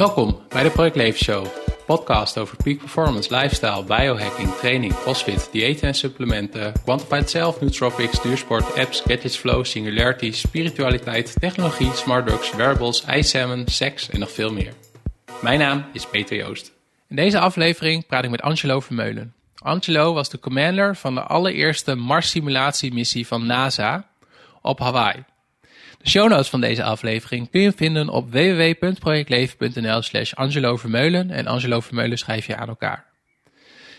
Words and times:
Welkom 0.00 0.40
bij 0.48 0.62
de 0.62 0.70
Project 0.70 0.96
Leven 0.96 1.24
Show, 1.24 1.46
podcast 1.86 2.38
over 2.38 2.56
peak 2.56 2.78
performance, 2.78 3.36
lifestyle, 3.36 3.84
biohacking, 3.84 4.48
training, 4.54 4.94
crossfit, 4.94 5.48
diëten 5.52 5.88
en 5.88 5.94
supplementen, 5.94 6.72
quantified 6.84 7.30
self, 7.30 7.60
nootropics, 7.60 8.22
duursport, 8.22 8.78
apps, 8.78 9.00
gadgets, 9.00 9.36
flow, 9.36 9.64
singularity, 9.64 10.32
spiritualiteit, 10.32 11.40
technologie, 11.40 11.92
smart 11.92 12.26
drugs, 12.26 12.54
wearables, 12.54 13.04
ijssalmon, 13.04 13.66
seks 13.66 14.10
en 14.10 14.20
nog 14.20 14.30
veel 14.30 14.52
meer. 14.52 14.72
Mijn 15.42 15.58
naam 15.58 15.84
is 15.92 16.06
Peter 16.06 16.36
Joost. 16.36 16.72
In 17.08 17.16
deze 17.16 17.38
aflevering 17.38 18.06
praat 18.06 18.24
ik 18.24 18.30
met 18.30 18.42
Angelo 18.42 18.80
Vermeulen. 18.80 19.34
Angelo 19.58 20.12
was 20.12 20.28
de 20.28 20.38
commander 20.38 20.96
van 20.96 21.14
de 21.14 21.22
allereerste 21.22 21.94
Mars-simulatiemissie 21.94 23.26
van 23.26 23.46
NASA 23.46 24.08
op 24.62 24.78
Hawaii. 24.78 25.24
De 26.02 26.08
show 26.08 26.28
notes 26.28 26.48
van 26.48 26.60
deze 26.60 26.82
aflevering 26.82 27.50
kun 27.50 27.60
je 27.60 27.72
vinden 27.72 28.08
op 28.08 28.30
www.projectleven.nl 28.30 30.02
slash 30.02 30.32
Angelo 30.34 30.76
Vermeulen 30.76 31.30
en 31.30 31.46
Angelo 31.46 31.80
Vermeulen 31.80 32.18
schrijf 32.18 32.46
je 32.46 32.56
aan 32.56 32.68
elkaar. 32.68 33.04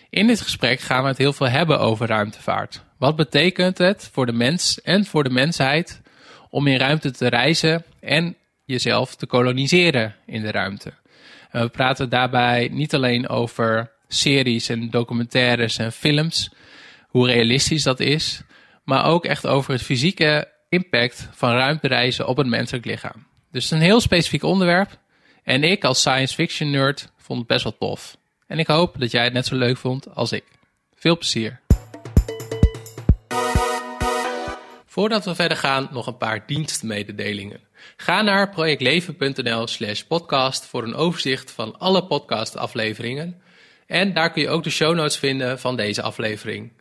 In 0.10 0.28
dit 0.28 0.42
gesprek 0.42 0.80
gaan 0.80 1.02
we 1.02 1.08
het 1.08 1.18
heel 1.18 1.34
veel 1.34 1.50
hebben 1.50 1.80
over 1.80 2.08
ruimtevaart. 2.08 2.84
Wat 2.98 3.16
betekent 3.16 3.78
het 3.78 4.10
voor 4.12 4.26
de 4.26 4.32
mens 4.32 4.82
en 4.82 5.06
voor 5.06 5.24
de 5.24 5.30
mensheid 5.30 6.02
om 6.50 6.68
in 6.68 6.78
ruimte 6.78 7.12
te 7.12 7.28
reizen 7.28 7.84
en 8.00 8.36
jezelf 8.66 9.16
te 9.16 9.26
koloniseren 9.26 10.16
in 10.26 10.42
de 10.42 10.52
ruimte? 10.52 10.94
We 11.52 11.70
praten 11.70 12.10
daarbij 12.10 12.70
niet 12.72 12.94
alleen 12.94 13.30
over 13.30 13.92
series 14.08 14.70
en 14.70 14.90
documentaires 14.90 15.78
en 15.78 15.92
films, 15.92 16.52
hoe 17.08 17.28
realistisch 17.28 17.84
dat 17.84 18.00
is, 18.00 18.42
maar 18.84 19.06
ook 19.06 19.26
echt 19.26 19.48
over 19.48 19.74
het 19.74 19.82
fysieke 19.82 20.48
impact 20.72 21.30
van 21.32 21.52
ruimtereizen 21.52 22.28
op 22.28 22.38
het 22.38 22.48
menselijk 22.48 22.86
lichaam. 22.86 23.26
Dus 23.52 23.64
het 23.64 23.72
is 23.72 23.72
een 23.72 23.86
heel 23.86 24.00
specifiek 24.00 24.44
onderwerp. 24.44 25.00
En 25.44 25.64
ik 25.64 25.84
als 25.84 26.00
science 26.00 26.36
fiction 26.36 26.70
nerd 26.70 27.12
vond 27.18 27.40
het 27.40 27.48
best 27.48 27.64
wel 27.64 27.78
tof. 27.78 28.18
En 28.48 28.60
ik 28.60 28.68
hoop 28.68 29.00
dat 29.00 29.12
jij 29.12 29.24
het 29.24 29.34
net 29.34 29.46
zo 29.46 29.56
leuk 29.56 29.78
vond 29.78 30.16
als 30.16 30.32
ik. 30.32 30.44
Veel 30.96 31.18
plezier. 31.18 31.60
Voordat 34.86 35.26
we 35.26 35.36
verder 35.36 35.58
gaan, 35.58 35.90
nog 35.92 36.08
een 36.08 36.18
paar 36.18 36.44
dienstmededelingen. 36.46 37.60
Ga 37.98 38.22
naar 38.22 38.50
projectleven.nl 38.50 39.68
slash 39.68 40.02
podcast 40.02 40.66
voor 40.66 40.84
een 40.84 40.96
overzicht 40.96 41.52
van 41.52 41.80
alle 41.80 42.06
podcastafleveringen. 42.06 43.42
En 43.88 44.14
daar 44.14 44.32
kun 44.32 44.42
je 44.42 44.50
ook 44.50 44.64
de 44.64 44.70
show 44.70 44.96
notes 44.96 45.18
vinden 45.18 45.60
van 45.60 45.76
deze 45.76 46.02
aflevering. 46.02 46.72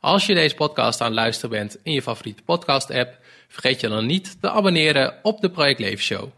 Als 0.00 0.26
je 0.26 0.34
deze 0.34 0.54
podcast 0.54 1.00
aan 1.00 1.06
het 1.06 1.16
luisteren 1.16 1.50
bent 1.50 1.76
in 1.82 1.92
je 1.92 2.02
favoriete 2.02 2.42
podcast 2.42 2.90
app, 2.90 3.18
vergeet 3.48 3.80
je 3.80 3.88
dan 3.88 4.06
niet 4.06 4.36
te 4.40 4.50
abonneren 4.50 5.14
op 5.22 5.40
de 5.40 5.50
Project 5.50 5.78
Leven 5.78 6.04
Show. 6.04 6.30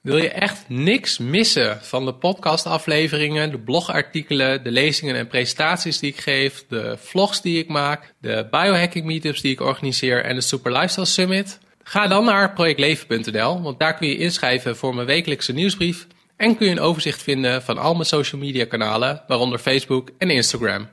Wil 0.00 0.16
je 0.16 0.28
echt 0.28 0.64
niks 0.68 1.18
missen 1.18 1.78
van 1.82 2.04
de 2.04 2.14
podcastafleveringen, 2.14 3.50
de 3.50 3.58
blogartikelen, 3.58 4.64
de 4.64 4.70
lezingen 4.70 5.14
en 5.14 5.26
presentaties 5.26 5.98
die 5.98 6.10
ik 6.10 6.20
geef, 6.20 6.64
de 6.68 6.96
vlogs 7.00 7.42
die 7.42 7.58
ik 7.58 7.68
maak, 7.68 8.14
de 8.20 8.46
biohacking 8.50 9.04
meetups 9.04 9.40
die 9.40 9.52
ik 9.52 9.60
organiseer 9.60 10.24
en 10.24 10.34
de 10.34 10.40
Super 10.40 10.72
Lifestyle 10.72 11.06
Summit? 11.06 11.58
Ga 11.82 12.06
dan 12.06 12.24
naar 12.24 12.52
projectleven.nl, 12.52 13.62
want 13.62 13.78
daar 13.78 13.96
kun 13.96 14.08
je 14.08 14.16
inschrijven 14.16 14.76
voor 14.76 14.94
mijn 14.94 15.06
wekelijkse 15.06 15.52
nieuwsbrief 15.52 16.06
en 16.36 16.56
kun 16.56 16.66
je 16.66 16.72
een 16.72 16.80
overzicht 16.80 17.22
vinden 17.22 17.62
van 17.62 17.78
al 17.78 17.92
mijn 17.92 18.06
social 18.06 18.40
media 18.40 18.64
kanalen, 18.64 19.22
waaronder 19.26 19.58
Facebook 19.58 20.10
en 20.18 20.30
Instagram. 20.30 20.88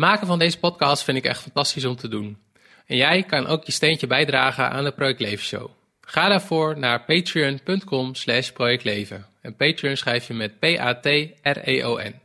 Maken 0.00 0.26
van 0.26 0.38
deze 0.38 0.58
podcast 0.58 1.02
vind 1.02 1.16
ik 1.16 1.24
echt 1.24 1.42
fantastisch 1.42 1.84
om 1.84 1.96
te 1.96 2.08
doen. 2.08 2.38
En 2.86 2.96
jij 2.96 3.22
kan 3.22 3.46
ook 3.46 3.64
je 3.64 3.72
steentje 3.72 4.06
bijdragen 4.06 4.70
aan 4.70 4.84
de 4.84 4.92
Project 4.92 5.20
Leven 5.20 5.44
Show. 5.44 5.70
Ga 6.00 6.28
daarvoor 6.28 6.78
naar 6.78 7.04
patreon.com 7.04 8.14
slash 8.14 8.50
projectleven. 8.50 9.26
En 9.42 9.56
Patreon 9.56 9.96
schrijf 9.96 10.26
je 10.26 10.34
met 10.34 10.58
P-A-T-R-E-O-N. 10.58 12.20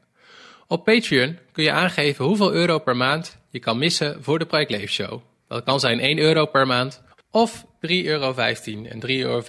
Op 0.68 0.84
Patreon 0.86 1.38
kun 1.52 1.64
je 1.64 1.72
aangeven 1.72 2.26
hoeveel 2.26 2.54
euro 2.54 2.80
per 2.80 2.96
maand 2.96 3.38
je 3.50 3.60
kan 3.60 3.78
missen 3.78 4.24
voor 4.24 4.40
de 4.40 4.46
Project 4.46 4.70
Leven 4.70 4.90
Show. 4.90 5.22
Dat 5.48 5.64
kan 5.64 5.80
zijn 5.80 6.00
1 6.00 6.18
euro 6.18 6.46
per 6.46 6.68
maand 6.68 7.04
of 7.32 7.66
3,15 7.66 7.70
euro. 7.88 8.34
En 8.34 9.02
3,15 9.08 9.08
euro 9.08 9.44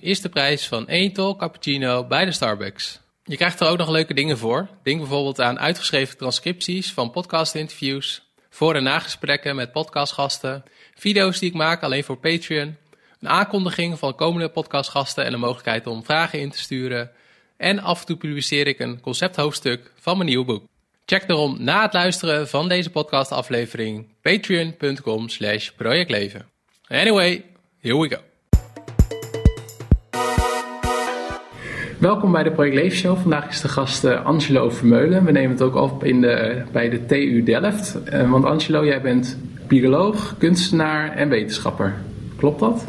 is 0.00 0.20
de 0.20 0.28
prijs 0.28 0.68
van 0.68 0.88
1 0.88 1.12
tol 1.12 1.36
cappuccino 1.36 2.06
bij 2.06 2.24
de 2.24 2.32
Starbucks. 2.32 3.01
Je 3.24 3.36
krijgt 3.36 3.60
er 3.60 3.68
ook 3.68 3.78
nog 3.78 3.88
leuke 3.88 4.14
dingen 4.14 4.38
voor. 4.38 4.68
Denk 4.82 4.98
bijvoorbeeld 4.98 5.40
aan 5.40 5.58
uitgeschreven 5.58 6.16
transcripties 6.16 6.92
van 6.92 7.10
podcastinterviews, 7.10 8.22
voor- 8.50 8.74
en 8.74 8.82
nagesprekken 8.82 9.56
met 9.56 9.72
podcastgasten, 9.72 10.64
video's 10.94 11.38
die 11.38 11.48
ik 11.48 11.54
maak 11.54 11.82
alleen 11.82 12.04
voor 12.04 12.16
Patreon, 12.16 12.76
een 13.20 13.28
aankondiging 13.28 13.98
van 13.98 14.14
komende 14.14 14.48
podcastgasten 14.48 15.24
en 15.24 15.30
de 15.30 15.36
mogelijkheid 15.36 15.86
om 15.86 16.04
vragen 16.04 16.40
in 16.40 16.50
te 16.50 16.58
sturen. 16.58 17.10
En 17.56 17.78
af 17.78 18.00
en 18.00 18.06
toe 18.06 18.16
publiceer 18.16 18.66
ik 18.66 18.78
een 18.78 19.00
concepthoofdstuk 19.00 19.92
van 20.00 20.16
mijn 20.16 20.28
nieuwe 20.28 20.44
boek. 20.44 20.64
Check 21.04 21.28
daarom 21.28 21.56
na 21.62 21.82
het 21.82 21.92
luisteren 21.92 22.48
van 22.48 22.68
deze 22.68 22.90
podcastaflevering 22.90 24.06
patreon.com 24.22 25.28
slash 25.28 25.70
projectleven. 25.70 26.48
Anyway, 26.88 27.44
here 27.80 27.98
we 27.98 28.08
go. 28.08 28.31
Welkom 32.02 32.32
bij 32.32 32.42
de 32.42 32.50
Project 32.50 32.74
Leven 32.74 32.98
Show. 32.98 33.18
Vandaag 33.18 33.48
is 33.48 33.60
de 33.60 33.68
gast 33.68 34.04
uh, 34.04 34.24
Angelo 34.24 34.70
Vermeulen. 34.70 35.24
We 35.24 35.30
nemen 35.30 35.50
het 35.50 35.62
ook 35.62 35.74
op 35.74 36.04
in 36.04 36.20
de, 36.20 36.62
bij 36.72 36.90
de 36.90 37.06
TU 37.06 37.42
Delft. 37.42 37.98
Uh, 38.12 38.30
want 38.30 38.44
Angelo, 38.44 38.84
jij 38.84 39.02
bent 39.02 39.38
bioloog, 39.68 40.34
kunstenaar 40.38 41.10
en 41.10 41.28
wetenschapper. 41.28 41.94
Klopt 42.36 42.60
dat? 42.60 42.86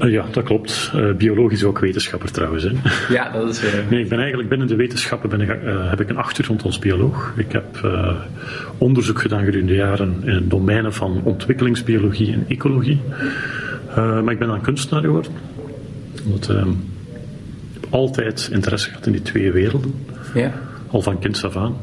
Uh, 0.00 0.12
ja, 0.12 0.24
dat 0.30 0.44
klopt. 0.44 0.92
biologisch 1.18 1.64
ook 1.64 1.78
wetenschapper 1.78 2.30
trouwens. 2.30 2.62
Hè. 2.62 2.70
Ja, 3.14 3.30
dat 3.30 3.48
is... 3.48 3.62
Nee, 3.90 4.02
ik 4.02 4.08
ben 4.08 4.18
eigenlijk 4.18 4.48
binnen 4.48 4.66
de 4.66 4.76
wetenschappen 4.76 5.30
ben 5.30 5.40
ik, 5.40 5.48
heb 5.90 6.00
ik 6.00 6.08
een 6.08 6.16
achtergrond 6.16 6.62
als 6.62 6.78
bioloog. 6.78 7.32
Ik 7.36 7.52
heb 7.52 7.88
onderzoek 8.78 9.20
gedaan 9.20 9.44
gedurende 9.44 9.74
jaren 9.74 10.22
in 10.24 10.34
het 10.34 10.50
domeinen 10.50 10.92
van 10.92 11.20
ontwikkelingsbiologie 11.24 12.32
en 12.32 12.44
ecologie. 12.48 13.00
maar 13.94 14.30
ik 14.30 14.38
ben 14.38 14.48
dan 14.48 14.60
kunstenaar 14.60 15.02
geworden. 15.02 15.32
Omdat 16.24 16.48
ehm, 16.48 16.70
altijd 17.94 18.48
interesse 18.52 18.88
gehad 18.88 19.06
in 19.06 19.12
die 19.12 19.22
twee 19.22 19.52
werelden. 19.52 19.94
Ja. 20.34 20.52
Al 20.90 21.02
van 21.02 21.18
kinds 21.18 21.44
af 21.44 21.56
aan. 21.56 21.76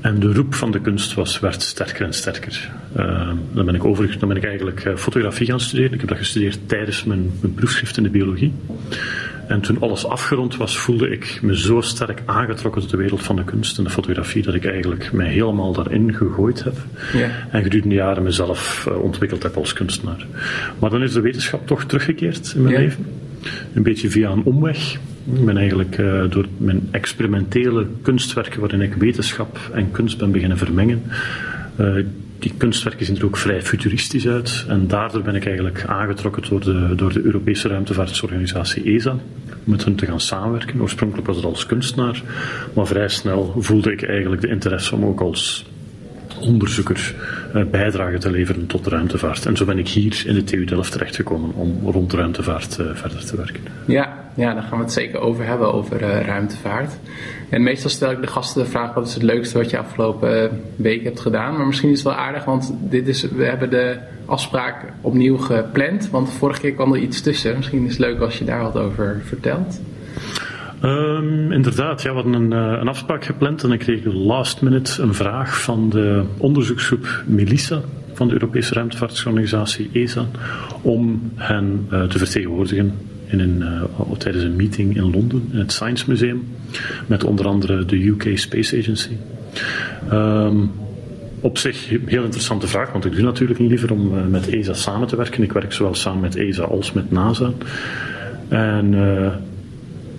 En 0.00 0.20
de 0.20 0.32
roep 0.32 0.54
van 0.54 0.70
de 0.70 0.80
kunst 0.80 1.14
was, 1.14 1.40
werd 1.40 1.62
sterker 1.62 2.06
en 2.06 2.12
sterker. 2.12 2.70
Uh, 2.96 3.30
dan, 3.52 3.64
ben 3.64 3.74
ik 3.74 3.84
overigens, 3.84 4.18
dan 4.18 4.28
ben 4.28 4.36
ik 4.36 4.44
eigenlijk 4.44 4.84
uh, 4.84 4.96
fotografie 4.96 5.46
gaan 5.46 5.60
studeren. 5.60 5.92
Ik 5.92 6.00
heb 6.00 6.08
dat 6.08 6.18
gestudeerd 6.18 6.58
tijdens 6.66 7.04
mijn, 7.04 7.30
mijn 7.40 7.54
proefschrift 7.54 7.96
in 7.96 8.02
de 8.02 8.10
biologie. 8.10 8.52
En 9.46 9.60
toen 9.60 9.80
alles 9.80 10.06
afgerond 10.06 10.56
was, 10.56 10.76
voelde 10.76 11.10
ik 11.10 11.38
me 11.42 11.58
zo 11.58 11.80
sterk 11.80 12.22
aangetrokken 12.26 12.80
tot 12.80 12.90
de 12.90 12.96
wereld 12.96 13.22
van 13.22 13.36
de 13.36 13.44
kunst 13.44 13.78
en 13.78 13.84
de 13.84 13.90
fotografie, 13.90 14.42
dat 14.42 14.54
ik 14.54 14.66
eigenlijk 14.66 15.12
mij 15.12 15.28
helemaal 15.28 15.72
daarin 15.72 16.14
gegooid 16.14 16.64
heb. 16.64 16.76
Ja. 17.12 17.28
En 17.50 17.62
gedurende 17.62 17.94
jaren 17.94 18.22
mezelf 18.22 18.86
uh, 18.88 19.02
ontwikkeld 19.02 19.42
heb 19.42 19.56
als 19.56 19.72
kunstenaar. 19.72 20.26
Maar 20.78 20.90
dan 20.90 21.02
is 21.02 21.12
de 21.12 21.20
wetenschap 21.20 21.66
toch 21.66 21.84
teruggekeerd 21.84 22.52
in 22.56 22.62
mijn 22.62 22.74
Ja. 22.74 22.80
leven. 22.80 23.06
Een 23.74 23.82
beetje 23.82 24.10
via 24.10 24.30
een 24.30 24.44
omweg. 24.44 24.98
Ik 25.24 25.44
ben 25.44 25.56
eigenlijk 25.56 25.98
uh, 25.98 26.30
door 26.30 26.46
mijn 26.56 26.88
experimentele 26.90 27.86
kunstwerken, 28.02 28.60
waarin 28.60 28.80
ik 28.80 28.94
wetenschap 28.94 29.58
en 29.72 29.90
kunst 29.90 30.18
ben 30.18 30.30
beginnen 30.30 30.58
vermengen. 30.58 31.02
Uh, 31.80 32.04
die 32.38 32.52
kunstwerken 32.56 33.06
zien 33.06 33.16
er 33.16 33.24
ook 33.24 33.36
vrij 33.36 33.62
futuristisch 33.62 34.28
uit. 34.28 34.64
En 34.68 34.86
daardoor 34.86 35.22
ben 35.22 35.34
ik 35.34 35.46
eigenlijk 35.46 35.84
aangetrokken 35.86 36.42
door 36.48 36.60
de, 36.60 36.92
door 36.96 37.12
de 37.12 37.22
Europese 37.22 37.68
ruimtevaartorganisatie 37.68 38.84
ESA. 38.84 39.10
Om 39.10 39.18
met 39.64 39.84
hen 39.84 39.94
te 39.94 40.06
gaan 40.06 40.20
samenwerken. 40.20 40.80
Oorspronkelijk 40.80 41.26
was 41.26 41.36
het 41.36 41.44
als 41.44 41.66
kunstenaar. 41.66 42.22
Maar 42.74 42.86
vrij 42.86 43.08
snel 43.08 43.54
voelde 43.58 43.92
ik 43.92 44.02
eigenlijk 44.02 44.42
de 44.42 44.48
interesse 44.48 44.94
om 44.94 45.04
ook 45.04 45.20
als 45.20 45.71
onderzoeker 46.42 47.14
uh, 47.54 47.64
bijdrage 47.64 48.18
te 48.18 48.30
leveren 48.30 48.66
tot 48.66 48.86
ruimtevaart. 48.86 49.46
En 49.46 49.56
zo 49.56 49.64
ben 49.64 49.78
ik 49.78 49.88
hier 49.88 50.22
in 50.26 50.34
de 50.34 50.44
TU 50.44 50.64
Delft 50.64 50.92
terechtgekomen 50.92 51.54
om 51.54 51.78
rond 51.84 52.12
ruimtevaart 52.12 52.78
uh, 52.80 52.86
verder 52.92 53.24
te 53.24 53.36
werken. 53.36 53.60
Ja, 53.86 54.22
ja, 54.34 54.54
daar 54.54 54.62
gaan 54.62 54.78
we 54.78 54.84
het 54.84 54.92
zeker 54.92 55.20
over 55.20 55.44
hebben, 55.46 55.74
over 55.74 56.02
uh, 56.02 56.20
ruimtevaart. 56.20 56.92
En 57.48 57.62
meestal 57.62 57.90
stel 57.90 58.10
ik 58.10 58.20
de 58.20 58.26
gasten 58.26 58.62
de 58.62 58.68
vraag: 58.68 58.94
wat 58.94 59.06
is 59.06 59.14
het 59.14 59.22
leukste 59.22 59.58
wat 59.58 59.70
je 59.70 59.78
afgelopen 59.78 60.60
week 60.76 61.04
hebt 61.04 61.20
gedaan? 61.20 61.56
Maar 61.56 61.66
misschien 61.66 61.90
is 61.90 62.02
het 62.02 62.06
wel 62.06 62.16
aardig, 62.16 62.44
want 62.44 62.74
dit 62.80 63.08
is, 63.08 63.22
we 63.22 63.44
hebben 63.44 63.70
de 63.70 63.96
afspraak 64.24 64.84
opnieuw 65.00 65.36
gepland. 65.36 66.10
Want 66.10 66.30
vorige 66.30 66.60
keer 66.60 66.72
kwam 66.72 66.92
er 66.92 67.00
iets 67.00 67.20
tussen. 67.20 67.56
Misschien 67.56 67.84
is 67.84 67.90
het 67.90 68.00
leuk 68.00 68.20
als 68.20 68.38
je 68.38 68.44
daar 68.44 68.62
wat 68.62 68.76
over 68.76 69.20
vertelt. 69.24 69.80
Um, 70.84 71.52
inderdaad, 71.52 72.02
ja, 72.02 72.08
we 72.08 72.14
hadden 72.14 72.32
een, 72.32 72.52
uh, 72.52 72.78
een, 72.80 72.88
afspraak 72.88 73.24
gepland 73.24 73.62
en 73.62 73.72
ik 73.72 73.78
kreeg 73.78 74.04
last 74.04 74.62
minute 74.62 75.02
een 75.02 75.14
vraag 75.14 75.62
van 75.62 75.90
de 75.90 76.24
onderzoeksgroep 76.36 77.22
Melissa 77.26 77.80
van 78.12 78.28
de 78.28 78.32
Europese 78.32 78.74
ruimtevaartorganisatie 78.74 79.90
ESA 79.92 80.26
om 80.80 81.32
hen 81.34 81.86
uh, 81.92 82.02
te 82.02 82.18
vertegenwoordigen 82.18 82.94
in 83.26 83.40
een, 83.40 83.60
uh, 83.60 84.12
tijdens 84.18 84.44
een 84.44 84.56
meeting 84.56 84.96
in 84.96 85.10
Londen 85.10 85.48
in 85.52 85.58
het 85.58 85.72
Science 85.72 86.04
Museum 86.08 86.44
met 87.06 87.24
onder 87.24 87.46
andere 87.46 87.84
de 87.84 88.06
UK 88.06 88.30
Space 88.34 88.78
Agency. 88.78 89.16
Um, 90.12 90.70
op 91.40 91.58
zich 91.58 91.90
een 91.90 92.02
heel 92.06 92.24
interessante 92.24 92.66
vraag, 92.66 92.92
want 92.92 93.04
ik 93.04 93.12
doe 93.12 93.22
natuurlijk 93.22 93.60
niet 93.60 93.70
liever 93.70 93.92
om 93.92 94.30
met 94.30 94.48
ESA 94.48 94.72
samen 94.72 95.08
te 95.08 95.16
werken. 95.16 95.42
Ik 95.42 95.52
werk 95.52 95.72
zowel 95.72 95.94
samen 95.94 96.20
met 96.20 96.36
ESA 96.36 96.62
als 96.62 96.92
met 96.92 97.10
NASA. 97.10 97.50
En 98.48 98.94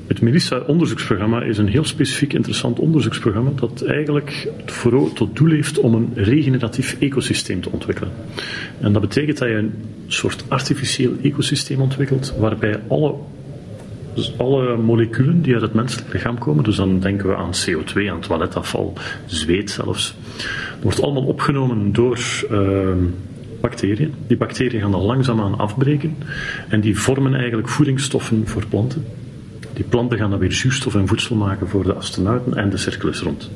het 0.08 0.22
MELISA-onderzoeksprogramma 0.22 1.42
is 1.42 1.58
een 1.58 1.68
heel 1.68 1.84
specifiek 1.84 2.34
interessant 2.34 2.80
onderzoeksprogramma 2.80 3.52
dat 3.56 3.82
eigenlijk 3.82 4.52
voor, 4.66 5.14
tot 5.14 5.36
doel 5.36 5.50
heeft 5.50 5.80
om 5.80 5.94
een 5.94 6.12
regeneratief 6.16 6.98
ecosysteem 7.00 7.62
te 7.62 7.70
ontwikkelen. 7.72 8.12
En 8.80 8.94
dat 8.94 9.02
betekent 9.02 9.38
dat 9.38 9.48
je 9.48 9.56
een 9.56 9.74
soort 10.08 10.44
artificieel 10.48 11.12
ecosysteem 11.22 11.82
ontwikkelt 11.82 12.34
waarbij 12.40 12.80
alle 12.88 13.16
dus 14.14 14.38
alle 14.38 14.78
moleculen 14.78 15.42
die 15.42 15.54
uit 15.54 15.62
het 15.62 15.74
menselijk 15.74 16.14
lichaam 16.14 16.38
komen, 16.38 16.64
dus 16.64 16.76
dan 16.76 17.00
denken 17.00 17.28
we 17.28 17.36
aan 17.36 17.52
CO2, 17.54 18.10
aan 18.10 18.20
toiletafval, 18.20 18.94
zweet 19.26 19.72
zelfs, 19.72 20.16
wordt 20.82 21.02
allemaal 21.02 21.24
opgenomen 21.24 21.94
door 21.94 22.20
uh, 22.52 22.90
bacteriën. 23.62 24.14
Die 24.28 24.38
bacteriën 24.38 24.82
gaan 24.82 24.92
dan 24.92 25.02
langzaamaan 25.02 25.58
afbreken 25.58 26.16
en 26.70 26.82
die 26.82 27.00
vormen 27.00 27.36
eigenlijk 27.36 27.70
voedingsstoffen 27.70 28.48
voor 28.48 28.66
planten. 28.70 29.06
Die 29.74 29.84
planten 29.84 30.18
gaan 30.18 30.30
dan 30.30 30.40
weer 30.40 30.52
zuurstof 30.52 30.96
en 30.96 31.08
voedsel 31.08 31.36
maken 31.36 31.68
voor 31.68 31.84
de 31.84 31.94
astronauten 31.94 32.54
en 32.54 32.70
de 32.70 32.78
cirkelus 32.78 33.20
rond. 33.20 33.50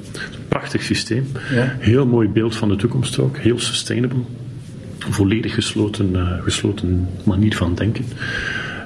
Prachtig 0.48 0.84
systeem. 0.84 1.28
Ja. 1.54 1.76
Heel 1.80 2.06
mooi 2.06 2.30
beeld 2.30 2.56
van 2.56 2.70
de 2.70 2.76
toekomst 2.76 3.20
ook. 3.20 3.38
Heel 3.38 3.60
sustainable. 3.60 4.20
Volledig 5.00 5.54
gesloten, 5.54 6.10
uh, 6.16 6.44
gesloten 6.44 7.10
manier 7.24 7.56
van 7.56 7.76
denken. 7.76 8.06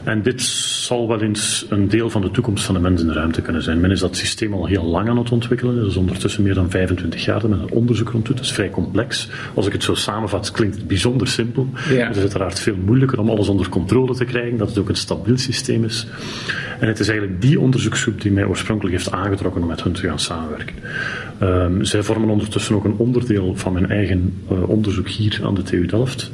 En 0.03 0.21
dit 0.21 0.41
zal 0.41 1.07
wel 1.07 1.21
eens 1.21 1.65
een 1.69 1.87
deel 1.87 2.09
van 2.09 2.21
de 2.21 2.31
toekomst 2.31 2.63
van 2.65 2.75
de 2.75 2.81
mens 2.81 3.01
in 3.01 3.07
de 3.07 3.13
ruimte 3.13 3.41
kunnen 3.41 3.63
zijn. 3.63 3.79
Men 3.79 3.91
is 3.91 3.99
dat 3.99 4.15
systeem 4.15 4.53
al 4.53 4.65
heel 4.65 4.83
lang 4.83 5.09
aan 5.09 5.17
het 5.17 5.31
ontwikkelen. 5.31 5.75
Dat 5.75 5.85
is 5.85 5.95
ondertussen 5.95 6.43
meer 6.43 6.53
dan 6.53 6.69
25 6.69 7.25
jaar 7.25 7.39
dat 7.39 7.49
men 7.49 7.59
er 7.59 7.75
onderzoek 7.75 8.09
rond 8.09 8.25
doet. 8.25 8.37
Het 8.37 8.45
is 8.45 8.53
vrij 8.53 8.69
complex. 8.69 9.29
Als 9.53 9.67
ik 9.67 9.73
het 9.73 9.83
zo 9.83 9.93
samenvat, 9.93 10.51
klinkt 10.51 10.75
het 10.75 10.87
bijzonder 10.87 11.27
simpel. 11.27 11.67
Ja. 11.89 12.07
Het 12.07 12.15
is 12.15 12.21
uiteraard 12.21 12.59
veel 12.59 12.75
moeilijker 12.85 13.19
om 13.19 13.29
alles 13.29 13.47
onder 13.47 13.69
controle 13.69 14.15
te 14.15 14.25
krijgen. 14.25 14.57
Dat 14.57 14.69
het 14.69 14.77
ook 14.77 14.89
een 14.89 14.95
stabiel 14.95 15.37
systeem 15.37 15.83
is. 15.83 16.07
En 16.79 16.87
het 16.87 16.99
is 16.99 17.07
eigenlijk 17.07 17.41
die 17.41 17.59
onderzoeksgroep 17.59 18.21
die 18.21 18.31
mij 18.31 18.45
oorspronkelijk 18.45 18.95
heeft 18.95 19.11
aangetrokken 19.11 19.61
om 19.61 19.67
met 19.67 19.83
hun 19.83 19.93
te 19.93 20.07
gaan 20.07 20.19
samenwerken. 20.19 20.75
Um, 21.41 21.83
zij 21.85 22.03
vormen 22.03 22.29
ondertussen 22.29 22.75
ook 22.75 22.83
een 22.83 22.97
onderdeel 22.97 23.55
van 23.55 23.73
mijn 23.73 23.89
eigen 23.89 24.33
uh, 24.51 24.69
onderzoek 24.69 25.07
hier 25.07 25.39
aan 25.43 25.55
de 25.55 25.63
TU 25.63 25.85
Delft. 25.85 26.31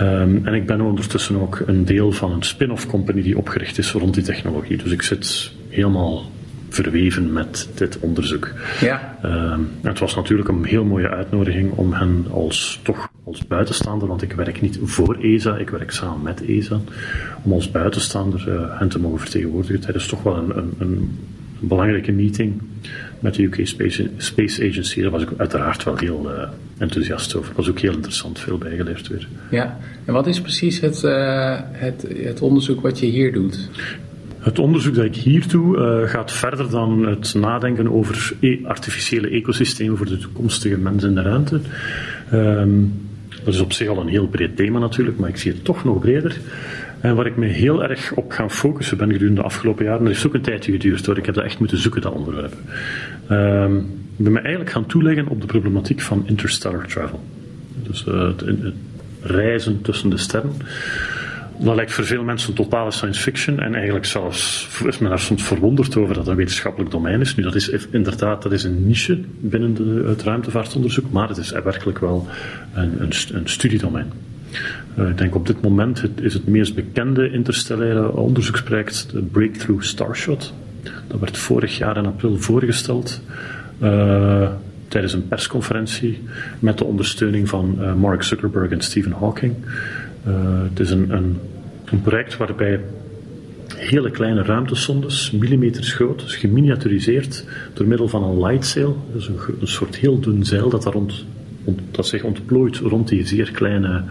Um, 0.00 0.46
en 0.46 0.54
ik 0.54 0.66
ben 0.66 0.80
ondertussen 0.80 1.40
ook 1.40 1.62
een 1.66 1.84
deel 1.84 2.12
van 2.12 2.32
een 2.32 2.42
spin-off 2.42 2.86
company 2.86 3.22
die 3.22 3.38
opgericht 3.38 3.78
is 3.78 3.92
rond 3.92 4.14
die 4.14 4.22
technologie. 4.22 4.76
Dus 4.76 4.92
ik 4.92 5.02
zit 5.02 5.52
helemaal 5.68 6.24
verweven 6.68 7.32
met 7.32 7.68
dit 7.74 7.98
onderzoek. 7.98 8.52
Ja. 8.80 9.18
Um, 9.24 9.68
het 9.82 9.98
was 9.98 10.14
natuurlijk 10.14 10.48
een 10.48 10.64
heel 10.64 10.84
mooie 10.84 11.08
uitnodiging 11.08 11.72
om 11.72 11.92
hen 11.92 12.26
als 12.30 12.80
toch 12.82 13.10
als 13.24 13.46
buitenstaander, 13.46 14.08
want 14.08 14.22
ik 14.22 14.32
werk 14.32 14.60
niet 14.60 14.78
voor 14.82 15.18
ESA, 15.20 15.56
ik 15.56 15.70
werk 15.70 15.90
samen 15.90 16.22
met 16.22 16.44
ESA, 16.44 16.80
om 17.42 17.52
als 17.52 17.70
buitenstaander 17.70 18.44
uh, 18.48 18.78
hen 18.78 18.88
te 18.88 18.98
mogen 18.98 19.20
vertegenwoordigen 19.20 19.80
tijdens 19.80 20.06
toch 20.06 20.22
wel 20.22 20.36
een, 20.36 20.56
een, 20.56 20.74
een 20.78 21.18
belangrijke 21.58 22.12
meeting 22.12 22.62
met 23.22 23.34
de 23.34 23.42
UK 23.42 23.60
Space, 23.66 24.10
Space 24.16 24.68
Agency. 24.68 25.00
Daar 25.00 25.10
was 25.10 25.22
ik 25.22 25.28
uiteraard 25.36 25.84
wel 25.84 25.96
heel 25.96 26.30
uh, 26.30 26.48
enthousiast 26.78 27.34
over. 27.34 27.52
Was 27.56 27.68
ook 27.68 27.78
heel 27.78 27.92
interessant, 27.92 28.38
veel 28.38 28.58
bijgeleerd 28.58 29.08
weer. 29.08 29.28
Ja, 29.50 29.78
en 30.04 30.12
wat 30.12 30.26
is 30.26 30.40
precies 30.40 30.80
het, 30.80 31.02
uh, 31.02 31.58
het, 31.72 32.06
het 32.16 32.40
onderzoek 32.40 32.80
wat 32.80 32.98
je 32.98 33.06
hier 33.06 33.32
doet? 33.32 33.68
Het 34.38 34.58
onderzoek 34.58 34.94
dat 34.94 35.04
ik 35.04 35.16
hier 35.16 35.48
doe 35.48 35.76
uh, 35.76 36.08
gaat 36.10 36.32
verder 36.32 36.70
dan 36.70 37.06
het 37.06 37.34
nadenken 37.34 37.92
over 37.92 38.32
e 38.40 38.58
artificiële 38.64 39.28
ecosystemen 39.28 39.96
voor 39.96 40.06
de 40.06 40.18
toekomstige 40.18 40.78
mensen 40.78 41.08
in 41.08 41.14
de 41.14 41.22
ruimte. 41.22 41.60
Um, 42.32 42.92
dat 43.44 43.54
is 43.54 43.60
op 43.60 43.72
zich 43.72 43.88
al 43.88 44.00
een 44.00 44.08
heel 44.08 44.26
breed 44.26 44.56
thema 44.56 44.78
natuurlijk, 44.78 45.18
maar 45.18 45.28
ik 45.28 45.36
zie 45.36 45.52
het 45.52 45.64
toch 45.64 45.84
nog 45.84 45.98
breder. 45.98 46.36
En 47.02 47.14
waar 47.14 47.26
ik 47.26 47.36
me 47.36 47.46
heel 47.46 47.82
erg 47.82 48.12
op 48.14 48.30
ga 48.30 48.48
focussen 48.48 48.96
ben 48.96 49.12
gedurende 49.12 49.40
de 49.40 49.46
afgelopen 49.46 49.84
jaren, 49.84 49.98
dat 49.98 50.08
heeft 50.08 50.26
ook 50.26 50.34
een 50.34 50.40
tijdje 50.40 50.72
geduurd 50.72 51.06
hoor, 51.06 51.18
ik 51.18 51.26
heb 51.26 51.34
dat 51.34 51.44
echt 51.44 51.58
moeten 51.58 51.78
zoeken, 51.78 52.00
dat 52.00 52.12
onderwerp. 52.12 52.54
Um, 53.30 53.76
ik 54.16 54.24
ben 54.24 54.32
me 54.32 54.40
eigenlijk 54.40 54.70
gaan 54.70 54.86
toeleggen 54.86 55.28
op 55.28 55.40
de 55.40 55.46
problematiek 55.46 56.00
van 56.00 56.22
interstellar 56.26 56.86
travel. 56.86 57.20
Dus 57.82 58.04
uh, 58.08 58.26
het, 58.26 58.44
reizen 59.22 59.82
tussen 59.82 60.10
de 60.10 60.16
sterren. 60.16 60.52
Dat 61.58 61.74
lijkt 61.74 61.92
voor 61.92 62.04
veel 62.04 62.22
mensen 62.22 62.54
totale 62.54 62.90
science 62.90 63.20
fiction 63.20 63.60
en 63.60 63.74
eigenlijk 63.74 64.04
zelfs 64.04 64.68
is 64.86 64.98
men 64.98 65.08
daar 65.08 65.18
soms 65.18 65.42
verwonderd 65.42 65.96
over 65.96 66.08
dat 66.08 66.22
het 66.22 66.26
een 66.26 66.36
wetenschappelijk 66.36 66.90
domein 66.90 67.20
is. 67.20 67.34
Nu, 67.34 67.42
dat 67.42 67.54
is 67.54 67.86
inderdaad 67.90 68.42
dat 68.42 68.52
is 68.52 68.64
een 68.64 68.86
niche 68.86 69.20
binnen 69.40 69.74
de, 69.74 70.04
het 70.06 70.22
ruimtevaartonderzoek, 70.22 71.10
maar 71.10 71.28
het 71.28 71.36
is 71.36 71.50
werkelijk 71.50 71.98
wel 71.98 72.26
een, 72.74 73.02
een, 73.02 73.12
een 73.32 73.48
studiedomein. 73.48 74.12
Uh, 74.98 75.08
ik 75.08 75.18
denk 75.18 75.34
op 75.34 75.46
dit 75.46 75.62
moment 75.62 76.02
het, 76.02 76.20
is 76.20 76.34
het 76.34 76.46
meest 76.46 76.74
bekende 76.74 77.30
interstellaire 77.30 78.16
onderzoeksproject 78.16 79.10
de 79.10 79.22
Breakthrough 79.22 79.82
Starshot. 79.82 80.52
Dat 81.06 81.20
werd 81.20 81.36
vorig 81.36 81.78
jaar 81.78 81.96
in 81.96 82.06
april 82.06 82.36
voorgesteld 82.36 83.22
uh, 83.82 84.48
tijdens 84.88 85.12
een 85.12 85.28
persconferentie 85.28 86.20
met 86.58 86.78
de 86.78 86.84
ondersteuning 86.84 87.48
van 87.48 87.76
uh, 87.80 87.94
Mark 87.94 88.22
Zuckerberg 88.22 88.70
en 88.70 88.80
Stephen 88.80 89.12
Hawking. 89.12 89.54
het 90.68 90.80
is 90.80 90.90
een, 90.90 91.10
een, 91.10 91.38
project 92.02 92.36
waarbij 92.36 92.80
hele 93.76 94.10
kleine 94.10 94.42
ruimtesondes, 94.42 95.30
millimeters 95.30 95.92
groot, 95.92 96.20
dus 96.20 96.36
geminiaturiseerd 96.36 97.44
door 97.74 97.86
middel 97.86 98.08
van 98.08 98.22
een 98.22 98.40
lightsail, 98.40 99.06
dus 99.12 99.28
een, 99.28 99.38
een 99.60 99.66
soort 99.66 99.96
heel 99.96 100.20
dun 100.20 100.44
zeil 100.44 100.68
dat 100.68 100.82
daar 100.82 100.92
rond 100.92 101.24
dat 101.90 102.06
zich 102.06 102.22
ontplooit 102.22 102.76
rond 102.76 103.08
die 103.08 103.26
zeer 103.26 103.50
kleine 103.50 104.04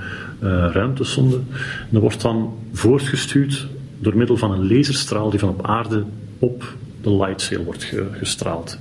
uh, 0.43 0.69
ruimtesonde. 0.71 1.35
En 1.35 1.87
dat 1.89 2.01
wordt 2.01 2.21
dan 2.21 2.53
voortgestuurd 2.71 3.67
door 3.99 4.17
middel 4.17 4.37
van 4.37 4.51
een 4.51 4.73
laserstraal 4.73 5.29
die 5.29 5.39
van 5.39 5.49
op 5.49 5.65
aarde 5.65 6.03
op 6.39 6.75
de 7.01 7.15
lightsail 7.15 7.63
wordt 7.63 7.83
ge 7.83 8.05
gestraald. 8.11 8.79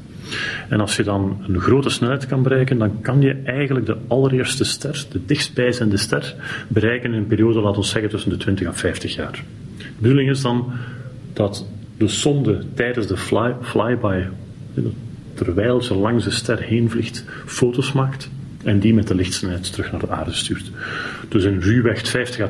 En 0.69 0.81
als 0.81 0.97
je 0.97 1.03
dan 1.03 1.45
een 1.49 1.61
grote 1.61 1.91
snelheid 1.91 2.27
kan 2.27 2.43
bereiken, 2.43 2.79
dan 2.79 3.01
kan 3.01 3.21
je 3.21 3.41
eigenlijk 3.45 3.87
de 3.87 3.97
allereerste 4.09 4.65
ster, 4.65 5.07
de 5.11 5.21
dichtstbijzijnde 5.27 5.97
ster, 5.97 6.35
bereiken 6.69 7.13
in 7.13 7.19
een 7.19 7.27
periode, 7.27 7.61
laten 7.61 7.81
we 7.81 7.87
zeggen, 7.87 8.11
tussen 8.11 8.31
de 8.31 8.37
20 8.37 8.67
en 8.67 8.75
50 8.75 9.15
jaar. 9.15 9.45
De 9.77 9.85
bedoeling 9.99 10.31
is 10.31 10.41
dan 10.41 10.73
dat 11.33 11.67
de 11.97 12.09
sonde 12.09 12.65
tijdens 12.75 13.07
de 13.07 13.17
fly, 13.17 13.55
flyby, 13.61 14.23
terwijl 15.35 15.83
ze 15.83 15.95
langs 15.95 16.25
de 16.25 16.31
ster 16.31 16.63
heen 16.63 16.91
vliegt, 16.91 17.25
foto's 17.47 17.93
maakt 17.93 18.31
en 18.65 18.79
die 18.79 18.95
met 18.95 19.09
de 19.09 19.15
lichtsnelheid 19.15 19.73
terug 19.73 19.93
naar 19.93 20.01
de 20.01 20.11
aarde 20.11 20.33
stuurt. 20.33 20.71
Dus 21.29 21.45
in 21.45 21.61
ruwweg 21.61 22.09
50 22.09 22.41
à, 22.41 22.49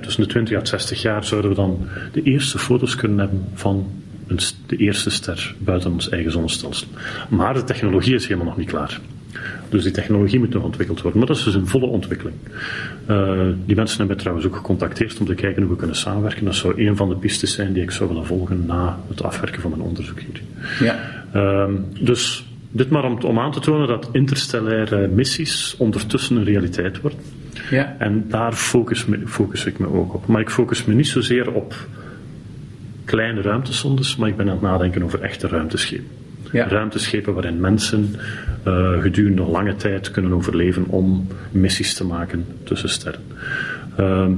tussen 0.00 0.22
de 0.22 0.28
20 0.28 0.58
en 0.58 0.66
60 0.66 1.02
jaar 1.02 1.24
zouden 1.24 1.50
we 1.50 1.56
dan 1.56 1.88
de 2.12 2.22
eerste 2.22 2.58
foto's 2.58 2.94
kunnen 2.94 3.18
hebben 3.18 3.44
van 3.54 3.90
een, 4.26 4.38
de 4.66 4.76
eerste 4.76 5.10
ster 5.10 5.54
buiten 5.58 5.92
ons 5.92 6.08
eigen 6.08 6.32
zonnestelsel. 6.32 6.88
Maar 7.28 7.54
de 7.54 7.64
technologie 7.64 8.14
is 8.14 8.26
helemaal 8.26 8.46
nog 8.46 8.56
niet 8.56 8.68
klaar. 8.68 9.00
Dus 9.68 9.82
die 9.82 9.92
technologie 9.92 10.38
moet 10.38 10.52
nog 10.52 10.62
ontwikkeld 10.62 11.00
worden. 11.00 11.18
Maar 11.18 11.28
dat 11.28 11.36
is 11.36 11.44
dus 11.44 11.54
een 11.54 11.66
volle 11.66 11.86
ontwikkeling. 11.86 12.36
Uh, 13.10 13.30
die 13.64 13.76
mensen 13.76 13.98
hebben 13.98 14.06
mij 14.06 14.16
trouwens 14.16 14.46
ook 14.46 14.56
gecontacteerd 14.56 15.18
om 15.18 15.26
te 15.26 15.34
kijken 15.34 15.62
hoe 15.62 15.70
we 15.70 15.76
kunnen 15.76 15.96
samenwerken. 15.96 16.44
Dat 16.44 16.54
zou 16.54 16.86
een 16.86 16.96
van 16.96 17.08
de 17.08 17.14
pistes 17.14 17.52
zijn 17.52 17.72
die 17.72 17.82
ik 17.82 17.90
zou 17.90 18.08
willen 18.08 18.26
volgen 18.26 18.66
na 18.66 18.98
het 19.08 19.22
afwerken 19.22 19.60
van 19.60 19.70
mijn 19.70 19.82
onderzoek 19.82 20.20
hier. 20.20 20.42
Ja. 20.80 21.24
Uh, 21.34 21.74
dus 22.00 22.45
dit 22.76 22.90
maar 22.90 23.04
om, 23.04 23.18
om 23.20 23.38
aan 23.38 23.52
te 23.52 23.60
tonen 23.60 23.88
dat 23.88 24.08
interstellaire 24.12 25.08
missies 25.08 25.74
ondertussen 25.78 26.36
een 26.36 26.44
realiteit 26.44 27.00
worden. 27.00 27.18
Ja. 27.70 27.96
En 27.98 28.24
daar 28.28 28.52
focus, 28.52 29.06
me, 29.06 29.20
focus 29.26 29.64
ik 29.64 29.78
me 29.78 29.86
ook 29.92 30.14
op. 30.14 30.26
Maar 30.26 30.40
ik 30.40 30.50
focus 30.50 30.84
me 30.84 30.94
niet 30.94 31.08
zozeer 31.08 31.52
op 31.52 31.74
kleine 33.04 33.40
ruimtesondes, 33.40 34.16
maar 34.16 34.28
ik 34.28 34.36
ben 34.36 34.46
aan 34.46 34.52
het 34.52 34.62
nadenken 34.62 35.02
over 35.02 35.20
echte 35.20 35.48
ruimteschepen. 35.48 36.06
Ja. 36.52 36.68
Ruimteschepen 36.68 37.34
waarin 37.34 37.60
mensen 37.60 38.14
uh, 38.66 39.02
gedurende 39.02 39.42
lange 39.42 39.76
tijd 39.76 40.10
kunnen 40.10 40.32
overleven 40.32 40.86
om 40.86 41.26
missies 41.50 41.94
te 41.94 42.04
maken 42.04 42.46
tussen 42.62 42.88
sterren. 42.88 43.20
Uh, 44.00 44.28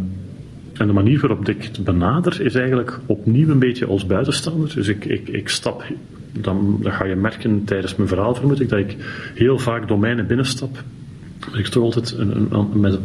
en 0.72 0.86
de 0.86 0.92
manier 0.92 1.20
waarop 1.20 1.48
ik 1.48 1.62
het 1.62 1.84
benader 1.84 2.40
is 2.40 2.54
eigenlijk 2.54 2.98
opnieuw 3.06 3.48
een 3.48 3.58
beetje 3.58 3.86
als 3.86 4.06
buitenstaander. 4.06 4.74
Dus 4.74 4.88
ik, 4.88 5.04
ik, 5.04 5.28
ik 5.28 5.48
stap 5.48 5.84
dan, 6.32 6.78
dan 6.82 6.92
ga 6.92 7.04
je 7.04 7.14
merken 7.14 7.64
tijdens 7.64 7.96
mijn 7.96 8.08
verhaal, 8.08 8.34
vermoed 8.34 8.60
ik, 8.60 8.68
dat 8.68 8.78
ik 8.78 8.96
heel 9.34 9.58
vaak 9.58 9.88
domeinen 9.88 10.26
binnenstap. 10.26 10.82
Maar 11.50 11.58
ik 11.58 11.66
toch 11.66 11.82
altijd 11.82 12.14
een, 12.18 12.48
een, 12.50 12.80
met, 12.80 12.98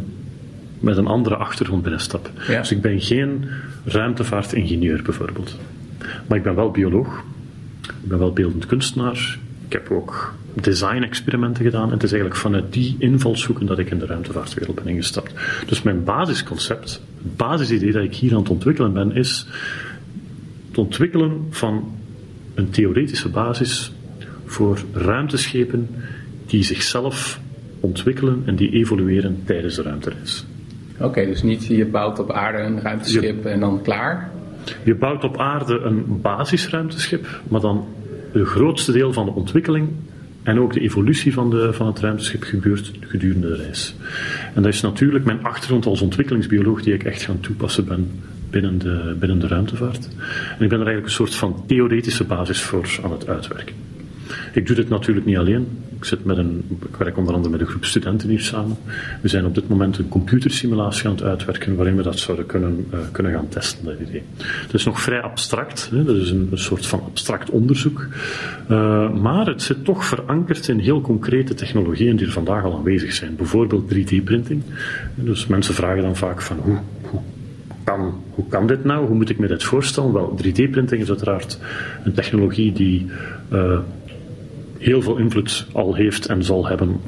met 0.80 0.96
een 0.96 1.06
andere 1.06 1.36
achtergrond 1.36 1.82
binnenstap. 1.82 2.30
Dus 2.46 2.70
ik 2.70 2.80
ben 2.80 3.00
geen 3.00 3.44
ruimtevaartingenieur 3.84 5.02
bijvoorbeeld. 5.02 5.56
Maar 6.26 6.38
ik 6.38 6.44
ben 6.44 6.54
wel 6.54 6.70
bioloog. 6.70 7.22
Ik 7.82 8.08
ben 8.08 8.18
wel 8.18 8.32
beeldend 8.32 8.66
kunstenaar. 8.66 9.38
Ik 9.66 9.72
heb 9.72 9.90
ook 9.90 10.34
design-experimenten 10.54 11.64
gedaan. 11.64 11.86
En 11.86 11.92
het 11.92 12.02
is 12.02 12.12
eigenlijk 12.12 12.40
vanuit 12.40 12.72
die 12.72 12.96
invalshoeken 12.98 13.66
dat 13.66 13.78
ik 13.78 13.90
in 13.90 13.98
de 13.98 14.06
ruimtevaartwereld 14.06 14.74
ben 14.74 14.86
ingestapt. 14.86 15.32
Dus 15.66 15.82
mijn 15.82 16.04
basisconcept, 16.04 17.02
het 17.22 17.36
basisidee 17.36 17.92
dat 17.92 18.02
ik 18.02 18.14
hier 18.14 18.32
aan 18.32 18.38
het 18.38 18.48
ontwikkelen 18.48 18.92
ben, 18.92 19.12
is 19.12 19.46
het 20.68 20.78
ontwikkelen 20.78 21.46
van 21.50 21.92
een 22.54 22.70
theoretische 22.70 23.28
basis 23.28 23.92
voor 24.44 24.78
ruimteschepen 24.92 25.88
die 26.46 26.62
zichzelf 26.62 27.40
ontwikkelen 27.80 28.42
en 28.46 28.56
die 28.56 28.70
evolueren 28.70 29.42
tijdens 29.44 29.74
de 29.74 29.82
ruimtereis. 29.82 30.44
Oké, 30.98 31.26
dus 31.26 31.42
niet 31.42 31.66
je 31.66 31.86
bouwt 31.86 32.18
op 32.18 32.30
aarde 32.30 32.58
een 32.58 32.80
ruimteschip 32.80 33.44
en 33.44 33.60
dan 33.60 33.82
klaar? 33.82 34.30
Je 34.84 34.94
bouwt 34.94 35.24
op 35.24 35.38
aarde 35.38 35.78
een 35.78 36.20
basisruimteschip, 36.20 37.40
maar 37.48 37.60
dan 37.60 37.86
het 38.32 38.46
grootste 38.46 38.92
deel 38.92 39.12
van 39.12 39.24
de 39.24 39.32
ontwikkeling 39.32 39.88
en 40.42 40.60
ook 40.60 40.72
de 40.72 40.80
evolutie 40.80 41.32
van, 41.32 41.50
de, 41.50 41.72
van 41.72 41.86
het 41.86 42.00
ruimteschip 42.00 42.42
gebeurt 42.42 42.92
gedurende 43.00 43.48
de 43.48 43.56
reis. 43.56 43.94
En 44.54 44.62
dat 44.62 44.72
is 44.72 44.80
natuurlijk 44.80 45.24
mijn 45.24 45.44
achtergrond 45.44 45.86
als 45.86 46.00
ontwikkelingsbioloog 46.00 46.82
die 46.82 46.94
ik 46.94 47.04
echt 47.04 47.22
gaan 47.22 47.40
toepassen 47.40 47.84
ben 47.84 48.10
binnen 48.54 48.78
de, 48.78 49.16
binnen 49.18 49.38
de 49.38 49.46
ruimtevaart. 49.46 50.08
En 50.58 50.64
ik 50.64 50.68
ben 50.68 50.80
er 50.80 50.86
eigenlijk 50.86 51.06
een 51.06 51.10
soort 51.10 51.34
van 51.34 51.62
theoretische 51.66 52.24
basis 52.24 52.62
voor 52.62 52.98
aan 53.02 53.12
het 53.12 53.28
uitwerken. 53.28 53.74
Ik 54.52 54.66
doe 54.66 54.76
dit 54.76 54.88
natuurlijk 54.88 55.26
niet 55.26 55.36
alleen. 55.36 55.66
Ik, 55.96 56.04
zit 56.04 56.24
met 56.24 56.36
een, 56.36 56.64
ik 56.90 56.96
werk 56.96 57.16
onder 57.16 57.34
andere 57.34 57.52
met 57.52 57.60
een 57.60 57.66
groep 57.66 57.84
studenten 57.84 58.28
hier 58.28 58.40
samen. 58.40 58.76
We 59.22 59.28
zijn 59.28 59.46
op 59.46 59.54
dit 59.54 59.68
moment 59.68 59.98
een 59.98 60.08
computersimulatie 60.08 61.08
aan 61.08 61.14
het 61.14 61.22
uitwerken 61.22 61.76
waarin 61.76 61.96
we 61.96 62.02
dat 62.02 62.18
zouden 62.18 62.46
kunnen, 62.46 62.86
uh, 62.92 62.98
kunnen 63.12 63.32
gaan 63.32 63.48
testen, 63.48 63.84
dat 63.84 63.98
idee. 64.08 64.22
Het 64.38 64.74
is 64.74 64.84
nog 64.84 65.00
vrij 65.00 65.20
abstract, 65.20 65.90
hè? 65.90 66.04
dat 66.04 66.16
is 66.16 66.30
een, 66.30 66.50
soort 66.52 66.86
van 66.86 67.00
abstract 67.00 67.50
onderzoek. 67.50 68.06
Uh, 68.70 69.12
maar 69.12 69.46
het 69.46 69.62
zit 69.62 69.84
toch 69.84 70.04
verankerd 70.04 70.68
in 70.68 70.78
heel 70.78 71.00
concrete 71.00 71.54
technologieën 71.54 72.16
die 72.16 72.26
er 72.26 72.32
vandaag 72.32 72.64
al 72.64 72.76
aanwezig 72.76 73.12
zijn. 73.12 73.36
Bijvoorbeeld 73.36 73.94
3D-printing. 73.94 74.62
Dus 75.14 75.46
mensen 75.46 75.74
vragen 75.74 76.02
dan 76.02 76.16
vaak 76.16 76.42
van 76.42 76.58
hoe 76.58 76.78
hoe 78.30 78.48
kan 78.48 78.66
dit 78.66 78.84
nou? 78.84 79.06
Hoe 79.06 79.16
moet 79.16 79.30
ik 79.30 79.38
me 79.38 79.46
dit 79.46 79.64
voorstellen? 79.64 80.12
Wel, 80.12 80.38
3D-printing 80.42 81.00
is 81.00 81.08
uiteraard 81.08 81.58
een 82.04 82.12
technologie 82.12 82.72
die 82.72 83.10
uh, 83.52 83.78
heel 84.78 85.02
veel 85.02 85.16
invloed 85.16 85.66
al 85.72 85.94
heeft 85.94 86.26
en 86.26 86.44
zal 86.44 86.66
hebben, 86.66 87.00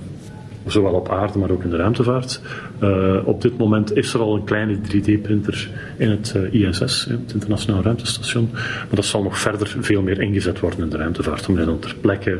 zowel 0.67 0.93
op 0.93 1.11
aarde, 1.11 1.39
maar 1.39 1.51
ook 1.51 1.63
in 1.63 1.71
de 1.71 1.77
ruimtevaart. 1.77 2.41
Uh, 2.83 3.17
op 3.25 3.43
dit 3.43 3.59
moment 3.59 3.97
is 3.97 4.15
er 4.15 4.21
al 4.21 4.35
een 4.35 4.45
kleine 4.45 4.77
3D-printer 4.77 5.71
in 5.97 6.11
het 6.11 6.35
uh, 6.37 6.69
ISS, 6.69 7.05
het 7.05 7.33
Internationaal 7.33 7.83
Ruimtestation, 7.83 8.49
maar 8.53 8.87
dat 8.91 9.05
zal 9.05 9.23
nog 9.23 9.39
verder 9.39 9.77
veel 9.81 10.03
meer 10.03 10.21
ingezet 10.21 10.61
worden 10.61 10.81
in 10.81 10.91
de 10.91 10.97
ruimtevaart, 10.97 11.49
omdat 11.49 11.65
je 11.65 11.71
dan 11.71 11.81
ter 11.81 11.95
plekke 12.01 12.39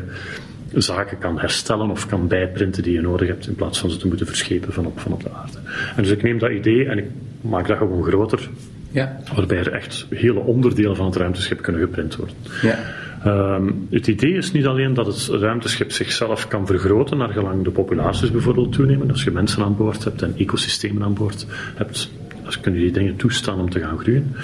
zaken 0.73 1.17
kan 1.17 1.39
herstellen 1.39 1.89
of 1.89 2.07
kan 2.07 2.27
bijprinten 2.27 2.83
die 2.83 2.93
je 2.93 3.01
nodig 3.01 3.27
hebt, 3.27 3.47
in 3.47 3.55
plaats 3.55 3.79
van 3.79 3.89
ze 3.89 3.97
te 3.97 4.07
moeten 4.07 4.27
verschepen 4.27 4.73
van 4.73 4.85
op, 4.85 4.99
van 4.99 5.11
op 5.11 5.23
de 5.23 5.29
aarde. 5.33 5.57
En 5.95 6.03
dus 6.03 6.11
ik 6.11 6.23
neem 6.23 6.39
dat 6.39 6.51
idee 6.51 6.85
en 6.85 6.97
ik 6.97 7.05
maak 7.49 7.67
dat 7.67 7.77
gewoon 7.77 8.03
groter, 8.03 8.49
ja. 8.91 9.17
waarbij 9.35 9.57
er 9.57 9.71
echt 9.71 10.05
hele 10.09 10.39
onderdelen 10.39 10.95
van 10.95 11.05
het 11.05 11.15
ruimteschip 11.15 11.61
kunnen 11.61 11.81
geprint 11.81 12.15
worden. 12.15 12.35
Ja. 12.61 12.77
Um, 13.25 13.87
het 13.89 14.07
idee 14.07 14.33
is 14.33 14.51
niet 14.51 14.65
alleen 14.65 14.93
dat 14.93 15.05
het 15.05 15.41
ruimteschip 15.41 15.91
zichzelf 15.91 16.47
kan 16.47 16.65
vergroten 16.67 17.17
naar 17.17 17.29
gelang 17.29 17.63
de 17.63 17.71
populaties 17.71 18.31
bijvoorbeeld 18.31 18.71
toenemen. 18.71 19.11
Als 19.11 19.23
je 19.23 19.31
mensen 19.31 19.63
aan 19.63 19.77
boord 19.77 20.03
hebt 20.03 20.21
en 20.21 20.33
ecosystemen 20.37 21.03
aan 21.03 21.13
boord 21.13 21.45
hebt, 21.75 22.11
dan 22.43 22.53
kun 22.61 22.73
je 22.73 22.79
die 22.79 22.91
dingen 22.91 23.15
toestaan 23.15 23.59
om 23.59 23.69
te 23.69 23.79
gaan 23.79 23.99
groeien. 23.99 24.35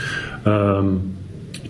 Um, 0.47 1.15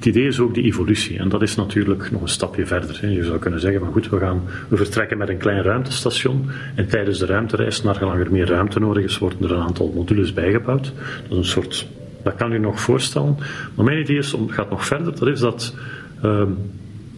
het 0.04 0.16
idee 0.16 0.28
is 0.28 0.40
ook 0.40 0.54
die 0.54 0.64
evolutie. 0.64 1.18
En 1.18 1.30
dat 1.30 1.42
is 1.42 1.56
natuurlijk 1.56 2.12
nog 2.12 2.22
een 2.22 2.28
stapje 2.28 2.66
verder. 2.66 3.10
Je 3.10 3.24
zou 3.24 3.40
kunnen 3.40 3.60
zeggen 3.60 3.80
van 3.80 3.92
goed, 3.92 4.10
we, 4.10 4.18
gaan, 4.18 4.42
we 4.68 4.78
vertrekken 4.78 5.18
met 5.18 5.30
een 5.30 5.38
klein 5.38 5.62
ruimtestation. 5.62 6.50
En 6.76 6.88
tijdens 6.88 7.20
de 7.20 7.26
ruimtereis, 7.26 7.84
naar 7.84 7.96
gelang 7.96 8.20
er 8.20 8.32
meer 8.32 8.48
ruimte 8.48 8.80
nodig 8.80 9.04
is, 9.04 9.18
worden 9.18 9.44
er 9.44 9.52
een 9.52 9.62
aantal 9.62 9.92
modules 9.96 10.34
bijgebouwd. 10.34 10.94
Dat 11.22 11.32
is 11.32 11.38
een 11.38 11.46
soort, 11.46 11.88
dat 12.24 12.36
kan 12.36 12.52
u 12.54 12.60
nog 12.60 12.82
voorstellen. 12.82 13.38
Maar 13.76 13.86
mijn 13.86 14.00
idee 14.00 14.18
is, 14.18 14.36
gaat 14.48 14.70
nog 14.70 14.86
verder. 14.86 15.20
Dat 15.20 15.28
is 15.28 15.40
dat 15.40 15.76
um, 16.24 16.58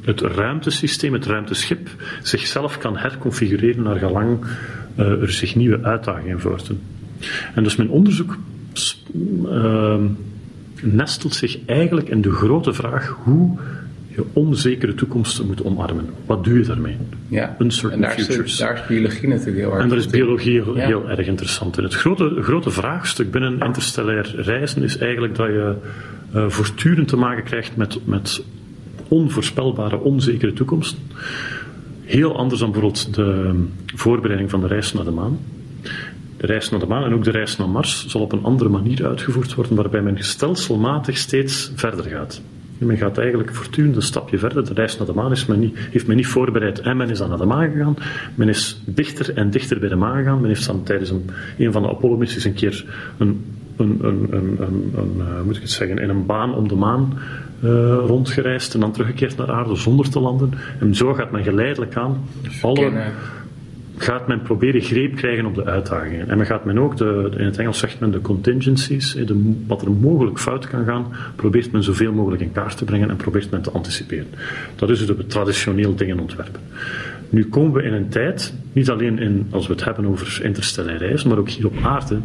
het 0.01 0.21
ruimtesysteem, 0.21 1.13
het 1.13 1.25
ruimteschip, 1.25 1.89
zichzelf 2.21 2.77
kan 2.77 2.97
herconfigureren 2.97 3.83
naar 3.83 3.97
gelang 3.97 4.39
uh, 4.99 5.21
er 5.21 5.31
zich 5.31 5.55
nieuwe 5.55 5.83
uitdagingen 5.83 6.39
voordoen. 6.39 6.79
En 7.55 7.63
dus 7.63 7.75
mijn 7.75 7.89
onderzoek 7.89 8.37
uh, 9.45 9.95
nestelt 10.81 11.33
zich 11.33 11.57
eigenlijk 11.65 12.09
in 12.09 12.21
de 12.21 12.31
grote 12.31 12.73
vraag 12.73 13.17
hoe 13.23 13.57
je 14.15 14.23
onzekere 14.33 14.93
toekomsten 14.93 15.45
moet 15.45 15.63
omarmen. 15.63 16.09
Wat 16.25 16.43
doe 16.43 16.57
je 16.57 16.65
daarmee? 16.65 16.97
Ja, 17.27 17.55
Uncertain 17.59 18.03
en 18.03 18.07
daar 18.07 18.19
futures. 18.19 18.51
Is, 18.51 18.57
daar 18.57 18.75
is 18.75 18.87
biologie 18.87 19.27
natuurlijk 19.27 19.57
heel 19.57 19.71
erg 19.71 19.83
En 19.83 19.89
daar 19.89 19.97
is 19.97 20.07
biologie 20.07 20.51
heel, 20.51 20.75
heel 20.75 21.09
erg 21.09 21.27
interessant 21.27 21.77
in. 21.77 21.83
Het 21.83 21.93
grote, 21.93 22.37
grote 22.41 22.69
vraagstuk 22.69 23.31
binnen 23.31 23.59
interstellair 23.59 24.33
reizen 24.35 24.83
is 24.83 24.97
eigenlijk 24.97 25.35
dat 25.35 25.47
je 25.47 25.75
uh, 26.35 26.49
voortdurend 26.49 27.07
te 27.07 27.17
maken 27.17 27.43
krijgt 27.43 27.75
met, 27.75 27.99
met 28.05 28.43
onvoorspelbare, 29.07 29.99
onzekere 29.99 30.53
toekomsten. 30.53 30.99
Heel 32.03 32.37
anders 32.37 32.59
dan 32.59 32.71
bijvoorbeeld 32.71 33.15
de 33.15 33.63
voorbereiding 33.85 34.49
van 34.49 34.61
de 34.61 34.67
reis 34.67 34.93
naar 34.93 35.05
de 35.05 35.11
maan. 35.11 35.39
De 36.37 36.45
reis 36.45 36.69
naar 36.69 36.79
de 36.79 36.85
maan 36.85 37.03
en 37.03 37.13
ook 37.13 37.23
de 37.23 37.31
reis 37.31 37.57
naar 37.57 37.69
Mars 37.69 38.07
zal 38.07 38.21
op 38.21 38.31
een 38.31 38.43
andere 38.43 38.69
manier 38.69 39.07
uitgevoerd 39.07 39.53
worden, 39.53 39.75
waarbij 39.75 40.01
men 40.01 40.23
stelselmatig 40.23 41.17
steeds 41.17 41.71
verder 41.75 42.05
gaat. 42.05 42.41
Men 42.77 42.97
gaat 42.97 43.17
eigenlijk 43.17 43.55
voortdurend 43.55 43.95
een 43.95 44.01
stapje 44.01 44.37
verder. 44.37 44.65
De 44.65 44.73
reis 44.73 44.97
naar 44.97 45.07
de 45.07 45.13
maan 45.13 45.31
is 45.31 45.45
men 45.45 45.59
niet, 45.59 45.77
heeft 45.77 46.07
men 46.07 46.15
niet 46.15 46.27
voorbereid 46.27 46.79
en 46.79 46.97
men 46.97 47.09
is 47.09 47.17
dan 47.17 47.29
naar 47.29 47.37
de 47.37 47.45
maan 47.45 47.71
gegaan. 47.71 47.95
Men 48.35 48.49
is 48.49 48.81
dichter 48.85 49.33
en 49.33 49.49
dichter 49.49 49.79
bij 49.79 49.89
de 49.89 49.95
maan 49.95 50.17
gegaan. 50.17 50.39
Men 50.39 50.49
heeft 50.49 50.65
dan 50.65 50.83
tijdens 50.83 51.09
een, 51.57 51.71
van 51.71 51.81
de 51.81 51.89
Apollo-missies 51.89 52.43
een 52.43 52.53
keer 52.53 52.85
een, 53.17 53.45
een, 53.77 53.97
een, 54.01 54.57
een, 54.59 55.13
uh, 55.17 55.41
moet 55.45 55.55
ik 55.55 55.61
het 55.61 55.71
zeggen, 55.71 55.97
in 55.97 56.09
een 56.09 56.25
baan 56.25 56.55
om 56.55 56.67
de 56.67 56.75
maan 56.75 57.13
uh, 57.63 57.69
rondgereisd 58.05 58.73
en 58.73 58.79
dan 58.79 58.91
teruggekeerd 58.91 59.37
naar 59.37 59.51
aarde 59.51 59.75
zonder 59.75 60.09
te 60.09 60.19
landen. 60.19 60.51
En 60.79 60.95
zo 60.95 61.13
gaat 61.13 61.31
men 61.31 61.43
geleidelijk 61.43 61.95
aan 61.95 62.23
alle, 62.61 63.11
gaat 63.97 64.27
men 64.27 64.41
proberen 64.41 64.81
greep 64.81 65.15
krijgen 65.15 65.45
op 65.45 65.55
de 65.55 65.65
uitdagingen. 65.65 66.29
En 66.29 66.37
men 66.37 66.45
gaat 66.45 66.65
men 66.65 66.79
ook, 66.79 66.97
de, 66.97 67.31
in 67.37 67.45
het 67.45 67.57
Engels 67.57 67.79
zegt 67.79 67.99
men 67.99 68.11
de 68.11 68.21
contingencies, 68.21 69.13
de, 69.13 69.53
wat 69.67 69.81
er 69.81 69.91
mogelijk 69.91 70.39
fout 70.39 70.67
kan 70.67 70.85
gaan, 70.85 71.13
probeert 71.35 71.71
men 71.71 71.83
zoveel 71.83 72.13
mogelijk 72.13 72.41
in 72.41 72.51
kaart 72.51 72.77
te 72.77 72.85
brengen 72.85 73.09
en 73.09 73.15
probeert 73.15 73.51
men 73.51 73.61
te 73.61 73.71
anticiperen. 73.71 74.27
Dat 74.75 74.89
is 74.89 74.99
dus 74.99 75.07
het 75.07 75.29
traditioneel 75.29 75.95
dingen 75.95 76.19
ontwerpen. 76.19 76.61
Nu 77.29 77.45
komen 77.45 77.73
we 77.73 77.83
in 77.83 77.93
een 77.93 78.09
tijd, 78.09 78.53
niet 78.73 78.89
alleen 78.89 79.19
in, 79.19 79.47
als 79.49 79.67
we 79.67 79.73
het 79.73 79.83
hebben 79.83 80.05
over 80.05 80.43
interstellaire 80.43 81.05
reizen, 81.05 81.29
maar 81.29 81.37
ook 81.37 81.49
hier 81.49 81.65
op 81.65 81.75
aarde, 81.81 82.19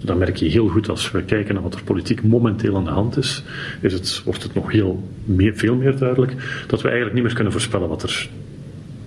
dan 0.00 0.18
merk 0.18 0.36
je 0.36 0.48
heel 0.48 0.68
goed 0.68 0.88
als 0.88 1.10
we 1.10 1.22
kijken 1.22 1.54
naar 1.54 1.62
wat 1.62 1.74
er 1.74 1.82
politiek 1.84 2.22
momenteel 2.22 2.76
aan 2.76 2.84
de 2.84 2.90
hand 2.90 3.16
is, 3.16 3.44
is 3.80 3.92
het, 3.92 4.22
wordt 4.24 4.42
het 4.42 4.54
nog 4.54 4.72
heel 4.72 5.08
meer, 5.24 5.56
veel 5.56 5.74
meer 5.74 5.98
duidelijk 5.98 6.64
dat 6.66 6.80
we 6.82 6.86
eigenlijk 6.86 7.14
niet 7.14 7.24
meer 7.24 7.34
kunnen 7.34 7.52
voorspellen 7.52 7.88
wat 7.88 8.02
er 8.02 8.28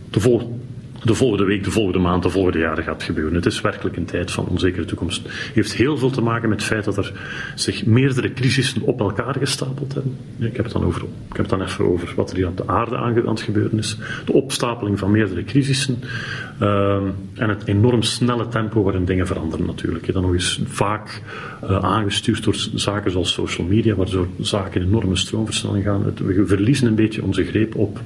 de, 0.09 0.19
vol, 0.19 0.59
de 1.03 1.13
volgende 1.13 1.43
week, 1.43 1.63
de 1.63 1.71
volgende 1.71 1.99
maand, 1.99 2.23
de 2.23 2.29
volgende 2.29 2.59
jaren 2.59 2.83
gaat 2.83 3.03
gebeuren. 3.03 3.33
Het 3.33 3.45
is 3.45 3.61
werkelijk 3.61 3.97
een 3.97 4.05
tijd 4.05 4.31
van 4.31 4.47
onzekere 4.47 4.85
toekomst. 4.85 5.23
Het 5.23 5.51
heeft 5.53 5.73
heel 5.73 5.97
veel 5.97 6.09
te 6.09 6.21
maken 6.21 6.49
met 6.49 6.59
het 6.59 6.67
feit 6.67 6.83
dat 6.83 6.97
er 6.97 7.13
zich 7.55 7.85
meerdere 7.85 8.33
crisissen 8.33 8.81
op 8.81 8.99
elkaar 8.99 9.35
gestapeld 9.39 9.93
hebben. 9.93 10.17
Ik 10.37 10.55
heb 10.55 10.65
het 10.65 10.73
dan, 10.73 10.83
over, 10.83 11.01
ik 11.29 11.37
heb 11.37 11.47
dan 11.47 11.61
even 11.61 11.85
over 11.85 12.13
wat 12.15 12.29
er 12.29 12.35
hier 12.35 12.47
op 12.47 12.57
de 12.57 12.67
aarde 12.67 12.97
aan 12.97 13.27
het 13.27 13.41
gebeuren 13.41 13.77
is. 13.77 13.97
De 14.25 14.33
opstapeling 14.33 14.99
van 14.99 15.11
meerdere 15.11 15.43
crisissen. 15.43 15.99
Uh, 16.61 16.95
en 17.33 17.49
het 17.49 17.65
enorm 17.65 18.01
snelle 18.01 18.47
tempo 18.47 18.83
waarin 18.83 19.05
dingen 19.05 19.27
veranderen 19.27 19.65
natuurlijk. 19.65 20.13
Dan 20.13 20.21
nog 20.21 20.33
eens 20.33 20.61
vaak 20.65 21.21
uh, 21.63 21.77
aangestuurd 21.83 22.43
door 22.43 22.55
zaken 22.73 23.11
zoals 23.11 23.33
social 23.33 23.67
media, 23.67 23.95
waardoor 23.95 24.27
zaken 24.39 24.81
in 24.81 24.87
enorme 24.87 25.15
stroomversnelling 25.15 25.83
gaan. 25.83 26.13
We 26.15 26.43
verliezen 26.45 26.87
een 26.87 26.95
beetje 26.95 27.23
onze 27.23 27.43
greep 27.43 27.75
op 27.75 27.99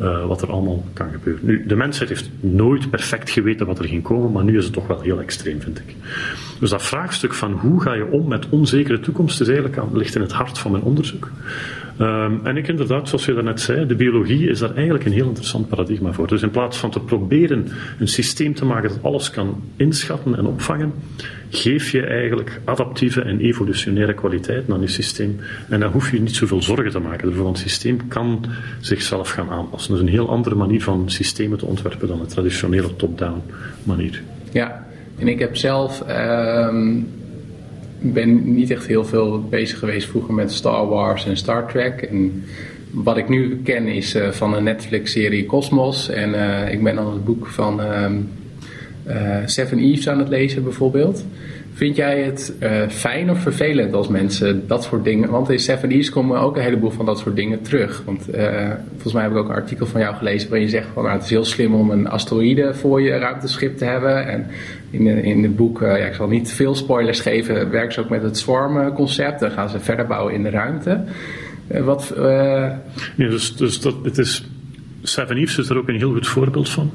uh, 0.00 0.26
wat 0.26 0.42
er 0.42 0.50
allemaal 0.50 0.84
kan 0.92 1.10
gebeuren. 1.10 1.46
Nu, 1.46 1.66
de 1.66 1.76
mensheid 1.76 2.08
heeft 2.08 2.30
nooit 2.40 2.90
perfect 2.90 3.30
geweten 3.30 3.66
wat 3.66 3.78
er 3.78 3.84
ging 3.84 4.02
komen, 4.02 4.32
maar 4.32 4.44
nu 4.44 4.56
is 4.56 4.64
het 4.64 4.72
toch 4.72 4.86
wel 4.86 5.00
heel 5.00 5.20
extreem, 5.20 5.60
vind 5.60 5.78
ik. 5.78 5.94
Dus 6.60 6.70
dat 6.70 6.82
vraagstuk 6.82 7.34
van 7.34 7.52
hoe 7.52 7.80
ga 7.80 7.92
je 7.92 8.10
om 8.10 8.28
met 8.28 8.48
onzekere 8.48 9.00
toekomst 9.00 9.40
is 9.40 9.48
eigenlijk 9.48 9.82
ligt 9.92 10.14
in 10.14 10.20
het 10.20 10.32
hart 10.32 10.58
van 10.58 10.70
mijn 10.70 10.82
onderzoek. 10.82 11.30
Um, 12.00 12.40
en 12.44 12.56
ik 12.56 12.68
inderdaad, 12.68 13.08
zoals 13.08 13.24
je 13.24 13.34
daarnet 13.34 13.60
zei, 13.60 13.86
de 13.86 13.94
biologie 13.94 14.48
is 14.48 14.58
daar 14.58 14.74
eigenlijk 14.74 15.04
een 15.04 15.12
heel 15.12 15.26
interessant 15.26 15.68
paradigma 15.68 16.12
voor. 16.12 16.26
Dus 16.26 16.42
in 16.42 16.50
plaats 16.50 16.78
van 16.78 16.90
te 16.90 17.00
proberen 17.00 17.68
een 17.98 18.08
systeem 18.08 18.54
te 18.54 18.64
maken 18.64 18.88
dat 18.88 18.98
alles 19.02 19.30
kan 19.30 19.62
inschatten 19.76 20.36
en 20.36 20.46
opvangen, 20.46 20.92
geef 21.50 21.90
je 21.90 22.06
eigenlijk 22.06 22.60
adaptieve 22.64 23.20
en 23.20 23.40
evolutionaire 23.40 24.14
kwaliteiten 24.14 24.74
aan 24.74 24.80
je 24.80 24.86
systeem. 24.86 25.38
En 25.68 25.80
dan 25.80 25.92
hoef 25.92 26.10
je 26.10 26.20
niet 26.20 26.34
zoveel 26.34 26.62
zorgen 26.62 26.90
te 26.90 26.98
maken 26.98 27.28
ervoor, 27.28 27.44
want 27.44 27.58
het 27.58 27.68
systeem 27.68 28.08
kan 28.08 28.44
zichzelf 28.80 29.30
gaan 29.30 29.50
aanpassen. 29.50 29.94
Is 29.94 30.00
een 30.00 30.08
heel 30.08 30.28
andere 30.28 30.54
manier 30.54 30.82
van 30.82 31.10
systemen 31.10 31.58
te 31.58 31.66
ontwerpen 31.66 32.08
dan 32.08 32.18
de 32.18 32.26
traditionele 32.26 32.96
top-down 32.96 33.42
manier. 33.82 34.22
Ja, 34.52 34.86
en 35.18 35.28
ik 35.28 35.38
heb 35.38 35.56
zelf. 35.56 36.04
Uh 36.08 37.04
ben 38.00 38.54
niet 38.54 38.70
echt 38.70 38.86
heel 38.86 39.04
veel 39.04 39.42
bezig 39.50 39.78
geweest 39.78 40.08
vroeger 40.08 40.34
met 40.34 40.52
Star 40.52 40.88
Wars 40.88 41.26
en 41.26 41.36
Star 41.36 41.68
Trek. 41.68 42.02
En 42.02 42.44
wat 42.90 43.16
ik 43.16 43.28
nu 43.28 43.60
ken 43.64 43.86
is 43.86 44.14
uh, 44.14 44.28
van 44.28 44.54
een 44.54 44.64
Netflix-serie 44.64 45.46
Cosmos. 45.46 46.08
En 46.08 46.30
uh, 46.30 46.72
ik 46.72 46.82
ben 46.82 46.98
aan 46.98 47.12
het 47.12 47.24
boek 47.24 47.46
van 47.46 47.80
um, 47.80 48.28
Seven 49.44 49.78
Eves 49.78 50.08
aan 50.08 50.18
het 50.18 50.28
lezen 50.28 50.62
bijvoorbeeld. 50.62 51.24
Vind 51.76 51.96
jij 51.96 52.22
het 52.22 52.54
uh, 52.60 52.88
fijn 52.88 53.30
of 53.30 53.38
vervelend 53.38 53.94
als 53.94 54.08
mensen 54.08 54.66
dat 54.66 54.84
soort 54.84 55.04
dingen... 55.04 55.30
Want 55.30 55.50
in 55.50 55.58
Seven 55.58 55.90
Eves 55.90 56.10
komen 56.10 56.40
ook 56.40 56.56
een 56.56 56.62
heleboel 56.62 56.90
van 56.90 57.06
dat 57.06 57.18
soort 57.18 57.36
dingen 57.36 57.62
terug. 57.62 58.02
Want 58.04 58.34
uh, 58.34 58.70
volgens 58.90 59.12
mij 59.12 59.22
heb 59.22 59.32
ik 59.32 59.38
ook 59.38 59.48
een 59.48 59.54
artikel 59.54 59.86
van 59.86 60.00
jou 60.00 60.14
gelezen... 60.14 60.48
waarin 60.48 60.66
je 60.66 60.72
zegt 60.72 60.88
van 60.92 61.02
nou, 61.02 61.14
het 61.14 61.24
is 61.24 61.30
heel 61.30 61.44
slim 61.44 61.74
om 61.74 61.90
een 61.90 62.08
asteroïde 62.08 62.74
voor 62.74 63.00
je 63.00 63.10
ruimteschip 63.10 63.76
te 63.76 63.84
hebben. 63.84 64.26
En 64.28 64.46
in, 64.90 65.06
in 65.06 65.42
het 65.42 65.56
boek, 65.56 65.80
uh, 65.80 65.98
ja, 65.98 66.04
ik 66.04 66.14
zal 66.14 66.28
niet 66.28 66.52
veel 66.52 66.74
spoilers 66.74 67.20
geven... 67.20 67.70
werken 67.70 67.92
ze 67.92 68.00
ook 68.00 68.08
met 68.08 68.22
het 68.22 68.38
swarm-concept. 68.38 69.40
Dan 69.40 69.50
gaan 69.50 69.68
ze 69.68 69.80
verder 69.80 70.06
bouwen 70.06 70.34
in 70.34 70.42
de 70.42 70.50
ruimte. 70.50 71.04
wat... 71.66 72.12
Ja, 72.16 72.80
dus, 73.16 73.56
dus 73.56 73.80
dat, 73.80 73.94
het 74.02 74.18
is... 74.18 74.48
Seven 75.02 75.36
Eves 75.36 75.58
is 75.58 75.68
er 75.68 75.78
ook 75.78 75.88
een 75.88 75.96
heel 75.96 76.12
goed 76.12 76.26
voorbeeld 76.26 76.68
van. 76.68 76.90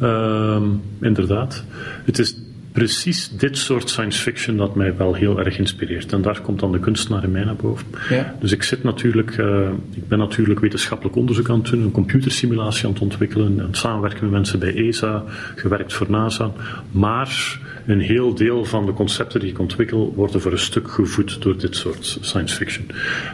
Ehm, 0.00 0.64
inderdaad. 1.00 1.64
Het 2.04 2.18
is 2.18 2.45
precies 2.76 3.30
dit 3.30 3.58
soort 3.58 3.90
science 3.90 4.22
fiction 4.22 4.56
dat 4.56 4.74
mij 4.74 4.96
wel 4.96 5.14
heel 5.14 5.38
erg 5.38 5.58
inspireert. 5.58 6.12
En 6.12 6.22
daar 6.22 6.40
komt 6.40 6.60
dan 6.60 6.72
de 6.72 6.78
kunstenaar 6.78 7.24
in 7.24 7.30
mij 7.30 7.44
naar 7.44 7.56
boven. 7.56 7.86
Ja. 8.08 8.34
Dus 8.40 8.52
ik 8.52 8.62
zit 8.62 8.82
natuurlijk, 8.82 9.36
uh, 9.36 9.68
ik 9.94 10.08
ben 10.08 10.18
natuurlijk 10.18 10.60
wetenschappelijk 10.60 11.16
onderzoek 11.16 11.48
aan 11.50 11.58
het 11.58 11.70
doen, 11.70 11.82
een 11.82 11.90
computersimulatie 11.90 12.86
aan 12.86 12.92
het 12.92 13.02
ontwikkelen, 13.02 13.60
aan 13.60 13.66
het 13.66 13.76
samenwerken 13.76 14.22
met 14.22 14.30
mensen 14.30 14.58
bij 14.58 14.74
ESA, 14.74 15.24
gewerkt 15.54 15.92
voor 15.92 16.10
NASA. 16.10 16.52
Maar 16.90 17.60
een 17.86 18.00
heel 18.00 18.34
deel 18.34 18.64
van 18.64 18.86
de 18.86 18.92
concepten 18.92 19.40
die 19.40 19.50
ik 19.50 19.58
ontwikkel 19.58 20.12
worden 20.14 20.40
voor 20.40 20.52
een 20.52 20.58
stuk 20.58 20.90
gevoed 20.90 21.42
door 21.42 21.58
dit 21.58 21.76
soort 21.76 22.18
science 22.20 22.56
fiction. 22.56 22.86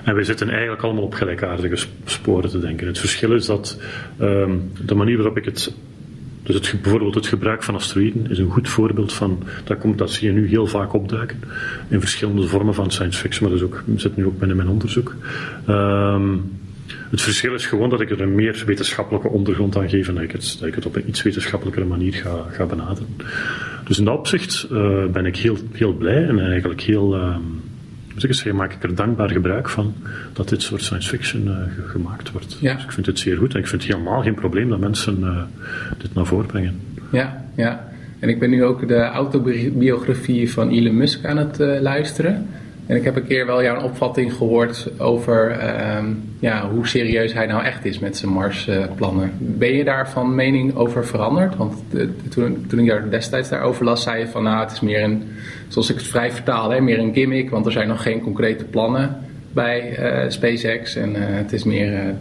En 0.05 0.15
wij 0.15 0.25
zitten 0.25 0.49
eigenlijk 0.49 0.83
allemaal 0.83 1.05
op 1.05 1.15
gelijkaardige 1.15 1.87
sporen 2.05 2.51
te 2.51 2.61
denken. 2.61 2.87
Het 2.87 2.99
verschil 2.99 3.33
is 3.33 3.47
dat 3.47 3.81
um, 4.21 4.71
de 4.87 4.95
manier 4.95 5.17
waarop 5.17 5.37
ik 5.37 5.45
het 5.45 5.73
dus 6.43 6.55
het, 6.55 6.83
bijvoorbeeld 6.83 7.15
het 7.15 7.27
gebruik 7.27 7.63
van 7.63 7.75
asteroïden 7.75 8.31
is 8.31 8.39
een 8.39 8.51
goed 8.51 8.69
voorbeeld 8.69 9.13
van, 9.13 9.43
dat, 9.65 9.79
komt, 9.79 9.99
dat 9.99 10.11
zie 10.11 10.29
je 10.29 10.35
nu 10.35 10.49
heel 10.49 10.67
vaak 10.67 10.93
opduiken 10.93 11.41
in 11.89 12.01
verschillende 12.01 12.47
vormen 12.47 12.75
van 12.75 12.91
science 12.91 13.19
fiction, 13.19 13.49
maar 13.49 13.59
dat 13.59 13.69
ook, 13.69 13.83
zit 13.97 14.17
nu 14.17 14.27
ook 14.27 14.39
binnen 14.39 14.57
mijn 14.57 14.69
onderzoek. 14.69 15.15
Um, 15.69 16.61
het 17.11 17.23
verschil 17.23 17.55
is 17.55 17.67
gewoon 17.67 17.91
dat 17.91 18.01
ik 18.01 18.11
er 18.11 18.21
een 18.21 18.35
meer 18.35 18.63
wetenschappelijke 18.67 19.29
ondergrond 19.29 19.77
aan 19.77 19.89
geef 19.89 20.09
en 20.09 20.15
dat 20.15 20.23
ik 20.23 20.33
het, 20.33 20.57
dat 20.59 20.69
ik 20.69 20.75
het 20.75 20.87
op 20.87 20.97
een 20.97 21.09
iets 21.09 21.23
wetenschappelijkere 21.23 21.87
manier 21.87 22.13
ga, 22.13 22.47
ga 22.51 22.65
benaderen. 22.65 23.09
Dus 23.85 23.99
in 23.99 24.05
dat 24.05 24.19
opzicht 24.19 24.69
uh, 24.73 25.05
ben 25.07 25.27
ik 25.27 25.37
heel, 25.37 25.57
heel 25.73 25.93
blij 25.93 26.27
en 26.27 26.39
eigenlijk 26.39 26.81
heel, 26.81 27.17
ik 27.17 27.31
zeggen, 28.17 28.57
maak 28.57 28.73
ik 28.73 28.83
er 28.83 28.95
dankbaar 28.95 29.31
gebruik 29.31 29.69
van 29.69 29.95
dat 30.33 30.49
dit 30.49 30.63
soort 30.63 30.83
science 30.83 31.09
fiction 31.09 31.47
uh, 31.47 31.91
gemaakt 31.91 32.33
wordt. 32.33 32.57
Ja. 32.61 32.75
Dus 32.75 32.85
ik 32.85 32.93
vind 32.93 33.07
het 33.07 33.19
zeer 33.19 33.37
goed 33.37 33.55
en 33.55 33.61
ik 33.61 33.67
vind 33.67 33.83
het 33.83 33.93
helemaal 33.93 34.23
geen 34.23 34.35
probleem 34.35 34.69
dat 34.69 34.79
mensen 34.79 35.19
uh, 35.21 35.43
dit 35.99 36.15
naar 36.15 36.27
voren 36.27 36.47
brengen. 36.47 36.81
Ja, 37.13 37.45
ja. 37.55 37.91
En 38.19 38.29
ik 38.29 38.39
ben 38.39 38.51
nu 38.51 38.65
ook 38.65 38.89
de 38.89 39.03
autobiografie 39.03 40.53
van 40.53 40.71
Elon 40.71 40.97
Musk 40.97 41.25
aan 41.25 41.37
het 41.37 41.61
uh, 41.61 41.81
luisteren. 41.81 42.47
En 42.93 42.99
ik 42.99 43.05
heb 43.05 43.17
een 43.17 43.27
keer 43.27 43.47
wel 43.47 43.63
jouw 43.63 43.83
opvatting 43.83 44.33
gehoord 44.33 44.91
over 44.99 45.51
uh, 45.51 46.05
ja, 46.39 46.71
hoe 46.71 46.87
serieus 46.87 47.33
hij 47.33 47.47
nou 47.47 47.65
echt 47.65 47.85
is 47.85 47.99
met 47.99 48.17
zijn 48.17 48.33
Mars-plannen. 48.33 49.33
ben 49.39 49.73
je 49.73 49.85
daar 49.85 50.11
van 50.11 50.35
mening 50.35 50.75
over 50.75 51.07
veranderd? 51.07 51.57
Want 51.57 51.75
toen, 52.29 52.65
toen 52.69 52.79
ik 52.79 52.87
daar 52.87 53.11
destijds 53.11 53.49
daarover 53.49 53.85
las, 53.85 54.03
zei 54.03 54.19
je 54.19 54.29
van 54.29 54.43
nou, 54.43 54.61
het 54.61 54.73
is 54.73 54.81
meer 54.81 55.03
een, 55.03 55.23
zoals 55.69 55.91
ik 55.91 55.97
het 55.97 56.07
vrij 56.07 56.33
vertaal, 56.33 56.71
hè, 56.71 56.81
meer 56.81 56.99
een 56.99 57.15
gimmick, 57.15 57.51
want 57.51 57.67
er 57.67 57.73
zijn 57.73 57.89
nog 57.89 58.03
geen 58.03 58.21
concrete 58.21 58.65
plannen 58.65 59.17
bij 59.53 59.99
uh, 59.99 60.31
SpaceX. 60.31 60.97
En 60.97 61.11
uh, 61.11 61.19
het 61.21 61.53
is 61.53 61.65
meer 61.65 62.15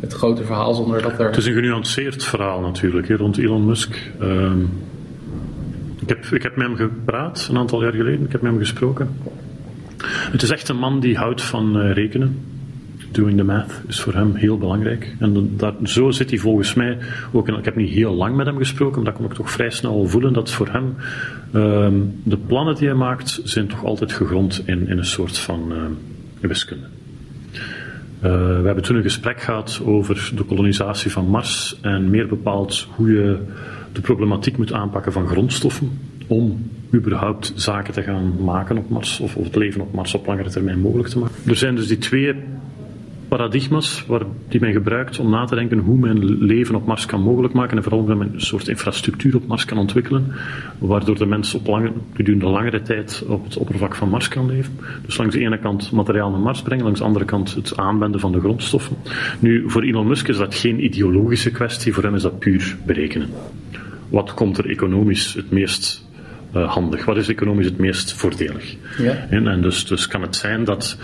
het 0.00 0.12
grote 0.12 0.44
verhaal 0.44 0.74
zonder 0.74 1.02
dat 1.02 1.18
er. 1.18 1.26
Het 1.26 1.36
is 1.36 1.46
een 1.46 1.54
genuanceerd 1.54 2.24
verhaal 2.24 2.60
natuurlijk 2.60 3.08
hè, 3.08 3.14
rond 3.14 3.38
Elon 3.38 3.66
Musk. 3.66 3.96
Um, 4.20 4.70
ik, 6.00 6.08
heb, 6.08 6.24
ik 6.24 6.42
heb 6.42 6.56
met 6.56 6.66
hem 6.66 6.76
gepraat 6.76 7.48
een 7.50 7.58
aantal 7.58 7.82
jaar 7.82 7.92
geleden, 7.92 8.24
ik 8.24 8.32
heb 8.32 8.42
met 8.42 8.50
hem 8.50 8.60
gesproken. 8.60 9.08
Het 10.06 10.42
is 10.42 10.50
echt 10.50 10.68
een 10.68 10.78
man 10.78 11.00
die 11.00 11.16
houdt 11.16 11.42
van 11.42 11.76
uh, 11.76 11.92
rekenen. 11.92 12.38
Doing 13.10 13.36
the 13.36 13.44
math 13.44 13.80
is 13.88 14.00
voor 14.00 14.14
hem 14.14 14.34
heel 14.34 14.58
belangrijk. 14.58 15.16
En 15.18 15.56
dat, 15.56 15.74
zo 15.84 16.10
zit 16.10 16.30
hij 16.30 16.38
volgens 16.38 16.74
mij 16.74 16.98
ook. 17.32 17.48
In, 17.48 17.54
ik 17.54 17.64
heb 17.64 17.76
niet 17.76 17.90
heel 17.90 18.14
lang 18.14 18.36
met 18.36 18.46
hem 18.46 18.56
gesproken, 18.56 18.96
maar 18.96 19.04
dat 19.04 19.20
kon 19.20 19.30
ik 19.30 19.36
toch 19.36 19.50
vrij 19.50 19.70
snel 19.70 20.08
voelen 20.08 20.32
dat 20.32 20.50
voor 20.50 20.68
hem 20.68 20.94
uh, 21.52 21.88
de 22.22 22.36
plannen 22.46 22.74
die 22.74 22.86
hij 22.86 22.96
maakt, 22.96 23.40
zijn 23.44 23.66
toch 23.66 23.84
altijd 23.84 24.12
gegrond 24.12 24.62
in, 24.66 24.88
in 24.88 24.98
een 24.98 25.04
soort 25.04 25.38
van 25.38 25.72
uh, 25.72 25.78
wiskunde. 26.40 26.86
Uh, 28.24 28.30
we 28.30 28.62
hebben 28.64 28.82
toen 28.82 28.96
een 28.96 29.02
gesprek 29.02 29.40
gehad 29.40 29.80
over 29.84 30.30
de 30.36 30.44
kolonisatie 30.44 31.10
van 31.10 31.26
Mars 31.26 31.78
en 31.80 32.10
meer 32.10 32.26
bepaald 32.26 32.88
hoe 32.94 33.12
je 33.12 33.38
de 33.92 34.00
problematiek 34.00 34.56
moet 34.56 34.72
aanpakken 34.72 35.12
van 35.12 35.28
grondstoffen 35.28 35.98
om 36.26 36.70
überhaupt 36.94 37.52
zaken 37.54 37.92
te 37.92 38.02
gaan 38.02 38.34
maken 38.44 38.78
op 38.78 38.88
Mars 38.88 39.20
of, 39.20 39.36
of 39.36 39.44
het 39.44 39.56
leven 39.56 39.80
op 39.80 39.92
Mars 39.92 40.14
op 40.14 40.26
langere 40.26 40.50
termijn 40.50 40.80
mogelijk 40.80 41.08
te 41.08 41.18
maken. 41.18 41.34
Er 41.46 41.56
zijn 41.56 41.74
dus 41.74 41.88
die 41.88 41.98
twee 41.98 42.34
paradigma's 43.36 44.04
waar, 44.06 44.22
die 44.48 44.60
men 44.60 44.72
gebruikt 44.72 45.18
om 45.18 45.30
na 45.30 45.44
te 45.44 45.54
denken 45.54 45.78
hoe 45.78 45.98
men 45.98 46.44
leven 46.44 46.74
op 46.74 46.86
Mars 46.86 47.06
kan 47.06 47.22
mogelijk 47.22 47.54
maken 47.54 47.76
en 47.76 47.82
vooral 47.82 48.00
hoe 48.00 48.14
men 48.14 48.30
een 48.32 48.40
soort 48.40 48.68
infrastructuur 48.68 49.36
op 49.36 49.46
Mars 49.46 49.64
kan 49.64 49.78
ontwikkelen, 49.78 50.32
waardoor 50.78 51.18
de 51.18 51.26
mens 51.26 51.54
op 51.54 51.66
lange, 51.66 51.92
gedurende 52.14 52.46
langere 52.46 52.82
tijd 52.82 53.24
op 53.28 53.44
het 53.44 53.56
oppervlak 53.56 53.94
van 53.94 54.08
Mars 54.08 54.28
kan 54.28 54.46
leven. 54.46 54.78
Dus 55.04 55.16
langs 55.16 55.34
de 55.34 55.40
ene 55.40 55.58
kant 55.58 55.92
materiaal 55.92 56.30
naar 56.30 56.40
Mars 56.40 56.62
brengen, 56.62 56.84
langs 56.84 56.98
de 56.98 57.06
andere 57.06 57.24
kant 57.24 57.54
het 57.54 57.76
aanwenden 57.76 58.20
van 58.20 58.32
de 58.32 58.40
grondstoffen. 58.40 58.96
Nu, 59.38 59.70
voor 59.70 59.82
Elon 59.82 60.06
Musk 60.06 60.28
is 60.28 60.36
dat 60.36 60.54
geen 60.54 60.84
ideologische 60.84 61.50
kwestie, 61.50 61.92
voor 61.92 62.02
hem 62.02 62.14
is 62.14 62.22
dat 62.22 62.38
puur 62.38 62.76
berekenen. 62.86 63.28
Wat 64.08 64.34
komt 64.34 64.58
er 64.58 64.70
economisch 64.70 65.34
het 65.34 65.50
meest 65.50 66.10
uh, 66.56 66.72
handig? 66.72 67.04
Wat 67.04 67.16
is 67.16 67.28
economisch 67.28 67.66
het 67.66 67.78
meest 67.78 68.12
voordelig? 68.12 68.76
Ja. 68.98 69.26
En, 69.30 69.48
en 69.48 69.62
dus, 69.62 69.86
dus 69.86 70.06
kan 70.06 70.22
het 70.22 70.36
zijn 70.36 70.64
dat 70.64 70.96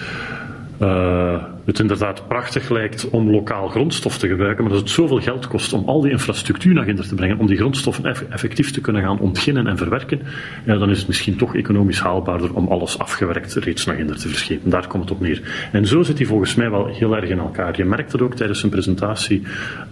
uh, 0.83 1.45
het 1.69 1.79
inderdaad 1.79 2.29
prachtig 2.29 2.71
lijkt 2.71 3.11
om 3.11 3.31
lokaal 3.31 3.69
grondstof 3.69 4.19
te 4.19 4.29
gebruiken, 4.29 4.65
maar 4.65 4.73
dat 4.73 4.83
het 4.83 4.91
zoveel 4.91 5.21
geld 5.21 5.47
kost 5.47 5.73
om 5.73 5.89
al 5.89 6.01
die 6.01 6.11
infrastructuur 6.11 6.75
naar 6.75 6.85
Ginder 6.85 7.09
te 7.09 7.15
brengen, 7.15 7.39
om 7.39 7.47
die 7.47 7.57
grondstoffen 7.57 8.05
effectief 8.31 8.71
te 8.71 8.81
kunnen 8.81 9.03
gaan 9.03 9.19
ontginnen 9.19 9.67
en 9.67 9.77
verwerken, 9.77 10.21
ja, 10.65 10.77
dan 10.77 10.91
is 10.91 10.99
het 10.99 11.07
misschien 11.07 11.37
toch 11.37 11.57
economisch 11.57 12.01
haalbaarder 12.01 12.55
om 12.55 12.69
alles 12.69 12.99
afgewerkt 12.99 13.55
reeds 13.55 13.85
naar 13.85 13.97
Ginder 13.97 14.17
te 14.17 14.29
verschepen. 14.29 14.71
Daar 14.71 14.87
komt 14.87 15.03
het 15.03 15.13
op 15.13 15.21
neer. 15.21 15.69
En 15.73 15.87
zo 15.87 16.03
zit 16.03 16.19
hij 16.19 16.27
volgens 16.27 16.55
mij 16.55 16.71
wel 16.71 16.87
heel 16.87 17.17
erg 17.17 17.29
in 17.29 17.39
elkaar. 17.39 17.77
Je 17.77 17.85
merkt 17.85 18.11
dat 18.13 18.21
ook 18.21 18.35
tijdens 18.35 18.59
zijn 18.59 18.73
presentatie 18.73 19.43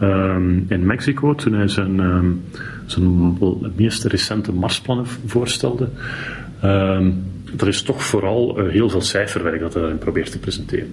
um, 0.03 0.67
in 0.69 0.87
Mexico, 0.87 1.35
toen 1.35 1.53
hij 1.53 1.69
zijn, 1.69 1.99
um, 1.99 2.45
zijn 2.87 3.39
meest 3.77 4.05
recente 4.05 4.53
Marsplannen 4.53 5.07
voorstelde. 5.27 5.89
Um, 6.65 7.25
er 7.59 7.69
is 7.69 7.83
toch 7.83 8.03
vooral 8.03 8.61
uh, 8.61 8.73
heel 8.73 8.91
veel 8.91 9.01
cijferwerk 9.01 9.61
dat 9.61 9.73
hij 9.73 9.83
daarin 9.83 9.99
probeert 9.99 10.31
te 10.31 10.39
presenteren. 10.39 10.91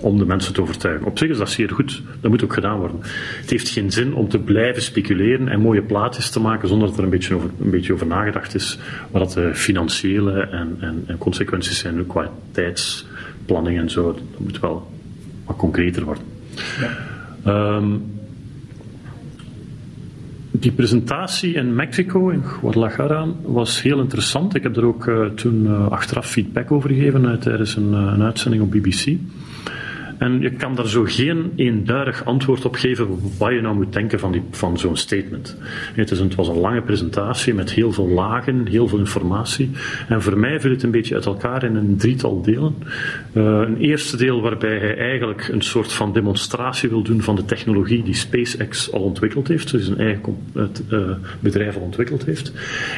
Om 0.00 0.18
de 0.18 0.26
mensen 0.26 0.54
te 0.54 0.60
overtuigen. 0.60 1.06
Op 1.06 1.18
zich 1.18 1.28
is 1.28 1.38
dat 1.38 1.50
zeer 1.50 1.70
goed. 1.70 2.02
Dat 2.20 2.30
moet 2.30 2.44
ook 2.44 2.52
gedaan 2.52 2.78
worden. 2.78 2.98
Het 3.40 3.50
heeft 3.50 3.68
geen 3.68 3.92
zin 3.92 4.14
om 4.14 4.28
te 4.28 4.38
blijven 4.38 4.82
speculeren 4.82 5.48
en 5.48 5.60
mooie 5.60 5.82
plaatjes 5.82 6.30
te 6.30 6.40
maken 6.40 6.68
zonder 6.68 6.88
dat 6.88 6.98
er 6.98 7.04
een 7.04 7.10
beetje 7.10 7.34
over, 7.34 7.50
een 7.60 7.70
beetje 7.70 7.92
over 7.92 8.06
nagedacht 8.06 8.54
is 8.54 8.78
wat 9.10 9.32
de 9.32 9.54
financiële 9.54 10.40
en, 10.40 10.76
en, 10.80 11.04
en 11.06 11.18
consequenties 11.18 11.78
zijn 11.78 12.06
qua 12.06 12.30
tijdsplanning 12.50 13.78
en 13.78 13.90
zo. 13.90 14.12
Dat 14.12 14.38
moet 14.38 14.60
wel 14.60 14.90
wat 15.44 15.56
concreter 15.56 16.04
worden. 16.04 16.24
Ja. 16.80 17.76
Um, 17.76 18.16
die 20.60 20.72
presentatie 20.72 21.54
in 21.54 21.74
Mexico, 21.74 22.28
in 22.28 22.42
Guadalajara, 22.44 23.26
was 23.42 23.82
heel 23.82 24.00
interessant. 24.00 24.54
Ik 24.54 24.62
heb 24.62 24.76
er 24.76 24.84
ook 24.84 25.06
uh, 25.06 25.26
toen 25.26 25.64
uh, 25.64 25.88
achteraf 25.90 26.26
feedback 26.26 26.72
over 26.72 26.90
gegeven 26.90 27.24
uh, 27.24 27.32
tijdens 27.32 27.76
een, 27.76 27.92
een, 27.92 28.22
uitzending 28.22 28.62
op 28.62 28.70
BBC. 28.70 29.16
En 30.18 30.40
je 30.40 30.50
kan 30.50 30.74
daar 30.74 30.88
zo 30.88 31.04
geen 31.04 31.52
eenduidig 31.56 32.24
antwoord 32.24 32.64
op 32.64 32.74
geven 32.74 33.06
wat 33.38 33.52
je 33.52 33.60
nou 33.60 33.74
moet 33.74 33.92
denken 33.92 34.18
van, 34.18 34.32
die, 34.32 34.42
van 34.50 34.78
zo'n 34.78 34.96
statement. 34.96 35.56
Het, 35.94 36.10
het 36.10 36.34
was 36.34 36.48
een 36.48 36.58
lange 36.58 36.82
presentatie 36.82 37.54
met 37.54 37.72
heel 37.72 37.92
veel 37.92 38.08
lagen, 38.08 38.66
heel 38.66 38.88
veel 38.88 38.98
informatie. 38.98 39.70
En 40.08 40.22
voor 40.22 40.38
mij 40.38 40.60
viel 40.60 40.70
het 40.70 40.82
een 40.82 40.90
beetje 40.90 41.14
uit 41.14 41.26
elkaar 41.26 41.64
in 41.64 41.76
een 41.76 41.96
drietal 41.96 42.42
delen. 42.42 42.74
Uh, 43.32 43.44
een 43.44 43.76
eerste 43.76 44.16
deel 44.16 44.40
waarbij 44.40 44.78
hij 44.78 44.96
eigenlijk 44.96 45.48
een 45.48 45.62
soort 45.62 45.92
van 45.92 46.12
demonstratie 46.12 46.88
wil 46.88 47.02
doen 47.02 47.22
van 47.22 47.36
de 47.36 47.44
technologie 47.44 48.02
die 48.02 48.14
SpaceX 48.14 48.92
al 48.92 49.00
ontwikkeld 49.00 49.48
heeft, 49.48 49.70
dus 49.70 49.88
een 49.88 49.98
eigen 49.98 50.36
uh, 50.90 51.10
bedrijf 51.40 51.76
al 51.76 51.82
ontwikkeld 51.82 52.24
heeft. 52.24 52.52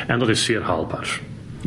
En 0.06 0.18
dat 0.18 0.28
is 0.28 0.44
zeer 0.44 0.62
haalbaar. 0.62 1.20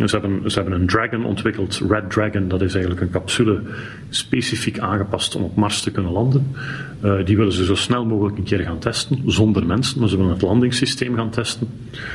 Ze 0.06 0.20
hebben, 0.54 0.74
een 0.74 0.88
Dragon 0.88 1.26
ontwikkeld, 1.26 1.82
Red 1.90 2.10
Dragon, 2.10 2.48
dat 2.48 2.62
is 2.62 2.74
eigenlijk 2.74 3.02
een 3.02 3.10
capsule 3.10 3.62
specifiek 4.10 4.80
aangepast 4.80 5.36
om 5.36 5.44
op 5.44 5.56
Mars 5.56 5.82
te 5.82 5.92
kunnen 5.92 6.12
landen. 6.12 6.56
Uh, 7.04 7.26
die 7.26 7.38
willen 7.38 7.54
ze 7.54 7.66
zo 7.66 7.76
snel 7.76 8.06
mogelijk 8.06 8.38
een 8.38 8.44
keer 8.44 8.60
gaan 8.60 8.80
testen, 8.80 9.22
zonder 9.26 9.66
mensen, 9.66 10.00
maar 10.00 10.10
ze 10.10 10.18
willen 10.18 10.32
het 10.32 10.42
landingssysteem 10.42 11.16
gaan 11.16 11.30
testen. 11.30 11.68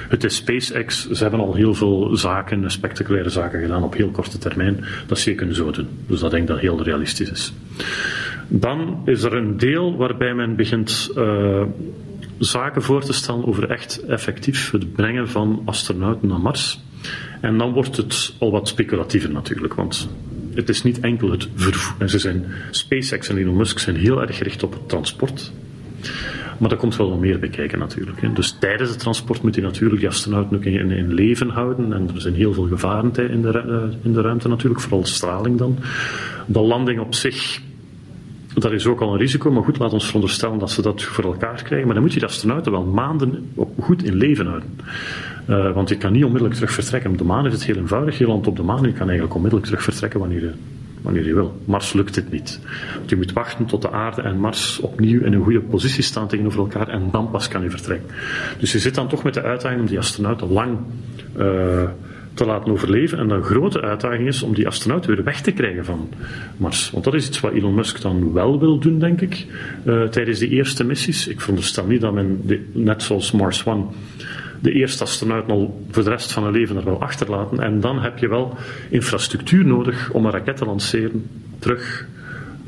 Het 0.08 0.24
is 0.24 0.36
SpaceX, 0.36 1.10
ze 1.10 1.22
hebben 1.22 1.40
al 1.40 1.54
heel 1.54 1.74
veel 1.74 2.16
zaken, 2.16 2.70
spectaculaire 2.70 3.30
zaken 3.30 3.60
gedaan 3.60 3.82
op 3.82 3.94
heel 3.94 4.10
korte 4.10 4.38
termijn, 4.38 4.84
dat 5.06 5.18
ze 5.18 5.34
kunnen 5.34 5.54
zo 5.54 5.70
doen. 5.70 5.88
Dus 6.06 6.20
dat 6.20 6.30
denk 6.30 6.42
ik 6.42 6.48
dat 6.48 6.58
heel 6.58 6.82
realistisch 6.82 7.30
is. 7.30 7.52
Dan 8.48 9.02
is 9.04 9.22
er 9.22 9.34
een 9.34 9.56
deel 9.56 9.96
waarbij 9.96 10.34
men 10.34 10.56
begint 10.56 11.10
uh, 11.16 11.62
zaken 12.38 12.82
voor 12.82 13.04
te 13.04 13.12
stellen 13.12 13.46
over 13.46 13.70
echt 13.70 14.04
effectief 14.04 14.70
het 14.70 14.92
brengen 14.92 15.28
van 15.28 15.62
astronauten 15.64 16.28
naar 16.28 16.40
Mars. 16.40 16.80
En 17.40 17.58
dan 17.58 17.72
wordt 17.72 17.96
het 17.96 18.34
al 18.38 18.50
wat 18.50 18.68
speculatiever 18.68 19.30
natuurlijk, 19.30 19.74
want 19.74 20.08
het 20.54 20.68
is 20.68 20.82
niet 20.82 21.00
enkel 21.00 21.30
het 21.30 21.48
vervoer. 21.54 22.08
Ze 22.08 22.18
zijn, 22.18 22.44
SpaceX 22.70 23.28
en 23.28 23.36
Elon 23.36 23.56
Musk 23.56 23.78
zijn 23.78 23.96
heel 23.96 24.22
erg 24.22 24.36
gericht 24.36 24.62
op 24.62 24.72
het 24.72 24.88
transport. 24.88 25.52
Maar 26.58 26.68
daar 26.68 26.78
komt 26.78 26.96
wel 26.96 27.10
wat 27.10 27.18
meer 27.18 27.38
bij 27.38 27.48
kijken 27.48 27.78
natuurlijk. 27.78 28.36
Dus 28.36 28.56
tijdens 28.60 28.90
het 28.90 28.98
transport 28.98 29.42
moet 29.42 29.54
je 29.54 29.60
natuurlijk 29.60 30.00
die 30.00 30.08
astronauten 30.08 30.56
ook 30.56 30.64
in, 30.64 31.14
leven 31.14 31.48
houden. 31.48 31.92
En 31.92 32.10
er 32.14 32.20
zijn 32.20 32.34
heel 32.34 32.52
veel 32.52 32.66
gevaren 32.66 33.30
in 33.30 33.42
de, 33.42 33.62
uh, 33.66 33.96
in 34.04 34.12
de 34.12 34.20
ruimte 34.20 34.48
natuurlijk, 34.48 34.80
vooral 34.80 35.06
straling 35.06 35.58
dan. 35.58 35.78
De 36.46 36.60
landing 36.60 37.00
op 37.00 37.14
zich, 37.14 37.60
dat 38.62 38.72
is 38.72 38.86
ook 38.86 39.00
al 39.00 39.12
een 39.12 39.18
risico. 39.18 39.50
Maar 39.50 39.62
goed, 39.62 39.78
laat 39.78 39.92
ons 39.92 40.04
veronderstellen 40.04 40.58
dat 40.58 40.70
ze 40.70 40.82
dat 40.82 41.02
voor 41.02 41.24
elkaar 41.24 41.62
krijgen. 41.62 41.86
Maar 41.86 41.94
dan 41.94 42.04
moet 42.04 42.12
je 42.12 42.20
de 42.20 42.26
astronauten 42.26 42.72
wel 42.72 42.84
maanden 42.84 43.52
goed 43.80 44.04
in 44.04 44.14
leven 44.14 44.46
houden. 44.46 44.80
Uh, 45.50 45.72
want 45.72 45.88
je 45.88 45.96
kan 45.96 46.12
niet 46.12 46.24
onmiddellijk 46.24 46.54
terug 46.54 46.72
vertrekken. 46.72 47.10
Op 47.10 47.18
de 47.18 47.24
maan 47.24 47.46
is 47.46 47.52
het 47.52 47.64
heel 47.64 47.76
eenvoudig. 47.76 48.18
Je 48.18 48.26
landt 48.26 48.46
op 48.46 48.56
de 48.56 48.62
maan 48.62 48.78
en 48.78 48.86
je 48.86 48.92
kan 48.92 49.06
eigenlijk 49.06 49.34
onmiddellijk 49.34 49.68
terug 49.70 49.84
vertrekken 49.84 50.20
wanneer 50.20 50.40
je 50.40 50.52
wanneer 51.02 51.34
wil. 51.34 51.60
Mars 51.64 51.92
lukt 51.92 52.16
het 52.16 52.30
niet. 52.30 52.60
Want 52.96 53.10
je 53.10 53.16
moet 53.16 53.32
wachten 53.32 53.66
tot 53.66 53.82
de 53.82 53.90
aarde 53.90 54.22
en 54.22 54.38
Mars 54.38 54.80
opnieuw 54.80 55.20
in 55.20 55.32
een 55.32 55.42
goede 55.42 55.60
positie 55.60 56.02
staan 56.02 56.28
tegenover 56.28 56.58
elkaar 56.58 56.88
en 56.88 57.08
dan 57.10 57.30
pas 57.30 57.48
kan 57.48 57.62
je 57.62 57.70
vertrekken. 57.70 58.10
Dus 58.58 58.72
je 58.72 58.78
zit 58.78 58.94
dan 58.94 59.08
toch 59.08 59.22
met 59.22 59.34
de 59.34 59.42
uitdaging 59.42 59.80
om 59.80 59.86
die 59.86 59.98
astronauten 59.98 60.52
lang 60.52 60.78
uh, 61.38 61.82
te 62.38 62.44
laten 62.44 62.72
overleven. 62.72 63.18
En 63.18 63.28
de 63.28 63.42
grote 63.42 63.80
uitdaging 63.80 64.26
is 64.26 64.42
om 64.42 64.54
die 64.54 64.66
astronauten 64.66 65.14
weer 65.14 65.24
weg 65.24 65.40
te 65.40 65.52
krijgen 65.52 65.84
van 65.84 66.08
Mars. 66.56 66.90
Want 66.90 67.04
dat 67.04 67.14
is 67.14 67.26
iets 67.26 67.40
wat 67.40 67.52
Elon 67.52 67.74
Musk 67.74 68.00
dan 68.00 68.32
wel 68.32 68.60
wil 68.60 68.78
doen, 68.78 68.98
denk 68.98 69.20
ik, 69.20 69.46
uh, 69.84 70.02
tijdens 70.02 70.38
die 70.38 70.48
eerste 70.48 70.84
missies. 70.84 71.28
Ik 71.28 71.40
veronderstel 71.40 71.86
niet 71.86 72.00
dat 72.00 72.12
men, 72.12 72.40
de, 72.44 72.68
net 72.72 73.02
zoals 73.02 73.32
Mars 73.32 73.64
One, 73.64 73.84
de 74.60 74.72
eerste 74.72 75.02
astronauten 75.02 75.50
al 75.50 75.84
voor 75.90 76.04
de 76.04 76.10
rest 76.10 76.32
van 76.32 76.42
hun 76.42 76.52
leven 76.52 76.76
er 76.76 76.84
wel 76.84 77.00
achterlaten. 77.00 77.60
En 77.60 77.80
dan 77.80 78.00
heb 78.00 78.18
je 78.18 78.28
wel 78.28 78.56
infrastructuur 78.90 79.64
nodig 79.64 80.10
om 80.10 80.24
een 80.24 80.32
raket 80.32 80.56
te 80.56 80.64
lanceren 80.64 81.26
terug 81.58 82.06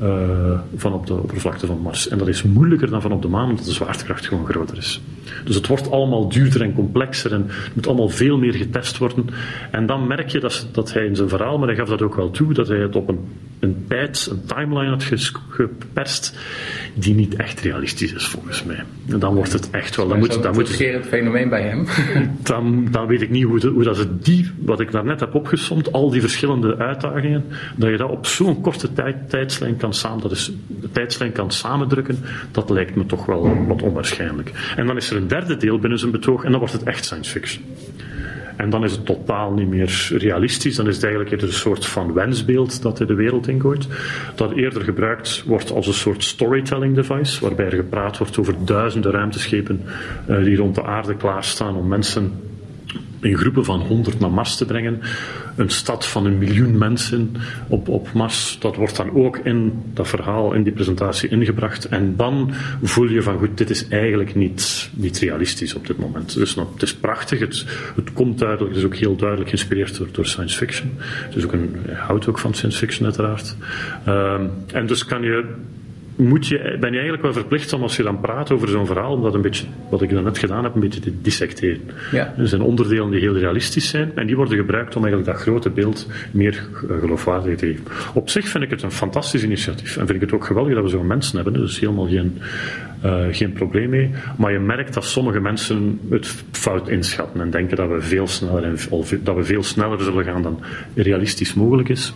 uh, 0.01 0.59
van 0.75 0.93
op 0.93 1.07
de 1.07 1.13
oppervlakte 1.13 1.65
van 1.65 1.79
Mars. 1.81 2.07
En 2.07 2.17
dat 2.17 2.27
is 2.27 2.43
moeilijker 2.43 2.89
dan 2.89 3.01
van 3.01 3.11
op 3.11 3.21
de 3.21 3.27
maan, 3.27 3.49
omdat 3.49 3.65
de 3.65 3.71
zwaartekracht 3.71 4.27
gewoon 4.27 4.45
groter 4.45 4.77
is. 4.77 5.01
Dus 5.45 5.55
het 5.55 5.67
wordt 5.67 5.91
allemaal 5.91 6.29
duurder 6.29 6.61
en 6.61 6.73
complexer 6.73 7.33
en 7.33 7.45
het 7.47 7.75
moet 7.75 7.87
allemaal 7.87 8.09
veel 8.09 8.37
meer 8.37 8.53
getest 8.53 8.97
worden. 8.97 9.25
En 9.71 9.85
dan 9.85 10.07
merk 10.07 10.29
je 10.29 10.39
dat, 10.39 10.67
dat 10.71 10.93
hij 10.93 11.05
in 11.05 11.15
zijn 11.15 11.29
verhaal, 11.29 11.57
maar 11.57 11.67
hij 11.67 11.77
gaf 11.77 11.89
dat 11.89 12.01
ook 12.01 12.15
wel 12.15 12.31
toe, 12.31 12.53
dat 12.53 12.67
hij 12.67 12.77
het 12.77 12.95
op 12.95 13.09
een, 13.09 13.19
een 13.61 13.85
tijd, 13.87 14.27
een 14.31 14.45
timeline 14.45 14.89
had 14.89 15.03
geperst 15.49 16.37
die 16.93 17.15
niet 17.15 17.35
echt 17.35 17.59
realistisch 17.59 18.13
is 18.13 18.27
volgens 18.27 18.63
mij. 18.63 18.83
En 19.09 19.19
dan 19.19 19.35
wordt 19.35 19.53
het 19.53 19.69
echt 19.69 19.95
wel. 19.95 20.07
Dan 20.07 20.19
moet, 20.19 20.43
dan 20.43 20.53
moet 20.53 20.77
het 20.79 21.05
fenomeen 21.07 21.49
bij 21.49 21.61
hem. 21.61 21.85
Dan, 22.43 22.87
dan 22.91 23.07
weet 23.07 23.21
ik 23.21 23.29
niet 23.29 23.43
hoe, 23.43 23.67
hoe 23.67 23.83
dat 23.83 23.97
het 23.97 24.25
die, 24.25 24.51
wat 24.59 24.79
ik 24.79 24.91
daarnet 24.91 25.19
heb 25.19 25.35
opgesomd, 25.35 25.91
al 25.91 26.09
die 26.09 26.21
verschillende 26.21 26.77
uitdagingen, 26.77 27.45
dat 27.75 27.89
je 27.89 27.97
dat 27.97 28.09
op 28.09 28.25
zo'n 28.25 28.61
korte 28.61 28.93
tijd, 28.93 29.29
tijdslijn 29.29 29.77
kan 29.77 29.93
samen, 29.93 30.21
dat 30.21 30.31
is, 30.31 30.51
de 30.67 30.91
tijdslijn 30.91 31.31
kan 31.31 31.51
samendrukken, 31.51 32.17
dat 32.51 32.69
lijkt 32.69 32.95
me 32.95 33.05
toch 33.05 33.25
wel 33.25 33.65
wat 33.67 33.81
onwaarschijnlijk. 33.81 34.73
En 34.75 34.85
dan 34.85 34.97
is 34.97 35.09
er 35.09 35.17
een 35.17 35.27
derde 35.27 35.57
deel 35.57 35.79
binnen 35.79 35.99
zijn 35.99 36.11
betoog 36.11 36.43
en 36.43 36.49
dan 36.49 36.59
wordt 36.59 36.73
het 36.73 36.83
echt 36.83 37.05
science 37.05 37.31
fiction. 37.31 37.63
En 38.55 38.69
dan 38.69 38.83
is 38.83 38.91
het 38.91 39.05
totaal 39.05 39.51
niet 39.51 39.67
meer 39.67 40.09
realistisch. 40.17 40.75
Dan 40.75 40.87
is 40.87 40.95
het 40.95 41.03
eigenlijk 41.03 41.41
een 41.41 41.53
soort 41.53 41.85
van 41.85 42.13
wensbeeld 42.13 42.81
dat 42.81 42.97
hij 42.97 43.07
de 43.07 43.13
wereld 43.13 43.47
ingooit. 43.47 43.87
Dat 44.35 44.51
eerder 44.51 44.81
gebruikt 44.81 45.43
wordt 45.45 45.71
als 45.71 45.87
een 45.87 45.93
soort 45.93 46.23
storytelling 46.23 46.95
device, 46.95 47.41
waarbij 47.41 47.65
er 47.65 47.75
gepraat 47.75 48.17
wordt 48.17 48.37
over 48.37 48.55
duizenden 48.65 49.11
ruimteschepen 49.11 49.81
uh, 50.29 50.43
die 50.43 50.57
rond 50.57 50.75
de 50.75 50.83
aarde 50.83 51.15
klaarstaan 51.15 51.75
om 51.75 51.87
mensen 51.87 52.31
in 53.21 53.37
groepen 53.37 53.65
van 53.65 53.79
100 53.79 54.19
naar 54.19 54.31
Mars 54.31 54.55
te 54.55 54.65
brengen. 54.65 55.01
Een 55.55 55.69
stad 55.69 56.07
van 56.07 56.25
een 56.25 56.37
miljoen 56.37 56.77
mensen 56.77 57.35
op, 57.67 57.87
op 57.87 58.13
Mars, 58.13 58.57
dat 58.59 58.75
wordt 58.75 58.95
dan 58.95 59.11
ook 59.11 59.37
in 59.37 59.81
dat 59.93 60.07
verhaal, 60.07 60.53
in 60.53 60.63
die 60.63 60.73
presentatie 60.73 61.29
ingebracht. 61.29 61.85
En 61.85 62.15
dan 62.15 62.51
voel 62.81 63.09
je 63.09 63.21
van 63.21 63.37
goed, 63.37 63.57
dit 63.57 63.69
is 63.69 63.87
eigenlijk 63.87 64.35
niet, 64.35 64.89
niet 64.93 65.19
realistisch 65.19 65.73
op 65.73 65.87
dit 65.87 65.97
moment. 65.97 66.33
Dus 66.33 66.55
nou, 66.55 66.67
het 66.73 66.81
is 66.81 66.95
prachtig, 66.95 67.39
het, 67.39 67.65
het 67.95 68.13
komt 68.13 68.39
duidelijk, 68.39 68.69
het 68.69 68.79
is 68.79 68.85
ook 68.85 68.95
heel 68.95 69.15
duidelijk 69.15 69.49
geïnspireerd 69.49 69.97
door, 69.97 70.07
door 70.11 70.25
science 70.25 70.57
fiction. 70.57 70.91
Het 70.99 71.35
is 71.35 71.43
ook 71.43 71.53
een, 71.53 71.75
houdt 71.93 72.27
ook 72.27 72.39
van 72.39 72.53
science 72.53 72.77
fiction 72.77 73.05
uiteraard. 73.05 73.55
Um, 74.07 74.49
en 74.73 74.85
dus 74.87 75.05
kan 75.05 75.21
je 75.21 75.45
moet 76.21 76.47
je, 76.47 76.57
ben 76.57 76.89
je 76.89 76.99
eigenlijk 76.99 77.21
wel 77.21 77.33
verplicht 77.33 77.73
om 77.73 77.81
als 77.81 77.95
je 77.95 78.03
dan 78.03 78.19
praat 78.19 78.51
over 78.51 78.67
zo'n 78.67 78.85
verhaal, 78.85 79.13
om 79.13 79.21
dat 79.21 79.33
een 79.33 79.41
beetje, 79.41 79.65
wat 79.89 80.01
ik 80.01 80.09
dan 80.09 80.23
net 80.23 80.37
gedaan 80.37 80.63
heb, 80.63 80.75
een 80.75 80.81
beetje 80.81 80.99
te 80.99 81.21
dissecteren. 81.21 81.81
Ja. 82.11 82.33
Er 82.37 82.47
zijn 82.47 82.61
onderdelen 82.61 83.11
die 83.11 83.19
heel 83.19 83.37
realistisch 83.37 83.89
zijn 83.89 84.11
en 84.15 84.27
die 84.27 84.35
worden 84.35 84.57
gebruikt 84.57 84.95
om 84.95 85.03
eigenlijk 85.03 85.33
dat 85.33 85.41
grote 85.41 85.69
beeld 85.69 86.07
meer 86.31 86.67
eh, 86.89 86.99
geloofwaardig 86.99 87.57
te 87.57 87.65
geven. 87.65 87.85
Op 88.13 88.29
zich 88.29 88.47
vind 88.47 88.63
ik 88.63 88.69
het 88.69 88.81
een 88.81 88.91
fantastisch 88.91 89.43
initiatief 89.43 89.97
en 89.97 90.05
vind 90.05 90.21
ik 90.21 90.21
het 90.21 90.33
ook 90.33 90.45
geweldig 90.45 90.73
dat 90.73 90.83
we 90.83 90.89
zo'n 90.89 91.07
mensen 91.07 91.35
hebben. 91.35 91.53
Dus 91.53 91.79
helemaal 91.79 92.07
geen, 92.07 92.41
uh, 93.05 93.25
geen 93.31 93.53
probleem 93.53 93.89
mee. 93.89 94.11
Maar 94.37 94.51
je 94.51 94.59
merkt 94.59 94.93
dat 94.93 95.05
sommige 95.05 95.39
mensen 95.39 95.99
het 96.09 96.43
fout 96.51 96.89
inschatten 96.89 97.41
en 97.41 97.49
denken 97.49 97.77
dat 97.77 97.89
we 97.89 98.01
veel 98.01 98.27
sneller, 98.27 98.63
en, 98.63 98.77
dat 99.23 99.35
we 99.35 99.43
veel 99.43 99.63
sneller 99.63 100.01
zullen 100.01 100.23
gaan 100.23 100.41
dan 100.41 100.59
realistisch 100.95 101.53
mogelijk 101.53 101.89
is. 101.89 102.13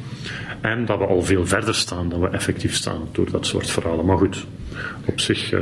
En 0.66 0.86
dat 0.86 0.98
we 0.98 1.06
al 1.06 1.22
veel 1.22 1.48
verder 1.48 1.76
staan 1.76 2.10
dan 2.10 2.20
we 2.20 2.28
effectief 2.28 2.76
staan 2.76 3.08
door 3.12 3.32
dat 3.32 3.46
soort 3.46 3.70
verhalen. 3.70 4.06
Maar 4.06 4.18
goed, 4.18 4.46
op 5.06 5.20
zich 5.20 5.52
uh, 5.52 5.62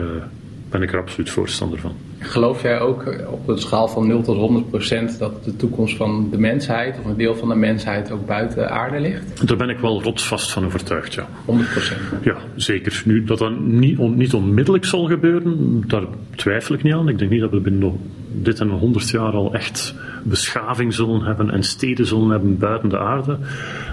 ben 0.74 0.82
ik 0.82 0.94
er 0.94 1.00
absoluut 1.00 1.30
voorstander 1.30 1.80
van. 1.80 1.92
Geloof 2.20 2.62
jij 2.62 2.80
ook 2.80 3.16
op 3.32 3.48
een 3.48 3.60
schaal 3.60 3.88
van 3.88 4.08
0 4.08 4.22
tot 4.22 4.38
100 4.38 4.70
procent 4.70 5.20
dat 5.20 5.44
de 5.44 5.56
toekomst 5.56 5.96
van 5.96 6.28
de 6.32 6.38
mensheid 6.38 7.00
of 7.00 7.06
een 7.06 7.18
deel 7.18 7.36
van 7.36 7.50
de 7.50 7.56
mensheid 7.56 8.12
ook 8.12 8.26
buiten 8.26 8.72
aarde 8.72 9.00
ligt? 9.00 9.48
Daar 9.48 9.58
ben 9.58 9.70
ik 9.70 9.80
wel 9.80 10.04
rotsvast 10.04 10.52
van 10.52 10.66
overtuigd, 10.66 11.14
ja. 11.14 11.28
100 11.46 11.70
procent? 11.70 12.00
Ja, 12.22 12.38
zeker. 12.56 13.02
Nu, 13.06 13.24
dat 13.24 13.38
dat 13.38 13.60
niet, 13.60 13.98
on, 13.98 14.16
niet 14.16 14.34
onmiddellijk 14.34 14.86
zal 14.86 15.06
gebeuren, 15.06 15.84
daar 15.88 16.04
twijfel 16.36 16.76
ik 16.76 16.84
niet 16.84 16.94
aan. 16.94 17.10
Ik 17.10 17.18
denk 17.18 17.32
niet 17.32 17.42
dat 17.42 17.52
we 17.52 17.60
binnen 17.60 18.00
dit 18.32 18.60
en 18.60 18.70
100 18.70 19.10
jaar 19.10 19.32
al 19.32 19.54
echt 19.54 19.96
beschaving 20.24 20.94
zullen 20.94 21.22
hebben 21.22 21.50
en 21.50 21.64
steden 21.64 22.06
zullen 22.06 22.30
hebben 22.30 22.58
buiten 22.58 22.90
de 22.90 23.00
aarde. 23.00 23.38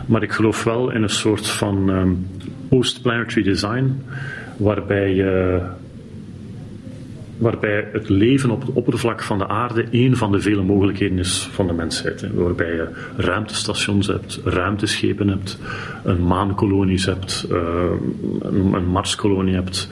Maar 0.06 0.22
ik 0.22 0.32
geloof 0.32 0.64
wel 0.64 0.90
in 0.90 1.02
een 1.02 1.08
soort 1.08 1.46
van 1.46 1.88
um, 1.88 2.26
post-planetary 2.68 3.42
design, 3.42 4.02
waarbij 4.56 5.14
je 5.14 5.60
waarbij 7.40 7.88
het 7.92 8.08
leven 8.08 8.50
op 8.50 8.60
het 8.60 8.72
oppervlak 8.72 9.22
van 9.22 9.38
de 9.38 9.48
aarde 9.48 9.86
een 9.90 10.16
van 10.16 10.32
de 10.32 10.40
vele 10.40 10.62
mogelijkheden 10.62 11.18
is 11.18 11.48
van 11.52 11.66
de 11.66 11.72
mensheid. 11.72 12.26
Waarbij 12.34 12.74
je 12.74 12.88
ruimtestations 13.16 14.06
hebt, 14.06 14.40
ruimteschepen 14.44 15.28
hebt, 15.28 15.58
een 16.04 16.26
maankolonies 16.26 17.04
hebt, 17.04 17.46
een, 17.50 18.72
een 18.72 18.86
Marskolonie 18.86 19.54
hebt. 19.54 19.88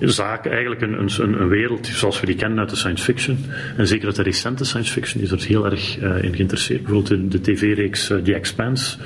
Zaken, 0.00 0.50
eigenlijk 0.50 0.80
een, 0.80 0.98
een, 0.98 1.40
een, 1.40 1.48
wereld 1.48 1.86
zoals 1.86 2.20
we 2.20 2.26
die 2.26 2.34
kennen 2.34 2.58
uit 2.58 2.70
de 2.70 2.76
science 2.76 3.04
fiction. 3.04 3.38
En 3.76 3.86
zeker 3.86 4.06
uit 4.06 4.16
de 4.16 4.22
recente 4.22 4.64
science 4.64 4.92
fiction 4.92 5.22
is 5.22 5.30
er 5.30 5.42
heel 5.42 5.64
erg 5.64 5.98
uh, 6.02 6.22
in 6.22 6.34
geïnteresseerd. 6.34 6.82
Bijvoorbeeld 6.82 7.08
de, 7.08 7.28
de 7.28 7.40
tv-reeks 7.40 8.10
uh, 8.10 8.18
The 8.18 8.34
Expanse 8.34 8.96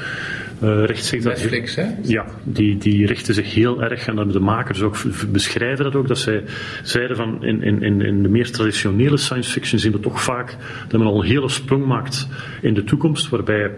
uh, 0.63 0.85
richt 0.85 1.05
zich 1.05 1.23
dat, 1.23 1.33
Netflix, 1.33 1.75
hè? 1.75 1.87
Ja, 2.03 2.27
die, 2.43 2.79
die 2.79 3.07
richten 3.07 3.35
zich 3.35 3.55
heel 3.55 3.83
erg, 3.83 4.07
en 4.07 4.29
de 4.29 4.41
makers 4.41 4.83
ook 4.83 4.97
beschrijven 5.33 5.85
dat 5.85 5.95
ook, 5.95 6.09
dat 6.09 6.19
zij 6.19 6.43
zeiden 6.83 7.17
van 7.17 7.45
in, 7.45 7.63
in, 7.63 8.03
in 8.03 8.23
de 8.23 8.29
meer 8.29 8.51
traditionele 8.51 9.17
science 9.17 9.51
fiction 9.51 9.81
zien 9.81 9.93
we 9.93 10.01
toch 10.01 10.23
vaak 10.23 10.57
dat 10.89 11.01
men 11.01 11.09
al 11.09 11.21
een 11.21 11.29
hele 11.29 11.49
sprong 11.49 11.87
maakt 11.87 12.29
in 12.63 12.75
de 12.75 12.85
toekomst, 12.85 13.29
waarbij 13.29 13.71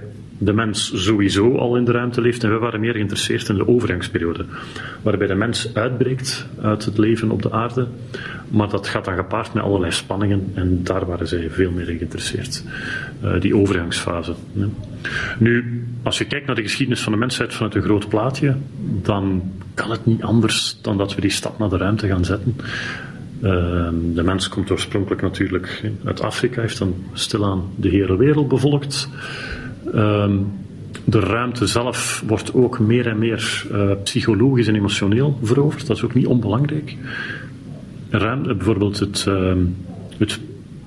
de 0.43 0.53
mens 0.53 0.93
sowieso 0.95 1.57
al 1.57 1.77
in 1.77 1.85
de 1.85 1.93
ruimte 1.93 2.21
leeft 2.21 2.45
en 2.45 2.51
we 2.51 2.59
waren 2.59 2.81
meer 2.81 2.93
geïnteresseerd 2.93 3.49
in 3.49 3.55
de 3.55 3.69
overgangsperiode, 3.69 4.45
waarbij 5.03 5.27
de 5.27 5.35
mens 5.35 5.75
uitbreekt 5.75 6.47
uit 6.63 6.85
het 6.85 6.99
leven 6.99 7.31
op 7.31 7.43
de 7.43 7.53
aarde, 7.53 7.87
maar 8.49 8.69
dat 8.69 8.87
gaat 8.87 9.05
dan 9.05 9.15
gepaard 9.15 9.55
met 9.55 9.63
allerlei 9.63 9.93
spanningen 9.93 10.51
en 10.55 10.85
daar 10.85 11.07
waren 11.07 11.29
zij 11.29 11.51
veel 11.51 11.71
meer 11.71 11.89
in 11.89 11.97
geïnteresseerd, 11.97 12.65
uh, 13.25 13.41
die 13.41 13.57
overgangsfase. 13.57 14.35
Nu, 15.39 15.85
als 16.03 16.19
je 16.19 16.25
kijkt 16.25 16.47
naar 16.47 16.57
de 16.57 16.63
geschiedenis 16.63 17.03
van 17.03 17.13
de 17.13 17.19
mensheid 17.19 17.55
vanuit 17.55 17.75
een 17.75 17.83
groot 17.83 18.09
plaatje, 18.09 18.57
dan 19.03 19.43
kan 19.75 19.91
het 19.91 20.07
niet 20.07 20.23
anders 20.23 20.79
dan 20.83 20.99
dat 20.99 21.15
we 21.15 21.21
die 21.21 21.31
stap 21.31 21.59
naar 21.59 21.69
de 21.69 21.77
ruimte 21.77 22.07
gaan 22.07 22.25
zetten. 22.25 22.57
Uh, 23.43 23.89
de 24.15 24.23
mens 24.23 24.49
komt 24.49 24.71
oorspronkelijk 24.71 25.23
natuurlijk 25.23 25.91
uit 26.05 26.21
Afrika, 26.21 26.61
heeft 26.61 26.79
dan 26.79 26.95
stilaan 27.13 27.63
de 27.77 27.89
hele 27.89 28.17
wereld 28.17 28.49
bevolkt. 28.49 29.09
Uh, 29.95 30.31
de 31.05 31.21
ruimte 31.21 31.67
zelf 31.67 32.23
wordt 32.27 32.55
ook 32.55 32.79
meer 32.79 33.07
en 33.07 33.19
meer 33.19 33.67
uh, 33.73 33.91
psychologisch 34.03 34.67
en 34.67 34.75
emotioneel 34.75 35.39
veroverd. 35.43 35.87
Dat 35.87 35.97
is 35.97 36.03
ook 36.03 36.15
niet 36.15 36.27
onbelangrijk. 36.27 36.97
Ruimte, 38.11 38.55
bijvoorbeeld 38.55 38.99
het, 38.99 39.25
uh, 39.29 39.53
het, 40.19 40.39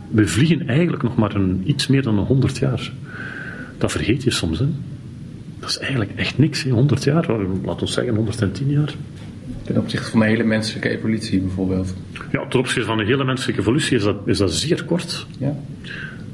we 0.10 0.28
vliegen 0.28 0.68
eigenlijk 0.68 1.04
nog 1.04 1.16
maar 1.16 1.36
een, 1.36 1.62
iets 1.66 1.88
meer 1.88 2.02
dan 2.02 2.18
een 2.18 2.26
100 2.26 2.58
jaar. 2.58 2.92
Dat 3.78 3.92
vergeet 3.92 4.24
je 4.24 4.32
soms. 4.32 4.60
Hè? 4.60 4.68
Dat 5.60 5.70
is 5.70 5.78
eigenlijk 5.78 6.12
echt 6.16 6.38
niks. 6.38 6.64
Hè? 6.64 6.70
100 6.70 7.04
jaar, 7.04 7.26
laten 7.64 7.86
we 7.86 7.92
zeggen 7.92 8.16
110 8.16 8.70
jaar. 8.70 8.94
Ten 9.64 9.78
opzichte 9.78 10.10
van 10.10 10.20
de 10.20 10.26
hele 10.26 10.44
menselijke 10.44 10.90
evolutie 10.90 11.40
bijvoorbeeld. 11.40 11.94
Ja, 12.32 12.48
ten 12.48 12.60
opzichte 12.60 12.88
van 12.88 12.98
de 12.98 13.06
hele 13.06 13.24
menselijke 13.24 13.62
evolutie 13.62 13.98
is 13.98 14.04
dat, 14.04 14.16
is 14.26 14.38
dat 14.38 14.54
zeer 14.54 14.84
kort. 14.84 15.28
Ja. 15.38 15.56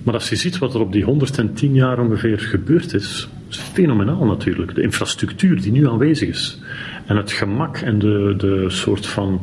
Maar 0.10 0.18
als 0.18 0.30
je 0.30 0.36
ziet 0.36 0.58
wat 0.58 0.74
er 0.74 0.80
op 0.80 0.92
die 0.92 1.04
110 1.04 1.74
jaar 1.74 2.00
ongeveer 2.00 2.40
gebeurd 2.40 2.94
is, 2.94 3.28
is 3.50 3.58
fenomenaal 3.58 4.26
natuurlijk. 4.26 4.76
De 4.76 4.82
infrastructuur 4.82 5.62
die 5.62 5.72
nu 5.72 5.88
aanwezig 5.88 6.30
is. 6.30 6.60
En 7.06 7.18
het 7.18 7.32
gemak 7.32 7.78
en 7.78 8.00
de, 8.00 8.34
de 8.38 8.66
soort 8.68 9.08
van 9.08 9.42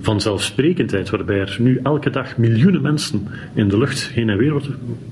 vanzelfsprekendheid 0.00 1.10
waarbij 1.10 1.40
er 1.40 1.56
nu 1.58 1.80
elke 1.82 2.10
dag 2.10 2.36
miljoenen 2.36 2.82
mensen 2.82 3.28
in 3.54 3.68
de 3.68 3.78
lucht 3.78 4.08
heen 4.08 4.28
en 4.28 4.38
weer 4.38 4.62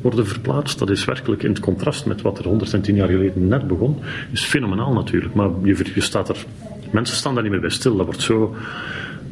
worden, 0.01 0.27
verplaatst, 0.27 0.79
dat 0.79 0.91
is 0.91 1.05
werkelijk 1.05 1.43
in 1.43 1.51
het 1.51 1.61
contrast 1.61 2.07
met 2.07 2.23
wat 2.23 2.39
er 2.39 2.45
110 2.45 2.95
jaar 2.95 3.09
geleden 3.09 3.49
net 3.49 3.67
begon, 3.67 3.99
is 4.33 4.45
fenomenaal 4.45 4.93
natuurlijk. 4.93 5.35
Maar 5.35 5.51
je, 5.63 5.77
je 5.95 6.01
staat 6.01 6.29
er, 6.29 6.45
mensen 6.91 7.17
staan 7.17 7.35
daar 7.35 7.43
niet 7.43 7.53
meer 7.53 7.61
bij 7.61 7.71
stil. 7.71 7.97
Dat 7.97 8.07
wordt 8.07 8.23
zo 8.23 8.57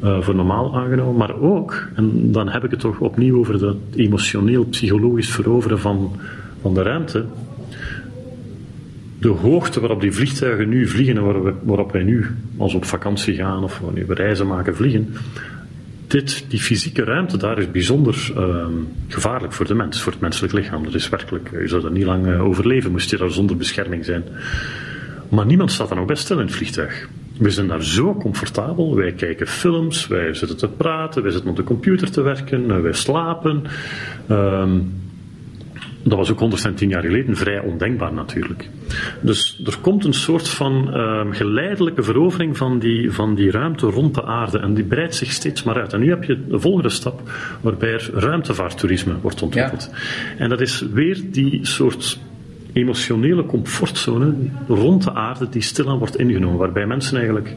uh, 0.03 0.23
voor 0.23 0.35
normaal 0.35 0.77
aangenomen. 0.77 1.17
Maar 1.17 1.41
ook, 1.41 1.89
en 1.95 2.33
dan 2.33 2.49
heb 2.49 2.65
ik 2.65 2.71
het 2.71 2.81
toch 2.81 2.99
opnieuw 2.99 3.39
over 3.39 3.59
dat 3.59 3.77
emotioneel, 3.95 4.65
psychologisch 4.65 5.31
veroveren 5.31 5.79
van, 5.79 6.17
van 6.61 6.75
de 6.75 6.83
ruimte. 6.83 7.25
De 9.19 9.29
hoogte 9.29 9.81
waarop 9.81 10.01
die 10.01 10.13
vliegtuigen 10.13 10.69
nu 10.69 10.89
vliegen 10.89 11.17
en 11.17 11.25
waarop, 11.25 11.55
waarop 11.63 11.93
wij 11.93 12.03
nu, 12.03 12.27
als 12.57 12.75
op 12.75 12.85
vakantie 12.85 13.35
gaan 13.35 13.63
of 13.63 13.79
wanneer 13.79 14.07
we 14.07 14.15
reizen 14.15 14.47
maken, 14.47 14.77
vliegen. 14.77 15.15
Dit, 16.07 16.45
die 16.49 16.61
fysieke 16.61 17.05
ruimte 17.05 17.37
daar 17.37 17.59
is 17.59 17.71
bijzonder 17.71 18.33
uh, 18.37 18.67
gevaarlijk 19.09 19.53
voor 19.53 19.67
de 19.67 19.75
mens, 19.75 20.03
voor 20.03 20.13
het 20.13 20.21
menselijk 20.21 20.53
lichaam. 20.53 20.85
Dat 20.85 20.95
is 20.95 21.09
werkelijk, 21.09 21.51
je 21.61 21.69
zou 21.69 21.83
dat 21.83 21.93
niet 21.93 22.05
lang 22.05 22.27
uh, 22.27 22.45
overleven, 22.45 22.91
moest 22.91 23.11
je 23.11 23.17
daar 23.17 23.31
zonder 23.31 23.57
bescherming 23.57 24.05
zijn. 24.05 24.23
Maar 25.29 25.47
niemand 25.47 25.73
staat 25.73 25.91
er 25.91 25.97
nog 25.97 26.07
best 26.07 26.23
stil 26.23 26.39
in 26.39 26.47
het 26.47 26.55
vliegtuig. 26.55 27.09
We 27.39 27.51
zijn 27.51 27.67
daar 27.67 27.83
zo 27.83 28.15
comfortabel. 28.15 28.97
Wij 28.97 29.13
kijken 29.13 29.47
films, 29.47 30.07
wij 30.07 30.35
zitten 30.35 30.57
te 30.57 30.69
praten, 30.69 31.23
wij 31.23 31.33
zitten 31.33 31.51
op 31.51 31.57
de 31.57 31.65
computer 31.65 32.11
te 32.11 32.23
werken, 32.23 32.71
eh, 32.71 32.81
wij 32.81 32.93
slapen. 32.93 33.63
Um, 34.31 35.01
dat 36.05 36.19
was 36.19 36.31
ook 36.31 36.39
110 36.39 36.89
jaar 36.89 37.03
geleden 37.03 37.37
vrij 37.37 37.61
ondenkbaar 37.61 38.13
natuurlijk. 38.13 38.69
Dus 39.21 39.63
er 39.65 39.79
komt 39.81 40.05
een 40.05 40.15
soort 40.15 40.49
van 40.49 40.95
um, 40.95 41.33
geleidelijke 41.33 42.03
verovering 42.03 42.57
van 42.57 42.79
die, 42.79 43.11
van 43.11 43.35
die 43.35 43.51
ruimte 43.51 43.87
rond 43.87 44.15
de 44.15 44.25
aarde 44.25 44.59
en 44.59 44.75
die 44.75 44.85
breidt 44.85 45.15
zich 45.15 45.33
steeds 45.33 45.63
maar 45.63 45.81
uit. 45.81 45.93
En 45.93 46.01
nu 46.01 46.09
heb 46.09 46.25
je 46.25 46.47
de 46.49 46.61
volgende 46.61 46.89
stap 46.89 47.31
waarbij 47.61 47.93
er 47.93 48.11
ruimtevaarttoerisme 48.13 49.15
wordt 49.21 49.43
ontwikkeld. 49.43 49.91
Ja. 49.93 49.99
En 50.39 50.49
dat 50.49 50.61
is 50.61 50.87
weer 50.93 51.21
die 51.31 51.67
soort 51.67 52.19
emotionele 52.73 53.47
comfortzone 53.47 54.35
rond 54.69 55.05
de 55.05 55.15
aarde 55.15 55.49
die 55.49 55.63
stilaan 55.63 55.99
wordt 55.99 56.19
ingenomen, 56.19 56.59
waarbij 56.59 56.87
mensen 56.87 57.17
eigenlijk 57.17 57.57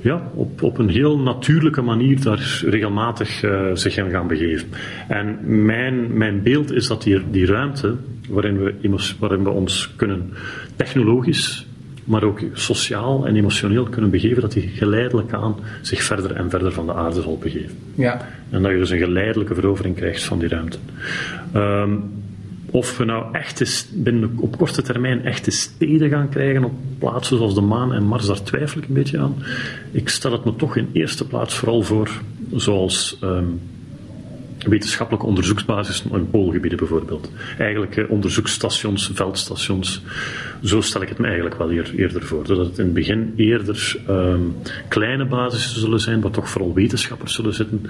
ja, 0.00 0.22
op, 0.34 0.62
op 0.62 0.78
een 0.78 0.88
heel 0.88 1.18
natuurlijke 1.18 1.82
manier 1.82 2.22
daar 2.22 2.62
regelmatig 2.64 3.42
uh, 3.42 3.60
zich 3.72 3.96
in 3.96 4.10
gaan 4.10 4.26
begeven. 4.26 4.68
En 5.08 5.38
mijn, 5.64 6.16
mijn 6.16 6.42
beeld 6.42 6.72
is 6.72 6.86
dat 6.86 7.02
die, 7.02 7.22
die 7.30 7.46
ruimte 7.46 7.94
waarin 8.28 8.58
we, 8.58 9.14
waarin 9.18 9.44
we 9.44 9.50
ons 9.50 9.92
kunnen 9.96 10.30
technologisch, 10.76 11.66
maar 12.04 12.22
ook 12.22 12.40
sociaal 12.52 13.26
en 13.26 13.36
emotioneel 13.36 13.84
kunnen 13.84 14.10
begeven, 14.10 14.40
dat 14.40 14.52
die 14.52 14.68
geleidelijk 14.68 15.32
aan 15.32 15.56
zich 15.82 16.02
verder 16.02 16.32
en 16.32 16.50
verder 16.50 16.72
van 16.72 16.86
de 16.86 16.94
aarde 16.94 17.22
zal 17.22 17.38
begeven. 17.38 17.76
Ja. 17.94 18.26
En 18.50 18.62
dat 18.62 18.70
je 18.70 18.78
dus 18.78 18.90
een 18.90 18.98
geleidelijke 18.98 19.54
verovering 19.54 19.96
krijgt 19.96 20.24
van 20.24 20.38
die 20.38 20.48
ruimte. 20.48 20.78
Um, 21.54 22.02
of 22.70 22.96
we 22.96 23.04
nou 23.04 23.34
echt 23.34 23.88
binnen, 23.92 24.36
op 24.38 24.56
korte 24.56 24.82
termijn 24.82 25.24
echte 25.24 25.50
steden 25.50 26.10
gaan 26.10 26.28
krijgen 26.28 26.64
op 26.64 26.72
plaatsen 26.98 27.36
zoals 27.36 27.54
de 27.54 27.60
maan 27.60 27.92
en 27.92 28.04
Mars, 28.04 28.26
daar 28.26 28.42
twijfel 28.42 28.80
ik 28.80 28.88
een 28.88 28.94
beetje 28.94 29.18
aan. 29.18 29.34
Ik 29.90 30.08
stel 30.08 30.32
het 30.32 30.44
me 30.44 30.56
toch 30.56 30.76
in 30.76 30.88
eerste 30.92 31.26
plaats 31.26 31.54
vooral 31.54 31.82
voor, 31.82 32.10
zoals 32.54 33.18
um, 33.22 33.60
wetenschappelijke 34.58 35.26
onderzoeksbasis 35.26 36.04
in 36.12 36.30
poolgebieden 36.30 36.78
bijvoorbeeld. 36.78 37.30
Eigenlijk 37.58 37.96
eh, 37.96 38.10
onderzoeksstations, 38.10 39.10
veldstations. 39.14 40.02
Zo 40.62 40.80
stel 40.80 41.02
ik 41.02 41.08
het 41.08 41.18
me 41.18 41.26
eigenlijk 41.26 41.56
wel 41.56 41.70
eer, 41.70 41.92
eerder 41.96 42.22
voor. 42.22 42.46
Dat 42.46 42.58
het 42.58 42.78
in 42.78 42.84
het 42.84 42.94
begin 42.94 43.32
eerder 43.36 43.96
um, 44.08 44.56
kleine 44.88 45.24
basissen 45.24 45.80
zullen 45.80 46.00
zijn, 46.00 46.20
waar 46.20 46.30
toch 46.30 46.48
vooral 46.48 46.74
wetenschappers 46.74 47.34
zullen 47.34 47.54
zitten. 47.54 47.86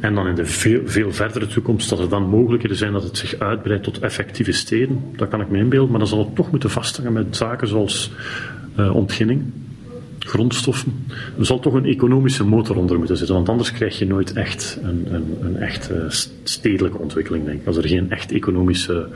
En 0.00 0.14
dan 0.14 0.26
in 0.26 0.34
de 0.34 0.46
veel, 0.46 0.80
veel 0.84 1.12
verdere 1.12 1.46
toekomst 1.46 1.88
dat 1.88 1.98
er 1.98 2.08
dan 2.08 2.28
mogelijkheden 2.28 2.76
zijn 2.76 2.92
dat 2.92 3.02
het 3.02 3.18
zich 3.18 3.38
uitbreidt 3.38 3.84
tot 3.84 3.98
effectieve 3.98 4.52
steden. 4.52 5.02
Dat 5.16 5.28
kan 5.28 5.40
ik 5.40 5.48
me 5.48 5.58
inbeelden, 5.58 5.90
maar 5.90 5.98
dan 5.98 6.08
zal 6.08 6.18
het 6.18 6.34
toch 6.34 6.50
moeten 6.50 6.70
vasthangen 6.70 7.12
met 7.12 7.36
zaken 7.36 7.68
zoals 7.68 8.10
uh, 8.78 8.94
ontginning 8.94 9.42
grondstoffen. 10.24 11.06
Er 11.38 11.46
zal 11.46 11.58
toch 11.58 11.74
een 11.74 11.84
economische 11.84 12.44
motor 12.44 12.76
onder 12.76 12.98
moeten 12.98 13.16
zitten, 13.16 13.34
want 13.34 13.48
anders 13.48 13.72
krijg 13.72 13.98
je 13.98 14.06
nooit 14.06 14.32
echt 14.32 14.78
een, 14.82 15.06
een, 15.14 15.36
een 15.40 15.56
echt 15.56 15.90
uh, 15.90 15.96
stedelijke 16.42 16.98
ontwikkeling, 16.98 17.44
denk 17.44 17.60
ik. 17.60 17.66
Als 17.66 17.76
er 17.76 17.88
geen 17.88 18.10
echt 18.10 18.32
economische 18.32 19.06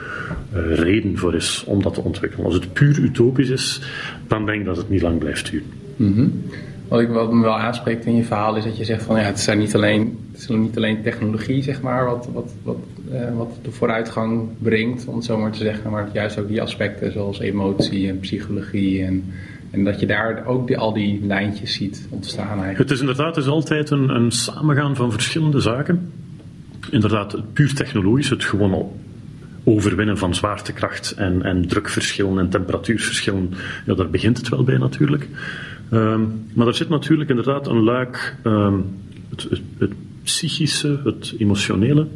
uh, 0.54 0.74
reden 0.74 1.18
voor 1.18 1.34
is 1.34 1.64
om 1.66 1.82
dat 1.82 1.94
te 1.94 2.02
ontwikkelen. 2.02 2.46
Als 2.46 2.54
het 2.54 2.72
puur 2.72 2.98
utopisch 2.98 3.48
is, 3.48 3.80
dan 4.26 4.46
denk 4.46 4.60
ik 4.60 4.66
dat 4.66 4.76
het 4.76 4.88
niet 4.88 5.02
lang 5.02 5.18
blijft 5.18 5.50
duren. 5.50 5.68
-hmm. 5.96 6.42
Wat, 6.88 7.00
ik, 7.00 7.08
wat 7.08 7.32
me 7.32 7.42
wel 7.42 7.58
aanspreekt 7.58 8.04
in 8.04 8.16
je 8.16 8.24
verhaal 8.24 8.56
is 8.56 8.64
dat 8.64 8.76
je 8.76 8.84
zegt 8.84 9.02
van 9.02 9.16
ja, 9.16 9.22
het 9.22 9.40
zijn 9.40 9.58
niet 9.58 9.74
alleen, 9.74 10.18
het 10.32 10.40
is 10.40 10.48
niet 10.48 10.76
alleen 10.76 11.02
technologie, 11.02 11.62
zeg 11.62 11.82
maar, 11.82 12.04
wat, 12.04 12.28
wat, 12.32 12.52
wat, 12.62 12.76
uh, 13.12 13.36
wat 13.36 13.58
de 13.62 13.70
vooruitgang 13.70 14.48
brengt, 14.58 15.06
om 15.06 15.14
het 15.14 15.24
zo 15.24 15.38
maar 15.38 15.50
te 15.50 15.58
zeggen, 15.58 15.90
maar 15.90 16.08
juist 16.12 16.38
ook 16.38 16.48
die 16.48 16.62
aspecten 16.62 17.12
zoals 17.12 17.40
emotie 17.40 18.08
en 18.08 18.20
psychologie 18.20 19.04
en 19.04 19.24
en 19.70 19.84
dat 19.84 20.00
je 20.00 20.06
daar 20.06 20.46
ook 20.46 20.74
al 20.74 20.92
die 20.92 21.26
lijntjes 21.26 21.72
ziet 21.72 22.08
ontstaan 22.10 22.46
eigenlijk. 22.46 22.78
Het 22.78 22.90
is 22.90 23.00
inderdaad 23.00 23.36
is 23.36 23.46
altijd 23.46 23.90
een, 23.90 24.08
een 24.08 24.30
samengaan 24.30 24.96
van 24.96 25.12
verschillende 25.12 25.60
zaken. 25.60 26.12
Inderdaad, 26.90 27.52
puur 27.52 27.74
technologisch, 27.74 28.30
het 28.30 28.44
gewoon 28.44 28.72
al 28.72 29.00
overwinnen 29.64 30.18
van 30.18 30.34
zwaartekracht 30.34 31.10
en, 31.10 31.42
en 31.42 31.68
drukverschillen 31.68 32.38
en 32.38 32.48
temperatuurverschillen, 32.48 33.50
ja, 33.86 33.94
daar 33.94 34.10
begint 34.10 34.36
het 34.36 34.48
wel 34.48 34.64
bij 34.64 34.78
natuurlijk. 34.78 35.28
Um, 35.92 36.44
maar 36.54 36.66
er 36.66 36.74
zit 36.74 36.88
natuurlijk 36.88 37.30
inderdaad 37.30 37.66
een 37.66 37.82
luik, 37.82 38.36
het, 39.28 39.42
het, 39.50 39.60
het, 39.78 39.92
psychische, 40.22 41.00
het 41.04 41.34
emotionele, 41.38 42.06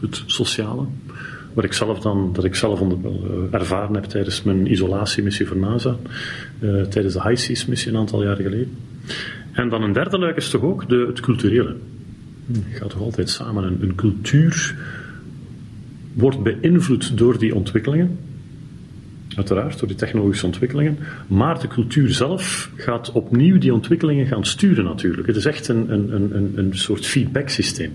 het 0.00 0.22
sociale, 0.26 0.86
wat 1.52 1.64
ik 1.64 1.72
zelf 1.72 2.00
dan, 2.00 2.30
dat 2.32 2.44
ik 2.44 2.54
zelf 2.54 2.80
onder, 2.80 2.98
uh, 3.04 3.10
ervaren 3.50 3.94
heb 3.94 4.04
tijdens 4.04 4.42
mijn 4.42 4.70
isolatiemissie 4.70 5.46
voor 5.46 5.56
NASA, 5.56 5.96
uh, 6.60 6.82
tijdens 6.82 7.14
de 7.14 7.22
High 7.22 7.36
Seas 7.36 7.66
missie 7.66 7.92
een 7.92 7.98
aantal 7.98 8.22
jaren 8.22 8.44
geleden. 8.44 8.76
En 9.52 9.68
dan 9.68 9.82
een 9.82 9.92
derde 9.92 10.18
luik 10.18 10.36
is 10.36 10.50
toch 10.50 10.62
ook 10.62 10.88
de, 10.88 11.04
het 11.06 11.20
culturele. 11.20 11.76
Het 12.52 12.62
gaat 12.70 12.90
toch 12.90 13.00
altijd 13.00 13.30
samen. 13.30 13.64
Een, 13.64 13.78
een 13.80 13.94
cultuur 13.94 14.74
wordt 16.12 16.42
beïnvloed 16.42 17.18
door 17.18 17.38
die 17.38 17.54
ontwikkelingen, 17.54 18.18
uiteraard 19.36 19.78
door 19.78 19.88
die 19.88 19.96
technologische 19.96 20.46
ontwikkelingen, 20.46 20.98
maar 21.26 21.60
de 21.60 21.68
cultuur 21.68 22.12
zelf 22.12 22.70
gaat 22.76 23.12
opnieuw 23.12 23.58
die 23.58 23.74
ontwikkelingen 23.74 24.26
gaan 24.26 24.44
sturen 24.44 24.84
natuurlijk. 24.84 25.26
Het 25.26 25.36
is 25.36 25.44
echt 25.44 25.68
een, 25.68 25.92
een, 25.92 26.14
een, 26.14 26.52
een 26.54 26.76
soort 26.76 27.06
feedback 27.06 27.48
systeem. 27.48 27.92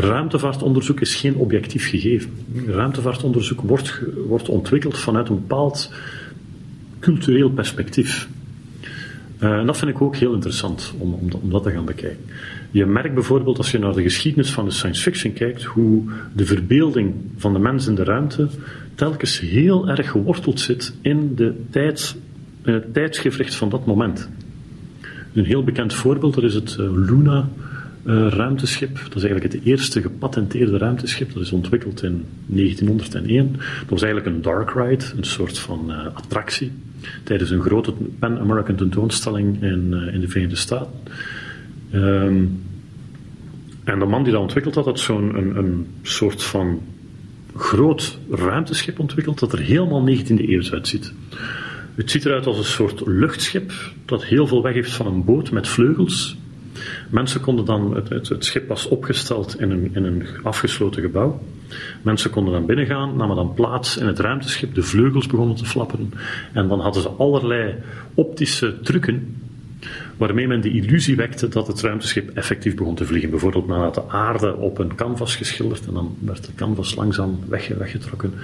Ruimtevaartonderzoek 0.00 1.00
is 1.00 1.14
geen 1.14 1.34
objectief 1.34 1.88
gegeven. 1.88 2.30
Ruimtevaartonderzoek 2.66 3.60
wordt, 3.60 4.00
wordt 4.26 4.48
ontwikkeld 4.48 4.98
vanuit 4.98 5.28
een 5.28 5.34
bepaald 5.34 5.92
cultureel 6.98 7.50
perspectief. 7.50 8.28
Uh, 9.40 9.52
en 9.52 9.66
dat 9.66 9.78
vind 9.78 9.90
ik 9.90 10.02
ook 10.02 10.16
heel 10.16 10.34
interessant 10.34 10.94
om, 10.98 11.14
om, 11.14 11.28
om, 11.42 11.50
dat 11.50 11.62
te 11.62 11.70
gaan 11.70 11.84
bekijken. 11.84 12.24
Je 12.70 12.86
merkt 12.86 13.14
bijvoorbeeld 13.14 13.58
als 13.58 13.70
je 13.70 13.78
naar 13.78 13.94
de 13.94 14.02
geschiedenis 14.02 14.52
van 14.52 14.64
de 14.64 14.70
science 14.70 15.02
fiction 15.02 15.32
kijkt, 15.32 15.62
hoe 15.62 16.02
de 16.32 16.44
verbeelding 16.44 17.14
van 17.36 17.52
de 17.52 17.58
mens 17.58 17.86
in 17.86 17.94
de 17.94 18.04
ruimte 18.04 18.48
telkens 18.94 19.40
heel 19.40 19.88
erg 19.88 20.10
geworteld 20.10 20.60
zit 20.60 20.94
in 21.00 21.34
de 21.34 21.54
tijds, 21.70 22.16
uh, 22.62 22.76
tijdsgevricht 22.92 23.54
van 23.54 23.68
dat 23.68 23.86
moment. 23.86 24.28
Een 25.34 25.44
heel 25.44 25.64
bekend 25.64 25.94
voorbeeld, 25.94 26.34
dat 26.34 26.44
is 26.44 26.54
het 26.54 26.76
uh, 26.80 26.90
Luna 26.92 27.48
ruimteschip. 28.04 28.94
Dat 28.94 29.16
is 29.16 29.22
eigenlijk 29.22 29.52
het 29.52 29.64
eerste 29.64 30.02
gepatenteerde 30.02 30.78
ruimteschip. 30.78 31.32
Dat 31.32 31.42
is 31.42 31.52
ontwikkeld 31.52 32.02
in 32.02 32.26
1901. 32.46 33.52
Dat 33.52 33.88
was 33.88 34.02
eigenlijk 34.02 34.34
een 34.34 34.42
dark 34.42 34.70
ride, 34.74 35.04
een 35.16 35.24
soort 35.24 35.58
van 35.58 35.84
uh, 35.88 36.06
attractie. 36.14 36.72
Tijdens 37.22 37.50
een 37.50 37.62
grote 37.62 37.92
Pan-American 38.18 38.76
tentoonstelling 38.76 39.62
in, 39.62 39.88
uh, 39.90 40.14
in 40.14 40.20
de 40.20 40.28
Verenigde 40.28 40.56
Staten. 40.56 40.92
Um, 41.94 42.62
en 43.84 43.98
de 43.98 44.04
man 44.04 44.22
die 44.22 44.32
dat 44.32 44.42
ontwikkeld 44.42 44.74
had, 44.74 44.84
had 44.84 45.00
zo'n 45.00 45.36
een, 45.36 45.56
een 45.56 45.86
soort 46.02 46.42
van 46.42 46.82
groot 47.56 48.18
ruimteschip 48.30 48.98
ontwikkeld 48.98 49.38
dat 49.38 49.52
er 49.52 49.58
helemaal 49.58 50.08
19e 50.08 50.26
eeuw 50.26 50.70
uitziet. 50.72 51.12
Het 51.94 52.10
ziet 52.10 52.24
eruit 52.24 52.46
als 52.46 52.58
een 52.58 52.64
soort 52.64 53.02
luchtschip 53.06 53.72
dat 54.04 54.24
heel 54.24 54.46
veel 54.46 54.62
weg 54.62 54.74
heeft 54.74 54.92
van 54.92 55.06
een 55.06 55.24
boot 55.24 55.50
met 55.50 55.68
vleugels 55.68 56.36
Mensen 57.08 57.40
konden 57.40 57.64
dan, 57.64 57.94
het, 57.94 58.08
het, 58.08 58.28
het 58.28 58.44
schip 58.44 58.68
was 58.68 58.88
opgesteld 58.88 59.60
in 59.60 59.70
een, 59.70 59.90
in 59.94 60.04
een 60.04 60.26
afgesloten 60.42 61.02
gebouw. 61.02 61.40
Mensen 62.02 62.30
konden 62.30 62.52
dan 62.52 62.66
binnengaan, 62.66 63.16
namen 63.16 63.36
dan 63.36 63.54
plaats 63.54 63.96
in 63.96 64.06
het 64.06 64.18
ruimteschip, 64.18 64.74
de 64.74 64.82
vleugels 64.82 65.26
begonnen 65.26 65.56
te 65.56 65.64
flapperen. 65.64 66.12
En 66.52 66.68
dan 66.68 66.80
hadden 66.80 67.02
ze 67.02 67.08
allerlei 67.08 67.74
optische 68.14 68.80
trucken 68.80 69.39
waarmee 70.20 70.46
men 70.46 70.60
de 70.60 70.70
illusie 70.70 71.16
wekte 71.16 71.48
dat 71.48 71.66
het 71.66 71.80
ruimteschip 71.80 72.30
effectief 72.34 72.74
begon 72.74 72.94
te 72.94 73.06
vliegen. 73.06 73.30
Bijvoorbeeld 73.30 73.66
men 73.66 73.78
had 73.78 73.94
de 73.94 74.08
aarde 74.08 74.56
op 74.56 74.78
een 74.78 74.94
canvas 74.94 75.36
geschilderd 75.36 75.86
en 75.86 75.94
dan 75.94 76.16
werd 76.18 76.46
de 76.46 76.54
canvas 76.54 76.94
langzaam 76.94 77.38
weggetrokken. 77.48 78.34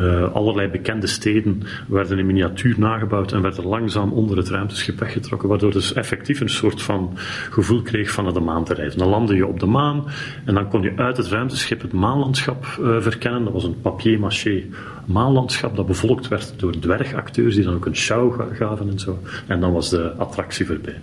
Uh, 0.00 0.32
allerlei 0.32 0.68
bekende 0.68 1.06
steden 1.06 1.62
werden 1.88 2.18
in 2.18 2.26
miniatuur 2.26 2.74
nagebouwd 2.78 3.32
en 3.32 3.42
werden 3.42 3.66
langzaam 3.66 4.12
onder 4.12 4.36
het 4.36 4.48
ruimteschip 4.48 4.98
weggetrokken, 4.98 5.48
waardoor 5.48 5.72
dus 5.72 5.92
effectief 5.92 6.40
een 6.40 6.48
soort 6.48 6.82
van 6.82 7.10
gevoel 7.50 7.82
kreeg 7.82 8.10
van 8.10 8.24
naar 8.24 8.32
de 8.32 8.40
maan 8.40 8.64
te 8.64 8.74
reizen. 8.74 8.98
Dan 8.98 9.08
landde 9.08 9.34
je 9.34 9.46
op 9.46 9.60
de 9.60 9.66
maan 9.66 10.04
en 10.44 10.54
dan 10.54 10.68
kon 10.68 10.82
je 10.82 10.92
uit 10.96 11.16
het 11.16 11.26
ruimteschip 11.26 11.82
het 11.82 11.92
maanlandschap 11.92 12.78
uh, 12.80 13.00
verkennen. 13.00 13.44
Dat 13.44 13.52
was 13.52 13.64
een 13.64 13.80
papier-maché 13.80 14.64
maanlandschap 15.06 15.76
dat 15.76 15.86
bevolkt 15.86 16.28
werd 16.28 16.54
door 16.56 16.78
dwergacteurs 16.78 17.54
die 17.54 17.64
dan 17.64 17.74
ook 17.74 17.86
een 17.86 17.96
show 17.96 18.40
gaven 18.52 18.88
en 18.88 18.98
zo. 18.98 19.18
En 19.46 19.60
dan 19.60 19.72
was 19.72 19.90
de 19.90 20.12
attractie 20.12 20.66
voorbij. 20.66 21.00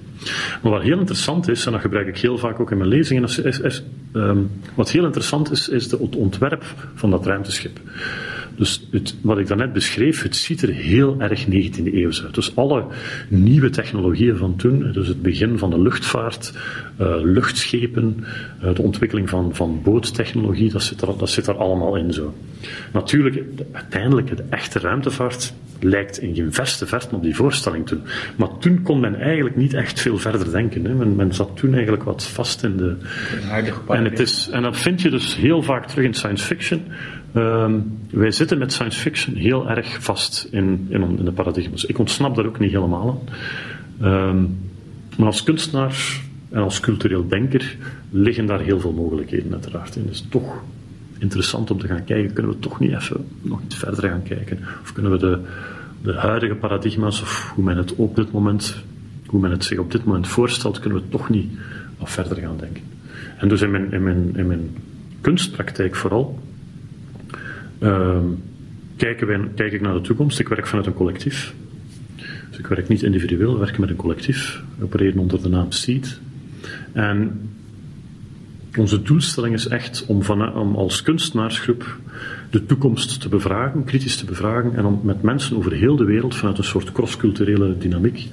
Maar 0.61 0.71
wat 0.71 0.81
heel 0.81 0.99
interessant 0.99 1.47
is, 1.47 1.65
en 1.65 1.71
dat 1.71 1.81
gebruik 1.81 2.07
ik 2.07 2.17
heel 2.17 2.37
vaak 2.37 2.59
ook 2.59 2.71
in 2.71 2.77
mijn 2.77 2.89
lezingen, 2.89 3.23
is, 3.23 3.59
is, 3.59 3.83
um, 4.13 4.51
wat 4.75 4.91
heel 4.91 5.05
interessant 5.05 5.51
is, 5.51 5.69
is 5.69 5.87
de, 5.89 5.97
het 6.01 6.15
ontwerp 6.15 6.63
van 6.95 7.09
dat 7.09 7.25
ruimteschip. 7.25 7.79
Dus 8.55 8.87
het, 8.91 9.15
wat 9.21 9.37
ik 9.37 9.47
daarnet 9.47 9.73
beschreef, 9.73 10.21
het 10.21 10.35
ziet 10.35 10.61
er 10.61 10.69
heel 10.69 11.15
erg 11.19 11.45
19e 11.45 11.93
eeuw 11.93 12.11
uit. 12.23 12.33
Dus 12.33 12.55
alle 12.55 12.85
nieuwe 13.27 13.69
technologieën 13.69 14.37
van 14.37 14.55
toen, 14.55 14.91
dus 14.91 15.07
het 15.07 15.21
begin 15.21 15.57
van 15.57 15.69
de 15.69 15.81
luchtvaart, 15.81 16.53
uh, 17.01 17.15
luchtschepen, 17.21 18.25
uh, 18.63 18.75
de 18.75 18.81
ontwikkeling 18.81 19.29
van, 19.29 19.55
van 19.55 19.81
boottechnologie, 19.83 20.71
dat 20.71 20.83
zit, 20.83 21.01
er, 21.01 21.17
dat 21.17 21.29
zit 21.29 21.47
er 21.47 21.57
allemaal 21.57 21.95
in 21.95 22.13
zo. 22.13 22.33
Natuurlijk, 22.93 23.57
de, 23.57 23.65
uiteindelijk, 23.71 24.37
de 24.37 24.43
echte 24.49 24.79
ruimtevaart 24.79 25.53
lijkt 25.83 26.19
in 26.19 26.35
geen 26.35 26.53
verste 26.53 26.85
verten 26.85 27.17
op 27.17 27.23
die 27.23 27.35
voorstelling 27.35 27.87
toen. 27.87 28.01
Maar 28.35 28.57
toen 28.57 28.81
kon 28.81 28.99
men 28.99 29.15
eigenlijk 29.15 29.55
niet 29.55 29.73
echt 29.73 29.99
veel 29.99 30.17
verder 30.17 30.51
denken. 30.51 30.85
Hè. 30.85 30.93
Men, 30.93 31.15
men 31.15 31.33
zat 31.33 31.57
toen 31.57 31.73
eigenlijk 31.73 32.03
wat 32.03 32.27
vast 32.27 32.63
in 32.63 32.77
de... 32.77 32.95
En, 33.87 34.03
het 34.03 34.19
is, 34.19 34.49
en 34.51 34.61
dat 34.61 34.77
vind 34.77 35.01
je 35.01 35.09
dus 35.09 35.35
heel 35.35 35.63
vaak 35.63 35.87
terug 35.87 36.05
in 36.05 36.13
science 36.13 36.45
fiction. 36.45 36.81
Um, 37.35 37.97
wij 38.09 38.31
zitten 38.31 38.57
met 38.57 38.73
science 38.73 38.99
fiction 38.99 39.35
heel 39.35 39.69
erg 39.69 40.03
vast 40.03 40.47
in, 40.51 40.85
in, 40.89 41.17
in 41.17 41.25
de 41.25 41.31
paradigma's. 41.31 41.85
Ik 41.85 41.99
ontsnap 41.99 42.35
daar 42.35 42.45
ook 42.45 42.59
niet 42.59 42.71
helemaal 42.71 43.23
aan. 43.99 44.29
Um, 44.29 44.59
maar 45.17 45.27
als 45.27 45.43
kunstenaar 45.43 46.21
en 46.49 46.61
als 46.61 46.79
cultureel 46.79 47.27
denker 47.27 47.77
liggen 48.09 48.45
daar 48.45 48.59
heel 48.59 48.79
veel 48.79 48.91
mogelijkheden 48.91 49.53
uiteraard 49.53 49.95
in. 49.95 50.05
Dus 50.05 50.25
toch 50.29 50.61
interessant 51.17 51.71
om 51.71 51.79
te 51.79 51.87
gaan 51.87 52.03
kijken. 52.03 52.33
Kunnen 52.33 52.51
we 52.51 52.59
toch 52.59 52.79
niet 52.79 52.91
even 52.91 53.25
nog 53.41 53.61
iets 53.61 53.75
verder 53.75 54.09
gaan 54.09 54.23
kijken? 54.23 54.59
Of 54.81 54.93
kunnen 54.93 55.11
we 55.11 55.17
de, 55.17 55.39
de 56.01 56.13
huidige 56.13 56.55
paradigma's, 56.55 57.21
of 57.21 57.51
hoe 57.55 57.63
men 57.63 57.77
het 57.77 57.95
op 57.95 58.15
dit 58.15 58.31
moment, 58.31 58.75
hoe 59.25 59.39
men 59.39 59.51
het 59.51 59.63
zich 59.63 59.77
op 59.77 59.91
dit 59.91 60.05
moment 60.05 60.27
voorstelt, 60.27 60.79
kunnen 60.79 61.01
we 61.01 61.09
toch 61.09 61.29
niet 61.29 61.51
wat 61.97 62.09
verder 62.09 62.37
gaan 62.37 62.57
denken? 62.57 62.83
En 63.37 63.47
dus 63.47 63.61
in 63.61 63.71
mijn, 63.71 63.91
in 63.91 64.03
mijn, 64.03 64.35
in 64.35 64.47
mijn 64.47 64.75
kunstpraktijk 65.21 65.95
vooral 65.95 66.39
kijken 68.95 69.27
wij, 69.27 69.39
kijk 69.55 69.73
ik 69.73 69.81
naar 69.81 69.93
de 69.93 70.01
toekomst. 70.01 70.39
Ik 70.39 70.47
werk 70.47 70.67
vanuit 70.67 70.87
een 70.87 70.93
collectief. 70.93 71.53
Dus 72.49 72.59
ik 72.59 72.67
werk 72.67 72.87
niet 72.87 73.03
individueel, 73.03 73.53
we 73.53 73.59
werken 73.59 73.81
met 73.81 73.89
een 73.89 73.95
collectief. 73.95 74.61
We 74.77 74.83
opereren 74.83 75.19
onder 75.19 75.41
de 75.41 75.49
naam 75.49 75.71
SEED. 75.71 76.19
En 76.91 77.49
onze 78.77 79.01
doelstelling 79.01 79.53
is 79.53 79.67
echt 79.67 80.05
om 80.05 80.75
als 80.75 81.01
kunstenaarsgroep 81.01 81.99
de 82.49 82.65
toekomst 82.65 83.21
te 83.21 83.29
bevragen, 83.29 83.83
kritisch 83.83 84.17
te 84.17 84.25
bevragen 84.25 84.75
en 84.75 84.85
om 84.85 84.99
met 85.03 85.21
mensen 85.21 85.57
over 85.57 85.71
heel 85.71 85.95
de 85.95 86.05
wereld 86.05 86.35
vanuit 86.35 86.57
een 86.57 86.63
soort 86.63 86.91
cross-culturele 86.91 87.77
dynamiek 87.77 88.27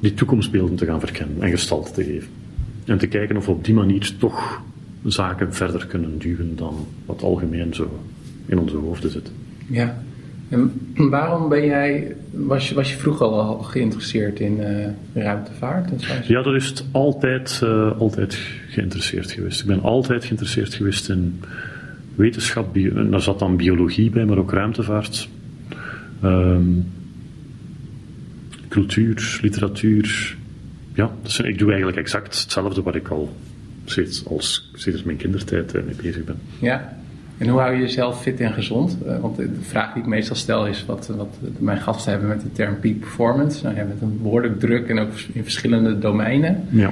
die 0.00 0.14
toekomstbeelden 0.14 0.76
te 0.76 0.84
gaan 0.84 1.00
verkennen 1.00 1.42
en 1.42 1.50
gestalte 1.50 1.92
te 1.92 2.04
geven. 2.04 2.28
En 2.84 2.98
te 2.98 3.06
kijken 3.06 3.36
of 3.36 3.46
we 3.46 3.52
op 3.52 3.64
die 3.64 3.74
manier 3.74 4.12
toch 4.18 4.62
zaken 5.04 5.54
verder 5.54 5.86
kunnen 5.86 6.18
duwen 6.18 6.56
dan 6.56 6.86
wat 7.06 7.22
algemeen 7.22 7.74
zo 7.74 8.00
in 8.46 8.58
onze 8.58 8.76
hoofden 8.76 9.10
zit. 9.10 9.30
Ja. 9.66 10.02
En 10.48 10.72
waarom 10.94 11.48
ben 11.48 11.64
jij, 11.64 12.16
was 12.30 12.68
je, 12.68 12.74
was 12.74 12.90
je 12.90 12.98
vroeger 12.98 13.26
al 13.26 13.58
geïnteresseerd 13.58 14.40
in 14.40 14.58
uh, 14.58 15.22
ruimtevaart? 15.22 16.04
ja, 16.26 16.42
dat 16.42 16.54
is 16.54 16.84
altijd, 16.90 17.60
uh, 17.64 18.00
altijd 18.00 18.34
geïnteresseerd 18.68 19.30
geweest. 19.30 19.60
Ik 19.60 19.66
ben 19.66 19.82
altijd 19.82 20.24
geïnteresseerd 20.24 20.74
geweest 20.74 21.08
in 21.08 21.40
wetenschap, 22.14 22.72
bio, 22.72 23.08
daar 23.08 23.20
zat 23.20 23.38
dan 23.38 23.56
biologie 23.56 24.10
bij, 24.10 24.24
maar 24.24 24.38
ook 24.38 24.52
ruimtevaart. 24.52 25.28
Um, 26.24 26.86
cultuur, 28.68 29.38
literatuur. 29.42 30.36
Ja, 30.94 31.10
dus 31.22 31.40
ik 31.40 31.58
doe 31.58 31.68
eigenlijk 31.68 31.98
exact 31.98 32.40
hetzelfde 32.40 32.82
wat 32.82 32.94
ik 32.94 33.08
al 33.08 33.36
sinds, 33.90 34.26
als, 34.26 34.70
sinds 34.74 35.02
mijn 35.02 35.16
kindertijd 35.16 35.74
uh, 35.74 35.82
mee 35.82 35.94
bezig 36.02 36.24
ben. 36.24 36.36
Ja, 36.58 36.96
en 37.38 37.48
hoe 37.48 37.60
hou 37.60 37.74
je 37.74 37.80
jezelf 37.80 38.22
fit 38.22 38.40
en 38.40 38.52
gezond? 38.52 38.96
Uh, 39.06 39.18
want 39.18 39.36
de 39.36 39.48
vraag 39.60 39.92
die 39.92 40.02
ik 40.02 40.08
meestal 40.08 40.36
stel 40.36 40.66
is 40.66 40.84
wat, 40.84 41.06
wat 41.16 41.38
mijn 41.58 41.80
gasten 41.80 42.10
hebben 42.10 42.28
met 42.28 42.40
de 42.40 42.52
term 42.52 42.80
peak 42.80 42.98
performance. 43.00 43.64
Nou 43.64 43.76
ja, 43.76 43.84
met 43.84 44.00
een 44.00 44.18
behoorlijk 44.22 44.60
druk 44.60 44.88
en 44.88 44.98
ook 44.98 45.10
in 45.32 45.42
verschillende 45.42 45.98
domeinen. 45.98 46.64
Ja. 46.68 46.90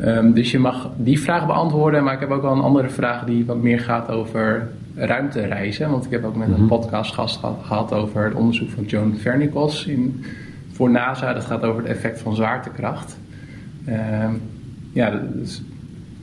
Um, 0.00 0.32
dus 0.32 0.50
je 0.50 0.58
mag 0.58 0.90
die 0.96 1.20
vraag 1.20 1.46
beantwoorden, 1.46 2.04
maar 2.04 2.14
ik 2.14 2.20
heb 2.20 2.30
ook 2.30 2.42
wel 2.42 2.52
een 2.52 2.60
andere 2.60 2.88
vraag 2.88 3.24
die 3.24 3.44
wat 3.44 3.62
meer 3.62 3.80
gaat 3.80 4.08
over 4.08 4.68
ruimtereizen. 4.94 5.90
Want 5.90 6.04
ik 6.04 6.10
heb 6.10 6.24
ook 6.24 6.36
met 6.36 6.48
een 6.48 6.54
mhm. 6.54 6.66
podcastgast 6.66 7.40
gehad 7.62 7.92
over 7.92 8.24
het 8.24 8.34
onderzoek 8.34 8.70
van 8.70 8.84
Joan 8.84 9.16
Vernikos 9.16 9.86
in, 9.86 10.24
voor 10.72 10.90
NASA. 10.90 11.32
Dat 11.32 11.44
gaat 11.44 11.62
over 11.62 11.82
het 11.82 11.90
effect 11.90 12.20
van 12.20 12.34
zwaartekracht. 12.34 13.18
Um, 13.88 14.40
ja, 14.92 15.22
dus 15.34 15.62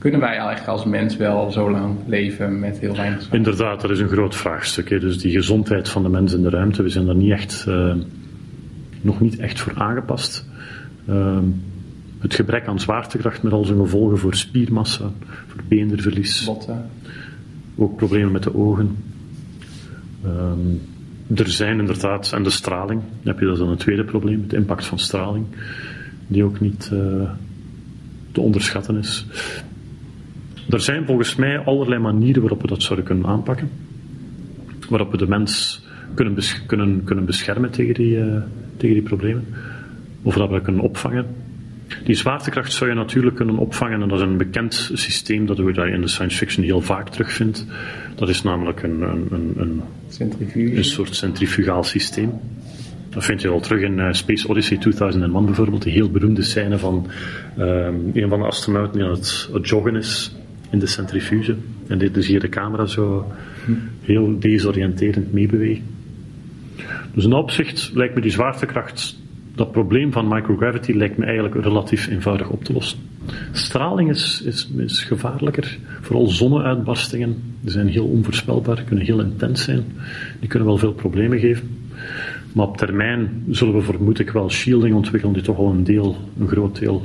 kunnen 0.00 0.20
wij 0.20 0.36
eigenlijk 0.36 0.66
als 0.66 0.84
mens 0.84 1.16
wel 1.16 1.50
zo 1.50 1.70
lang 1.70 1.96
leven 2.06 2.58
met 2.58 2.78
heel 2.78 2.96
weinig 2.96 3.22
zwaar? 3.22 3.34
Inderdaad, 3.34 3.80
dat 3.80 3.90
is 3.90 4.00
een 4.00 4.08
groot 4.08 4.36
vraagstuk. 4.36 4.90
Hè. 4.90 4.98
Dus 4.98 5.18
die 5.18 5.32
gezondheid 5.32 5.88
van 5.88 6.02
de 6.02 6.08
mens 6.08 6.32
in 6.32 6.42
de 6.42 6.50
ruimte, 6.50 6.82
we 6.82 6.88
zijn 6.88 7.06
daar 7.06 7.14
niet 7.14 7.30
echt, 7.30 7.64
uh, 7.68 7.94
nog 9.00 9.20
niet 9.20 9.38
echt 9.38 9.60
voor 9.60 9.72
aangepast. 9.74 10.46
Uh, 11.08 11.38
het 12.18 12.34
gebrek 12.34 12.66
aan 12.66 12.80
zwaartekracht 12.80 13.42
met 13.42 13.52
al 13.52 13.64
zijn 13.64 13.78
gevolgen 13.78 14.18
voor 14.18 14.34
spiermassa, 14.34 15.10
voor 15.46 15.60
beenderverlies. 15.68 16.44
Botten. 16.44 16.90
Ook 17.76 17.96
problemen 17.96 18.32
met 18.32 18.42
de 18.42 18.54
ogen. 18.54 18.96
Um, 20.24 20.80
er 21.34 21.50
zijn 21.50 21.78
inderdaad, 21.78 22.32
en 22.32 22.42
de 22.42 22.50
straling, 22.50 23.02
heb 23.22 23.40
je 23.40 23.46
dat 23.46 23.58
dan 23.58 23.68
een 23.68 23.76
tweede 23.76 24.04
probleem, 24.04 24.42
het 24.42 24.52
impact 24.52 24.84
van 24.84 24.98
straling, 24.98 25.46
die 26.26 26.44
ook 26.44 26.60
niet 26.60 26.90
uh, 26.92 27.30
te 28.32 28.40
onderschatten 28.40 28.96
is. 28.96 29.26
Er 30.70 30.80
zijn 30.80 31.06
volgens 31.06 31.36
mij 31.36 31.58
allerlei 31.58 32.00
manieren 32.00 32.40
waarop 32.40 32.60
we 32.60 32.66
dat 32.66 32.82
zouden 32.82 33.06
kunnen 33.06 33.26
aanpakken. 33.26 33.70
Waarop 34.88 35.10
we 35.10 35.16
de 35.16 35.28
mens 35.28 35.82
kunnen, 36.14 36.38
kunnen, 36.66 37.04
kunnen 37.04 37.24
beschermen 37.24 37.70
tegen 37.70 37.94
die, 37.94 38.16
uh, 38.16 38.36
tegen 38.76 38.94
die 38.94 39.04
problemen. 39.04 39.46
Of 40.22 40.34
dat 40.34 40.50
we 40.50 40.60
kunnen 40.60 40.82
opvangen. 40.82 41.26
Die 42.04 42.14
zwaartekracht 42.14 42.72
zou 42.72 42.90
je 42.90 42.96
natuurlijk 42.96 43.36
kunnen 43.36 43.56
opvangen, 43.56 44.02
en 44.02 44.08
dat 44.08 44.18
is 44.18 44.24
een 44.24 44.36
bekend 44.36 44.90
systeem 44.94 45.46
dat 45.46 45.56
je 45.56 45.90
in 45.92 46.00
de 46.00 46.08
science 46.08 46.36
fiction 46.36 46.64
heel 46.64 46.80
vaak 46.80 47.08
terugvindt. 47.08 47.66
Dat 48.14 48.28
is 48.28 48.42
namelijk 48.42 48.82
een, 48.82 49.02
een, 49.02 49.26
een, 49.30 49.54
een, 49.56 49.82
een 50.76 50.84
soort 50.84 51.14
centrifugaal 51.14 51.84
systeem. 51.84 52.32
Dat 53.08 53.24
vind 53.24 53.40
je 53.40 53.48
al 53.48 53.60
terug 53.60 53.82
in 53.82 53.98
uh, 53.98 54.12
Space 54.12 54.48
Odyssey 54.48 54.76
2001 54.76 55.44
bijvoorbeeld, 55.44 55.82
die 55.82 55.92
heel 55.92 56.10
beroemde 56.10 56.42
scène 56.42 56.78
van 56.78 57.06
um, 57.58 58.10
een 58.14 58.28
van 58.28 58.38
de 58.38 58.46
astronauten 58.46 58.98
die 58.98 59.04
aan 59.04 59.14
het, 59.14 59.48
het 59.52 59.68
joggen 59.68 59.96
is 59.96 60.32
in 60.70 60.78
de 60.78 60.86
centrifuge. 60.86 61.56
En 61.86 61.98
dit, 61.98 62.14
dus 62.14 62.26
hier 62.26 62.40
de 62.40 62.48
camera 62.48 62.86
zo 62.86 63.32
heel 64.02 64.38
desoriënterend 64.38 65.32
meebewegen. 65.32 65.84
Dus 67.14 67.24
in 67.24 67.32
opzicht 67.32 67.90
lijkt 67.94 68.14
me 68.14 68.20
die 68.20 68.30
zwaartekracht, 68.30 69.18
dat 69.54 69.72
probleem 69.72 70.12
van 70.12 70.28
microgravity, 70.28 70.92
lijkt 70.92 71.16
me 71.16 71.24
eigenlijk 71.24 71.54
relatief 71.54 72.08
eenvoudig 72.08 72.48
op 72.48 72.64
te 72.64 72.72
lossen. 72.72 72.98
Straling 73.52 74.10
is, 74.10 74.42
is, 74.44 74.70
is 74.76 75.04
gevaarlijker, 75.04 75.78
vooral 76.00 76.26
zonneuitbarstingen. 76.26 77.36
Die 77.60 77.70
zijn 77.70 77.88
heel 77.88 78.06
onvoorspelbaar, 78.06 78.82
kunnen 78.82 79.04
heel 79.04 79.20
intens 79.20 79.64
zijn. 79.64 79.84
Die 80.40 80.48
kunnen 80.48 80.68
wel 80.68 80.78
veel 80.78 80.92
problemen 80.92 81.38
geven. 81.38 81.78
Maar 82.52 82.66
op 82.66 82.76
termijn 82.76 83.44
zullen 83.50 83.74
we 83.74 83.82
vermoed 83.82 84.18
ik 84.18 84.30
wel 84.30 84.50
shielding 84.50 84.94
ontwikkelen 84.94 85.34
die 85.34 85.42
toch 85.42 85.58
al 85.58 85.70
een 85.70 85.84
deel, 85.84 86.16
een 86.38 86.48
groot 86.48 86.78
deel 86.78 87.04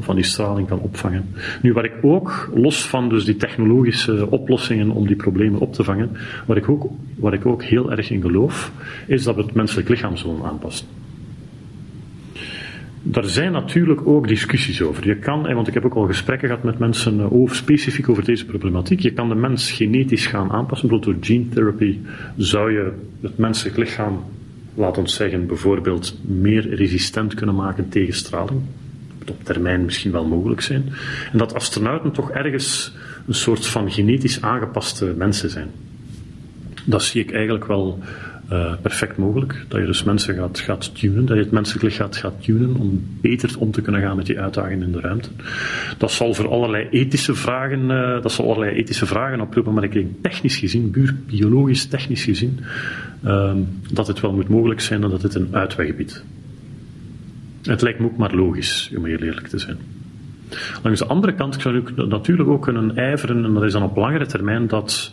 van 0.00 0.14
die 0.14 0.24
straling 0.24 0.68
kan 0.68 0.78
opvangen. 0.78 1.28
Nu, 1.62 1.72
waar 1.72 1.84
ik 1.84 1.94
ook, 2.02 2.50
los 2.54 2.86
van 2.86 3.08
dus 3.08 3.24
die 3.24 3.36
technologische 3.36 4.30
oplossingen 4.30 4.90
om 4.90 5.06
die 5.06 5.16
problemen 5.16 5.60
op 5.60 5.74
te 5.74 5.84
vangen, 5.84 6.10
waar 6.46 6.56
ik 6.56 6.68
ook, 6.68 6.90
waar 7.16 7.32
ik 7.32 7.46
ook 7.46 7.62
heel 7.62 7.90
erg 7.90 8.10
in 8.10 8.20
geloof, 8.20 8.72
is 9.06 9.22
dat 9.22 9.34
we 9.34 9.42
het 9.42 9.54
menselijk 9.54 9.88
lichaam 9.88 10.16
zullen 10.16 10.44
aanpassen. 10.44 10.86
daar 13.02 13.24
zijn 13.24 13.52
natuurlijk 13.52 14.06
ook 14.06 14.28
discussies 14.28 14.82
over. 14.82 15.06
Je 15.06 15.16
kan, 15.16 15.54
want 15.54 15.68
ik 15.68 15.74
heb 15.74 15.84
ook 15.84 15.94
al 15.94 16.06
gesprekken 16.06 16.48
gehad 16.48 16.64
met 16.64 16.78
mensen 16.78 17.20
eh, 17.20 17.32
over, 17.32 17.56
specifiek 17.56 18.08
over 18.08 18.24
deze 18.24 18.46
problematiek. 18.46 19.00
Je 19.00 19.12
kan 19.12 19.28
de 19.28 19.34
mens 19.34 19.70
genetisch 19.70 20.26
gaan 20.26 20.50
aanpassen. 20.50 20.88
Bijvoorbeeld 20.88 21.18
door 21.18 21.36
gene 21.36 21.48
therapy 21.48 21.98
zou 22.36 22.72
je 22.72 22.92
het 23.20 23.38
menselijk 23.38 23.76
lichaam, 23.76 24.24
laat 24.74 24.98
ons 24.98 25.14
zeggen, 25.14 25.46
bijvoorbeeld 25.46 26.18
meer 26.22 26.74
resistent 26.74 27.34
kunnen 27.34 27.54
maken 27.54 27.88
tegen 27.88 28.14
straling. 28.14 28.60
Op 29.30 29.44
termijn 29.44 29.84
misschien 29.84 30.12
wel 30.12 30.26
mogelijk 30.26 30.60
zijn. 30.60 30.92
En 31.32 31.38
dat 31.38 31.54
astronauten 31.54 32.12
toch 32.12 32.30
ergens 32.30 32.92
een 33.26 33.34
soort 33.34 33.66
van 33.66 33.90
genetisch 33.90 34.42
aangepaste 34.42 35.14
mensen 35.16 35.50
zijn. 35.50 35.70
Dat 36.84 37.02
zie 37.02 37.22
ik 37.22 37.32
eigenlijk 37.32 37.66
wel 37.66 37.98
uh, 38.52 38.72
perfect 38.82 39.16
mogelijk. 39.16 39.64
Dat 39.68 39.80
je 39.80 39.86
dus 39.86 40.04
mensen 40.04 40.34
gaat, 40.34 40.58
gaat 40.58 40.94
tunen, 40.94 41.26
dat 41.26 41.36
je 41.36 41.42
het 41.42 41.52
menselijk 41.52 41.84
lichaam 41.84 42.12
gaat, 42.12 42.42
tunen 42.42 42.76
om 42.76 43.06
beter 43.20 43.58
om 43.58 43.70
te 43.70 43.82
kunnen 43.82 44.00
gaan 44.00 44.16
met 44.16 44.26
die 44.26 44.40
uitdagingen 44.40 44.86
in 44.86 44.92
de 44.92 45.00
ruimte. 45.00 45.28
Dat 45.98 46.10
zal 46.10 46.34
voor 46.34 46.48
allerlei 46.48 46.88
ethische 46.90 47.34
vragen, 47.34 47.90
uh, 47.90 48.22
dat 48.22 48.32
zal 48.32 48.44
allerlei 48.44 48.76
ethische 48.76 49.06
vragen 49.06 49.40
oproepen, 49.40 49.74
maar 49.74 49.84
ik 49.84 49.92
denk 49.92 50.10
technisch 50.22 50.56
gezien, 50.56 50.94
biologisch 51.26 51.86
technisch 51.86 52.24
gezien, 52.24 52.60
uh, 53.24 53.52
dat 53.92 54.06
het 54.06 54.20
wel 54.20 54.32
moet 54.32 54.48
mogelijk 54.48 54.80
zijn 54.80 55.02
en 55.02 55.10
dat 55.10 55.22
het 55.22 55.34
een 55.34 55.48
uitweg 55.50 55.96
biedt. 55.96 56.24
Het 57.68 57.82
lijkt 57.82 57.98
me 57.98 58.06
ook 58.06 58.16
maar 58.16 58.34
logisch, 58.34 58.92
om 58.96 59.04
heel 59.04 59.18
eerlijk 59.18 59.46
te 59.46 59.58
zijn. 59.58 59.78
Langs 60.82 60.98
de 60.98 61.06
andere 61.06 61.34
kant 61.34 61.56
zou 61.60 61.76
ik 61.76 61.96
natuurlijk 61.96 62.48
ook 62.48 62.62
kunnen 62.62 62.96
ijveren, 62.96 63.44
en 63.44 63.54
dat 63.54 63.62
is 63.62 63.72
dan 63.72 63.82
op 63.82 63.96
langere 63.96 64.26
termijn, 64.26 64.66
dat 64.66 65.12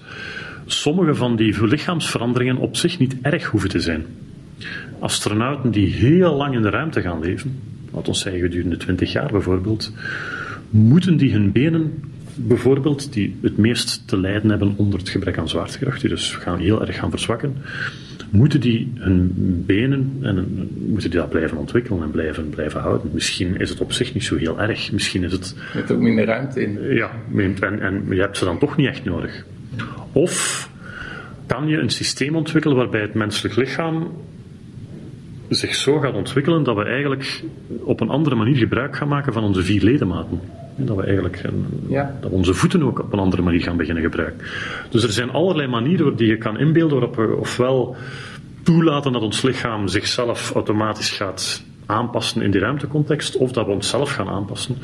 sommige 0.66 1.16
van 1.16 1.36
die 1.36 1.68
lichaamsveranderingen 1.68 2.58
op 2.58 2.76
zich 2.76 3.00
niet 3.00 3.16
erg 3.22 3.46
hoeven 3.46 3.70
te 3.70 3.80
zijn. 3.80 4.06
Astronauten 5.00 5.72
die 5.72 5.88
heel 5.88 6.36
lang 6.36 6.56
in 6.56 6.62
de 6.62 6.70
ruimte 6.70 7.02
gaan 7.02 7.20
leven, 7.20 7.60
laten 7.94 8.12
we 8.12 8.18
zeggen 8.18 8.42
gedurende 8.42 8.78
20 8.78 9.12
jaar 9.12 9.32
bijvoorbeeld, 9.32 9.94
moeten 10.70 11.18
die 11.18 11.32
hun 11.32 11.52
benen 11.52 12.04
bijvoorbeeld, 12.36 13.14
die 13.14 13.38
het 13.42 13.58
meest 13.58 14.08
te 14.08 14.18
lijden 14.18 14.50
hebben 14.50 14.74
onder 14.76 15.00
het 15.00 15.10
gebrek 15.10 15.38
aan 15.38 15.50
zwaartekracht, 15.50 16.02
die 16.02 16.10
dus 16.10 16.36
gaan 16.36 16.60
heel 16.60 16.86
erg 16.86 16.96
gaan 16.96 17.10
verzwakken, 17.10 17.56
moeten 18.36 18.60
die 18.60 18.92
hun 18.96 19.34
benen 19.66 20.18
en 20.22 20.70
moeten 20.88 21.10
die 21.10 21.20
dat 21.20 21.30
blijven 21.30 21.58
ontwikkelen 21.58 22.04
en 22.04 22.12
blijven, 22.12 22.50
blijven 22.50 22.82
houden. 22.82 23.10
Misschien 23.14 23.60
is 23.60 23.70
het 23.70 23.82
op 23.82 23.92
zich 23.92 24.14
niet 24.14 24.24
zo 24.24 24.36
heel 24.36 24.62
erg. 24.62 24.92
Misschien 24.92 25.24
is 25.24 25.32
het. 25.32 25.56
Je 25.72 25.78
hebt 25.78 25.92
ook 25.92 26.00
minder 26.00 26.26
ruimte 26.26 26.62
in. 26.62 26.96
Ja, 26.96 27.12
en, 27.36 27.82
en 27.82 28.06
je 28.10 28.22
hebt 28.22 28.38
ze 28.38 28.46
dan 28.46 28.60
toch 28.60 28.76
niet 28.78 28.88
echt 28.88 29.04
nodig. 29.04 29.46
Of 30.12 30.70
kan 31.46 31.68
je 31.68 31.78
een 31.78 31.90
systeem 31.90 32.36
ontwikkelen 32.36 32.78
waarbij 32.78 33.02
het 33.02 33.14
menselijk 33.14 33.56
lichaam 33.56 34.12
zich 35.50 35.76
zo 35.76 36.00
gaat 36.00 36.14
ontwikkelen 36.14 36.64
dat 36.64 36.76
we 36.76 36.84
eigenlijk 36.84 37.44
op 37.80 38.02
een 38.02 38.10
andere 38.10 38.36
manier 38.36 38.56
gebruik 38.56 38.96
gaan 38.96 39.08
maken 39.08 39.34
van 39.34 39.44
onze 39.44 39.64
vier 39.64 39.84
ledematen. 39.84 40.40
Dat 40.76 40.96
we 40.96 41.04
eigenlijk 41.04 41.42
ja. 41.88 42.18
dat 42.22 42.32
onze 42.32 42.54
voeten 42.54 42.84
ook 42.84 43.00
op 43.00 43.14
een 43.14 43.20
andere 43.20 43.42
manier 43.42 43.62
gaan 43.62 43.78
beginnen 43.78 44.04
gebruiken. 44.04 44.48
Dus 44.90 45.04
er 45.04 45.12
zijn 45.12 45.32
allerlei 45.32 45.68
manieren 45.68 46.16
die 46.16 46.28
je 46.28 46.38
kan 46.38 46.60
inbeelden 46.60 47.00
waarop 47.00 47.16
we 47.16 47.36
ofwel 47.36 47.96
toelaten 48.64 49.12
dat 49.12 49.22
ons 49.22 49.42
lichaam 49.42 49.88
zichzelf 49.88 50.52
automatisch 50.52 51.12
gaat 51.12 51.64
aanpassen 51.86 52.42
in 52.42 52.52
die 52.52 52.60
ruimtecontext, 52.60 53.38
of 53.38 53.52
dat 53.52 53.66
we 53.66 53.72
onszelf 53.72 54.12
gaan 54.12 54.28
aanpassen. 54.28 54.78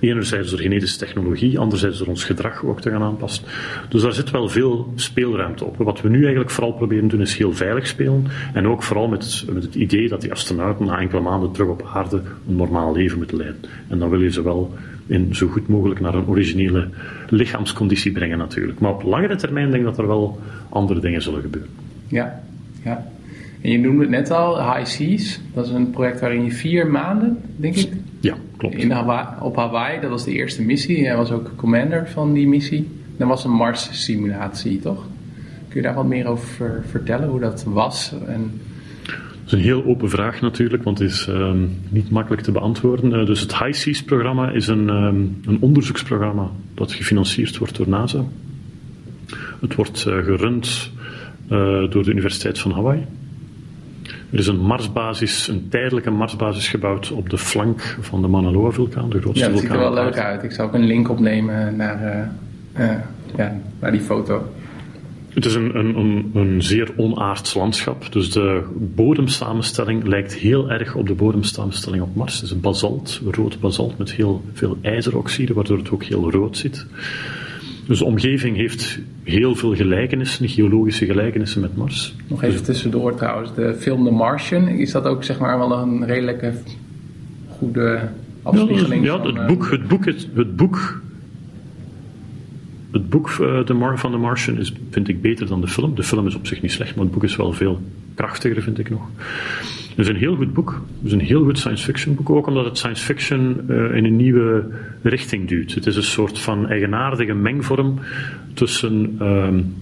Enerzijds 0.00 0.50
door 0.50 0.60
genetische 0.60 0.98
technologie, 0.98 1.58
anderzijds 1.58 1.98
door 1.98 2.06
ons 2.06 2.24
gedrag 2.24 2.64
ook 2.64 2.80
te 2.80 2.90
gaan 2.90 3.02
aanpassen. 3.02 3.44
Dus 3.88 4.02
daar 4.02 4.12
zit 4.12 4.30
wel 4.30 4.48
veel 4.48 4.92
speelruimte 4.94 5.64
op. 5.64 5.76
Wat 5.76 6.00
we 6.00 6.08
nu 6.08 6.20
eigenlijk 6.20 6.50
vooral 6.50 6.72
proberen 6.72 7.08
te 7.08 7.16
doen, 7.16 7.24
is 7.24 7.36
heel 7.36 7.52
veilig 7.52 7.86
spelen. 7.86 8.26
En 8.52 8.68
ook 8.68 8.82
vooral 8.82 9.08
met 9.08 9.24
het, 9.24 9.54
met 9.54 9.62
het 9.62 9.74
idee 9.74 10.08
dat 10.08 10.20
die 10.20 10.32
astronauten 10.32 10.86
na 10.86 10.98
enkele 10.98 11.20
maanden 11.20 11.52
terug 11.52 11.68
op 11.68 11.90
aarde 11.94 12.22
een 12.48 12.56
normaal 12.56 12.92
leven 12.92 13.18
moeten 13.18 13.36
leiden. 13.36 13.60
En 13.88 13.98
dan 13.98 14.10
wil 14.10 14.20
je 14.20 14.30
ze 14.30 14.42
wel 14.42 14.74
in 15.08 15.34
zo 15.34 15.48
goed 15.48 15.68
mogelijk 15.68 16.00
naar 16.00 16.14
een 16.14 16.26
originele 16.26 16.88
lichaamsconditie 17.28 18.12
brengen 18.12 18.38
natuurlijk. 18.38 18.78
Maar 18.78 18.92
op 18.92 19.02
langere 19.02 19.36
termijn 19.36 19.70
denk 19.70 19.82
ik 19.82 19.88
dat 19.88 19.98
er 19.98 20.06
wel 20.06 20.40
andere 20.68 21.00
dingen 21.00 21.22
zullen 21.22 21.40
gebeuren. 21.40 21.70
Ja, 22.06 22.42
ja. 22.84 23.06
En 23.60 23.70
je 23.70 23.78
noemde 23.78 24.00
het 24.00 24.10
net 24.10 24.30
al, 24.30 24.74
High 24.74 24.86
Seas. 24.86 25.40
Dat 25.54 25.66
is 25.66 25.72
een 25.72 25.90
project 25.90 26.20
waarin 26.20 26.44
je 26.44 26.50
vier 26.50 26.86
maanden, 26.86 27.38
denk 27.56 27.76
ik. 27.76 27.92
Ja, 28.20 28.36
klopt. 28.56 28.74
In 28.74 28.90
Hawaii, 28.90 29.26
op 29.40 29.56
Hawaii, 29.56 30.00
dat 30.00 30.10
was 30.10 30.24
de 30.24 30.32
eerste 30.32 30.62
missie. 30.62 31.00
Jij 31.00 31.16
was 31.16 31.30
ook 31.30 31.56
commander 31.56 32.08
van 32.08 32.32
die 32.32 32.48
missie. 32.48 32.88
Dat 33.16 33.28
was 33.28 33.44
een 33.44 33.50
Mars-simulatie, 33.50 34.80
toch? 34.80 35.06
Kun 35.68 35.80
je 35.80 35.82
daar 35.82 35.94
wat 35.94 36.06
meer 36.06 36.26
over 36.26 36.82
vertellen, 36.86 37.28
hoe 37.28 37.40
dat 37.40 37.64
was? 37.64 38.14
En... 38.26 38.60
Is 39.48 39.54
een 39.54 39.60
heel 39.60 39.84
open 39.84 40.10
vraag 40.10 40.40
natuurlijk, 40.40 40.82
want 40.82 40.98
het 40.98 41.10
is 41.10 41.26
ehm, 41.26 41.58
niet 41.88 42.10
makkelijk 42.10 42.42
te 42.42 42.52
beantwoorden. 42.52 43.12
Uh, 43.12 43.26
dus 43.26 43.40
het 43.40 43.58
High 43.58 43.72
Seas-programma 43.72 44.50
is 44.50 44.66
een, 44.66 44.88
um, 44.88 45.40
een 45.44 45.56
onderzoeksprogramma 45.60 46.50
dat 46.74 46.92
gefinancierd 46.92 47.58
wordt 47.58 47.76
door 47.76 47.88
NASA. 47.88 48.24
Het 49.60 49.74
wordt 49.74 50.04
uh, 50.08 50.24
gerund 50.24 50.90
uh, 51.44 51.90
door 51.90 52.04
de 52.04 52.10
Universiteit 52.10 52.58
van 52.58 52.72
Hawaii. 52.72 53.06
Er 54.30 54.38
is 54.38 54.46
een 54.46 54.60
Marsbasis, 54.60 55.48
een 55.48 55.68
tijdelijke 55.68 56.10
Marsbasis 56.10 56.68
gebouwd 56.68 57.10
op 57.10 57.30
de 57.30 57.38
flank 57.38 57.96
van 58.00 58.22
de 58.22 58.28
Mauna 58.28 58.50
Loa-vulkaan, 58.50 59.10
de 59.10 59.20
grootste 59.20 59.44
vulkaan. 59.44 59.48
Ja, 59.48 59.52
dat 59.52 59.60
ziet 59.60 59.70
er 59.70 59.94
wel 59.94 60.04
leuk 60.04 60.18
uit. 60.18 60.42
Ik 60.42 60.52
zou 60.52 60.68
ook 60.68 60.74
een 60.74 60.86
link 60.86 61.08
opnemen 61.08 61.76
naar, 61.76 62.30
ja, 63.36 63.60
naar 63.80 63.90
die 63.90 64.00
foto. 64.00 64.52
Het 65.38 65.46
is 65.46 65.54
een, 65.54 65.78
een, 65.78 66.30
een, 66.34 66.62
zeer 66.62 66.90
onaards 66.96 67.54
landschap. 67.54 68.12
Dus 68.12 68.30
de 68.30 68.62
bodemsamenstelling 68.94 70.06
lijkt 70.06 70.34
heel 70.34 70.70
erg 70.70 70.94
op 70.94 71.06
de 71.06 71.14
bodemsamenstelling 71.14 72.02
op 72.02 72.14
Mars. 72.14 72.34
Het 72.34 72.44
is 72.44 72.50
een 72.50 72.60
basalt, 72.60 73.20
rood 73.30 73.60
basalt 73.60 73.98
met 73.98 74.12
heel 74.12 74.42
veel 74.52 74.78
ijzeroxide, 74.80 75.54
waardoor 75.54 75.78
het 75.78 75.90
ook 75.90 76.04
heel 76.04 76.30
rood 76.30 76.56
zit. 76.56 76.86
Dus 77.86 77.98
de 77.98 78.04
omgeving 78.04 78.56
heeft 78.56 78.98
heel 79.22 79.54
veel 79.54 79.74
gelijkenissen, 79.74 80.48
geologische 80.48 81.06
gelijkenissen 81.06 81.60
met 81.60 81.76
Mars. 81.76 82.14
Nog 82.26 82.42
even 82.42 82.62
tussendoor 82.62 83.14
trouwens, 83.14 83.54
de 83.54 83.74
film 83.74 84.04
The 84.04 84.10
Martian, 84.10 84.68
is 84.68 84.92
dat 84.92 85.04
ook 85.04 85.24
zeg 85.24 85.38
maar 85.38 85.58
wel 85.58 85.72
een 85.72 86.06
redelijke 86.06 86.52
goede 87.48 88.08
afspiegeling? 88.42 89.04
Ja, 89.04 89.20
het, 89.22 89.46
boek, 89.46 89.64
eh, 89.64 89.70
het, 89.70 89.88
boek, 89.88 90.04
het, 90.04 90.28
het 90.34 90.56
boek, 90.56 91.00
het 92.92 93.08
boek 93.08 93.28
uh, 93.40 93.60
van 93.94 94.10
The 94.10 94.18
Martian 94.18 94.58
is, 94.58 94.72
vind 94.90 95.08
ik 95.08 95.20
beter 95.20 95.46
dan 95.46 95.60
de 95.60 95.68
film. 95.68 95.94
De 95.94 96.02
film 96.02 96.26
is 96.26 96.34
op 96.34 96.46
zich 96.46 96.62
niet 96.62 96.72
slecht, 96.72 96.94
maar 96.94 97.04
het 97.04 97.14
boek 97.14 97.24
is 97.24 97.36
wel 97.36 97.52
veel 97.52 97.80
krachtiger, 98.14 98.62
vind 98.62 98.78
ik 98.78 98.90
nog. 98.90 99.02
Het 99.88 100.06
is 100.06 100.08
een 100.08 100.16
heel 100.16 100.36
goed 100.36 100.52
boek. 100.52 100.82
Het 100.96 101.06
is 101.06 101.12
een 101.12 101.20
heel 101.20 101.44
goed 101.44 101.58
science 101.58 101.84
fiction 101.84 102.14
boek, 102.14 102.30
ook 102.30 102.46
omdat 102.46 102.64
het 102.64 102.78
science 102.78 103.04
fiction 103.04 103.60
uh, 103.68 103.96
in 103.96 104.04
een 104.04 104.16
nieuwe 104.16 104.64
richting 105.02 105.48
duwt. 105.48 105.74
Het 105.74 105.86
is 105.86 105.96
een 105.96 106.02
soort 106.02 106.38
van 106.38 106.68
eigenaardige 106.68 107.34
mengvorm 107.34 107.98
tussen 108.54 109.16
um, 109.22 109.74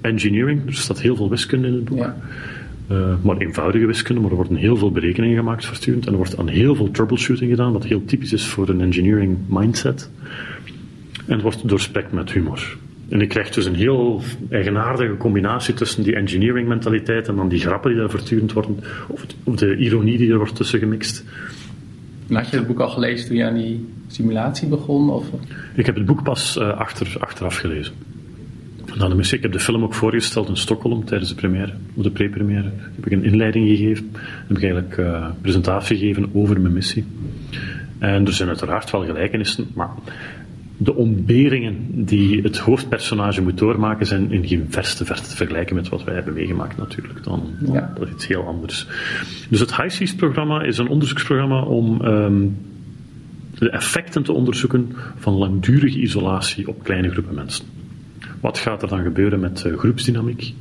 engineering, 0.00 0.66
er 0.66 0.74
staat 0.74 1.00
heel 1.00 1.16
veel 1.16 1.30
wiskunde 1.30 1.66
in 1.66 1.74
het 1.74 1.84
boek. 1.84 1.98
Ja. 1.98 2.16
Uh, 2.90 3.14
maar 3.22 3.36
eenvoudige 3.36 3.86
wiskunde, 3.86 4.20
maar 4.20 4.30
er 4.30 4.36
worden 4.36 4.56
heel 4.56 4.76
veel 4.76 4.90
berekeningen 4.90 5.36
gemaakt 5.36 5.64
voortdurend 5.64 6.06
en 6.06 6.10
er 6.10 6.16
wordt 6.16 6.38
aan 6.38 6.48
heel 6.48 6.74
veel 6.74 6.90
troubleshooting 6.90 7.50
gedaan, 7.50 7.72
wat 7.72 7.84
heel 7.84 8.04
typisch 8.04 8.32
is 8.32 8.46
voor 8.46 8.68
een 8.68 8.80
engineering 8.80 9.36
mindset. 9.48 10.10
En 11.26 11.40
wordt 11.40 11.68
doorspekt 11.68 12.12
met 12.12 12.32
humor. 12.32 12.76
En 13.08 13.18
je 13.18 13.26
krijgt 13.26 13.54
dus 13.54 13.64
een 13.64 13.74
heel 13.74 14.22
eigenaardige 14.50 15.16
combinatie 15.16 15.74
tussen 15.74 16.02
die 16.02 16.14
engineering 16.14 16.68
mentaliteit 16.68 17.28
en 17.28 17.36
dan 17.36 17.48
die 17.48 17.60
grappen 17.60 17.90
die 17.90 18.00
daar 18.00 18.10
voortdurend 18.10 18.52
worden, 18.52 18.80
of, 19.44 19.56
de 19.56 19.76
ironie 19.76 20.18
die 20.18 20.30
er 20.30 20.36
wordt 20.36 20.56
tussen 20.56 20.78
gemixt. 20.78 21.24
En 22.28 22.34
had 22.34 22.50
je 22.50 22.56
het 22.56 22.66
boek 22.66 22.80
al 22.80 22.88
gelezen 22.88 23.26
toen 23.26 23.36
je 23.36 23.44
aan 23.44 23.54
die 23.54 23.88
simulatie 24.06 24.68
begon? 24.68 25.10
Of? 25.10 25.26
Ik 25.74 25.86
heb 25.86 25.94
het 25.94 26.04
boek 26.04 26.22
pas 26.22 26.56
uh, 26.56 26.78
achter, 26.78 27.16
achteraf 27.18 27.56
gelezen. 27.56 27.94
Nou, 28.94 29.22
de 29.22 29.36
ik 29.36 29.42
heb 29.42 29.52
de 29.52 29.60
film 29.60 29.82
ook 29.82 29.94
voorgesteld 29.94 30.48
in 30.48 30.56
Stockholm 30.56 31.04
tijdens 31.04 31.30
de 31.30 31.36
première, 31.36 31.72
of 31.94 32.02
de 32.02 32.10
pre-première. 32.10 32.70
Heb 32.76 33.06
ik 33.06 33.12
een 33.12 33.24
inleiding 33.24 33.68
gegeven. 33.68 34.10
Heb 34.46 34.56
ik 34.56 34.62
eigenlijk 34.62 34.96
uh, 34.96 35.06
een 35.06 35.40
presentatie 35.40 35.98
gegeven 35.98 36.30
over 36.32 36.60
mijn 36.60 36.74
missie. 36.74 37.04
En 37.98 38.26
er 38.26 38.32
zijn 38.32 38.48
uiteraard 38.48 38.90
wel 38.90 39.04
gelijkenissen, 39.04 39.66
maar 39.74 39.90
de 40.76 40.94
ontberingen 40.94 42.04
die 42.04 42.42
het 42.42 42.58
hoofdpersonage 42.58 43.42
moet 43.42 43.58
doormaken 43.58 44.06
zijn 44.06 44.32
in 44.32 44.46
geen 44.46 44.66
verste 44.68 45.04
verte 45.04 45.28
te 45.28 45.36
vergelijken 45.36 45.74
met 45.74 45.88
wat 45.88 46.04
wij 46.04 46.14
hebben 46.14 46.34
meegemaakt 46.34 46.76
natuurlijk. 46.76 47.24
Dan, 47.24 47.42
ja. 47.72 47.92
Dat 47.98 48.06
is 48.08 48.14
iets 48.14 48.26
heel 48.26 48.46
anders. 48.46 48.86
Dus 49.48 49.60
het 49.60 49.76
High 49.76 49.90
Seas 49.90 50.14
programma 50.14 50.62
is 50.62 50.78
een 50.78 50.88
onderzoeksprogramma 50.88 51.62
om 51.62 52.00
um, 52.04 52.56
de 53.58 53.70
effecten 53.70 54.22
te 54.22 54.32
onderzoeken 54.32 54.92
van 55.16 55.34
langdurige 55.34 55.98
isolatie 55.98 56.68
op 56.68 56.84
kleine 56.84 57.10
groepen 57.10 57.34
mensen. 57.34 57.64
Wat 58.40 58.58
gaat 58.58 58.82
er 58.82 58.88
dan 58.88 59.02
gebeuren 59.02 59.40
met 59.40 59.64
uh, 59.66 59.76
groepsdynamiek? 59.76 60.54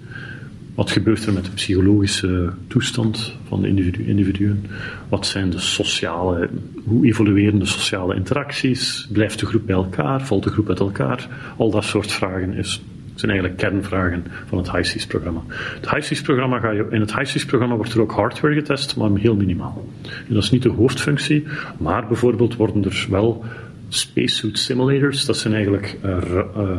Wat 0.75 0.91
gebeurt 0.91 1.25
er 1.25 1.33
met 1.33 1.45
de 1.45 1.51
psychologische 1.51 2.49
toestand 2.67 3.37
van 3.47 3.61
de 3.61 3.67
individu 3.67 4.07
individuen? 4.07 4.65
Wat 5.09 5.25
zijn 5.27 5.49
de 5.49 5.59
sociale, 5.59 6.49
hoe 6.85 7.05
evolueren 7.05 7.59
de 7.59 7.65
sociale 7.65 8.15
interacties? 8.15 9.07
Blijft 9.11 9.39
de 9.39 9.45
groep 9.45 9.65
bij 9.65 9.75
elkaar? 9.75 10.25
Valt 10.25 10.43
de 10.43 10.49
groep 10.49 10.69
uit 10.69 10.79
elkaar? 10.79 11.27
Al 11.57 11.71
dat 11.71 11.83
soort 11.83 12.11
vragen 12.11 12.53
is 12.53 12.81
zijn 13.19 13.31
eigenlijk 13.31 13.61
kernvragen 13.61 14.25
van 14.45 14.57
het 14.57 14.71
HiSeas-programma. 14.71 15.41
Het 15.47 15.89
HiSeas-programma 15.89 16.59
ga 16.59 16.71
je, 16.71 16.87
in 16.89 16.99
het 16.99 17.15
HiSeas-programma 17.15 17.75
wordt 17.75 17.93
er 17.93 18.01
ook 18.01 18.11
hardware 18.11 18.53
getest, 18.53 18.95
maar 18.95 19.09
heel 19.17 19.35
minimaal. 19.35 19.87
Dat 20.27 20.43
is 20.43 20.51
niet 20.51 20.63
de 20.63 20.69
hoofdfunctie, 20.69 21.43
maar 21.77 22.07
bijvoorbeeld 22.07 22.55
worden 22.55 22.83
er 22.83 23.07
wel 23.09 23.43
spacesuit 23.89 24.59
simulators, 24.59 25.25
dat 25.25 25.37
zijn 25.37 25.53
eigenlijk 25.53 25.97
uh, 26.05 26.17
uh, 26.57 26.77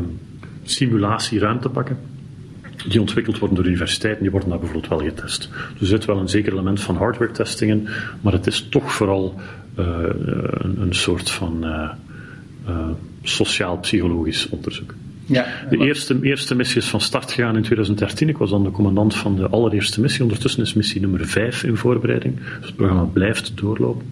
simulatieruimtepakken, 0.62 1.98
die 2.88 3.00
ontwikkeld 3.00 3.38
worden 3.38 3.56
door 3.56 3.66
universiteiten, 3.66 4.22
die 4.22 4.30
worden 4.30 4.48
daar 4.48 4.58
bijvoorbeeld 4.58 4.88
wel 4.88 5.08
getest. 5.08 5.48
Dus 5.72 5.80
er 5.80 5.86
zit 5.86 6.04
wel 6.04 6.18
een 6.18 6.28
zeker 6.28 6.52
element 6.52 6.80
van 6.80 6.96
hardware 6.96 7.32
testing 7.32 7.70
in, 7.70 7.88
maar 8.20 8.32
het 8.32 8.46
is 8.46 8.66
toch 8.70 8.92
vooral 8.92 9.34
uh, 9.78 9.86
een, 10.50 10.80
een, 10.80 10.94
soort 10.94 11.30
van 11.30 11.64
sociaal-psychologisch 13.22 14.48
onderzoek. 14.48 14.94
Ja, 15.26 15.46
de 15.70 15.76
eerste, 15.76 16.18
eerste 16.22 16.54
missie 16.54 16.80
is 16.80 16.88
van 16.88 17.00
start 17.00 17.32
gegaan 17.32 17.56
in 17.56 17.62
2013. 17.62 18.28
Ik 18.28 18.36
was 18.36 18.50
dan 18.50 18.64
de 18.64 18.70
commandant 18.70 19.14
van 19.14 19.36
de 19.36 19.48
allereerste 19.48 20.00
missie. 20.00 20.22
Ondertussen 20.22 20.62
is 20.62 20.74
missie 20.74 21.00
nummer 21.00 21.26
5 21.26 21.64
in 21.64 21.76
voorbereiding. 21.76 22.36
Dus 22.36 22.66
het 22.66 22.76
programma 22.76 23.02
blijft 23.02 23.52
doorlopen. 23.54 24.06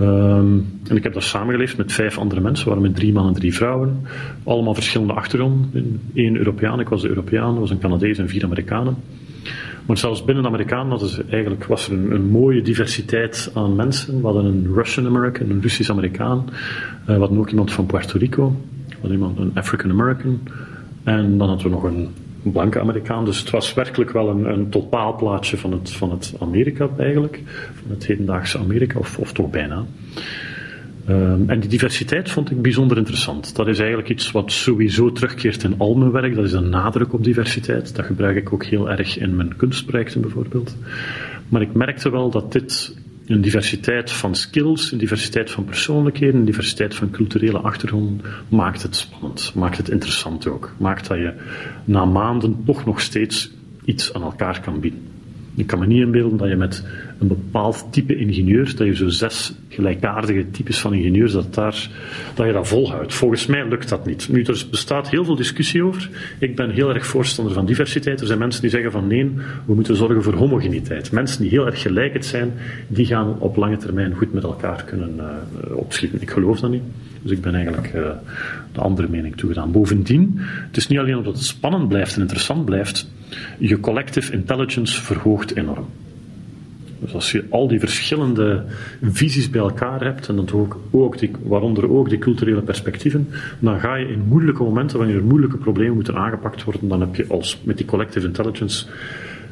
Um, 0.00 0.78
en 0.88 0.96
ik 0.96 1.02
heb 1.02 1.12
daar 1.12 1.22
samengeleefd 1.22 1.76
met 1.76 1.92
vijf 1.92 2.18
andere 2.18 2.40
mensen. 2.40 2.68
Waren 2.68 2.82
met 2.82 2.94
drie 2.94 3.12
mannen 3.12 3.34
en 3.34 3.40
drie 3.40 3.54
vrouwen. 3.54 4.06
Allemaal 4.44 4.74
verschillende 4.74 5.12
achtergronden. 5.12 6.00
Eén 6.14 6.36
Europeaan, 6.36 6.80
ik 6.80 6.88
was 6.88 7.02
de 7.02 7.08
Europeaan. 7.08 7.54
Er 7.54 7.60
was 7.60 7.70
een 7.70 7.78
Canadees 7.78 8.18
en 8.18 8.28
vier 8.28 8.44
Amerikanen. 8.44 8.96
Maar 9.86 9.98
zelfs 9.98 10.24
binnen 10.24 10.46
Amerikanen 10.46 10.90
hadden 10.90 11.08
ze 11.08 11.24
eigenlijk, 11.30 11.64
was 11.64 11.88
er 11.88 11.92
een, 11.92 12.10
een, 12.10 12.28
mooie 12.30 12.62
diversiteit 12.62 13.50
aan 13.54 13.76
mensen. 13.76 14.20
We 14.20 14.26
hadden 14.26 14.44
een 14.44 14.70
Russian 14.74 15.06
American, 15.06 15.50
een 15.50 15.60
Russisch 15.60 15.90
Amerikaan. 15.90 16.44
Uh, 16.48 17.06
we 17.06 17.12
hadden 17.12 17.38
ook 17.38 17.50
iemand 17.50 17.72
van 17.72 17.86
Puerto 17.86 18.18
Rico. 18.18 18.56
We 18.88 18.94
hadden 19.00 19.12
iemand, 19.12 19.38
een 19.38 19.50
African 19.54 19.90
American. 19.90 20.40
En 21.04 21.38
dan 21.38 21.48
hadden 21.48 21.66
we 21.66 21.72
nog 21.72 21.82
een, 21.82 22.08
blanke 22.42 22.80
Amerikaan. 22.80 23.24
Dus 23.24 23.38
het 23.38 23.50
was 23.50 23.74
werkelijk 23.74 24.10
wel 24.10 24.28
een, 24.28 24.44
een 24.44 24.68
totaalplaatje 24.68 25.56
van 25.56 25.72
het, 25.72 25.90
van 25.90 26.10
het 26.10 26.34
Amerika 26.40 26.88
eigenlijk. 26.98 27.42
Van 27.74 27.90
het 27.90 28.06
hedendaagse 28.06 28.58
Amerika, 28.58 28.98
of, 28.98 29.18
of 29.18 29.32
toch 29.32 29.50
bijna. 29.50 29.84
Um, 31.08 31.44
en 31.46 31.60
die 31.60 31.68
diversiteit 31.68 32.30
vond 32.30 32.50
ik 32.50 32.62
bijzonder 32.62 32.96
interessant. 32.96 33.56
Dat 33.56 33.68
is 33.68 33.78
eigenlijk 33.78 34.08
iets 34.08 34.30
wat 34.30 34.52
sowieso 34.52 35.12
terugkeert 35.12 35.62
in 35.62 35.74
al 35.78 35.94
mijn 35.94 36.10
werk. 36.10 36.34
Dat 36.34 36.44
is 36.44 36.52
een 36.52 36.68
nadruk 36.68 37.12
op 37.12 37.24
diversiteit. 37.24 37.96
Dat 37.96 38.04
gebruik 38.04 38.36
ik 38.36 38.52
ook 38.52 38.64
heel 38.64 38.90
erg 38.90 39.18
in 39.18 39.36
mijn 39.36 39.56
kunstprojecten 39.56 40.20
bijvoorbeeld. 40.20 40.76
Maar 41.48 41.62
ik 41.62 41.74
merkte 41.74 42.10
wel 42.10 42.30
dat 42.30 42.52
dit 42.52 42.96
een 43.30 43.40
diversiteit 43.40 44.10
van 44.10 44.34
skills, 44.34 44.92
een 44.92 44.98
diversiteit 44.98 45.50
van 45.50 45.64
persoonlijkheden, 45.64 46.40
een 46.40 46.44
diversiteit 46.44 46.94
van 46.94 47.10
culturele 47.10 47.58
achtergrond 47.58 48.22
maakt 48.48 48.82
het 48.82 48.96
spannend, 48.96 49.52
maakt 49.54 49.76
het 49.76 49.88
interessant 49.88 50.46
ook. 50.46 50.74
Maakt 50.76 51.08
dat 51.08 51.18
je 51.18 51.32
na 51.84 52.04
maanden 52.04 52.62
toch 52.66 52.84
nog 52.84 53.00
steeds 53.00 53.50
iets 53.84 54.14
aan 54.14 54.22
elkaar 54.22 54.60
kan 54.60 54.80
bieden. 54.80 55.02
Ik 55.54 55.66
kan 55.66 55.78
me 55.78 55.86
niet 55.86 56.02
inbeelden 56.02 56.38
dat 56.38 56.48
je 56.48 56.56
met 56.56 56.84
een 57.20 57.28
bepaald 57.28 57.86
type 57.90 58.16
ingenieur, 58.16 58.76
dat 58.76 58.86
je 58.86 58.94
zo 58.94 59.08
zes 59.08 59.52
gelijkaardige 59.68 60.50
types 60.50 60.80
van 60.80 60.94
ingenieurs, 60.94 61.32
dat, 61.32 61.54
daar, 61.54 61.90
dat 62.34 62.46
je 62.46 62.52
dat 62.52 62.68
volhoudt. 62.68 63.14
Volgens 63.14 63.46
mij 63.46 63.68
lukt 63.68 63.88
dat 63.88 64.06
niet. 64.06 64.28
Nu, 64.28 64.42
er 64.42 64.64
bestaat 64.70 65.10
heel 65.10 65.24
veel 65.24 65.36
discussie 65.36 65.82
over. 65.82 66.10
Ik 66.38 66.56
ben 66.56 66.70
heel 66.70 66.94
erg 66.94 67.06
voorstander 67.06 67.54
van 67.54 67.66
diversiteit. 67.66 68.20
Er 68.20 68.26
zijn 68.26 68.38
mensen 68.38 68.60
die 68.60 68.70
zeggen 68.70 68.90
van 68.90 69.06
nee, 69.06 69.30
we 69.66 69.74
moeten 69.74 69.96
zorgen 69.96 70.22
voor 70.22 70.34
homogeniteit. 70.34 71.12
Mensen 71.12 71.42
die 71.42 71.50
heel 71.50 71.66
erg 71.66 71.82
gelijk 71.82 72.24
zijn, 72.24 72.52
die 72.88 73.06
gaan 73.06 73.38
op 73.38 73.56
lange 73.56 73.76
termijn 73.76 74.14
goed 74.14 74.32
met 74.32 74.42
elkaar 74.42 74.84
kunnen 74.84 75.14
uh, 75.16 75.76
opschieten. 75.76 76.22
Ik 76.22 76.30
geloof 76.30 76.60
dat 76.60 76.70
niet. 76.70 76.82
Dus 77.22 77.32
ik 77.32 77.40
ben 77.40 77.54
eigenlijk 77.54 77.94
uh, 77.94 78.10
de 78.72 78.80
andere 78.80 79.08
mening 79.08 79.36
toegedaan. 79.36 79.72
Bovendien, 79.72 80.32
het 80.38 80.76
is 80.76 80.86
niet 80.86 80.98
alleen 80.98 81.16
omdat 81.16 81.34
het 81.34 81.44
spannend 81.44 81.88
blijft 81.88 82.14
en 82.14 82.20
interessant 82.20 82.64
blijft, 82.64 83.10
je 83.58 83.80
collective 83.80 84.32
intelligence 84.32 85.02
verhoogt 85.02 85.56
enorm. 85.56 85.86
Dus 87.00 87.14
als 87.14 87.32
je 87.32 87.44
al 87.50 87.68
die 87.68 87.78
verschillende 87.78 88.64
visies 89.02 89.50
bij 89.50 89.60
elkaar 89.60 90.04
hebt, 90.04 90.28
en 90.28 90.36
dat 90.36 90.52
ook, 90.52 90.80
waaronder 91.42 91.90
ook 91.90 92.08
die 92.08 92.18
culturele 92.18 92.62
perspectieven, 92.62 93.28
dan 93.58 93.80
ga 93.80 93.94
je 93.94 94.08
in 94.08 94.24
moeilijke 94.28 94.62
momenten, 94.62 94.98
wanneer 94.98 95.16
er 95.16 95.24
moeilijke 95.24 95.56
problemen 95.56 95.94
moeten 95.94 96.16
aangepakt 96.16 96.64
worden, 96.64 96.88
dan 96.88 97.00
heb 97.00 97.16
je 97.16 97.26
als, 97.28 97.60
met 97.62 97.76
die 97.76 97.86
collective 97.86 98.26
intelligence 98.26 98.86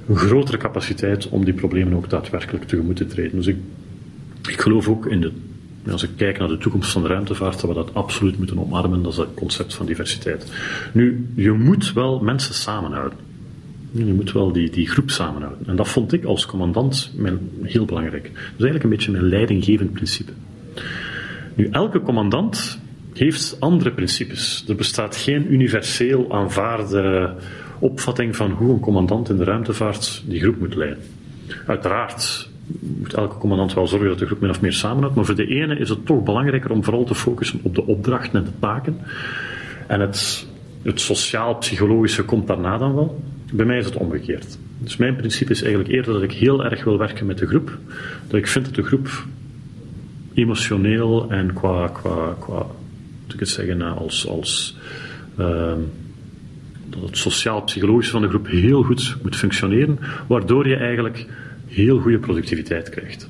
een 0.09 0.17
grotere 0.17 0.57
capaciteit 0.57 1.29
om 1.29 1.45
die 1.45 1.55
problemen 1.55 1.95
ook 1.95 2.11
daadwerkelijk 2.11 2.65
tegemoet 2.65 2.97
te 2.97 3.07
treden. 3.07 3.37
Dus 3.37 3.47
ik, 3.47 3.57
ik 4.49 4.61
geloof 4.61 4.89
ook 4.89 5.07
in 5.07 5.21
de 5.21 5.33
als 5.91 6.03
ik 6.03 6.11
kijk 6.17 6.39
naar 6.39 6.49
de 6.49 6.59
toekomst 6.59 6.93
van 6.93 7.03
de 7.03 7.09
ruimtevaart, 7.09 7.61
dat 7.61 7.71
we 7.71 7.75
dat 7.75 7.95
absoluut 7.95 8.39
moeten 8.39 8.59
omarmen, 8.59 9.03
dat 9.03 9.13
is 9.13 9.19
het 9.19 9.35
concept 9.35 9.75
van 9.75 9.87
diversiteit. 9.87 10.53
Nu, 10.93 11.29
je 11.35 11.53
moet 11.53 11.93
wel 11.93 12.21
mensen 12.21 12.55
samenhouden. 12.55 13.28
Je 14.07 14.15
moet 14.15 14.33
wel 14.33 14.53
die, 14.53 14.71
die 14.71 14.89
groep 14.89 15.11
samenhouden. 15.11 15.67
En 15.67 15.77
dat 15.77 15.89
vond 15.89 16.13
ik 16.13 16.25
als 16.25 16.47
commandant 16.47 17.13
mijn, 17.17 17.39
heel 17.63 17.85
belangrijk. 17.85 18.23
Dat 18.23 18.33
is 18.33 18.43
eigenlijk 18.47 18.85
een 18.85 18.91
beetje 18.91 19.11
mijn 19.11 19.29
leidinggevend 19.29 19.93
principe. 19.93 20.33
Nu, 21.55 21.69
elke 21.71 22.01
commandant 22.01 22.81
heeft 23.15 23.57
andere 23.61 23.91
principes. 23.91 24.65
Er 24.69 24.75
bestaat 24.75 25.17
geen 25.17 25.53
universeel 25.53 26.33
aanvaarde 26.33 27.35
opvatting 27.79 28.37
van 28.37 28.51
hoe 28.51 28.73
een 28.73 28.81
commandant 28.81 29.29
in 29.29 29.37
de 29.37 29.45
ruimtevaart 29.45 30.23
die 30.27 30.41
groep 30.41 30.59
moet 30.59 30.75
leiden. 30.75 31.03
Uiteraard 31.67 32.49
moet 32.81 33.15
elke 33.15 33.39
commandant 33.39 33.75
wel 33.75 33.87
zorgen 33.87 34.09
dat 34.09 34.19
de 34.19 34.27
groep 34.27 34.41
min 34.41 34.51
of 34.51 34.61
meer 34.61 34.73
samenhoudt, 34.73 35.15
maar 35.15 35.25
voor 35.25 35.35
de 35.35 35.47
ene 35.47 35.79
is 35.79 35.89
het 35.89 36.07
toch 36.07 36.23
belangrijker 36.23 36.71
om 36.71 36.85
vooral 36.85 37.05
te 37.05 37.15
focussen 37.15 37.61
op 37.63 37.75
de 37.75 37.87
opdrachten 37.87 38.39
en 38.39 38.45
de 38.45 38.59
taken. 38.59 38.99
En 39.87 40.01
het, 40.01 40.47
het 40.83 41.01
sociaal-psychologische 41.01 42.25
komt 42.25 42.47
daarna 42.47 42.79
dan 42.79 42.95
wel. 42.95 43.21
Bij 43.53 43.67
mij 43.67 43.79
is 43.79 43.85
het 43.85 43.97
omgekeerd. 43.97 44.59
Dus 44.79 44.97
mijn 44.97 45.17
principe 45.17 45.53
is 45.53 45.63
eigenlijk 45.63 45.93
eerder 45.93 46.13
dat 46.13 46.23
ik 46.23 46.33
heel 46.33 46.65
erg 46.65 46.85
wil 46.85 46.99
werken 46.99 47.27
met 47.27 47.39
de 47.39 47.47
groep. 47.47 47.79
Dat 48.27 48.39
ik 48.39 48.47
vind 48.47 48.65
dat 48.65 48.75
de 48.75 48.83
groep 48.83 49.27
emotioneel 50.35 51.31
en 51.31 51.53
qua, 51.53 51.89
qua, 51.89 52.37
qua 52.39 52.67
moet 53.25 53.35
ik 53.35 53.41
het 53.41 53.49
zeggen, 53.49 53.83
als, 53.83 54.29
als 54.29 54.77
uh, 55.39 55.73
dat 56.89 57.03
het 57.03 57.19
sociaal-psychologische 57.19 58.13
van 58.13 58.23
de 58.23 58.29
groep 58.29 58.47
heel 58.47 58.83
goed 58.83 59.17
moet 59.23 59.37
functioneren, 59.37 59.99
waardoor 60.27 60.69
je 60.69 60.77
eigenlijk 60.77 61.27
heel 61.67 61.99
goede 61.99 62.19
productiviteit 62.19 62.89
krijgt. 62.89 63.29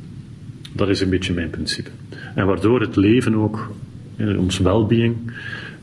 Dat 0.73 0.89
is 0.89 1.01
een 1.01 1.11
beetje 1.11 1.33
mijn 1.33 1.51
principe. 1.51 1.91
En 2.35 2.47
waardoor 2.47 2.81
het 2.81 2.97
leven 2.97 3.35
ook, 3.35 3.71
ons 4.19 4.59
well-being, 4.59 5.17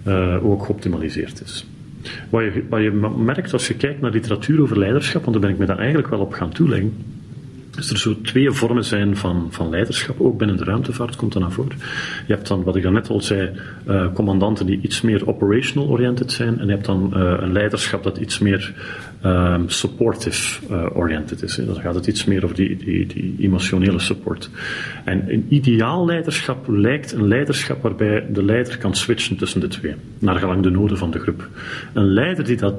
uh, 0.08 0.46
ook 0.46 0.66
geoptimaliseerd 0.66 1.42
is. 1.42 1.66
Wat 2.30 2.82
je, 2.82 2.92
merkt 3.18 3.54
als 3.54 3.68
je 3.68 3.74
kijkt 3.74 4.02
naar 4.02 4.12
literatuur 4.12 4.62
over 4.62 4.80
leiderschap, 4.80 5.22
want 5.22 5.34
daar 5.34 5.46
ben 5.46 5.54
ik 5.54 5.58
me 5.58 5.66
dan 5.66 5.78
eigenlijk 5.78 6.08
wel 6.08 6.20
op 6.20 6.34
gaan 6.34 6.52
toeleggen, 6.52 6.94
is 7.78 7.90
er 7.90 7.98
zo 7.98 8.22
twee 8.22 8.52
vormen 8.52 8.86
zijn 8.86 9.18
van, 9.18 9.48
van 9.50 9.70
leiderschap, 9.70 10.22
ook 10.22 10.38
binnen 10.38 10.58
de 10.58 10.64
ruimtevaart 10.64 11.16
komt 11.16 11.34
dat 11.34 11.42
naar 11.42 11.52
voren. 11.52 11.78
Je 12.28 12.34
hebt 12.34 12.48
dan, 12.48 12.64
wat 12.64 12.76
ik 12.76 12.92
net 12.92 13.10
al 13.10 13.22
zei, 13.22 13.50
uh, 13.88 14.14
commandanten 14.14 14.66
die 14.66 14.80
iets 14.82 15.02
meer 15.02 15.28
operational 15.28 15.90
oriented 15.90 16.32
zijn, 16.32 16.60
en 16.60 16.66
je 16.66 16.72
hebt 16.72 16.86
dan 16.86 17.12
uh, 17.14 17.34
een 17.40 17.52
leiderschap 17.52 18.04
dat 18.04 18.18
iets 18.18 18.40
meer 18.40 18.74
um, 19.24 19.70
supportive 19.70 20.62
uh, 20.72 20.86
oriented 20.94 21.44
is. 21.44 21.56
Dan 21.56 21.76
gaat 21.76 21.96
het 21.96 22.08
iets 22.08 22.26
meer 22.26 22.44
over 22.44 22.56
die, 22.56 22.78
die, 22.78 23.06
die 23.06 23.36
emotionele 23.40 24.00
support. 24.00 24.50
En 25.04 25.24
een 25.28 25.46
ideaal 25.50 26.06
leiderschap 26.06 26.68
lijkt 26.68 27.12
een 27.12 27.28
leiderschap 27.28 27.82
waarbij 27.82 28.26
de 28.30 28.44
leider 28.44 28.78
kan 28.78 28.96
switchen 28.96 29.38
tussen 29.38 29.60
de 29.60 29.68
twee, 29.68 29.94
naar 30.20 30.36
gelang 30.36 30.64
de 30.64 30.70
noden 30.70 30.98
van 30.98 31.12
de 31.12 31.20
groep. 31.20 31.50
Een 31.94 32.14
leider 32.14 32.46
die 32.46 32.58
dat 32.58 32.76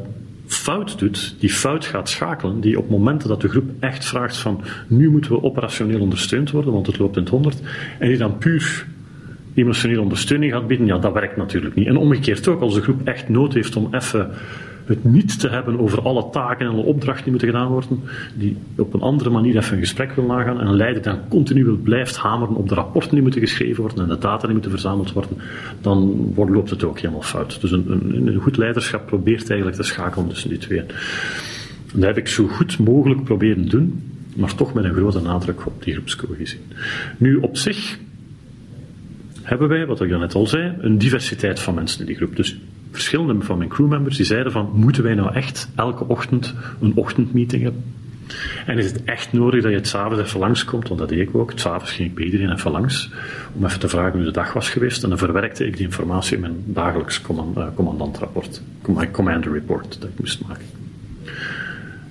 fout 0.46 0.98
doet, 0.98 1.36
die 1.38 1.50
fout 1.50 1.84
gaat 1.84 2.08
schakelen, 2.08 2.60
die 2.60 2.78
op 2.78 2.90
momenten 2.90 3.28
dat 3.28 3.40
de 3.40 3.48
groep 3.48 3.70
echt 3.80 4.04
vraagt 4.04 4.36
van 4.36 4.62
nu 4.86 5.10
moeten 5.10 5.30
we 5.30 5.42
operationeel 5.42 6.00
ondersteund 6.00 6.50
worden, 6.50 6.72
want 6.72 6.86
het 6.86 6.98
loopt 6.98 7.16
in 7.16 7.22
het 7.22 7.30
honderd, 7.30 7.60
en 7.98 8.08
die 8.08 8.18
dan 8.18 8.38
puur 8.38 8.86
emotionele 9.54 10.00
ondersteuning 10.00 10.52
gaat 10.52 10.66
bieden, 10.66 10.86
ja, 10.86 10.98
dat 10.98 11.12
werkt 11.12 11.36
natuurlijk 11.36 11.74
niet. 11.74 11.86
En 11.86 11.96
omgekeerd 11.96 12.48
ook, 12.48 12.60
als 12.60 12.74
de 12.74 12.82
groep 12.82 13.00
echt 13.04 13.28
nood 13.28 13.54
heeft 13.54 13.76
om 13.76 13.94
even 13.94 14.30
het 14.86 15.04
niet 15.04 15.40
te 15.40 15.48
hebben 15.48 15.80
over 15.80 16.02
alle 16.02 16.28
taken 16.30 16.66
en 16.66 16.72
alle 16.72 16.82
opdrachten 16.82 17.22
die 17.22 17.30
moeten 17.30 17.48
gedaan 17.48 17.68
worden, 17.68 18.00
die 18.34 18.56
op 18.76 18.94
een 18.94 19.00
andere 19.00 19.30
manier 19.30 19.56
even 19.56 19.72
een 19.72 19.82
gesprek 19.82 20.12
wil 20.12 20.24
nagaan 20.24 20.60
en 20.60 20.66
een 20.66 20.76
leider 20.76 21.02
dan 21.02 21.28
continu 21.28 21.64
blijft 21.76 22.16
hameren 22.16 22.54
op 22.54 22.68
de 22.68 22.74
rapporten 22.74 23.10
die 23.10 23.22
moeten 23.22 23.40
geschreven 23.40 23.82
worden 23.82 24.02
en 24.02 24.08
de 24.08 24.18
data 24.18 24.44
die 24.44 24.52
moeten 24.52 24.70
verzameld 24.70 25.12
worden, 25.12 25.38
dan 25.80 26.30
wordt, 26.34 26.50
loopt 26.50 26.70
het 26.70 26.84
ook 26.84 26.98
helemaal 26.98 27.22
fout. 27.22 27.60
Dus 27.60 27.70
een, 27.70 27.90
een, 27.90 28.26
een 28.26 28.40
goed 28.40 28.56
leiderschap 28.56 29.06
probeert 29.06 29.48
eigenlijk 29.48 29.80
te 29.80 29.86
schakelen 29.86 30.28
tussen 30.28 30.48
die 30.48 30.58
twee. 30.58 30.80
En 30.80 30.86
dat 31.92 32.04
heb 32.04 32.18
ik 32.18 32.28
zo 32.28 32.46
goed 32.46 32.78
mogelijk 32.78 33.24
proberen 33.24 33.68
doen, 33.68 34.02
maar 34.36 34.54
toch 34.54 34.74
met 34.74 34.84
een 34.84 34.94
grote 34.94 35.20
nadruk 35.20 35.66
op 35.66 35.84
die 35.84 35.94
groepscohesie. 35.94 36.60
Nu, 37.16 37.36
op 37.36 37.56
zich 37.56 37.98
hebben 39.42 39.68
wij, 39.68 39.86
wat 39.86 40.00
ik 40.00 40.18
net 40.18 40.34
al 40.34 40.46
zei, 40.46 40.72
een 40.80 40.98
diversiteit 40.98 41.60
van 41.60 41.74
mensen 41.74 42.00
in 42.00 42.06
die 42.06 42.16
groep. 42.16 42.36
Dus 42.36 42.58
verschillende 42.96 43.44
van 43.44 43.58
mijn 43.58 43.70
crewmembers 43.70 44.16
die 44.16 44.26
zeiden 44.26 44.52
van, 44.52 44.70
moeten 44.74 45.02
wij 45.02 45.14
nou 45.14 45.34
echt 45.34 45.68
elke 45.74 46.08
ochtend 46.08 46.54
een 46.80 46.92
ochtendmeeting 46.94 47.62
hebben? 47.62 47.84
En 48.66 48.78
is 48.78 48.84
het 48.84 49.04
echt 49.04 49.32
nodig 49.32 49.62
dat 49.62 49.70
je 49.70 49.76
het 49.76 49.88
s'avonds 49.88 50.22
even 50.22 50.40
langskomt? 50.40 50.88
Want 50.88 51.00
dat 51.00 51.08
deed 51.08 51.28
ik 51.28 51.34
ook. 51.34 51.52
S'avonds 51.54 51.92
ging 51.92 52.08
ik 52.08 52.14
bij 52.14 52.24
iedereen 52.24 52.52
even 52.52 52.70
langs 52.70 53.10
om 53.52 53.64
even 53.64 53.80
te 53.80 53.88
vragen 53.88 54.12
hoe 54.12 54.24
de 54.24 54.30
dag 54.30 54.52
was 54.52 54.70
geweest. 54.70 55.02
En 55.02 55.08
dan 55.08 55.18
verwerkte 55.18 55.66
ik 55.66 55.76
die 55.76 55.86
informatie 55.86 56.34
in 56.34 56.40
mijn 56.40 56.62
dagelijks 56.64 57.20
uh, 57.30 57.66
commandantrapport, 57.74 58.62
commander 59.12 59.52
report 59.52 60.00
dat 60.00 60.08
ik 60.08 60.18
moest 60.18 60.46
maken. 60.46 60.64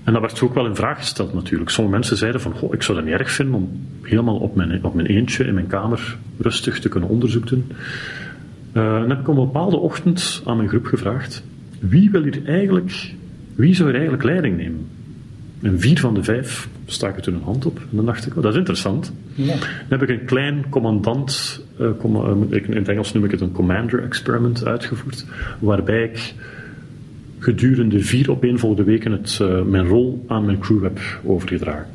En 0.04 0.14
dat 0.14 0.22
werd 0.22 0.42
ook 0.42 0.54
wel 0.54 0.66
in 0.66 0.76
vraag 0.76 0.98
gesteld 0.98 1.34
natuurlijk. 1.34 1.70
Sommige 1.70 1.96
mensen 1.96 2.18
zeiden 2.18 2.42
van, 2.42 2.54
ik 2.72 2.82
zou 2.82 2.98
dat 2.98 3.08
niet 3.08 3.20
erg 3.20 3.32
vinden 3.32 3.56
om 3.56 3.88
helemaal 4.02 4.38
op 4.38 4.56
mijn, 4.56 4.84
op 4.84 4.94
mijn 4.94 5.08
eentje 5.08 5.46
in 5.46 5.54
mijn 5.54 5.68
kamer 5.68 6.18
rustig 6.40 6.80
te 6.80 6.90
kunnen 6.90 7.10
onderzoek 7.10 7.48
doen. 7.48 7.72
Uh, 8.76 9.00
dan 9.00 9.10
heb 9.10 9.20
ik 9.20 9.28
op 9.28 9.38
een 9.38 9.46
bepaalde 9.46 9.78
ochtend 9.78 10.42
aan 10.46 10.58
mijn 10.58 10.70
groep 10.70 10.86
gevraagd, 10.86 11.44
wie 11.80 12.12
wil 12.12 12.24
hier 12.24 12.46
eigenlijk, 12.46 13.14
wie 13.56 13.76
zou 13.76 13.88
hier 13.90 13.98
eigenlijk 13.98 14.24
leiding 14.24 14.58
nemen? 14.58 14.88
En 15.62 15.80
vier 15.80 16.00
van 16.00 16.14
de 16.14 16.24
vijf 16.24 16.70
staken 16.86 17.22
toen 17.22 17.34
een 17.34 17.44
hand 17.44 17.66
op. 17.66 17.78
En 17.78 17.96
dan 17.96 18.06
dacht 18.06 18.26
ik, 18.26 18.36
oh, 18.36 18.44
dat 18.44 18.52
is 18.52 18.58
interessant. 18.58 19.14
Ja. 19.34 19.54
Dan 19.88 20.00
heb 20.00 20.02
ik 20.02 20.10
een 20.10 20.26
klein 20.26 20.66
commandant, 20.70 21.62
uh, 21.80 21.88
in 22.52 22.76
het 22.76 22.90
Engels 22.90 23.14
noem 23.14 23.26
ik 23.26 23.32
het 23.32 23.42
een 23.42 23.52
commander 23.52 24.04
experiment, 24.04 24.66
uitgevoerd, 24.66 25.26
waarbij 25.60 26.04
ik 26.04 26.34
gedurende 27.40 28.00
vier 28.00 28.32
opeenvolgende 28.32 28.84
weken 28.84 29.12
het, 29.12 29.40
uh, 29.42 29.62
mijn 29.62 29.88
rol 29.88 30.26
aan 30.28 30.46
mijn 30.46 30.60
crew 30.60 30.84
heb 30.84 31.00
overgedragen. 31.24 31.88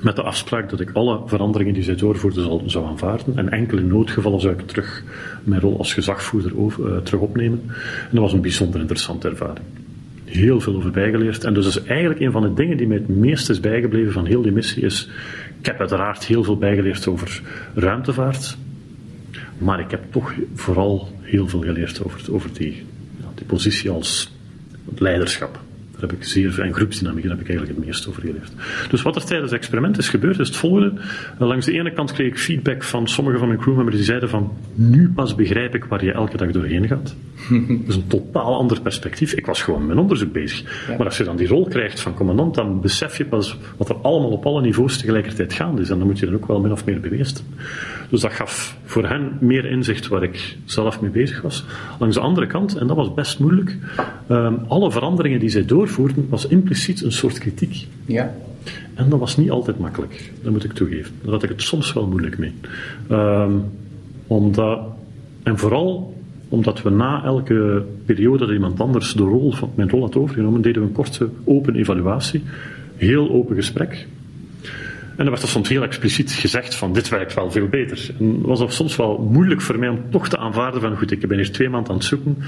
Met 0.00 0.16
de 0.16 0.22
afspraak 0.22 0.70
dat 0.70 0.80
ik 0.80 0.90
alle 0.92 1.20
veranderingen 1.26 1.74
die 1.74 1.82
zij 1.82 1.96
doorvoerden 1.96 2.42
zal, 2.42 2.62
zou 2.66 2.86
aanvaarden. 2.86 3.36
En 3.36 3.48
enkele 3.48 3.82
noodgevallen 3.82 4.40
zou 4.40 4.54
ik 4.54 4.66
terug 4.66 5.04
mijn 5.44 5.60
rol 5.60 5.78
als 5.78 5.94
gezagvoerder 5.94 6.58
over, 6.58 6.88
uh, 6.88 6.96
terug 6.96 7.20
opnemen. 7.20 7.60
En 7.68 8.08
dat 8.10 8.20
was 8.20 8.32
een 8.32 8.40
bijzonder 8.40 8.80
interessante 8.80 9.28
ervaring. 9.28 9.66
Heel 10.24 10.60
veel 10.60 10.76
over 10.76 10.90
bijgeleerd. 10.90 11.44
En 11.44 11.54
dus 11.54 11.66
is 11.66 11.82
eigenlijk 11.82 12.20
een 12.20 12.32
van 12.32 12.42
de 12.42 12.54
dingen 12.54 12.76
die 12.76 12.86
mij 12.86 12.96
het 12.96 13.08
meest 13.08 13.50
is 13.50 13.60
bijgebleven 13.60 14.12
van 14.12 14.26
heel 14.26 14.42
die 14.42 14.52
missie 14.52 14.82
is. 14.82 15.08
Ik 15.58 15.66
heb 15.66 15.78
uiteraard 15.78 16.24
heel 16.24 16.44
veel 16.44 16.56
bijgeleerd 16.56 17.06
over 17.06 17.42
ruimtevaart. 17.74 18.56
Maar 19.58 19.80
ik 19.80 19.90
heb 19.90 20.00
toch 20.10 20.32
vooral 20.54 21.08
heel 21.20 21.48
veel 21.48 21.60
geleerd 21.60 22.04
over, 22.04 22.34
over 22.34 22.50
die, 22.52 22.84
die 23.34 23.46
positie 23.46 23.90
als 23.90 24.32
leiderschap. 24.94 25.60
Daar 26.02 26.10
heb 26.10 26.20
ik 26.20 26.26
zeer, 26.26 26.60
en 26.60 26.74
groepsdynamiek, 26.74 27.22
daar 27.22 27.32
heb 27.32 27.40
ik 27.40 27.48
eigenlijk 27.48 27.78
het 27.78 27.86
meest 27.86 28.08
over 28.08 28.20
geleerd. 28.20 28.52
Dus 28.90 29.02
wat 29.02 29.16
er 29.16 29.24
tijdens 29.24 29.50
het 29.50 29.60
experiment 29.60 29.98
is 29.98 30.08
gebeurd, 30.08 30.38
is 30.38 30.48
het 30.48 30.56
volgende. 30.56 30.92
Langs 31.38 31.66
de 31.66 31.72
ene 31.72 31.92
kant 31.92 32.12
kreeg 32.12 32.26
ik 32.26 32.38
feedback 32.38 32.82
van 32.82 33.08
sommige 33.08 33.38
van 33.38 33.48
mijn 33.48 33.60
crewmembers 33.60 33.96
die 33.96 34.04
zeiden 34.04 34.28
van, 34.28 34.52
nu 34.74 35.12
pas 35.14 35.34
begrijp 35.34 35.74
ik 35.74 35.84
waar 35.84 36.04
je 36.04 36.12
elke 36.12 36.36
dag 36.36 36.50
doorheen 36.50 36.86
gaat. 36.88 37.14
Dat 37.50 37.88
is 37.88 37.96
een 37.96 38.06
totaal 38.06 38.56
ander 38.56 38.80
perspectief. 38.80 39.32
Ik 39.32 39.46
was 39.46 39.62
gewoon 39.62 39.78
met 39.78 39.88
mijn 39.88 39.98
onderzoek 39.98 40.32
bezig. 40.32 40.86
Maar 40.98 41.06
als 41.06 41.16
je 41.16 41.24
dan 41.24 41.36
die 41.36 41.48
rol 41.48 41.68
krijgt 41.68 42.00
van 42.00 42.14
commandant, 42.14 42.54
dan 42.54 42.80
besef 42.80 43.18
je 43.18 43.24
pas 43.24 43.58
wat 43.76 43.88
er 43.88 43.96
allemaal 43.96 44.30
op 44.30 44.46
alle 44.46 44.60
niveaus 44.60 44.98
tegelijkertijd 44.98 45.52
gaande 45.52 45.82
is. 45.82 45.90
En 45.90 45.98
dan 45.98 46.06
moet 46.06 46.18
je 46.18 46.26
er 46.26 46.34
ook 46.34 46.46
wel 46.46 46.60
min 46.60 46.72
of 46.72 46.84
meer 46.84 47.00
bewezen. 47.00 47.36
Dus 48.08 48.20
dat 48.20 48.32
gaf 48.32 48.76
voor 48.84 49.08
hen 49.08 49.36
meer 49.40 49.64
inzicht 49.64 50.08
waar 50.08 50.22
ik 50.22 50.56
zelf 50.64 51.00
mee 51.00 51.10
bezig 51.10 51.42
was. 51.42 51.64
Langs 51.98 52.16
de 52.16 52.22
andere 52.22 52.46
kant, 52.46 52.76
en 52.76 52.86
dat 52.86 52.96
was 52.96 53.14
best 53.14 53.38
moeilijk, 53.38 53.76
um, 54.30 54.58
alle 54.68 54.90
veranderingen 54.90 55.40
die 55.40 55.48
zij 55.48 55.64
doorvoerden, 55.64 55.91
was 56.28 56.46
impliciet 56.46 57.02
een 57.02 57.12
soort 57.12 57.38
kritiek. 57.38 57.86
Ja. 58.06 58.34
En 58.94 59.08
dat 59.08 59.18
was 59.18 59.36
niet 59.36 59.50
altijd 59.50 59.78
makkelijk, 59.78 60.32
dat 60.42 60.52
moet 60.52 60.64
ik 60.64 60.72
toegeven. 60.72 61.14
Daar 61.22 61.32
had 61.32 61.42
ik 61.42 61.48
het 61.48 61.62
soms 61.62 61.92
wel 61.92 62.06
moeilijk 62.06 62.38
mee. 62.38 62.52
Um, 63.10 63.64
omdat, 64.26 64.80
en 65.42 65.58
vooral 65.58 66.14
omdat 66.48 66.82
we 66.82 66.90
na 66.90 67.24
elke 67.24 67.84
periode 68.04 68.38
dat 68.38 68.54
iemand 68.54 68.80
anders 68.80 69.12
de 69.12 69.22
rol 69.22 69.52
van 69.52 69.70
mijn 69.74 69.90
rol 69.90 70.00
had 70.00 70.16
overgenomen, 70.16 70.62
deden 70.62 70.82
we 70.82 70.88
een 70.88 70.94
korte 70.94 71.28
open 71.44 71.74
evaluatie. 71.74 72.42
Heel 72.96 73.30
open 73.30 73.56
gesprek. 73.56 74.06
En 75.16 75.24
dan 75.24 75.30
werd 75.30 75.42
er 75.42 75.48
soms 75.48 75.68
heel 75.68 75.82
expliciet 75.82 76.32
gezegd 76.32 76.74
van 76.74 76.92
dit 76.92 77.08
werkt 77.08 77.34
wel 77.34 77.50
veel 77.50 77.68
beter. 77.68 78.10
En 78.18 78.34
het 78.48 78.58
was 78.58 78.76
soms 78.76 78.96
wel 78.96 79.28
moeilijk 79.30 79.60
voor 79.60 79.78
mij 79.78 79.88
om 79.88 80.00
toch 80.10 80.28
te 80.28 80.38
aanvaarden 80.38 80.80
van 80.80 80.96
goed, 80.96 81.10
ik 81.10 81.28
ben 81.28 81.36
hier 81.36 81.52
twee 81.52 81.68
maanden 81.68 81.90
aan 81.90 81.96
het 81.96 82.04
zoeken 82.04 82.38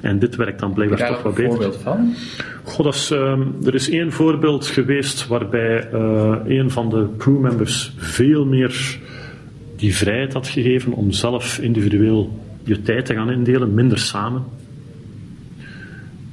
en 0.00 0.18
dit 0.18 0.36
werkt 0.36 0.60
dan 0.60 0.72
blijkbaar 0.72 1.08
toch 1.08 1.22
wel 1.22 1.32
beter. 1.32 1.44
Een 1.44 1.50
voorbeeld 1.50 1.76
van? 1.82 2.14
God, 2.62 3.10
uh, 3.12 3.66
er 3.66 3.74
is 3.74 3.90
één 3.90 4.12
voorbeeld 4.12 4.66
geweest 4.66 5.26
waarbij 5.26 5.92
uh, 5.92 6.36
een 6.44 6.70
van 6.70 6.90
de 6.90 7.06
crewmembers 7.18 7.92
veel 7.96 8.44
meer 8.44 8.98
die 9.76 9.96
vrijheid 9.96 10.32
had 10.32 10.48
gegeven 10.48 10.92
om 10.92 11.12
zelf 11.12 11.58
individueel 11.58 12.38
je 12.64 12.82
tijd 12.82 13.06
te 13.06 13.14
gaan 13.14 13.30
indelen, 13.30 13.74
minder 13.74 13.98
samen. 13.98 14.44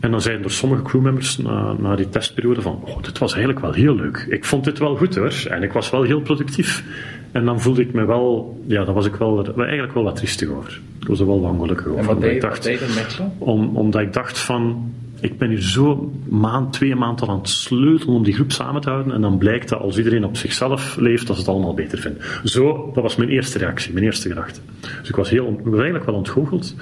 En 0.03 0.11
dan 0.11 0.21
zeiden 0.21 0.45
er 0.45 0.51
sommige 0.51 0.81
crewmembers 0.81 1.37
na, 1.37 1.73
na 1.73 1.95
die 1.95 2.09
testperiode 2.09 2.61
van, 2.61 2.79
oh, 2.85 3.03
dit 3.03 3.17
was 3.17 3.31
eigenlijk 3.31 3.61
wel 3.61 3.73
heel 3.73 3.95
leuk. 3.95 4.25
Ik 4.29 4.45
vond 4.45 4.63
dit 4.63 4.79
wel 4.79 4.95
goed 4.95 5.15
hoor. 5.15 5.33
En 5.49 5.63
ik 5.63 5.73
was 5.73 5.89
wel 5.89 6.03
heel 6.03 6.21
productief. 6.21 6.83
En 7.31 7.45
dan 7.45 7.61
voelde 7.61 7.81
ik 7.81 7.93
me 7.93 8.05
wel, 8.05 8.57
ja, 8.67 8.83
daar 8.83 8.93
was 8.93 9.05
ik 9.05 9.15
wel, 9.15 9.55
eigenlijk 9.55 9.93
wel 9.93 10.03
wat 10.03 10.15
triestig 10.15 10.49
over. 10.49 10.79
Ik 11.01 11.07
was 11.07 11.19
er 11.19 11.25
wel 11.25 11.39
ongelukkig 11.39 11.87
over. 11.87 11.99
En 11.99 12.05
wat 12.05 12.21
deed, 12.21 12.41
dacht, 12.41 12.65
wat? 12.95 13.21
Om, 13.37 13.77
omdat 13.77 14.01
ik 14.01 14.13
dacht 14.13 14.39
van, 14.39 14.91
ik 15.19 15.37
ben 15.37 15.49
hier 15.49 15.61
zo 15.61 16.13
maand, 16.29 16.73
twee 16.73 16.95
maanden 16.95 17.27
aan 17.27 17.37
het 17.37 17.49
sleutelen 17.49 18.15
om 18.15 18.23
die 18.23 18.33
groep 18.33 18.51
samen 18.51 18.81
te 18.81 18.89
houden. 18.89 19.13
En 19.13 19.21
dan 19.21 19.37
blijkt 19.37 19.69
dat 19.69 19.79
als 19.79 19.97
iedereen 19.97 20.25
op 20.25 20.37
zichzelf 20.37 20.95
leeft, 20.99 21.27
dat 21.27 21.35
ze 21.35 21.41
het 21.41 21.51
allemaal 21.51 21.73
beter 21.73 21.99
vindt. 21.99 22.39
Zo, 22.43 22.91
dat 22.93 23.03
was 23.03 23.15
mijn 23.15 23.29
eerste 23.29 23.57
reactie, 23.57 23.93
mijn 23.93 24.05
eerste 24.05 24.27
gedachte. 24.29 24.59
Dus 24.99 25.09
ik 25.09 25.15
was, 25.15 25.29
heel, 25.29 25.47
ik 25.47 25.63
was 25.63 25.73
eigenlijk 25.73 26.05
wel 26.05 26.15
ontgoocheld. 26.15 26.75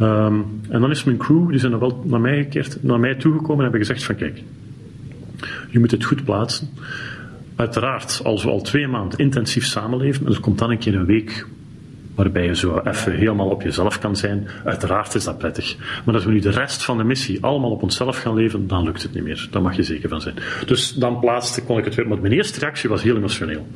Um, 0.00 0.60
en 0.68 0.80
dan 0.80 0.90
is 0.90 1.04
mijn 1.04 1.16
crew, 1.16 1.50
die 1.50 1.58
zijn 1.58 1.70
dan 1.70 1.80
wel 1.80 2.02
naar 2.04 2.20
mij 2.20 2.42
gekeerd, 2.42 2.82
naar 2.82 3.00
mij 3.00 3.14
toegekomen 3.14 3.56
en 3.56 3.62
hebben 3.62 3.80
gezegd 3.80 4.04
van 4.04 4.14
kijk, 4.14 4.42
je 5.70 5.78
moet 5.78 5.90
het 5.90 6.04
goed 6.04 6.24
plaatsen. 6.24 6.68
Uiteraard, 7.56 8.20
als 8.24 8.44
we 8.44 8.50
al 8.50 8.60
twee 8.60 8.88
maanden 8.88 9.18
intensief 9.18 9.64
samenleven, 9.64 10.26
en 10.26 10.32
er 10.32 10.40
komt 10.40 10.58
dan 10.58 10.70
een 10.70 10.78
keer 10.78 10.94
een 10.94 11.04
week 11.04 11.46
waarbij 12.16 12.44
je 12.44 12.56
zo 12.56 12.80
even 12.84 13.12
helemaal 13.12 13.48
op 13.48 13.62
jezelf 13.62 13.98
kan 13.98 14.16
zijn. 14.16 14.48
Uiteraard 14.64 15.14
is 15.14 15.24
dat 15.24 15.38
prettig. 15.38 15.76
Maar 16.04 16.14
als 16.14 16.24
we 16.24 16.30
nu 16.30 16.40
de 16.40 16.50
rest 16.50 16.84
van 16.84 16.96
de 16.96 17.04
missie 17.04 17.44
allemaal 17.44 17.70
op 17.70 17.82
onszelf 17.82 18.18
gaan 18.18 18.34
leven, 18.34 18.66
dan 18.66 18.84
lukt 18.84 19.02
het 19.02 19.14
niet 19.14 19.24
meer. 19.24 19.48
Daar 19.50 19.62
mag 19.62 19.76
je 19.76 19.82
zeker 19.82 20.08
van 20.08 20.20
zijn. 20.20 20.34
Dus 20.66 20.92
dan 20.92 21.20
plaatste, 21.20 21.62
kon 21.62 21.78
ik 21.78 21.84
het 21.84 21.94
weer. 21.94 22.08
Maar 22.08 22.20
mijn 22.20 22.32
eerste 22.32 22.60
reactie 22.60 22.88
was 22.88 23.02
heel 23.02 23.16
emotioneel. 23.16 23.66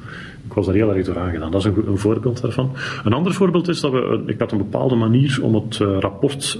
Ik 0.46 0.52
was 0.52 0.66
daar 0.66 0.74
heel 0.74 0.94
erg 0.94 1.06
door 1.06 1.18
aangedaan. 1.18 1.50
Dat 1.50 1.60
is 1.60 1.66
een, 1.66 1.74
goed, 1.74 1.86
een 1.86 1.98
voorbeeld 1.98 2.42
daarvan. 2.42 2.76
Een 3.04 3.12
ander 3.12 3.34
voorbeeld 3.34 3.68
is 3.68 3.80
dat 3.80 3.92
we, 3.92 4.22
ik 4.26 4.38
had 4.38 4.52
een 4.52 4.58
bepaalde 4.58 4.94
manier 4.94 5.38
om 5.42 5.54
het 5.54 5.78
uh, 5.78 5.98
rapport 5.98 6.58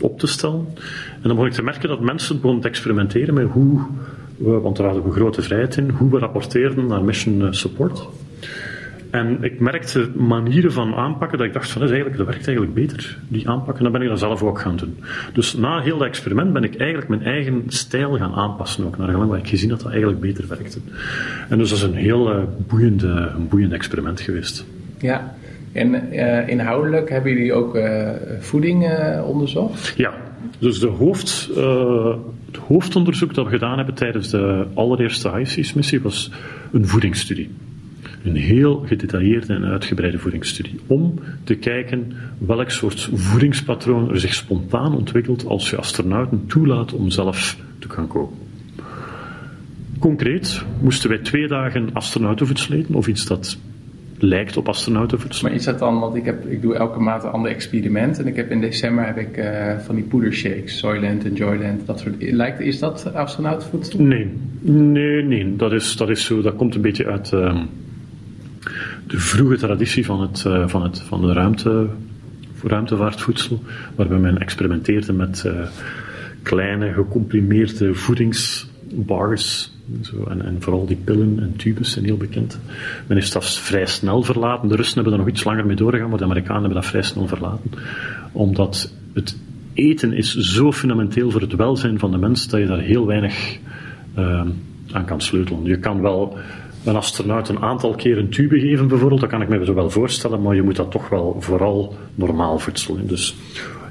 op 0.00 0.18
te 0.18 0.26
stellen. 0.26 0.66
En 1.14 1.22
dan 1.22 1.30
begon 1.30 1.46
ik 1.46 1.52
te 1.52 1.62
merken 1.62 1.88
dat 1.88 2.00
mensen 2.00 2.36
begonnen 2.36 2.60
te 2.60 2.68
experimenteren 2.68 3.34
met 3.34 3.46
hoe 3.50 3.80
we, 4.36 4.60
want 4.60 4.78
er 4.78 4.84
hadden 4.84 5.04
we 5.04 5.10
grote 5.10 5.42
vrijheid 5.42 5.76
in, 5.76 5.90
hoe 5.90 6.10
we 6.10 6.18
rapporteerden 6.18 6.86
naar 6.86 7.04
mission 7.04 7.42
eh, 7.42 7.52
support. 7.52 8.08
En 9.10 9.38
ik 9.40 9.60
merkte 9.60 10.10
manieren 10.16 10.72
van 10.72 10.94
aanpakken 10.94 11.38
dat 11.38 11.46
ik 11.46 11.52
dacht 11.52 11.70
van 11.70 11.80
dat, 11.80 11.90
is 11.90 11.96
eigenlijk, 11.96 12.24
dat 12.24 12.34
werkt 12.34 12.46
eigenlijk 12.46 12.76
beter, 12.76 13.18
die 13.28 13.48
aanpakken. 13.48 13.76
En 13.76 13.82
dat 13.82 13.92
ben 13.92 14.02
ik 14.02 14.08
dan 14.08 14.18
zelf 14.18 14.42
ook 14.42 14.60
gaan 14.60 14.76
doen. 14.76 14.96
Dus 15.32 15.54
na 15.54 15.80
heel 15.80 15.98
dat 15.98 16.06
experiment 16.06 16.52
ben 16.52 16.64
ik 16.64 16.76
eigenlijk 16.76 17.08
mijn 17.08 17.22
eigen 17.22 17.62
stijl 17.66 18.16
gaan 18.16 18.34
aanpassen 18.34 18.84
ook, 18.84 18.98
naar 18.98 19.08
gelang 19.08 19.30
wat 19.30 19.38
ik 19.38 19.48
gezien 19.48 19.68
dat 19.68 19.80
dat 19.80 19.90
eigenlijk 19.90 20.20
beter 20.20 20.48
werkte. 20.48 20.78
En 21.48 21.58
dus 21.58 21.68
dat 21.68 21.78
is 21.78 21.84
een 21.84 21.94
heel 21.94 22.36
uh, 22.36 22.42
boeiende, 22.68 23.30
een 23.36 23.48
boeiend 23.48 23.72
experiment 23.72 24.20
geweest. 24.20 24.64
Ja, 24.98 25.34
en 25.72 25.94
uh, 26.12 26.48
inhoudelijk 26.48 27.10
hebben 27.10 27.32
jullie 27.32 27.52
ook 27.52 27.76
uh, 27.76 28.10
voeding 28.38 28.90
onderzocht? 29.24 29.94
Ja, 29.96 30.12
dus 30.58 30.78
de 30.78 30.86
hoofd, 30.86 31.50
het 32.46 32.56
hoofdonderzoek 32.66 33.34
dat 33.34 33.44
we 33.44 33.50
gedaan 33.50 33.76
hebben 33.76 33.94
tijdens 33.94 34.30
de 34.30 34.66
allereerste 34.74 35.36
HICIS-missie 35.36 36.00
was 36.00 36.30
een 36.72 36.86
voedingsstudie 36.86 37.50
een 38.22 38.36
heel 38.36 38.82
gedetailleerde 38.86 39.54
en 39.54 39.64
uitgebreide 39.64 40.18
voedingsstudie. 40.18 40.80
Om 40.86 41.14
te 41.44 41.54
kijken 41.54 42.12
welk 42.38 42.70
soort 42.70 43.10
voedingspatroon 43.12 44.10
er 44.10 44.20
zich 44.20 44.34
spontaan 44.34 44.96
ontwikkelt 44.96 45.46
als 45.46 45.70
je 45.70 45.76
astronauten 45.76 46.46
toelaat 46.46 46.92
om 46.92 47.10
zelf 47.10 47.56
te 47.78 47.88
gaan 47.88 48.06
koken. 48.06 48.36
Concreet 49.98 50.64
moesten 50.80 51.08
wij 51.08 51.18
twee 51.18 51.48
dagen 51.48 51.88
astronautenvoedsel 51.92 52.74
eten, 52.74 52.94
of 52.94 53.06
iets 53.06 53.26
dat 53.26 53.58
lijkt 54.18 54.56
op 54.56 54.68
astronautenvoedsel. 54.68 55.48
Maar 55.48 55.56
is 55.56 55.64
dat 55.64 55.78
dan, 55.78 55.98
want 55.98 56.16
ik, 56.16 56.24
heb, 56.24 56.46
ik 56.46 56.62
doe 56.62 56.74
elke 56.74 56.98
maand 56.98 57.24
een 57.24 57.30
ander 57.30 57.50
experiment 57.50 58.18
en 58.18 58.26
ik 58.26 58.36
heb 58.36 58.50
in 58.50 58.60
december 58.60 59.06
heb 59.06 59.18
ik 59.18 59.36
uh, 59.36 59.78
van 59.78 59.94
die 59.94 60.04
poedershakes, 60.04 60.78
Soylent 60.78 61.24
en 61.24 61.34
Joyland, 61.34 61.86
dat 61.86 62.00
soort. 62.00 62.14
Lijkt, 62.18 62.60
is 62.60 62.78
dat 62.78 63.14
astronautenvoedsel? 63.14 64.02
Nee, 64.02 64.30
nee, 64.60 65.22
nee. 65.22 65.56
Dat 65.56 65.72
is, 65.72 65.96
dat 65.96 66.08
is 66.10 66.24
zo, 66.24 66.42
dat 66.42 66.56
komt 66.56 66.74
een 66.74 66.80
beetje 66.80 67.06
uit. 67.06 67.32
Uh, 67.32 67.60
de 69.06 69.18
vroege 69.18 69.56
traditie 69.56 70.04
van, 70.04 70.20
het, 70.20 70.44
uh, 70.46 70.68
van, 70.68 70.82
het, 70.82 71.00
van 71.00 71.20
de 71.20 71.32
ruimte, 71.32 71.86
ruimtevaartvoedsel, 72.62 73.62
waarbij 73.94 74.18
men 74.18 74.38
experimenteerde 74.38 75.12
met 75.12 75.44
uh, 75.46 75.52
kleine 76.42 76.92
gecomprimeerde 76.92 77.94
voedingsbars. 77.94 79.72
Zo, 80.02 80.24
en, 80.24 80.44
en, 80.44 80.56
vooral 80.58 80.86
die 80.86 80.96
pillen 81.04 81.38
en 81.40 81.56
tubes 81.56 81.92
zijn 81.92 82.04
heel 82.04 82.16
bekend. 82.16 82.60
Men 83.06 83.16
heeft 83.16 83.32
dat 83.32 83.58
vrij 83.58 83.86
snel 83.86 84.22
verlaten. 84.22 84.68
De 84.68 84.76
Russen 84.76 84.94
hebben 84.94 85.12
er 85.12 85.18
nog 85.18 85.28
iets 85.28 85.44
langer 85.44 85.66
mee 85.66 85.76
doorgegaan, 85.76 86.08
maar 86.08 86.18
de 86.18 86.24
Amerikanen 86.24 86.60
hebben 86.62 86.80
dat 86.80 86.90
vrij 86.90 87.02
snel 87.02 87.26
verlaten. 87.26 87.70
Omdat 88.32 88.92
het 89.12 89.36
eten 89.74 90.12
is 90.12 90.34
zo 90.34 90.72
fundamenteel 90.72 91.30
voor 91.30 91.40
het 91.40 91.54
welzijn 91.54 91.98
van 91.98 92.10
de 92.10 92.18
mens 92.18 92.48
dat 92.48 92.60
je 92.60 92.66
daar 92.66 92.78
heel 92.78 93.06
weinig 93.06 93.58
uh, 94.18 94.46
aan 94.92 95.04
kan 95.04 95.20
sleutelen. 95.20 95.64
Je 95.64 95.78
kan 95.78 96.00
wel 96.00 96.38
een 96.84 96.96
astronaut 96.96 97.48
een 97.48 97.62
aantal 97.62 97.94
keer 97.94 98.18
een 98.18 98.28
tube 98.28 98.60
geven, 98.60 98.88
bijvoorbeeld, 98.88 99.20
dat 99.20 99.30
kan 99.30 99.42
ik 99.42 99.48
me 99.48 99.64
zo 99.64 99.74
wel 99.74 99.90
voorstellen, 99.90 100.42
maar 100.42 100.54
je 100.54 100.62
moet 100.62 100.76
dat 100.76 100.90
toch 100.90 101.08
wel 101.08 101.36
vooral 101.38 101.94
normaal 102.14 102.58
voedsel. 102.58 102.98
Dus 103.02 103.36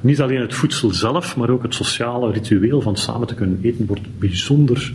niet 0.01 0.21
alleen 0.21 0.41
het 0.41 0.53
voedsel 0.53 0.91
zelf, 0.91 1.37
maar 1.37 1.49
ook 1.49 1.63
het 1.63 1.73
sociale 1.73 2.31
ritueel 2.31 2.81
van 2.81 2.95
samen 2.95 3.27
te 3.27 3.35
kunnen 3.35 3.59
eten 3.61 3.85
wordt 3.85 4.19
bijzonder 4.19 4.93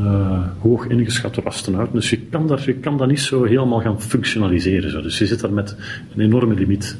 uh, 0.00 0.42
hoog 0.60 0.86
ingeschat 0.86 1.34
door 1.34 1.44
astronauten. 1.44 1.94
Dus 1.94 2.10
je 2.10 2.18
kan, 2.18 2.46
dat, 2.46 2.62
je 2.62 2.74
kan 2.74 2.96
dat 2.96 3.08
niet 3.08 3.20
zo 3.20 3.44
helemaal 3.44 3.80
gaan 3.80 4.02
functionaliseren. 4.02 4.90
Zo. 4.90 5.02
Dus 5.02 5.18
je 5.18 5.26
zit 5.26 5.40
daar 5.40 5.52
met 5.52 5.76
een 6.14 6.20
enorme 6.20 6.54
limiet. 6.54 6.98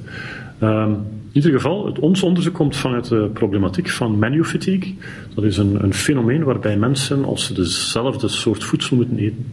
Um, 0.62 0.90
in 1.36 1.42
ieder 1.42 1.60
geval, 1.60 1.96
ons 2.00 2.22
onderzoek 2.22 2.54
komt 2.54 2.76
vanuit 2.76 3.08
de 3.08 3.30
problematiek 3.32 3.90
van 3.90 4.18
menu 4.18 4.44
fatigue. 4.44 4.94
Dat 5.34 5.44
is 5.44 5.56
een, 5.56 5.82
een 5.82 5.94
fenomeen 5.94 6.44
waarbij 6.44 6.76
mensen, 6.76 7.24
als 7.24 7.46
ze 7.46 7.54
dezelfde 7.54 8.28
soort 8.28 8.64
voedsel 8.64 8.96
moeten 8.96 9.18
eten, 9.18 9.46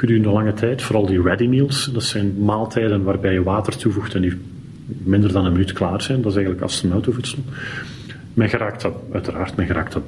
gedurende 0.00 0.28
lange 0.28 0.52
tijd, 0.52 0.82
vooral 0.82 1.06
die 1.06 1.22
ready 1.22 1.46
meals, 1.46 1.90
dat 1.92 2.02
zijn 2.02 2.44
maaltijden 2.44 3.02
waarbij 3.02 3.32
je 3.32 3.42
water 3.42 3.76
toevoegt 3.76 4.14
en 4.14 4.22
die 4.22 4.38
minder 4.86 5.32
dan 5.32 5.44
een 5.44 5.52
minuut 5.52 5.72
klaar 5.72 6.02
zijn, 6.02 6.22
dat 6.22 6.30
is 6.30 6.36
eigenlijk 6.36 6.64
astronautenvoedsel. 6.64 7.38
Men 8.34 8.48
geraakt 8.48 8.82
dat, 8.82 8.94
uiteraard, 9.12 9.56
men 9.56 9.66
geraakt 9.66 9.92
dat 9.92 10.02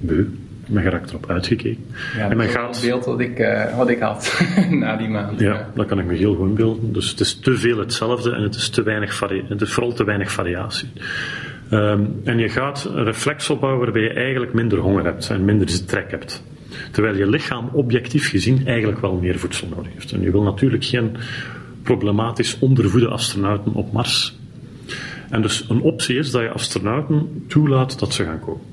beu. 0.00 0.24
Men 0.66 0.82
geraakt 0.82 1.10
erop 1.10 1.30
uitgekeken. 1.30 1.84
Ja, 2.16 2.30
en 2.30 2.36
men 2.36 2.48
gaat... 2.48 2.76
het 2.76 2.84
beeld 2.84 3.04
wat 3.04 3.20
ik, 3.20 3.38
uh, 3.38 3.76
wat 3.76 3.88
ik 3.88 3.98
had 3.98 4.42
na 4.70 4.96
die 4.96 5.08
maand. 5.08 5.40
Ja, 5.40 5.70
dat 5.74 5.86
kan 5.86 5.98
ik 5.98 6.04
me 6.04 6.14
heel 6.14 6.34
goed 6.34 6.54
beelden. 6.54 6.92
Dus 6.92 7.10
het 7.10 7.20
is 7.20 7.34
te 7.34 7.56
veel 7.56 7.78
hetzelfde 7.78 8.32
en 8.32 8.42
het 8.42 8.54
is, 8.54 8.68
te 8.68 8.82
weinig 8.82 9.20
het 9.48 9.60
is 9.60 9.72
vooral 9.72 9.92
te 9.92 10.04
weinig 10.04 10.32
variatie. 10.32 10.88
Um, 11.72 12.20
en 12.24 12.38
je 12.38 12.48
gaat 12.48 12.90
een 12.94 13.04
reflex 13.04 13.50
opbouwen 13.50 13.82
waarbij 13.82 14.02
je 14.02 14.12
eigenlijk 14.12 14.52
minder 14.52 14.78
honger 14.78 15.04
hebt 15.04 15.30
en 15.30 15.44
minder 15.44 15.86
trek 15.86 16.10
hebt. 16.10 16.42
Terwijl 16.90 17.16
je 17.16 17.28
lichaam 17.28 17.68
objectief 17.72 18.28
gezien 18.28 18.66
eigenlijk 18.66 19.00
wel 19.00 19.14
meer 19.14 19.38
voedsel 19.38 19.68
nodig 19.68 19.92
heeft. 19.92 20.12
En 20.12 20.20
je 20.20 20.30
wil 20.30 20.42
natuurlijk 20.42 20.84
geen 20.84 21.16
problematisch 21.82 22.56
ondervoede 22.58 23.08
astronauten 23.08 23.74
op 23.74 23.92
Mars. 23.92 24.38
En 25.30 25.42
dus 25.42 25.64
een 25.68 25.80
optie 25.80 26.16
is 26.16 26.30
dat 26.30 26.42
je 26.42 26.50
astronauten 26.50 27.44
toelaat 27.46 27.98
dat 27.98 28.14
ze 28.14 28.24
gaan 28.24 28.40
koken. 28.40 28.66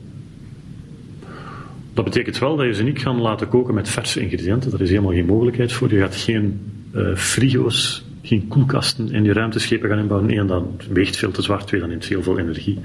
Dat 1.93 2.05
betekent 2.05 2.39
wel 2.39 2.55
dat 2.55 2.65
je 2.65 2.73
ze 2.73 2.83
niet 2.83 2.99
gaan 2.99 3.21
laten 3.21 3.47
koken 3.47 3.73
met 3.73 3.89
verse 3.89 4.21
ingrediënten. 4.21 4.71
Daar 4.71 4.81
is 4.81 4.89
helemaal 4.89 5.11
geen 5.11 5.25
mogelijkheid 5.25 5.71
voor. 5.73 5.93
Je 5.93 5.99
gaat 5.99 6.15
geen 6.15 6.59
uh, 6.95 7.15
frigo's, 7.15 8.05
geen 8.21 8.47
koelkasten 8.47 9.11
in 9.11 9.23
je 9.23 9.33
ruimteschepen 9.33 9.89
gaan 9.89 9.99
inbouwen. 9.99 10.37
Eén, 10.37 10.47
dat 10.47 10.63
weegt 10.89 11.17
veel 11.17 11.31
te 11.31 11.41
zwaar. 11.41 11.65
Twee, 11.65 11.79
dat 11.79 11.89
neemt 11.89 12.05
heel 12.05 12.23
veel 12.23 12.39
energie. 12.39 12.79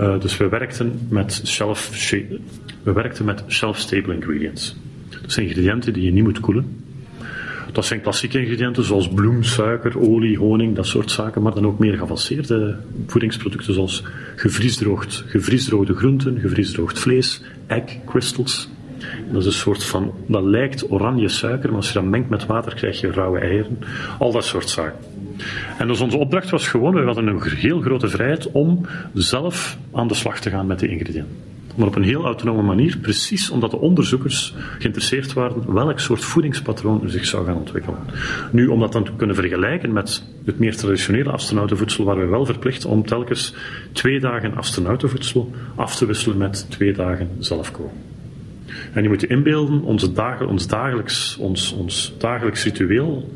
Uh, 0.00 0.20
dus 0.20 0.36
we 0.36 0.48
werkten 0.48 1.06
met 1.08 1.42
shelf, 1.44 2.10
we 2.82 2.92
werkten 2.92 3.24
met 3.24 3.42
shelf-stable 3.48 4.14
ingredients. 4.14 4.76
Dat 5.22 5.32
zijn 5.32 5.46
ingrediënten 5.46 5.92
die 5.92 6.04
je 6.04 6.12
niet 6.12 6.24
moet 6.24 6.40
koelen. 6.40 6.86
Dat 7.72 7.84
zijn 7.84 8.00
klassieke 8.00 8.38
ingrediënten 8.38 8.84
zoals 8.84 9.08
bloem, 9.08 9.42
suiker, 9.42 9.98
olie, 9.98 10.38
honing, 10.38 10.76
dat 10.76 10.86
soort 10.86 11.10
zaken, 11.10 11.42
maar 11.42 11.54
dan 11.54 11.66
ook 11.66 11.78
meer 11.78 11.96
geavanceerde 11.96 12.76
voedingsproducten 13.06 13.74
zoals 13.74 14.02
gevriesdroogd, 14.36 15.24
gevriesdroogde 15.26 15.94
groenten, 15.94 16.40
gevriesdroogd 16.40 16.98
vlees, 16.98 17.42
egg 17.66 18.04
crystals. 18.06 18.68
Dat 19.30 19.40
is 19.40 19.46
een 19.46 19.52
soort 19.52 19.84
van, 19.84 20.12
dat 20.26 20.42
lijkt 20.42 20.90
oranje 20.90 21.28
suiker, 21.28 21.68
maar 21.68 21.76
als 21.76 21.88
je 21.88 21.94
dat 21.94 22.04
mengt 22.04 22.28
met 22.28 22.46
water 22.46 22.74
krijg 22.74 23.00
je 23.00 23.10
rauwe 23.10 23.38
eieren. 23.38 23.78
Al 24.18 24.32
dat 24.32 24.44
soort 24.44 24.68
zaken. 24.68 24.98
En 25.78 25.86
dus 25.86 26.00
onze 26.00 26.16
opdracht 26.16 26.50
was 26.50 26.68
gewoon, 26.68 26.94
we 26.94 27.04
hadden 27.04 27.26
een 27.26 27.42
heel 27.42 27.80
grote 27.80 28.08
vrijheid 28.08 28.50
om 28.52 28.86
zelf 29.14 29.78
aan 29.92 30.08
de 30.08 30.14
slag 30.14 30.40
te 30.40 30.50
gaan 30.50 30.66
met 30.66 30.78
de 30.78 30.88
ingrediënten 30.88 31.48
maar 31.78 31.86
op 31.86 31.96
een 31.96 32.02
heel 32.02 32.24
autonome 32.24 32.62
manier, 32.62 32.98
precies 32.98 33.50
omdat 33.50 33.70
de 33.70 33.78
onderzoekers 33.78 34.54
geïnteresseerd 34.78 35.32
waren 35.32 35.72
welk 35.72 36.00
soort 36.00 36.24
voedingspatroon 36.24 37.02
er 37.02 37.10
zich 37.10 37.26
zou 37.26 37.46
gaan 37.46 37.56
ontwikkelen. 37.56 37.98
Nu, 38.52 38.66
om 38.66 38.80
dat 38.80 38.92
dan 38.92 39.04
te 39.04 39.12
kunnen 39.16 39.36
vergelijken 39.36 39.92
met 39.92 40.22
het 40.44 40.58
meer 40.58 40.76
traditionele 40.76 41.30
astronautenvoedsel, 41.30 42.04
waren 42.04 42.22
we 42.22 42.30
wel 42.30 42.46
verplicht 42.46 42.84
om 42.84 43.06
telkens 43.06 43.54
twee 43.92 44.20
dagen 44.20 44.56
astronautenvoedsel 44.56 45.50
af 45.74 45.96
te 45.96 46.06
wisselen 46.06 46.36
met 46.36 46.66
twee 46.70 46.92
dagen 46.92 47.28
zelfkoken. 47.38 48.07
En 48.92 49.02
je 49.02 49.08
moet 49.08 49.20
je 49.20 49.26
inbeelden, 49.26 49.82
onze 49.82 50.12
dagen, 50.12 50.48
ons, 50.48 50.66
dagelijks, 50.66 51.36
ons, 51.36 51.72
ons 51.72 52.14
dagelijks 52.18 52.64
ritueel 52.64 53.32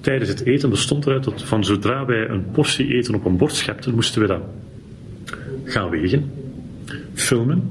tijdens 0.00 0.30
het 0.30 0.44
eten 0.44 0.70
bestond 0.70 1.06
eruit 1.06 1.24
dat 1.24 1.42
van 1.42 1.64
zodra 1.64 2.04
wij 2.04 2.28
een 2.28 2.50
portie 2.50 2.94
eten 2.94 3.14
op 3.14 3.24
een 3.24 3.36
bord 3.36 3.54
schepten, 3.54 3.94
moesten 3.94 4.20
we 4.20 4.26
dat 4.26 4.42
gaan 5.64 5.90
wegen, 5.90 6.30
filmen, 7.14 7.62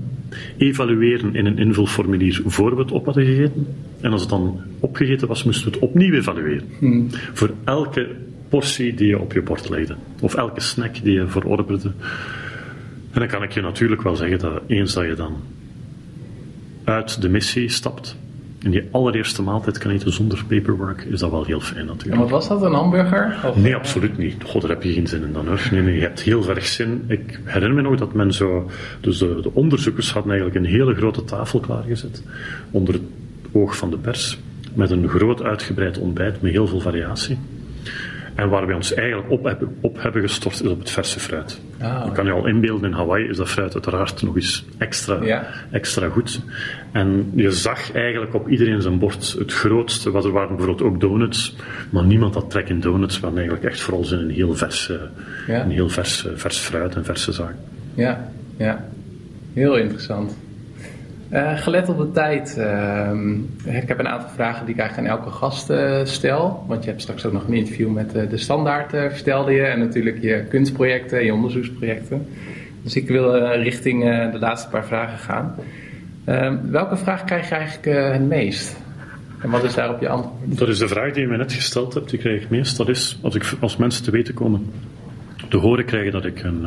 evalueren 0.58 1.36
in 1.36 1.46
een 1.46 1.58
invulformulier 1.58 2.42
voor 2.46 2.76
we 2.76 2.82
het 2.82 2.92
op 2.92 3.06
hadden 3.06 3.26
gegeten. 3.26 3.68
En 4.02 4.12
als 4.12 4.22
het 4.22 4.30
dan 4.30 4.62
opgegeten 4.80 5.28
was, 5.28 5.44
moesten 5.44 5.66
we 5.66 5.72
het 5.72 5.84
opnieuw 5.84 6.14
evalueren. 6.14 6.68
Hmm. 6.80 7.08
Voor 7.10 7.52
elke 7.64 8.08
portie 8.50 8.94
die 8.94 9.08
je 9.08 9.20
op 9.20 9.34
je 9.34 9.42
bord 9.42 9.70
legde. 9.70 9.96
Of 10.22 10.36
elke 10.36 10.62
snack 10.62 11.04
die 11.04 11.14
je 11.14 11.28
verorberde. 11.28 11.92
En 13.12 13.20
dan 13.20 13.28
kan 13.28 13.44
ik 13.44 13.52
je 13.52 13.62
natuurlijk 13.62 14.02
wel 14.02 14.16
zeggen 14.16 14.40
dat 14.40 14.62
eens 14.68 14.94
dat 14.94 15.06
je 15.06 15.14
dan 15.14 15.36
uit 16.90 17.22
de 17.22 17.30
missie 17.30 17.70
stapt, 17.70 18.16
in 18.62 18.72
die 18.72 18.88
allereerste 18.92 19.42
maaltijd 19.42 19.78
kan 19.78 19.92
eten 19.92 20.14
zonder 20.14 20.44
paperwork, 20.48 21.02
is 21.02 21.20
dat 21.20 21.32
wel 21.32 21.46
heel 21.46 21.60
fijn 21.60 21.86
natuurlijk. 21.86 22.16
En 22.16 22.20
wat 22.20 22.30
was 22.30 22.48
dat, 22.48 22.62
een 22.62 22.74
hamburger? 22.74 23.40
Of? 23.46 23.56
Nee, 23.56 23.76
absoluut 23.76 24.18
niet. 24.18 24.44
God, 24.46 24.62
daar 24.62 24.72
heb 24.72 24.84
je 24.84 24.94
geen 24.94 25.08
zin 25.08 25.24
in 25.24 25.34
dan 25.34 25.48
hoor. 25.48 25.68
Nee, 25.72 25.82
nee, 25.82 25.96
je 25.96 26.02
hebt 26.02 26.22
heel 26.22 26.50
erg 26.50 26.66
zin. 26.66 27.04
Ik 27.08 27.40
herinner 27.44 27.76
me 27.76 27.90
nog 27.90 28.00
dat 28.00 28.14
men 28.14 28.34
zo... 28.34 28.70
Dus 29.02 29.18
de, 29.18 29.40
de 29.42 29.54
onderzoekers 29.54 30.12
hadden 30.12 30.32
eigenlijk 30.32 30.66
een 30.66 30.72
hele 30.72 30.96
grote 30.96 31.24
tafel 31.24 31.60
klaargezet, 31.60 32.24
onder 32.72 32.94
het 32.94 33.04
oog 33.52 33.78
van 33.78 33.90
de 33.90 33.98
pers, 33.98 34.40
met 34.74 34.92
een 34.92 35.08
groot 35.08 35.44
uitgebreid 35.44 35.98
ontbijt 35.98 36.42
met 36.42 36.52
heel 36.52 36.68
veel 36.68 36.80
variatie. 36.80 37.38
En 38.36 38.50
waar 38.50 38.68
we 38.68 38.76
ons 38.76 38.94
eigenlijk 38.94 39.32
op 39.32 39.44
hebben, 39.44 39.78
op 39.82 40.02
hebben 40.02 40.22
gestort 40.22 40.64
is 40.64 40.70
op 40.70 40.80
het 40.80 40.90
verse 40.90 41.20
fruit. 41.20 41.62
Ah, 41.82 42.06
Je 42.06 42.12
kan 42.12 42.26
je 42.26 42.32
al 42.32 42.48
inbeelden, 42.48 42.90
in 42.90 42.96
Hawaii 42.96 43.28
is 43.30 43.38
dat 43.38 43.50
fruit 43.50 43.74
uiteraard 43.74 44.22
nog 44.22 44.36
eens 44.36 44.66
extra, 44.78 45.20
extra 45.72 46.10
goed. 46.10 46.42
En 46.92 47.32
je 47.36 47.52
zag 47.52 47.92
eigenlijk 47.92 48.34
op 48.34 48.48
iedereen 48.50 48.82
zijn 48.82 49.00
bord 49.00 49.36
het 49.40 49.54
grootste, 49.54 50.12
wat 50.12 50.26
er 50.26 50.32
waren 50.32 50.56
bijvoorbeeld 50.56 50.88
ook 50.88 51.00
donuts, 51.00 51.56
maar 51.90 52.04
niemand 52.04 52.34
had 52.34 52.50
trek 52.50 52.70
in 52.70 52.80
donuts, 52.80 53.20
want 53.20 53.36
eigenlijk 53.36 53.66
echt 53.66 53.82
vooral 53.82 54.04
zijn 54.04 54.22
een 54.22 54.30
heel 54.30 54.56
vers, 54.56 54.92
een 55.48 55.72
heel 55.72 55.90
vers, 55.90 56.28
vers 56.36 56.58
fruit 56.58 56.96
en 56.96 57.06
verse 57.06 57.32
zaken. 57.32 57.60
Ja, 57.94 58.32
ja. 58.58 58.86
Heel 59.54 59.78
interessant. 59.78 60.38
Uh, 61.34 61.58
gelet 61.58 61.90
op 61.90 61.98
de 61.98 62.12
tijd, 62.12 62.56
uh, 62.58 63.12
ik 63.66 63.88
heb 63.88 64.00
een 64.00 64.08
aantal 64.08 64.30
vragen 64.30 64.66
die 64.66 64.74
ik 64.74 64.80
eigenlijk 64.80 65.10
aan 65.10 65.18
elke 65.18 65.32
gast 65.32 65.70
uh, 65.70 66.00
stel. 66.04 66.64
Want 66.68 66.84
je 66.84 66.90
hebt 66.90 67.02
straks 67.02 67.26
ook 67.26 67.34
nog 67.34 67.48
een 67.48 67.54
interview 67.54 67.90
met 67.92 68.12
de 68.12 68.38
standaard, 68.38 68.90
vertelde 68.90 69.52
je. 69.52 69.62
En 69.62 69.80
natuurlijk 69.80 70.22
je 70.22 70.44
kunstprojecten, 70.50 71.26
je 71.26 71.34
onderzoeksprojecten. 71.34 72.28
Dus 72.84 72.96
ik 72.96 73.08
wil 73.08 73.46
richting 73.46 74.04
de 74.32 74.40
laatste 74.40 74.70
paar 74.70 74.86
vragen 74.86 75.18
gaan. 75.18 75.56
Ehm, 76.26 76.58
welke 76.70 76.98
vraag 76.98 77.24
krijg 77.24 77.50
je 77.50 77.56
eigenlijk 77.56 78.14
het 78.14 78.28
meest? 78.28 78.78
En 79.42 79.50
wat 79.50 79.64
is 79.64 79.74
daarop 79.74 80.02
je 80.02 80.10
antwoord? 80.10 80.58
Dat 80.58 80.68
is 80.68 80.78
de 80.78 80.88
vraag 80.88 81.14
die 81.14 81.22
je 81.22 81.28
me 81.28 81.38
net 81.38 81.54
gesteld 81.54 81.94
hebt, 81.94 82.10
die 82.10 82.20
krijg 82.20 82.36
ik 82.36 82.42
het 82.42 82.50
meest. 82.50 82.78
Dat 82.78 82.90
is, 82.90 83.20
als, 83.22 83.36
ik, 83.36 83.54
als 83.60 83.78
mensen 83.78 84.04
te 84.04 84.12
weten 84.12 84.34
komen, 84.34 84.72
te 85.50 85.58
horen 85.58 85.86
krijgen 85.86 86.12
dat 86.12 86.26
ik 86.26 86.44
een, 86.44 86.66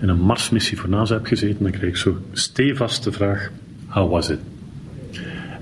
in 0.00 0.08
een 0.08 0.20
Marsmissie 0.20 0.78
voor 0.78 0.88
NASA 0.88 1.14
heb 1.14 1.26
gezeten, 1.26 1.62
dan 1.62 1.72
krijg 1.72 1.88
ik 1.88 1.96
zo 1.96 2.16
stevast 2.32 3.04
de 3.04 3.12
vraag 3.12 3.50
How 3.92 4.10
was 4.10 4.30
it? 4.30 4.38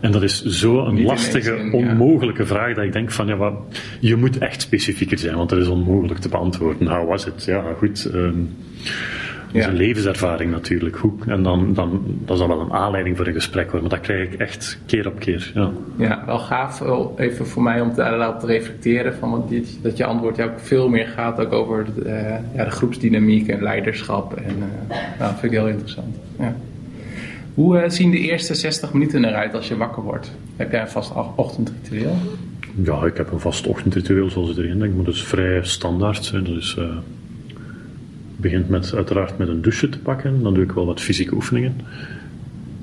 En 0.01 0.12
dat 0.12 0.22
is 0.22 0.45
zo 0.45 0.87
een 0.87 1.03
lastige, 1.03 1.70
onmogelijke 1.72 2.47
vraag 2.47 2.74
dat 2.74 2.85
ik 2.85 2.93
denk 2.93 3.11
van 3.11 3.26
ja, 3.26 3.37
wat, 3.37 3.55
je 4.01 4.16
moet 4.16 4.39
echt 4.39 4.61
specifieker 4.61 5.18
zijn, 5.18 5.37
want 5.37 5.49
dat 5.49 5.59
is 5.59 5.68
onmogelijk 5.68 6.20
te 6.20 6.28
beantwoorden. 6.28 6.89
How 6.89 7.09
was 7.09 7.26
it? 7.26 7.45
Ja, 7.45 7.62
goed. 7.78 8.11
Um, 8.14 8.57
dat 9.53 9.62
is 9.62 9.66
een 9.66 9.76
levenservaring 9.76 10.51
natuurlijk. 10.51 10.97
Goed. 10.97 11.26
En 11.26 11.43
dan, 11.43 11.74
dan 11.74 12.03
dat 12.24 12.35
is 12.35 12.39
dan 12.39 12.49
wel 12.49 12.61
een 12.61 12.72
aanleiding 12.72 13.16
voor 13.16 13.26
een 13.26 13.33
gesprek 13.33 13.70
hoor, 13.70 13.81
maar 13.81 13.91
dat 13.91 14.01
krijg 14.01 14.33
ik 14.33 14.41
echt 14.41 14.78
keer 14.87 15.07
op 15.07 15.18
keer. 15.18 15.51
Ja, 15.55 15.70
ja 15.97 16.22
wel 16.26 16.39
gaaf 16.39 16.83
even 17.16 17.47
voor 17.47 17.62
mij 17.62 17.81
om 17.81 17.95
daarop 17.95 18.41
te 18.41 18.47
reflecteren 18.47 19.14
van 19.14 19.31
wat 19.31 19.49
dit, 19.49 19.78
dat 19.83 19.97
je 19.97 20.05
antwoord 20.05 20.43
ook 20.43 20.61
veel 20.61 20.89
meer 20.89 21.07
gaat 21.07 21.41
ook 21.41 21.53
over 21.53 21.87
de, 21.95 22.05
uh, 22.05 22.31
ja, 22.55 22.64
de 22.64 22.70
groepsdynamiek 22.70 23.49
en 23.49 23.62
leiderschap. 23.62 24.35
En 24.35 24.57
uh, 24.57 24.89
nou, 24.89 25.03
dat 25.18 25.39
vind 25.39 25.53
ik 25.53 25.59
heel 25.59 25.68
interessant. 25.68 26.16
Ja. 26.39 26.55
Hoe 27.61 27.83
uh, 27.83 27.91
zien 27.91 28.11
de 28.11 28.19
eerste 28.19 28.55
60 28.55 28.93
minuten 28.93 29.25
eruit 29.25 29.55
als 29.55 29.69
je 29.69 29.77
wakker 29.77 30.03
wordt? 30.03 30.33
Heb 30.57 30.71
jij 30.71 30.81
een 30.81 30.89
vast 30.89 31.13
ochtendritueel? 31.37 32.17
Ja, 32.83 33.05
ik 33.05 33.17
heb 33.17 33.33
een 33.33 33.41
vast 33.41 33.67
ochtendritueel 33.67 34.31
zoals 34.31 34.49
iedereen 34.49 34.79
denkt, 34.79 34.97
maar 34.97 35.05
dat 35.05 35.15
is 35.15 35.25
vrij 35.25 35.65
standaard. 35.65 36.31
Hè. 36.31 36.43
Dat 36.43 36.57
is, 36.57 36.77
uh, 36.79 36.97
begint 38.37 38.69
met, 38.69 38.95
uiteraard 38.95 39.39
met 39.39 39.49
een 39.49 39.63
douche 39.63 39.89
te 39.89 39.99
pakken, 39.99 40.43
dan 40.43 40.55
doe 40.55 40.63
ik 40.63 40.73
wel 40.73 40.87
wat 40.87 41.01
fysieke 41.01 41.35
oefeningen. 41.35 41.75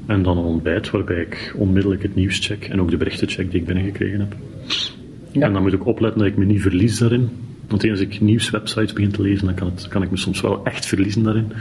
En 0.05 0.23
dan 0.23 0.38
een 0.38 0.43
ontbijt 0.43 0.89
waarbij 0.89 1.21
ik 1.21 1.53
onmiddellijk 1.55 2.01
het 2.01 2.15
nieuws 2.15 2.39
check 2.39 2.63
en 2.65 2.82
ook 2.82 2.89
de 2.89 2.97
berichten 2.97 3.28
check 3.28 3.51
die 3.51 3.59
ik 3.59 3.65
binnengekregen 3.65 4.19
heb. 4.19 4.36
Ja. 5.32 5.41
En 5.41 5.53
dan 5.53 5.61
moet 5.61 5.73
ik 5.73 5.86
opletten 5.86 6.19
dat 6.19 6.30
ik 6.30 6.38
me 6.38 6.45
niet 6.45 6.61
verlies 6.61 6.97
daarin. 6.97 7.30
Want 7.67 7.84
eens 7.84 7.99
ik 7.99 8.21
nieuwswebsites 8.21 8.93
begin 8.93 9.11
te 9.11 9.21
lezen, 9.21 9.45
dan 9.45 9.55
kan, 9.55 9.67
het, 9.67 9.88
kan 9.88 10.03
ik 10.03 10.11
me 10.11 10.17
soms 10.17 10.41
wel 10.41 10.63
echt 10.63 10.86
verliezen 10.86 11.23
daarin. 11.23 11.51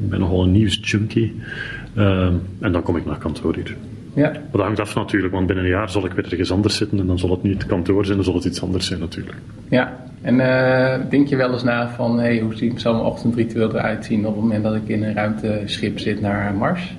Ik 0.00 0.10
ben 0.10 0.20
nogal 0.20 0.42
een 0.42 0.52
nieuwsjunkie. 0.52 1.40
Uh, 1.94 2.26
en 2.60 2.72
dan 2.72 2.82
kom 2.82 2.96
ik 2.96 3.06
naar 3.06 3.18
kantoor 3.18 3.54
hier. 3.54 3.76
Ja. 4.14 4.30
Maar 4.30 4.50
dat 4.52 4.60
hangt 4.60 4.80
af 4.80 4.94
natuurlijk, 4.94 5.32
want 5.32 5.46
binnen 5.46 5.64
een 5.64 5.70
jaar 5.70 5.90
zal 5.90 6.04
ik 6.04 6.12
weer 6.12 6.24
ergens 6.24 6.52
anders 6.52 6.76
zitten 6.76 6.98
en 6.98 7.06
dan 7.06 7.18
zal 7.18 7.30
het 7.30 7.42
niet 7.42 7.54
het 7.54 7.66
kantoor 7.66 8.04
zijn, 8.04 8.16
dan 8.16 8.24
zal 8.24 8.34
het 8.34 8.44
iets 8.44 8.62
anders 8.62 8.86
zijn 8.86 9.00
natuurlijk. 9.00 9.36
Ja, 9.68 9.96
en 10.22 10.34
uh, 10.34 11.10
denk 11.10 11.28
je 11.28 11.36
wel 11.36 11.52
eens 11.52 11.62
na 11.62 11.88
van 11.88 12.18
hey, 12.18 12.40
hoe 12.40 12.54
ziet 12.54 12.80
zo'n 12.80 13.00
ochtendritueel 13.00 13.70
eruit 13.70 14.04
zien 14.04 14.26
op 14.26 14.34
het 14.34 14.42
moment 14.42 14.62
dat 14.62 14.74
ik 14.74 14.88
in 14.88 15.02
een 15.02 15.14
ruimteschip 15.14 15.98
zit 15.98 16.20
naar 16.20 16.54
Mars? 16.54 16.94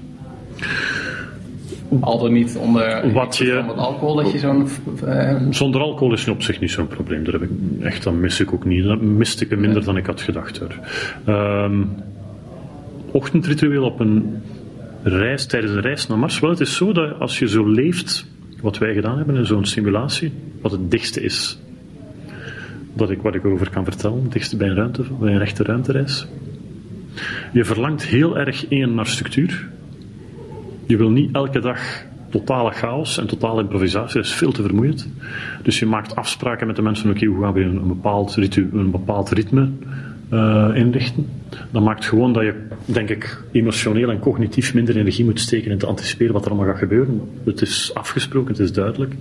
Al 2.00 2.20
dan 2.20 2.34
niet 2.34 2.58
onder 2.58 3.14
wat 3.14 3.38
je, 3.38 3.64
wat 3.68 3.78
alcohol, 3.78 4.16
dat 4.16 4.32
je 4.32 4.40
zo'n... 4.40 4.68
Uh, 5.06 5.36
zonder 5.50 5.82
alcohol 5.82 6.14
is 6.14 6.28
op 6.28 6.42
zich 6.42 6.60
niet 6.60 6.72
zo'n 6.72 6.88
probleem. 6.88 7.24
Dat 7.24 7.34
heb 7.34 7.42
ik 7.42 7.50
echt, 7.82 8.04
dat 8.04 8.14
mis 8.14 8.40
ik 8.40 8.54
ook 8.54 8.66
niet. 8.66 8.84
Dat 8.84 9.02
miste 9.02 9.46
ik 9.46 9.58
minder 9.58 9.84
dan 9.84 9.98
ik 9.98 10.06
had 10.06 10.22
gedacht. 10.22 10.58
Hoor. 10.58 10.76
Uh, 11.28 11.72
ochtendritueel 13.18 13.84
op 13.84 14.00
een 14.00 14.42
reis, 15.04 15.46
tijdens 15.46 15.74
een 15.74 15.82
reis 15.82 16.08
naar 16.08 16.18
Mars. 16.18 16.40
Wel, 16.40 16.50
het 16.50 16.60
is 16.60 16.76
zo 16.76 16.92
dat 16.92 17.20
als 17.20 17.40
je 17.40 17.48
zo 17.48 17.68
leeft, 17.68 18.28
wat 18.62 18.78
wij 18.78 18.94
gedaan 18.94 19.18
hebben 19.18 19.36
in 19.36 19.46
zo'n 19.46 19.66
simulatie, 19.66 20.32
wat 20.62 20.72
het 20.72 20.92
dichtste 20.92 21.22
is 21.22 21.60
dat 22.94 23.10
ik, 23.10 23.22
wat 23.22 23.36
ik 23.36 23.46
over 23.46 23.70
kan 23.70 23.84
vertellen, 23.84 24.24
het 24.24 24.32
dichtste 24.32 24.58
bij 24.58 24.68
een, 24.68 24.76
ruimte, 24.76 25.04
bij 25.20 25.32
een 25.32 25.38
rechte 25.38 25.64
ruimtereis. 25.64 26.28
Je 27.54 27.66
verlangt 27.66 28.06
heel 28.06 28.38
erg 28.38 28.68
één 28.68 28.96
naar 28.96 29.08
structuur. 29.08 29.70
Je 30.86 30.98
wil 30.98 31.10
niet 31.10 31.36
elke 31.36 31.60
dag 31.60 31.80
totale 32.30 32.72
chaos 32.72 33.18
en 33.18 33.28
totale 33.28 33.62
improvisatie. 33.62 34.16
Dat 34.16 34.26
is 34.26 34.34
veel 34.34 34.52
te 34.52 34.62
vermoeiend. 34.62 35.10
Dus 35.64 35.80
je 35.80 35.86
maakt 35.86 36.16
afspraken 36.16 36.68
met 36.68 36.76
de 36.76 36.82
mensen. 36.82 37.10
Oké, 37.10 37.26
hoe 37.26 37.44
gaan 37.44 37.54
we 37.54 37.62
een, 37.62 37.78
een 38.74 38.92
bepaald 38.92 39.30
ritme 39.30 39.70
uh, 40.34 40.70
inrichten? 40.74 41.30
Dat 41.72 41.84
maakt 41.84 42.06
gewoon 42.06 42.34
dat 42.34 42.44
je, 42.44 42.54
denk 42.86 43.10
ik, 43.10 43.44
emotioneel 43.52 44.10
en 44.10 44.20
cognitief 44.20 44.74
minder 44.74 44.98
energie 44.98 45.26
moet 45.26 45.40
steken 45.40 45.72
in 45.72 45.78
te 45.78 45.86
anticiperen 45.86 46.34
wat 46.34 46.46
er 46.46 46.52
allemaal 46.52 46.70
gaat 46.70 46.80
gebeuren. 46.80 47.22
Het 47.46 47.62
is 47.62 47.92
afgesproken, 47.94 48.52
het 48.52 48.60
is 48.60 48.74
duidelijk. 48.74 49.14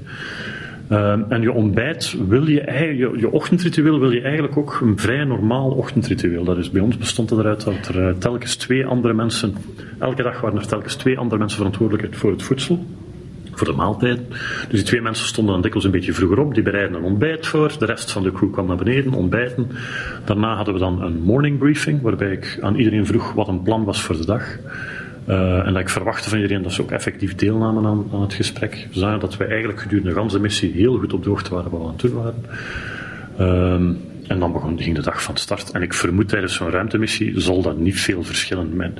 Uh, 0.90 1.32
en 1.32 1.42
je 1.42 1.52
ontbijt 1.52 2.16
wil 2.28 2.46
je, 2.48 2.62
je, 2.96 3.18
je 3.18 3.30
ochtendritueel 3.30 3.98
wil 3.98 4.10
je 4.10 4.20
eigenlijk 4.20 4.56
ook 4.56 4.78
een 4.82 4.98
vrij 4.98 5.24
normaal 5.24 5.70
ochtendritueel. 5.70 6.44
Dat 6.44 6.58
is 6.58 6.70
bij 6.70 6.80
ons 6.80 6.96
bestond 6.96 7.30
het 7.30 7.38
eruit 7.38 7.64
dat 7.64 7.88
er 7.88 8.08
uh, 8.08 8.10
telkens 8.18 8.56
twee 8.56 8.86
andere 8.86 9.14
mensen, 9.14 9.54
elke 9.98 10.22
dag 10.22 10.40
waren 10.40 10.58
er 10.58 10.66
telkens 10.66 10.94
twee 10.94 11.18
andere 11.18 11.38
mensen 11.38 11.58
verantwoordelijk 11.58 12.14
voor 12.14 12.30
het 12.30 12.42
voedsel 12.42 12.84
voor 13.58 13.66
de 13.66 13.72
maaltijd. 13.72 14.20
Dus 14.68 14.78
die 14.78 14.82
twee 14.82 15.00
mensen 15.00 15.26
stonden 15.26 15.52
dan 15.52 15.62
dikwijls 15.62 15.86
een 15.86 15.92
beetje 15.94 16.12
vroeger 16.12 16.38
op, 16.38 16.54
die 16.54 16.62
bereiden 16.62 16.96
een 16.96 17.04
ontbijt 17.04 17.46
voor, 17.46 17.76
de 17.78 17.84
rest 17.84 18.12
van 18.12 18.22
de 18.22 18.32
crew 18.32 18.52
kwam 18.52 18.66
naar 18.66 18.76
beneden, 18.76 19.12
ontbijten. 19.12 19.70
Daarna 20.24 20.54
hadden 20.54 20.74
we 20.74 20.80
dan 20.80 21.02
een 21.02 21.22
morning 21.22 21.58
briefing, 21.58 22.02
waarbij 22.02 22.32
ik 22.32 22.58
aan 22.60 22.76
iedereen 22.76 23.06
vroeg 23.06 23.32
wat 23.32 23.48
een 23.48 23.62
plan 23.62 23.84
was 23.84 24.02
voor 24.02 24.16
de 24.16 24.26
dag. 24.26 24.58
Uh, 25.28 25.66
en 25.66 25.72
dat 25.72 25.82
ik 25.82 25.88
verwachtte 25.88 26.28
van 26.28 26.38
iedereen 26.38 26.62
dat 26.62 26.72
ze 26.72 26.82
ook 26.82 26.90
effectief 26.90 27.34
deelnamen 27.34 27.86
aan, 27.86 28.06
aan 28.12 28.20
het 28.20 28.34
gesprek. 28.34 28.88
Zagen 28.90 29.20
dat 29.20 29.36
we 29.36 29.44
eigenlijk 29.44 29.80
gedurende 29.80 30.14
de 30.14 30.20
hele 30.20 30.38
missie 30.38 30.72
heel 30.72 30.98
goed 30.98 31.12
op 31.12 31.22
de 31.22 31.28
hoogte 31.28 31.54
waren 31.54 31.70
wat 31.70 31.80
we 31.80 31.86
aan 31.86 31.94
doen 31.96 32.12
waren. 32.12 32.44
Uh, 33.40 33.96
en 34.26 34.38
dan 34.38 34.52
begon, 34.52 34.80
ging 34.80 34.96
de 34.96 35.02
dag 35.02 35.22
van 35.22 35.36
start. 35.36 35.70
En 35.70 35.82
ik 35.82 35.94
vermoed 35.94 36.28
tijdens 36.28 36.54
zo'n 36.54 36.70
ruimtemissie 36.70 37.40
zal 37.40 37.62
dat 37.62 37.78
niet 37.78 38.00
veel 38.00 38.22
verschillen. 38.22 38.76
Men, 38.76 38.94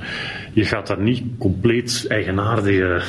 je 0.53 0.65
gaat 0.65 0.87
daar 0.87 1.01
niet 1.01 1.23
compleet 1.37 2.05
eigenaardige 2.07 3.01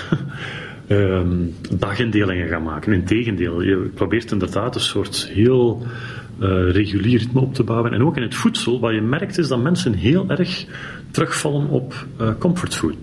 um, 0.89 1.55
dagindelingen 1.79 2.49
gaan 2.49 2.63
maken. 2.63 2.93
Integendeel, 2.93 3.63
je 3.63 3.91
probeert 3.95 4.33
inderdaad 4.33 4.75
een 4.75 4.81
soort 4.81 5.31
heel 5.33 5.83
uh, 6.41 6.71
regulier 6.71 7.19
ritme 7.19 7.41
op 7.41 7.55
te 7.55 7.63
bouwen. 7.63 7.93
En 7.93 8.03
ook 8.03 8.17
in 8.17 8.23
het 8.23 8.35
voedsel, 8.35 8.81
wat 8.81 8.95
je 8.95 9.01
merkt 9.01 9.39
is 9.39 9.49
dat 9.49 9.63
mensen 9.63 9.95
heel 9.95 10.25
erg 10.29 10.67
terugvallen 11.11 11.69
op 11.69 12.07
uh, 12.21 12.31
comfortfood. 12.39 12.95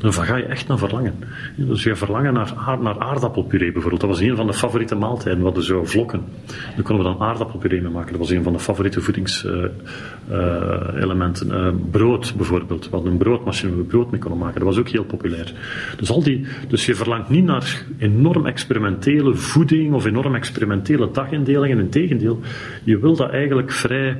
Dan 0.00 0.12
ga 0.12 0.36
je 0.36 0.44
echt 0.44 0.68
naar 0.68 0.78
verlangen. 0.78 1.14
Dus 1.56 1.82
je 1.82 1.96
verlangen 1.96 2.32
naar, 2.32 2.54
naar 2.80 2.98
aardappelpuree 2.98 3.72
bijvoorbeeld. 3.72 4.00
Dat 4.00 4.10
was 4.10 4.20
een 4.20 4.36
van 4.36 4.46
de 4.46 4.54
favoriete 4.54 4.94
maaltijden. 4.94 5.38
We 5.38 5.44
hadden 5.44 5.64
zo 5.64 5.84
vlokken. 5.84 6.24
Daar 6.46 6.82
konden 6.82 7.04
we 7.04 7.12
dan 7.12 7.20
aardappelpuree 7.20 7.82
mee 7.82 7.92
maken. 7.92 8.10
Dat 8.10 8.20
was 8.20 8.30
een 8.30 8.42
van 8.42 8.52
de 8.52 8.58
favoriete 8.58 9.00
voedingselementen. 9.00 11.48
Uh, 11.48 11.54
uh, 11.54 11.68
brood 11.90 12.34
bijvoorbeeld. 12.36 12.84
We 12.84 12.90
hadden 12.90 13.12
een 13.12 13.18
broodmachine 13.18 13.70
waar 13.70 13.80
we 13.80 13.86
brood 13.86 14.10
mee 14.10 14.20
konden 14.20 14.38
maken. 14.38 14.58
Dat 14.58 14.68
was 14.68 14.78
ook 14.78 14.88
heel 14.88 15.04
populair. 15.04 15.52
Dus, 15.96 16.10
al 16.10 16.22
die, 16.22 16.46
dus 16.68 16.86
je 16.86 16.94
verlangt 16.94 17.28
niet 17.28 17.44
naar 17.44 17.82
enorm 17.98 18.46
experimentele 18.46 19.34
voeding 19.34 19.94
of 19.94 20.04
enorm 20.04 20.34
experimentele 20.34 21.10
dagindelingen. 21.10 21.78
Integendeel, 21.78 22.40
je 22.84 22.98
wil 22.98 23.16
dat 23.16 23.30
eigenlijk 23.30 23.72
vrij... 23.72 24.16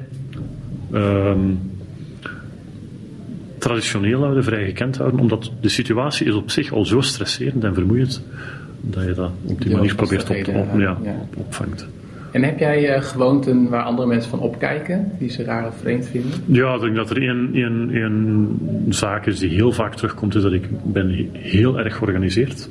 Ehm, 0.92 1.38
traditioneel 3.59 4.20
houden, 4.20 4.44
vrij 4.44 4.64
gekend 4.64 4.96
houden, 4.96 5.20
omdat 5.20 5.52
de 5.61 5.68
situatie 5.68 6.26
is 6.26 6.34
op 6.34 6.50
zich 6.50 6.72
al 6.72 6.86
zo 6.86 7.00
stresserend 7.00 7.64
en 7.64 7.74
vermoeiend 7.74 8.22
dat 8.80 9.04
je 9.04 9.12
dat 9.12 9.30
op 9.44 9.61
die 9.61 9.74
manier 9.74 9.94
probeert 9.94 10.30
op 10.30 10.36
te 10.36 10.50
op, 10.50 10.78
ja, 10.78 10.98
opvangt. 11.36 11.88
En 12.32 12.42
heb 12.42 12.59
jij 12.59 12.96
uh, 12.96 13.02
gewoonten 13.02 13.68
waar 13.68 13.82
andere 13.82 14.09
mensen 14.09 14.30
van 14.30 14.40
opkijken, 14.40 15.12
die 15.18 15.30
ze 15.30 15.44
raar 15.44 15.66
of 15.66 15.76
vreemd 15.76 16.06
vinden? 16.06 16.30
Ja, 16.46 16.74
ik 16.74 16.80
denk 16.80 16.96
dat 16.96 17.11
er 17.11 17.22
één, 17.22 17.50
één, 17.54 17.90
één 17.92 18.59
zaak 18.88 19.26
is 19.26 19.38
die 19.38 19.50
heel 19.50 19.72
vaak 19.72 19.94
terugkomt, 19.94 20.34
is 20.34 20.42
dat 20.42 20.52
ik 20.52 20.68
ben 20.84 21.28
heel 21.32 21.78
erg 21.78 21.96
georganiseerd. 21.96 22.68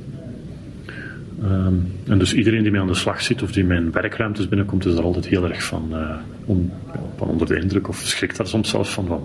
Um, 1.44 1.92
en 2.08 2.18
dus 2.18 2.34
iedereen 2.34 2.64
die 2.64 2.72
mij 2.72 2.82
aan 2.82 2.88
de 2.88 2.94
slag 2.94 3.22
zit 3.22 3.44
of 3.44 3.52
die 3.52 3.64
mijn 3.64 3.92
werkruimtes 3.92 4.48
binnenkomt, 4.48 4.86
is 4.86 4.96
er 4.96 5.04
altijd 5.04 5.28
heel 5.28 5.50
erg 5.50 5.64
van, 5.64 5.90
uh, 5.92 6.16
on, 6.46 6.72
van 7.16 7.28
onder 7.28 7.48
de 7.48 7.60
indruk 7.60 7.88
of 7.88 7.98
schrikt 7.98 8.38
daar 8.38 8.48
soms 8.48 8.70
zelfs 8.70 8.90
van. 8.90 9.08
van 9.08 9.22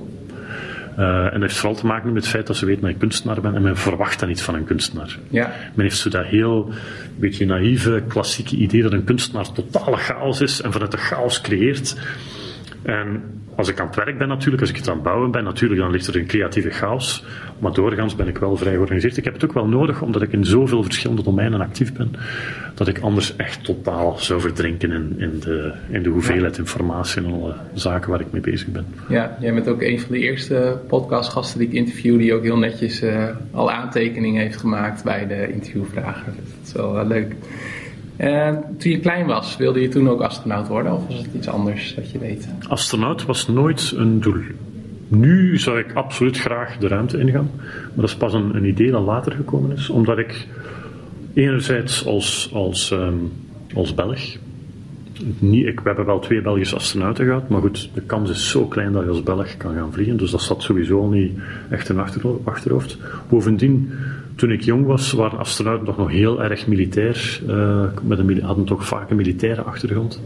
uh, 0.98 1.24
en 1.24 1.30
dat 1.32 1.40
heeft 1.40 1.56
vooral 1.56 1.78
te 1.78 1.86
maken 1.86 2.12
met 2.12 2.22
het 2.22 2.32
feit 2.32 2.46
dat 2.46 2.56
ze 2.56 2.66
weten 2.66 2.82
dat 2.82 2.90
ik 2.90 2.98
kunstenaar 2.98 3.40
ben 3.40 3.54
en 3.54 3.62
men 3.62 3.76
verwacht 3.76 4.20
dat 4.20 4.28
niet 4.28 4.42
van 4.42 4.54
een 4.54 4.64
kunstenaar. 4.64 5.18
Ja. 5.28 5.52
Men 5.74 5.84
heeft 5.84 5.98
zo 5.98 6.10
dat 6.10 6.24
heel 6.24 6.72
beetje 7.16 7.46
naïeve, 7.46 8.02
klassieke 8.08 8.56
idee 8.56 8.82
dat 8.82 8.92
een 8.92 9.04
kunstenaar 9.04 9.52
totale 9.52 9.96
chaos 9.96 10.40
is 10.40 10.60
en 10.60 10.72
vanuit 10.72 10.90
de 10.90 10.96
chaos 10.96 11.40
creëert. 11.40 11.96
En 12.82 13.22
als 13.56 13.68
ik 13.68 13.80
aan 13.80 13.86
het 13.86 13.96
werk 13.96 14.18
ben 14.18 14.28
natuurlijk, 14.28 14.60
als 14.60 14.70
ik 14.70 14.76
het 14.76 14.88
aan 14.88 14.94
het 14.94 15.02
bouwen 15.02 15.30
ben 15.30 15.44
natuurlijk, 15.44 15.80
dan 15.80 15.90
ligt 15.90 16.06
er 16.06 16.16
een 16.16 16.26
creatieve 16.26 16.70
chaos. 16.70 17.24
Maar 17.58 17.72
doorgaans 17.72 18.16
ben 18.16 18.28
ik 18.28 18.38
wel 18.38 18.56
vrij 18.56 18.72
georganiseerd. 18.72 19.16
Ik 19.16 19.24
heb 19.24 19.34
het 19.34 19.44
ook 19.44 19.52
wel 19.52 19.66
nodig, 19.66 20.02
omdat 20.02 20.22
ik 20.22 20.32
in 20.32 20.44
zoveel 20.44 20.82
verschillende 20.82 21.22
domeinen 21.22 21.60
actief 21.60 21.92
ben, 21.92 22.10
dat 22.74 22.88
ik 22.88 22.98
anders 22.98 23.36
echt 23.36 23.64
totaal 23.64 24.18
zou 24.18 24.40
verdrinken 24.40 24.92
in, 24.92 25.14
in, 25.18 25.40
de, 25.40 25.72
in 25.90 26.02
de 26.02 26.08
hoeveelheid 26.08 26.58
informatie 26.58 27.22
en 27.24 27.32
alle 27.32 27.54
zaken 27.74 28.10
waar 28.10 28.20
ik 28.20 28.32
mee 28.32 28.40
bezig 28.40 28.68
ben. 28.68 28.86
Ja, 29.08 29.36
jij 29.40 29.54
bent 29.54 29.68
ook 29.68 29.82
een 29.82 30.00
van 30.00 30.12
de 30.12 30.18
eerste 30.18 30.78
podcastgasten 30.88 31.58
die 31.58 31.68
ik 31.68 31.74
interview, 31.74 32.18
die 32.18 32.34
ook 32.34 32.42
heel 32.42 32.58
netjes 32.58 33.02
uh, 33.02 33.28
al 33.50 33.70
aantekeningen 33.70 34.42
heeft 34.42 34.56
gemaakt 34.56 35.04
bij 35.04 35.26
de 35.26 35.52
interviewvragen. 35.52 36.34
Dat 36.36 36.66
is 36.66 36.72
wel 36.72 37.00
uh, 37.00 37.06
leuk. 37.06 37.34
Uh, 38.22 38.48
toen 38.78 38.90
je 38.90 39.00
klein 39.00 39.26
was, 39.26 39.56
wilde 39.56 39.80
je 39.80 39.88
toen 39.88 40.08
ook 40.08 40.20
astronaut 40.20 40.68
worden 40.68 40.92
of 40.92 41.06
was 41.06 41.16
het 41.16 41.34
iets 41.34 41.48
anders 41.48 41.94
dat 41.94 42.10
je 42.10 42.18
weet? 42.18 42.48
Astronaut 42.68 43.24
was 43.24 43.48
nooit 43.48 43.92
een 43.96 44.20
doel. 44.20 44.40
Nu 45.08 45.58
zou 45.58 45.78
ik 45.78 45.92
absoluut 45.92 46.38
graag 46.38 46.78
de 46.78 46.88
ruimte 46.88 47.18
ingaan, 47.18 47.50
maar 47.54 47.90
dat 47.94 48.04
is 48.04 48.16
pas 48.16 48.32
een, 48.32 48.64
idee 48.64 48.90
dat 48.90 49.02
later 49.02 49.32
gekomen 49.32 49.76
is, 49.76 49.88
omdat 49.88 50.18
ik 50.18 50.46
enerzijds 51.34 52.06
als, 52.06 52.50
als, 52.52 52.90
um, 52.90 53.32
als 53.74 53.94
Belg, 53.94 54.36
niet, 55.38 55.66
ik, 55.66 55.80
we 55.80 55.86
hebben 55.88 56.06
wel 56.06 56.18
twee 56.18 56.42
Belgische 56.42 56.76
astronauten 56.76 57.26
gehad, 57.26 57.48
maar 57.48 57.60
goed, 57.60 57.90
de 57.94 58.00
kans 58.00 58.30
is 58.30 58.50
zo 58.50 58.66
klein 58.66 58.92
dat 58.92 59.02
je 59.02 59.08
als 59.08 59.22
Belg 59.22 59.56
kan 59.56 59.74
gaan 59.74 59.92
vliegen, 59.92 60.16
dus 60.16 60.30
dat 60.30 60.42
zat 60.42 60.62
sowieso 60.62 61.08
niet 61.08 61.32
echt 61.70 61.88
in 61.88 61.98
achterhoofd. 62.44 62.98
Bovendien 63.28 63.92
toen 64.34 64.50
ik 64.50 64.62
jong 64.62 64.86
was, 64.86 65.12
waren 65.12 65.38
astronauten 65.38 65.86
toch 65.86 65.96
nog 65.96 66.10
heel 66.10 66.42
erg 66.42 66.66
militair. 66.66 67.40
Uh, 67.48 67.84
met 68.02 68.18
een, 68.18 68.42
hadden 68.42 68.64
toch 68.64 68.86
vaak 68.86 69.10
een 69.10 69.16
militaire 69.16 69.62
achtergrond. 69.62 70.22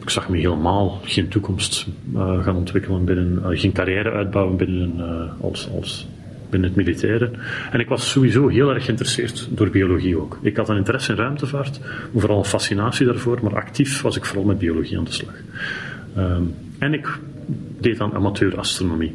Ik 0.00 0.10
zag 0.10 0.28
me 0.28 0.36
helemaal 0.36 1.00
geen 1.04 1.28
toekomst 1.28 1.86
uh, 2.14 2.44
gaan 2.44 2.56
ontwikkelen 2.56 3.04
binnen, 3.04 3.42
uh, 3.44 3.58
geen 3.58 3.72
carrière 3.72 4.10
uitbouwen 4.10 4.56
binnen, 4.56 5.00
als, 5.40 5.68
als, 5.74 6.06
binnen 6.50 6.68
het 6.68 6.78
militaire. 6.78 7.30
En 7.70 7.80
ik 7.80 7.88
was 7.88 8.10
sowieso 8.10 8.48
heel 8.48 8.74
erg 8.74 8.84
geïnteresseerd 8.84 9.48
door 9.50 9.70
biologie 9.70 10.20
ook. 10.20 10.38
Ik 10.42 10.56
had 10.56 10.68
een 10.68 10.76
interesse 10.76 11.12
in 11.12 11.18
ruimtevaart, 11.18 11.80
vooral 12.16 12.38
een 12.38 12.44
fascinatie 12.44 13.06
daarvoor, 13.06 13.38
maar 13.42 13.54
actief 13.54 14.00
was 14.00 14.16
ik 14.16 14.24
vooral 14.24 14.44
met 14.44 14.58
biologie 14.58 14.98
aan 14.98 15.04
de 15.04 15.12
slag. 15.12 15.34
Ehm, 16.16 16.42
en 16.78 16.92
ik 16.92 17.18
deed 17.80 18.00
aan 18.00 18.14
amateurastronomie. 18.14 19.14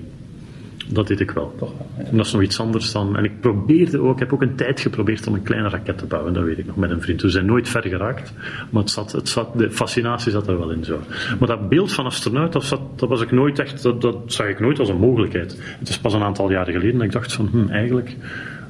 Dat 0.87 1.07
deed 1.07 1.19
ik 1.19 1.31
wel. 1.31 1.53
Toch 1.57 1.71
En 1.97 2.17
dat 2.17 2.25
is 2.25 2.31
nog 2.31 2.41
iets 2.41 2.59
anders 2.59 2.91
dan. 2.91 3.17
En 3.17 3.23
ik 3.23 3.39
probeerde 3.39 3.99
ook, 3.99 4.13
ik 4.13 4.19
heb 4.19 4.33
ook 4.33 4.41
een 4.41 4.55
tijd 4.55 4.79
geprobeerd 4.79 5.27
om 5.27 5.33
een 5.33 5.43
kleine 5.43 5.69
raket 5.69 5.97
te 5.97 6.05
bouwen, 6.05 6.33
dat 6.33 6.43
weet 6.43 6.57
ik 6.57 6.65
nog 6.65 6.75
met 6.75 6.89
een 6.89 7.01
vriend. 7.01 7.21
We 7.21 7.29
zijn 7.29 7.45
nooit 7.45 7.69
ver 7.69 7.81
geraakt, 7.81 8.33
maar 8.69 8.81
het 8.81 8.91
zat, 8.91 9.11
het 9.11 9.29
zat, 9.29 9.57
de 9.57 9.71
fascinatie 9.71 10.31
zat 10.31 10.47
er 10.47 10.57
wel 10.57 10.71
in 10.71 10.83
zo. 10.83 10.99
Maar 11.39 11.47
dat 11.47 11.69
beeld 11.69 11.93
van 11.93 12.05
astronaut, 12.05 12.53
dat, 12.53 12.63
zat, 12.63 12.81
dat 12.95 13.09
was 13.09 13.21
ik 13.21 13.31
nooit 13.31 13.59
echt, 13.59 13.83
dat, 13.83 14.01
dat 14.01 14.17
zag 14.25 14.47
ik 14.47 14.59
nooit 14.59 14.79
als 14.79 14.89
een 14.89 14.99
mogelijkheid. 14.99 15.57
Het 15.79 15.89
is 15.89 15.99
pas 15.99 16.13
een 16.13 16.23
aantal 16.23 16.51
jaren 16.51 16.73
geleden 16.73 16.95
dat 16.95 17.03
ik 17.03 17.11
dacht 17.11 17.33
van, 17.33 17.47
hm, 17.51 17.69
eigenlijk 17.69 18.15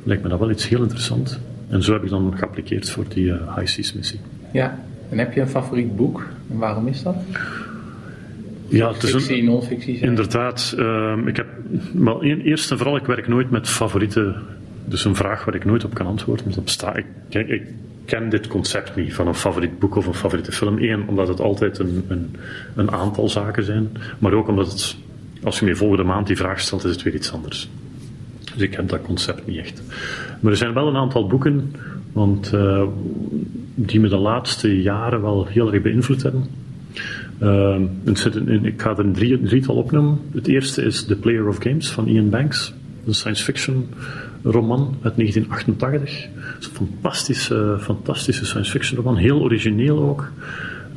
lijkt 0.03 0.23
me 0.23 0.29
dat 0.29 0.39
wel 0.39 0.51
iets 0.51 0.69
heel 0.69 0.81
interessant. 0.81 1.39
En 1.69 1.83
zo 1.83 1.93
heb 1.93 2.03
ik 2.03 2.09
dan 2.09 2.33
geappliqueerd 2.37 2.89
voor 2.89 3.05
die 3.07 3.25
uh, 3.25 3.55
High 3.55 3.67
Seas 3.67 3.93
missie. 3.93 4.19
Ja, 4.51 4.79
en 5.09 5.17
heb 5.17 5.33
je 5.33 5.41
een 5.41 5.47
favoriet 5.47 5.95
boek? 5.95 6.27
En 6.51 6.57
waarom 6.57 6.87
is 6.87 7.03
dat? 7.03 7.15
Ja, 8.67 8.91
het 8.93 9.03
is 9.03 9.29
een, 9.29 9.45
non-fictie. 9.45 9.99
Inderdaad. 9.99 10.75
Uh, 10.77 11.17
ik 11.25 11.35
heb, 11.35 11.47
maar 11.93 12.19
eerst 12.19 12.71
en 12.71 12.77
vooral, 12.77 12.95
ik 12.95 13.05
werk 13.05 13.27
nooit 13.27 13.49
met 13.49 13.69
favoriete 13.69 14.35
dus 14.85 15.05
een 15.05 15.15
vraag 15.15 15.45
waar 15.45 15.55
ik 15.55 15.65
nooit 15.65 15.83
op 15.83 15.93
kan 15.93 16.05
antwoorden. 16.05 16.63
Bestaat. 16.63 16.97
Ik, 16.97 17.05
kijk, 17.29 17.47
ik 17.47 17.63
ken 18.05 18.29
dit 18.29 18.47
concept 18.47 18.95
niet 18.95 19.13
van 19.13 19.27
een 19.27 19.35
favoriet 19.35 19.79
boek 19.79 19.95
of 19.95 20.07
een 20.07 20.13
favoriete 20.13 20.51
film. 20.51 20.77
Eén, 20.77 21.07
omdat 21.07 21.27
het 21.27 21.39
altijd 21.39 21.79
een, 21.79 22.03
een, 22.07 22.35
een 22.75 22.91
aantal 22.91 23.29
zaken 23.29 23.63
zijn. 23.63 23.89
Maar 24.19 24.33
ook 24.33 24.47
omdat 24.47 24.71
het, 24.71 24.95
als 25.43 25.59
je 25.59 25.65
me 25.65 25.75
volgende 25.75 26.03
maand 26.03 26.27
die 26.27 26.37
vraag 26.37 26.59
stelt, 26.59 26.83
is 26.83 26.91
het 26.91 27.01
weer 27.01 27.15
iets 27.15 27.31
anders. 27.31 27.69
Dus 28.53 28.61
ik 28.61 28.73
heb 28.73 28.89
dat 28.89 29.01
concept 29.01 29.47
niet 29.47 29.57
echt. 29.57 29.81
Maar 30.39 30.51
er 30.51 30.57
zijn 30.57 30.73
wel 30.73 30.87
een 30.87 30.95
aantal 30.95 31.27
boeken 31.27 31.71
want, 32.13 32.51
uh, 32.53 32.83
die 33.75 33.99
me 33.99 34.07
de 34.07 34.17
laatste 34.17 34.81
jaren 34.81 35.21
wel 35.21 35.45
heel 35.45 35.73
erg 35.73 35.81
beïnvloed 35.81 36.23
hebben. 36.23 36.47
Uh, 37.41 37.79
ik 38.61 38.81
ga 38.81 38.89
er 38.89 38.99
een 38.99 39.13
drie, 39.13 39.41
drietal 39.41 39.75
opnoemen. 39.75 40.19
Het 40.33 40.47
eerste 40.47 40.81
is 40.81 41.05
The 41.05 41.15
Player 41.15 41.47
of 41.47 41.57
Games 41.59 41.91
van 41.91 42.07
Ian 42.07 42.29
Banks. 42.29 42.73
Een 43.05 43.13
science 43.13 43.43
fiction 43.43 43.87
roman 44.43 44.95
uit 45.01 45.15
1988. 45.15 46.27
Het 46.33 46.59
is 46.59 46.67
een 46.67 46.73
fantastische, 46.73 47.77
fantastische 47.79 48.45
science 48.45 48.71
fiction 48.71 48.97
roman. 48.97 49.17
Heel 49.17 49.41
origineel 49.41 49.99
ook. 49.99 50.31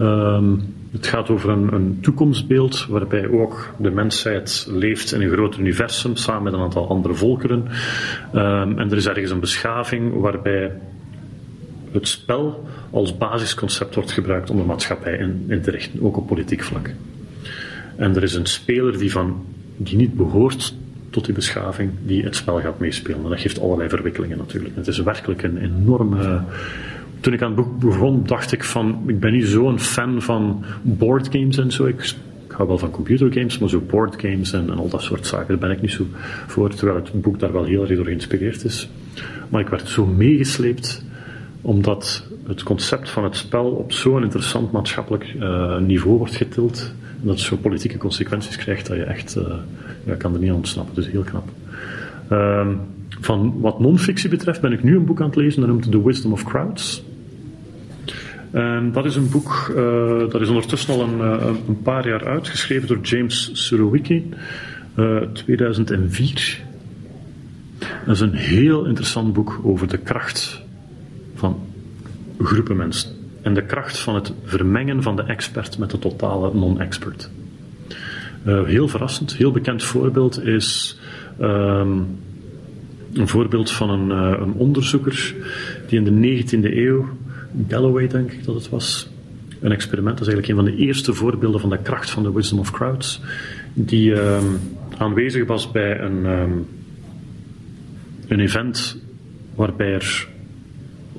Uh, 0.00 0.42
het 0.90 1.06
gaat 1.06 1.30
over 1.30 1.50
een, 1.50 1.72
een, 1.72 1.98
toekomstbeeld 2.00 2.86
waarbij 2.86 3.28
ook 3.28 3.74
de 3.78 3.90
mensheid 3.90 4.66
leeft 4.70 5.12
in 5.12 5.20
een 5.20 5.30
groot 5.30 5.58
universum 5.58 6.16
samen 6.16 6.42
met 6.42 6.52
een 6.52 6.60
aantal 6.60 6.88
andere 6.88 7.14
volkeren. 7.14 7.64
Um, 8.34 8.78
en 8.78 8.90
er 8.90 8.96
is 8.96 9.06
ergens 9.06 9.30
een 9.30 9.40
beschaving 9.40 10.20
waarbij 10.20 10.72
het 11.96 12.08
spel 12.08 12.68
als 12.90 13.16
basisconcept 13.16 13.94
wordt 13.94 14.10
gebruikt 14.10 14.50
om 14.50 14.56
de 14.56 14.62
maatschappij 14.62 15.16
in, 15.48 15.60
te 15.62 15.70
richten, 15.70 16.02
ook 16.02 16.16
op 16.16 16.26
politiek 16.26 16.62
vlak. 16.62 16.90
En 17.96 18.16
er 18.16 18.22
is 18.22 18.34
een 18.34 18.46
speler 18.46 18.98
die, 18.98 19.12
van, 19.12 19.44
die 19.76 19.96
niet 19.96 20.14
behoort 20.14 20.74
tot 21.10 21.24
die 21.24 21.34
beschaving, 21.34 21.90
die 22.04 22.24
het 22.24 22.36
spel 22.36 22.60
gaat 22.60 22.78
meespelen. 22.78 23.24
En 23.24 23.30
dat 23.30 23.40
geeft 23.40 23.60
allerlei 23.60 23.88
verwikkelingen 23.88 24.38
natuurlijk. 24.38 24.76
Het 24.76 24.86
is 24.86 24.98
werkelijk 24.98 25.42
een 25.42 25.58
enorme. 25.58 26.42
Toen 27.20 27.32
ik 27.32 27.42
aan 27.42 27.46
het 27.46 27.56
boek 27.56 27.78
begon, 27.78 28.22
dacht 28.26 28.52
ik 28.52 28.64
van, 28.64 29.02
ik 29.06 29.20
ben 29.20 29.32
niet 29.32 29.46
zo'n 29.46 29.80
fan 29.80 30.22
van 30.22 30.64
boardgames 30.82 31.58
en 31.58 31.72
zo. 31.72 31.86
Ik, 31.86 32.14
ik 32.46 32.52
hou 32.52 32.68
wel 32.68 32.78
van 32.78 32.90
computergames, 32.90 33.58
maar 33.58 33.68
zo 33.68 33.80
boardgames 33.80 34.52
en, 34.52 34.70
en 34.70 34.78
al 34.78 34.88
dat 34.88 35.02
soort 35.02 35.26
zaken, 35.26 35.48
daar 35.48 35.68
ben 35.68 35.70
ik 35.70 35.80
niet 35.80 35.90
zo 35.90 36.06
voor. 36.46 36.74
Terwijl 36.74 36.98
het 36.98 37.22
boek 37.22 37.38
daar 37.38 37.52
wel 37.52 37.64
heel 37.64 37.80
erg 37.80 37.96
door 37.96 38.04
geïnspireerd 38.04 38.64
is. 38.64 38.88
Maar 39.48 39.60
ik 39.60 39.68
werd 39.68 39.88
zo 39.88 40.06
meegesleept 40.06 41.04
omdat 41.66 42.26
het 42.46 42.62
concept 42.62 43.10
van 43.10 43.24
het 43.24 43.36
spel 43.36 43.64
op 43.64 43.92
zo'n 43.92 44.22
interessant 44.22 44.72
maatschappelijk 44.72 45.34
uh, 45.40 45.78
niveau 45.78 46.18
wordt 46.18 46.36
getild. 46.36 46.92
En 47.20 47.26
dat 47.26 47.34
het 47.34 47.44
zo 47.44 47.56
politieke 47.56 47.98
consequenties 47.98 48.56
krijgt 48.56 48.86
dat 48.86 48.96
je 48.96 49.02
echt, 49.02 49.36
uh, 49.36 49.54
ja, 50.04 50.14
kan 50.14 50.34
er 50.34 50.40
niet 50.40 50.50
aan 50.50 50.56
ontsnappen. 50.56 50.94
Dus 50.94 51.10
heel 51.10 51.22
knap. 51.22 51.48
Uh, 52.30 52.68
van 53.20 53.60
wat 53.60 53.80
non-fictie 53.80 54.30
betreft 54.30 54.60
ben 54.60 54.72
ik 54.72 54.82
nu 54.82 54.96
een 54.96 55.04
boek 55.04 55.20
aan 55.20 55.26
het 55.26 55.36
lezen, 55.36 55.60
dat 55.60 55.70
noemt 55.70 55.90
The 55.90 56.04
Wisdom 56.04 56.32
of 56.32 56.44
Crowds. 56.44 57.04
En 58.50 58.92
dat 58.92 59.04
is 59.04 59.16
een 59.16 59.30
boek, 59.30 59.72
uh, 59.76 60.18
dat 60.18 60.40
is 60.40 60.48
ondertussen 60.48 60.94
al 60.94 61.00
een, 61.00 61.20
een, 61.46 61.82
paar 61.82 62.08
jaar 62.08 62.26
uitgeschreven 62.26 62.88
door 62.88 63.00
James 63.00 63.50
Surowiecki, 63.52 64.28
2004. 65.32 66.64
Dat 68.06 68.14
is 68.14 68.20
een 68.20 68.34
heel 68.34 68.84
interessant 68.84 69.32
boek 69.32 69.60
over 69.62 69.88
de 69.88 69.98
kracht 69.98 70.64
van 71.36 71.58
groepen 72.38 72.76
mensen. 72.76 73.10
En 73.42 73.54
de 73.54 73.62
kracht 73.62 73.98
van 73.98 74.14
het 74.14 74.32
vermengen 74.44 75.02
van 75.02 75.16
de 75.16 75.22
expert 75.22 75.78
met 75.78 75.90
de 75.90 75.98
totale 75.98 76.54
non-expert. 76.54 77.30
Uh, 78.46 78.64
heel 78.64 78.88
verrassend, 78.88 79.36
heel 79.36 79.50
bekend 79.50 79.82
voorbeeld 79.82 80.44
is 80.44 80.98
um, 81.40 82.06
een 83.12 83.28
voorbeeld 83.28 83.70
van 83.70 83.90
een, 83.90 84.08
uh, 84.08 84.40
een, 84.40 84.52
onderzoeker 84.52 85.34
die 85.88 86.00
in 86.00 86.20
de 86.20 86.44
19e 86.44 86.76
eeuw, 86.76 87.08
Galloway 87.68 88.08
denk 88.08 88.32
ik 88.32 88.44
dat 88.44 88.54
het 88.54 88.68
was, 88.68 89.08
een 89.60 89.72
experiment, 89.72 90.18
dat 90.18 90.26
is 90.26 90.32
eigenlijk 90.34 90.48
een 90.58 90.66
van 90.66 90.76
de 90.76 90.86
eerste 90.86 91.14
voorbeelden 91.14 91.60
van 91.60 91.70
de 91.70 91.78
kracht 91.78 92.10
van 92.10 92.22
de 92.22 92.32
wisdom 92.32 92.58
of 92.58 92.70
crowds, 92.70 93.20
die 93.74 94.10
uh, 94.10 94.38
aanwezig 94.98 95.46
was 95.46 95.70
bij 95.70 96.00
een, 96.00 96.24
um, 96.24 96.66
een 98.28 98.40
event 98.40 98.98
waarbij 99.54 99.92
er 99.92 100.28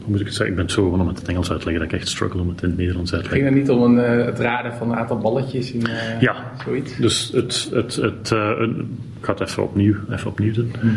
moet 0.08 0.20
ik 0.20 0.26
het 0.26 0.36
zeggen? 0.36 0.50
Ik 0.50 0.56
ben 0.56 0.66
het 0.66 0.74
zo 0.74 0.84
gewoon 0.84 1.02
om 1.02 1.08
het 1.08 1.16
in 1.16 1.22
het 1.22 1.32
Engels 1.32 1.52
uitleggen 1.52 1.84
dat 1.84 1.94
ik 1.94 2.00
echt 2.00 2.10
struggle 2.10 2.42
om 2.42 2.50
het 2.50 2.62
in 2.62 2.70
het 2.70 2.78
Nederlands 2.78 3.14
uit 3.14 3.24
te 3.24 3.30
leggen. 3.30 3.48
Ging 3.48 3.60
het 3.60 3.68
niet 3.68 3.78
om 3.78 3.98
een, 3.98 4.20
uh, 4.20 4.26
het 4.26 4.40
raden 4.40 4.74
van 4.74 4.92
een 4.92 4.98
aantal 4.98 5.18
balletjes 5.18 5.72
in 5.72 5.84
uh, 5.90 6.22
ja, 6.22 6.36
zoiets? 6.64 6.96
dus 6.98 7.32
het, 7.34 7.70
het, 7.74 7.96
het, 7.96 8.32
uh, 8.34 8.52
een, 8.58 8.98
ik 9.20 9.26
ga 9.26 9.32
het 9.32 9.42
even 9.42 9.64
opnieuw, 9.64 9.96
even 10.10 10.30
opnieuw 10.30 10.54
doen. 10.54 10.72
Hmm. 10.80 10.96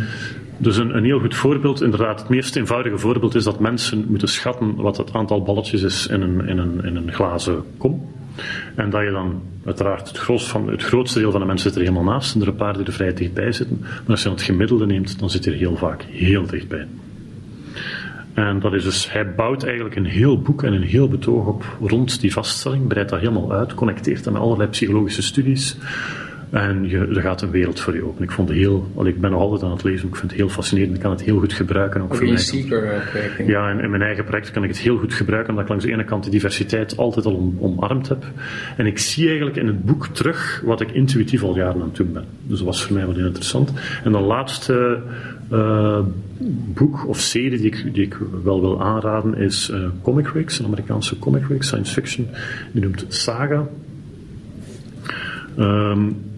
Dus 0.57 0.77
een, 0.77 0.97
een, 0.97 1.05
heel 1.05 1.21
goed 1.21 1.35
voorbeeld, 1.35 1.83
inderdaad, 1.83 2.21
het 2.21 2.29
meest 2.29 2.57
eenvoudige 2.57 2.99
voorbeeld 2.99 3.35
is 3.35 3.45
dat 3.45 3.61
mensen 3.61 4.05
moeten 4.09 4.29
schatten 4.29 4.75
wat 4.75 4.97
het 4.97 5.13
aantal 5.13 5.43
balletjes 5.43 5.83
is 5.83 6.07
in 6.07 6.21
een, 6.21 6.49
in 6.49 6.59
een, 6.59 6.85
in 6.85 6.97
een 6.97 7.13
glazen 7.13 7.63
kom. 7.77 8.09
En 8.75 8.91
dat 8.91 9.03
je 9.03 9.11
dan, 9.11 9.43
uiteraard, 9.65 10.09
het, 10.09 10.19
grootste, 10.19 10.51
van, 10.51 10.71
het 10.71 10.83
grootste 10.83 11.19
deel 11.19 11.31
van 11.31 11.41
de 11.41 11.47
mensen 11.47 11.71
zit 11.71 11.79
er 11.79 11.87
helemaal 11.87 12.13
naast 12.13 12.35
en 12.35 12.41
er 12.41 12.49
een 12.49 12.55
paar 12.55 12.77
die 12.77 12.87
er 12.87 12.93
vrij 12.93 13.15
dichtbij 13.15 13.53
zitten. 13.53 13.79
Maar 13.81 14.03
als 14.07 14.19
je 14.19 14.29
dan 14.29 14.37
het 14.37 14.47
gemiddelde 14.47 14.87
neemt, 14.87 15.19
dan 15.19 15.31
zit 15.31 15.45
je 15.45 15.51
er 15.51 15.57
heel 15.57 15.77
vaak 15.77 16.03
heel 16.03 16.47
dichtbij. 16.47 16.87
En 18.35 18.61
dat 18.61 18.73
is 18.73 18.85
dus, 18.85 19.13
hij 19.13 19.35
bouwt 19.35 19.65
eigenlijk 19.65 19.97
een 19.97 20.07
heel 20.07 20.41
boek 20.41 20.63
en 20.63 20.73
een 20.73 20.83
heel 20.83 21.09
betoog 21.09 21.47
op 21.47 21.77
rond 21.81 22.21
die 22.21 22.33
vaststelling, 22.33 22.87
breidt 22.87 23.11
dat 23.11 23.21
helemaal 23.21 23.53
uit, 23.53 23.75
connecteert 23.75 24.25
dat 24.25 24.33
met 24.33 24.43
allerlei 24.43 24.69
psychologische 24.69 25.23
studies. 25.23 25.77
En 26.51 26.89
je, 26.89 26.99
er 26.99 27.21
gaat 27.21 27.43
een 27.43 27.51
wereld 27.51 27.81
voor 27.81 27.95
je 27.95 28.05
open. 28.05 28.23
Ik 28.23 28.31
vond 28.31 28.49
het 28.49 28.59
heel, 28.59 28.91
al, 28.95 29.07
ik 29.07 29.21
ben 29.21 29.31
nog 29.31 29.41
altijd 29.41 29.63
aan 29.63 29.71
het 29.71 29.83
lezen, 29.83 30.09
ik 30.09 30.17
vind 30.17 30.31
het 30.31 30.41
heel 30.41 30.49
fascinerend. 30.49 30.95
Ik 30.95 31.01
kan 31.01 31.11
het 31.11 31.23
heel 31.23 31.39
goed 31.39 31.53
gebruiken. 31.53 32.01
Ook, 32.01 32.15
voor 32.15 32.27
mij. 32.27 32.37
Seeker 32.37 33.03
Ja, 33.47 33.71
en 33.71 33.81
in 33.81 33.91
mijn 33.91 34.03
eigen 34.03 34.25
project 34.25 34.51
kan 34.51 34.63
ik 34.63 34.69
het 34.69 34.79
heel 34.79 34.97
goed 34.97 35.15
gebruiken, 35.15 35.51
omdat 35.51 35.65
ik 35.65 35.71
langs 35.71 35.85
de 35.85 35.93
ene 35.93 36.05
kant 36.05 36.25
de 36.25 36.31
diversiteit 36.31 36.97
altijd 36.97 37.27
al 37.27 37.35
om, 37.35 37.57
omarmd 37.61 38.09
heb. 38.09 38.25
En 38.77 38.87
ik 38.87 38.99
zie 38.99 39.27
eigenlijk 39.27 39.57
in 39.57 39.67
het 39.67 39.85
boek 39.85 40.07
terug 40.07 40.63
wat 40.65 40.81
ik 40.81 40.91
intuïtief 40.91 41.43
al 41.43 41.57
jaren 41.57 41.81
aan 41.81 41.89
het 41.89 41.97
doen 41.97 42.13
ben. 42.13 42.25
Dus 42.43 42.59
dat 42.59 42.67
was 42.67 42.85
voor 42.85 42.97
mij 42.97 43.07
wel 43.07 43.15
heel 43.15 43.27
interessant. 43.27 43.73
En 44.05 44.13
dan 44.13 44.23
laatste 44.23 44.99
uh, 45.53 45.99
boek 46.75 47.09
of 47.09 47.21
serie 47.21 47.59
die 47.59 47.67
ik, 47.67 47.95
die 47.95 48.05
ik 48.05 48.17
wel 48.45 48.61
wil 48.61 48.83
aanraden 48.83 49.35
is 49.35 49.71
uh, 49.71 49.87
Comic 50.03 50.29
Rigs, 50.29 50.59
een 50.59 50.65
Amerikaanse 50.65 51.19
Comic 51.19 51.47
Rigs, 51.49 51.67
science 51.67 51.93
fiction. 51.93 52.29
Die 52.73 52.83
noemt 52.83 53.05
Saga. 53.09 53.69
Um, 55.59 56.29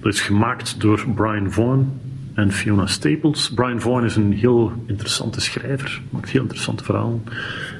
dat 0.00 0.12
is 0.12 0.20
gemaakt 0.20 0.80
door 0.80 1.04
Brian 1.14 1.52
Vaughan 1.52 2.00
en 2.34 2.52
Fiona 2.52 2.86
Staples. 2.86 3.50
Brian 3.54 3.80
Vaughan 3.80 4.04
is 4.04 4.16
een 4.16 4.32
heel 4.32 4.72
interessante 4.86 5.40
schrijver, 5.40 6.00
maakt 6.10 6.30
heel 6.30 6.42
interessante 6.42 6.84
verhalen. 6.84 7.22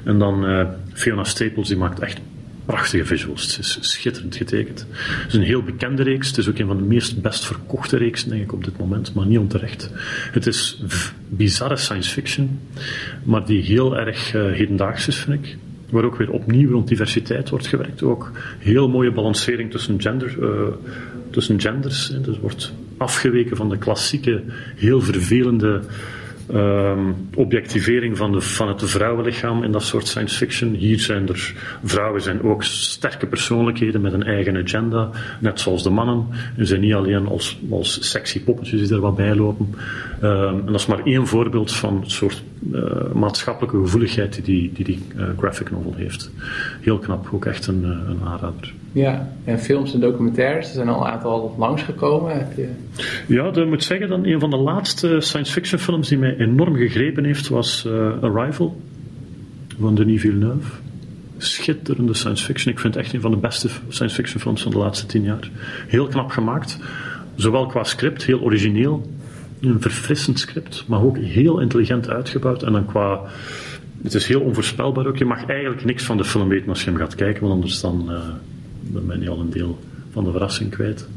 En 0.03 0.19
dan 0.19 0.49
uh, 0.49 0.67
Fiona 0.93 1.23
Staples, 1.23 1.67
die 1.67 1.77
maakt 1.77 1.99
echt 1.99 2.19
prachtige 2.65 3.05
visuals. 3.05 3.55
Het 3.55 3.65
is 3.65 3.77
schitterend 3.81 4.35
getekend. 4.35 4.85
Het 4.89 5.27
is 5.27 5.33
een 5.33 5.41
heel 5.41 5.63
bekende 5.63 6.03
reeks. 6.03 6.27
Het 6.27 6.37
is 6.37 6.49
ook 6.49 6.57
een 6.57 6.67
van 6.67 6.77
de 6.77 6.83
meest 6.83 7.21
best 7.21 7.45
verkochte 7.45 7.97
reeksen, 7.97 8.29
denk 8.29 8.41
ik, 8.41 8.53
op 8.53 8.63
dit 8.63 8.77
moment, 8.77 9.13
maar 9.13 9.25
niet 9.25 9.37
onterecht. 9.37 9.91
Het 10.31 10.47
is 10.47 10.83
bizarre 11.29 11.77
science 11.77 12.11
fiction, 12.11 12.59
maar 13.23 13.45
die 13.45 13.61
heel 13.61 13.97
erg 13.97 14.33
uh, 14.33 14.51
hedendaags 14.51 15.07
is, 15.07 15.15
vind 15.15 15.45
ik. 15.45 15.57
Waar 15.89 16.03
ook 16.03 16.17
weer 16.17 16.31
opnieuw 16.31 16.71
rond 16.71 16.87
diversiteit 16.87 17.49
wordt 17.49 17.67
gewerkt. 17.67 18.03
Ook 18.03 18.31
heel 18.59 18.89
mooie 18.89 19.11
balancering 19.11 19.71
tussen, 19.71 20.01
gender, 20.01 20.35
uh, 20.39 20.67
tussen 21.29 21.61
genders. 21.61 22.07
Dus 22.07 22.35
er 22.35 22.41
wordt 22.41 22.73
afgeweken 22.97 23.57
van 23.57 23.69
de 23.69 23.77
klassieke, 23.77 24.43
heel 24.75 25.01
vervelende 25.01 25.81
um, 26.53 27.15
objectivering 27.35 28.17
van, 28.17 28.31
de, 28.31 28.41
van 28.41 28.67
het 28.67 28.83
vrouwenlichaam 28.83 29.63
in 29.63 29.71
dat 29.71 29.83
soort 29.83 30.07
science 30.07 30.37
fiction. 30.37 30.73
Hier 30.73 30.99
zijn 30.99 31.27
er 31.27 31.53
vrouwen 31.83 32.21
zijn 32.21 32.41
ook 32.41 32.63
sterke 32.63 33.27
persoonlijkheden 33.27 34.01
met 34.01 34.13
een 34.13 34.23
eigen 34.23 34.57
agenda, 34.57 35.09
net 35.39 35.59
zoals 35.59 35.83
de 35.83 35.89
mannen. 35.89 36.27
En 36.57 36.67
zijn 36.67 36.81
niet 36.81 36.93
alleen 36.93 37.27
als, 37.27 37.59
als 37.69 38.09
sexy 38.09 38.43
poppetjes 38.43 38.81
die 38.81 38.93
er 38.93 39.01
wat 39.01 39.15
bij 39.15 39.35
lopen. 39.35 39.75
Um, 40.23 40.59
en 40.59 40.65
dat 40.65 40.79
is 40.79 40.85
maar 40.85 41.03
één 41.03 41.27
voorbeeld 41.27 41.73
van 41.73 42.01
het 42.01 42.11
soort 42.11 42.43
uh, 42.73 42.83
maatschappelijke 43.13 43.77
gevoeligheid 43.77 44.45
die 44.45 44.71
die, 44.73 44.85
die 44.85 44.99
uh, 45.15 45.23
graphic 45.37 45.71
novel 45.71 45.93
heeft. 45.95 46.31
Heel 46.81 46.97
knap, 46.97 47.29
ook 47.31 47.45
echt 47.45 47.67
een, 47.67 47.81
uh, 47.81 47.89
een 47.89 48.21
aanrader. 48.23 48.73
Ja, 48.91 49.31
en 49.43 49.59
films 49.59 49.93
en 49.93 49.99
documentaires, 49.99 50.67
er 50.67 50.73
zijn 50.73 50.89
al 50.89 51.01
een 51.01 51.11
aantal 51.11 51.55
langsgekomen. 51.57 52.47
Je... 52.55 52.69
Ja, 53.27 53.51
dat 53.51 53.67
moet 53.67 53.83
zeggen 53.83 54.09
dat 54.09 54.19
een 54.23 54.39
van 54.39 54.49
de 54.49 54.57
laatste 54.57 55.15
science 55.19 55.51
fiction 55.51 55.79
films 55.79 56.07
die 56.07 56.17
mij 56.17 56.37
enorm 56.37 56.75
gegrepen 56.75 57.23
heeft 57.23 57.47
was 57.47 57.85
uh, 57.87 58.23
Arrival 58.23 58.81
van 59.79 59.95
Denis 59.95 60.21
Villeneuve. 60.21 60.71
Schitterende 61.37 62.13
science 62.13 62.45
fiction. 62.45 62.73
Ik 62.73 62.79
vind 62.79 62.93
het 62.93 63.03
echt 63.03 63.13
een 63.13 63.21
van 63.21 63.31
de 63.31 63.37
beste 63.37 63.69
science 63.87 64.15
fiction 64.15 64.41
films 64.41 64.61
van 64.61 64.71
de 64.71 64.77
laatste 64.77 65.05
tien 65.05 65.23
jaar. 65.23 65.49
Heel 65.87 66.07
knap 66.07 66.29
gemaakt. 66.29 66.79
Zowel 67.35 67.65
qua 67.65 67.83
script, 67.83 68.23
heel 68.23 68.39
origineel. 68.39 69.11
Een 69.59 69.81
verfrissend 69.81 70.39
script, 70.39 70.83
maar 70.87 71.03
ook 71.03 71.17
heel 71.17 71.59
intelligent 71.59 72.09
uitgebouwd. 72.09 72.63
En 72.63 72.71
dan 72.71 72.85
qua. 72.85 73.21
Het 74.03 74.13
is 74.13 74.27
heel 74.27 74.41
onvoorspelbaar 74.41 75.07
ook. 75.07 75.17
Je 75.17 75.25
mag 75.25 75.45
eigenlijk 75.45 75.85
niks 75.85 76.03
van 76.03 76.17
de 76.17 76.23
film 76.23 76.47
weten 76.47 76.69
als 76.69 76.83
je 76.83 76.89
hem 76.89 76.99
gaat 76.99 77.15
kijken, 77.15 77.41
want 77.41 77.53
anders 77.53 77.81
dan. 77.81 78.05
Uh, 78.09 78.17
dan 78.91 79.07
ben 79.07 79.21
je 79.21 79.29
al 79.29 79.39
een 79.39 79.49
deel 79.49 79.79
van 80.11 80.23
de 80.23 80.31
verrassing 80.31 80.69
kwijt. 80.71 81.07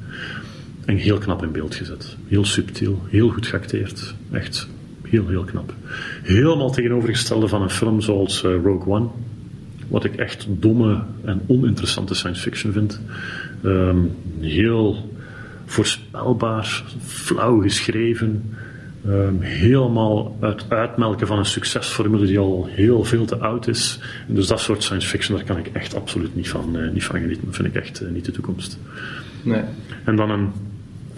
En 0.84 0.96
heel 0.96 1.18
knap 1.18 1.42
in 1.42 1.52
beeld 1.52 1.74
gezet. 1.74 2.16
Heel 2.26 2.44
subtiel, 2.44 3.02
heel 3.08 3.28
goed 3.28 3.46
geacteerd. 3.46 4.14
Echt 4.30 4.68
heel, 5.02 5.28
heel 5.28 5.44
knap. 5.44 5.74
Helemaal 6.22 6.70
tegenovergestelde 6.70 7.48
van 7.48 7.62
een 7.62 7.70
film 7.70 8.00
zoals 8.00 8.42
uh, 8.42 8.62
Rogue 8.62 8.92
One, 8.92 9.08
wat 9.88 10.04
ik 10.04 10.14
echt 10.14 10.46
domme 10.48 11.02
en 11.24 11.42
oninteressante 11.46 12.14
science 12.14 12.42
fiction 12.42 12.72
vind. 12.72 13.00
Um, 13.64 14.10
heel 14.40 15.10
voorspelbaar, 15.64 16.84
flauw 17.00 17.60
geschreven. 17.60 18.54
Um, 19.06 19.40
helemaal 19.40 20.36
het 20.40 20.64
uitmelken 20.68 21.26
van 21.26 21.38
een 21.38 21.44
succesformule 21.44 22.26
die 22.26 22.38
al 22.38 22.68
heel 22.70 23.04
veel 23.04 23.24
te 23.24 23.36
oud 23.36 23.68
is. 23.68 23.98
En 24.28 24.34
dus 24.34 24.46
dat 24.46 24.60
soort 24.60 24.82
science 24.82 25.08
fiction, 25.08 25.36
daar 25.36 25.46
kan 25.46 25.58
ik 25.58 25.66
echt 25.72 25.94
absoluut 25.94 26.34
niet 26.34 26.48
van, 26.48 26.76
uh, 26.76 26.90
niet 26.90 27.04
van 27.04 27.20
genieten. 27.20 27.44
Dat 27.44 27.54
vind 27.54 27.68
ik 27.68 27.74
echt 27.74 28.02
uh, 28.02 28.10
niet 28.10 28.24
de 28.24 28.32
toekomst. 28.32 28.78
Nee. 29.42 29.62
En 30.04 30.16
dan 30.16 30.30
een, 30.30 30.50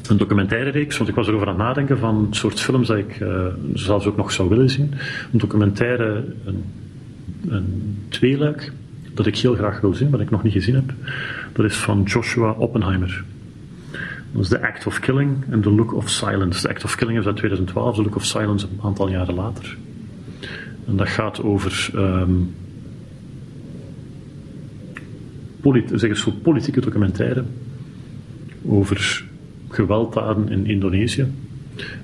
een 0.09 0.17
documentaire 0.17 0.71
reeks, 0.71 0.97
want 0.97 1.11
ik 1.11 1.17
was 1.17 1.29
erover 1.29 1.47
aan 1.47 1.55
het 1.55 1.63
nadenken 1.63 1.99
van 1.99 2.25
het 2.27 2.37
soort 2.37 2.61
films 2.61 2.89
dat 2.89 2.97
ik 2.97 3.21
uh, 3.21 3.47
zelfs 3.75 4.07
ook 4.07 4.17
nog 4.17 4.33
zou 4.33 4.49
willen 4.49 4.71
zien. 4.71 4.95
Een 5.33 5.39
documentaire, 5.39 6.25
een, 6.45 6.65
een 7.49 7.99
tweeluik, 8.09 8.73
dat 9.15 9.27
ik 9.27 9.39
heel 9.39 9.55
graag 9.55 9.81
wil 9.81 9.95
zien, 9.95 10.11
maar 10.11 10.21
ik 10.21 10.31
nog 10.31 10.43
niet 10.43 10.53
gezien 10.53 10.75
heb. 10.75 10.93
Dat 11.53 11.65
is 11.65 11.77
van 11.77 12.03
Joshua 12.03 12.51
Oppenheimer. 12.51 13.25
Is 14.39 14.49
The 14.49 14.63
Act 14.63 14.87
of 14.87 15.01
Killing 15.01 15.45
en 15.51 15.61
The 15.61 15.71
Look 15.71 15.95
of 15.95 16.11
Silence. 16.11 16.61
The 16.61 16.69
Act 16.69 16.85
of 16.85 16.97
Killing 16.97 17.19
is 17.19 17.27
uit 17.27 17.37
2012, 17.37 17.95
The 17.95 18.03
Look 18.03 18.17
of 18.17 18.25
Silence 18.25 18.67
een 18.67 18.79
aantal 18.83 19.09
jaren 19.09 19.35
later. 19.35 19.77
En 20.87 20.97
dat 20.97 21.09
gaat 21.09 21.43
over 21.43 21.91
um, 21.95 22.55
zeg 25.93 26.11
eens, 26.11 26.29
politieke 26.43 26.81
documentaire 26.81 27.45
over 28.67 29.25
gewelddaden 29.69 30.49
in 30.49 30.67
Indonesië. 30.67 31.27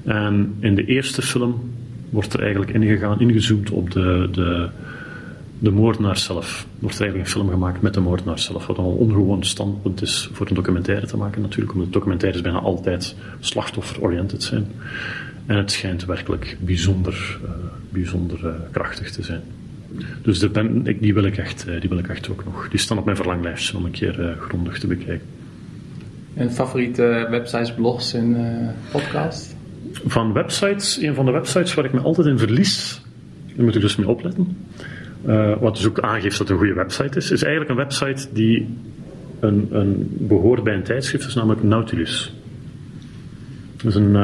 En 0.05 0.57
in 0.61 0.74
de 0.74 0.85
eerste 0.85 1.22
film 1.22 1.72
wordt 2.11 2.35
er 2.35 2.41
eigenlijk 2.41 2.72
ingegaan, 2.72 3.20
ingezoomd 3.20 3.70
op 3.70 3.91
de, 3.91 4.28
de 4.33 4.68
de 5.61 5.70
moordenaar 5.70 6.16
zelf. 6.16 6.61
Er 6.61 6.80
wordt 6.80 7.00
eigenlijk 7.00 7.28
een 7.28 7.34
film 7.34 7.50
gemaakt 7.50 7.82
met 7.82 7.94
de 7.94 8.00
moordenaar 8.00 8.38
zelf. 8.38 8.66
Wat 8.66 8.78
een 8.78 8.84
ongewoon 8.84 9.44
standpunt 9.44 10.02
is 10.02 10.30
voor 10.32 10.48
een 10.48 10.54
documentaire 10.54 11.06
te 11.06 11.16
maken, 11.16 11.42
natuurlijk, 11.42 11.72
omdat 11.72 11.92
documentaires 11.92 12.42
bijna 12.42 12.58
altijd 12.58 13.14
slachtoffer-oriented 13.40 14.42
zijn. 14.42 14.66
En 15.46 15.56
het 15.56 15.70
schijnt 15.70 16.04
werkelijk 16.04 16.56
bijzonder, 16.61 17.38
uh, 17.44 17.50
bijzonder 17.90 18.38
uh, 18.44 18.52
krachtig 18.70 19.11
te 19.11 19.22
zijn. 19.22 19.40
Dus 20.22 20.38
de 20.38 20.80
ik, 20.84 21.02
die, 21.02 21.14
wil 21.14 21.24
ik 21.24 21.36
echt, 21.36 21.68
uh, 21.68 21.80
die 21.80 21.88
wil 21.88 21.98
ik 21.98 22.08
echt 22.08 22.30
ook 22.30 22.44
nog. 22.44 22.68
Die 22.68 22.78
staan 22.78 22.98
op 22.98 23.04
mijn 23.04 23.16
verlanglijstje 23.16 23.76
om 23.76 23.84
een 23.84 23.90
keer 23.90 24.36
grondig 24.40 24.78
te 24.78 24.86
bekijken. 24.86 25.26
En 26.34 26.52
favoriete 26.52 27.26
websites, 27.30 27.72
blogs 27.72 28.14
en 28.14 28.36
podcasts? 28.92 29.54
Van 29.92 30.32
websites, 30.32 31.02
een 31.02 31.14
van 31.14 31.24
de 31.24 31.30
websites 31.30 31.74
waar 31.74 31.84
ik 31.84 31.92
me 31.92 32.00
altijd 32.00 32.26
in 32.26 32.38
verlies, 32.38 33.00
daar 33.54 33.64
moet 33.64 33.74
ik 33.74 33.80
dus 33.80 33.96
mee 33.96 34.08
opletten. 34.08 34.56
Uh, 35.27 35.57
wat 35.59 35.77
dus 35.77 35.87
ook 35.87 36.01
aangeeft 36.01 36.39
dat 36.39 36.49
het 36.49 36.51
een 36.51 36.57
goede 36.57 36.75
website 36.75 37.18
is, 37.18 37.31
is 37.31 37.43
eigenlijk 37.43 37.71
een 37.71 37.77
website 37.77 38.29
die 38.33 38.77
een, 39.41 39.68
een 39.71 40.09
behoort 40.18 40.64
bij 40.64 40.75
een 40.75 40.83
tijdschrift, 40.83 41.27
is 41.27 41.35
namelijk 41.35 41.62
Nautilus. 41.62 42.35
Dat 43.77 43.87
is 43.87 43.95
een, 43.95 44.14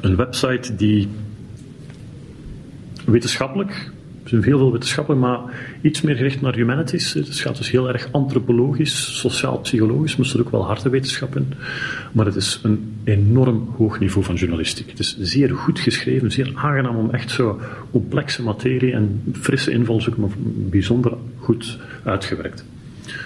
een 0.00 0.16
website 0.16 0.76
die 0.76 1.08
wetenschappelijk, 3.04 3.90
heel 4.40 4.58
veel 4.58 4.72
wetenschappelijk, 4.72 5.22
maar 5.22 5.40
iets 5.80 6.00
meer 6.00 6.16
gericht 6.16 6.40
naar 6.40 6.54
humanities. 6.54 7.12
Het 7.12 7.38
gaat 7.38 7.56
dus 7.56 7.70
heel 7.70 7.88
erg 7.88 8.08
antropologisch, 8.10 9.18
sociaal-psychologisch, 9.18 10.16
maar 10.16 10.30
er 10.34 10.40
ook 10.40 10.50
wel 10.50 10.64
harde 10.64 10.88
wetenschap 10.88 11.36
in. 11.36 11.52
Maar 12.12 12.26
het 12.26 12.36
is 12.36 12.60
een 12.62 12.94
enorm 13.04 13.68
hoog 13.76 13.98
niveau 13.98 14.24
van 14.24 14.34
journalistiek. 14.34 14.90
Het 14.90 14.98
is 14.98 15.16
zeer 15.18 15.50
goed 15.50 15.80
geschreven, 15.80 16.32
zeer 16.32 16.52
aangenaam 16.54 16.96
om 16.96 17.10
echt 17.10 17.30
zo 17.30 17.60
complexe 17.90 18.42
materie 18.42 18.92
en 18.92 19.22
frisse 19.32 19.70
invalshoeken, 19.70 20.22
maar 20.22 20.30
bijzonder 20.70 21.12
goed 21.38 21.78
uitgewerkt. 22.04 22.64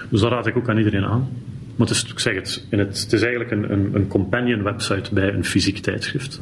Dus 0.09 0.21
dat 0.21 0.31
raad 0.31 0.47
ik 0.47 0.57
ook 0.57 0.69
aan 0.69 0.77
iedereen 0.77 1.05
aan. 1.05 1.29
Maar 1.75 1.87
het 1.87 1.95
is, 1.95 2.13
zeg 2.15 2.35
het, 2.35 2.65
het 2.69 3.13
is 3.13 3.21
eigenlijk 3.21 3.51
een, 3.51 3.71
een, 3.71 3.89
een 3.95 4.07
companion 4.07 4.63
website 4.63 5.13
bij 5.13 5.33
een 5.33 5.45
fysiek 5.45 5.77
tijdschrift. 5.77 6.41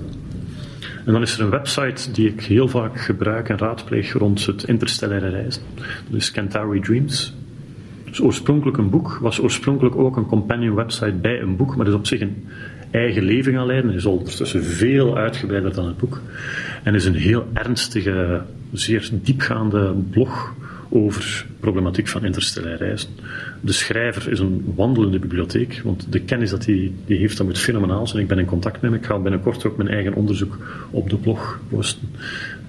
En 1.06 1.14
dan 1.14 1.22
is 1.22 1.38
er 1.38 1.44
een 1.44 1.50
website 1.50 2.12
die 2.12 2.28
ik 2.28 2.42
heel 2.42 2.68
vaak 2.68 3.02
gebruik 3.02 3.50
en 3.50 3.58
raadpleeg 3.58 4.14
rond 4.14 4.46
het 4.46 4.64
interstellaire 4.64 5.30
reizen. 5.30 5.62
Dat 6.10 6.22
is 6.22 6.32
Dreams. 6.82 7.34
Oorspronkelijk 8.22 8.78
een 8.78 8.90
boek, 8.90 9.18
was 9.22 9.42
oorspronkelijk 9.42 9.96
ook 9.96 10.18
een 10.18 10.26
companion 10.26 10.76
website 10.76 11.14
bij 11.14 11.42
een 11.42 11.56
boek, 11.56 11.76
maar 11.76 11.88
is 11.88 11.94
op 11.94 12.08
zich 12.08 12.22
een 12.22 12.48
eigen 12.92 13.24
leven 13.24 13.54
gaan 13.54 13.66
leiden. 13.66 13.94
Is 13.94 14.06
ondertussen 14.06 14.64
veel 14.64 15.18
uitgebreider 15.18 15.74
dan 15.74 15.88
het 15.88 15.98
boek. 15.98 16.22
En 16.84 16.96
is 16.96 17.06
een 17.06 17.16
heel 17.16 17.48
ernstige, 17.54 18.42
zeer 18.72 19.10
diepgaande 19.12 19.94
blog 20.10 20.54
over 20.96 21.46
problematiek 21.60 22.08
van 22.08 22.26
interstellaire 22.26 22.86
reizen. 22.86 23.10
De 23.62 23.72
schrijver 23.72 24.32
is 24.32 24.40
een 24.40 24.74
wandelende 24.76 25.20
bibliotheek, 25.20 25.82
want 25.84 26.08
de 26.10 26.20
kennis 26.20 26.50
dat 26.50 26.66
hij 26.66 26.92
die 27.06 27.18
heeft, 27.18 27.38
dat 27.38 27.46
moet 27.46 27.58
fenomenaal 27.58 28.08
zijn. 28.08 28.22
Ik 28.22 28.28
ben 28.28 28.40
in 28.40 28.46
contact 28.46 28.82
met 28.82 28.92
hem. 28.92 29.00
Ik 29.00 29.06
ga 29.06 29.20
binnenkort 29.20 29.66
ook 29.66 29.78
mijn 29.78 29.90
eigen 29.90 30.14
onderzoek 30.14 30.58
op 30.92 31.10
de 31.10 31.18
blog 31.18 31.60
posten. 31.70 32.10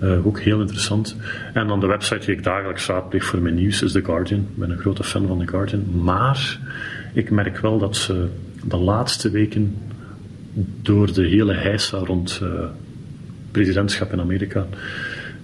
Uh, 0.02 0.26
ook 0.26 0.40
heel 0.40 0.60
interessant. 0.60 1.16
En 1.52 1.66
dan 1.66 1.80
de 1.80 1.86
website 1.86 2.26
die 2.26 2.34
ik 2.34 2.42
dagelijks 2.42 2.86
raadpleeg 2.86 3.24
voor 3.24 3.40
mijn 3.40 3.54
nieuws 3.54 3.82
is 3.82 3.92
The 3.92 4.04
Guardian. 4.04 4.40
Ik 4.40 4.56
ben 4.56 4.70
een 4.70 4.78
grote 4.78 5.04
fan 5.04 5.26
van 5.26 5.38
The 5.38 5.46
Guardian. 5.46 5.84
Maar 6.02 6.58
ik 7.12 7.30
merk 7.30 7.58
wel 7.58 7.78
dat 7.78 7.96
ze 7.96 8.28
de 8.64 8.76
laatste 8.76 9.30
weken 9.30 9.74
door 10.82 11.12
de 11.12 11.26
hele 11.26 11.54
heisa 11.54 11.98
rond 11.98 12.40
uh, 12.42 12.48
presidentschap 13.50 14.12
in 14.12 14.20
Amerika 14.20 14.66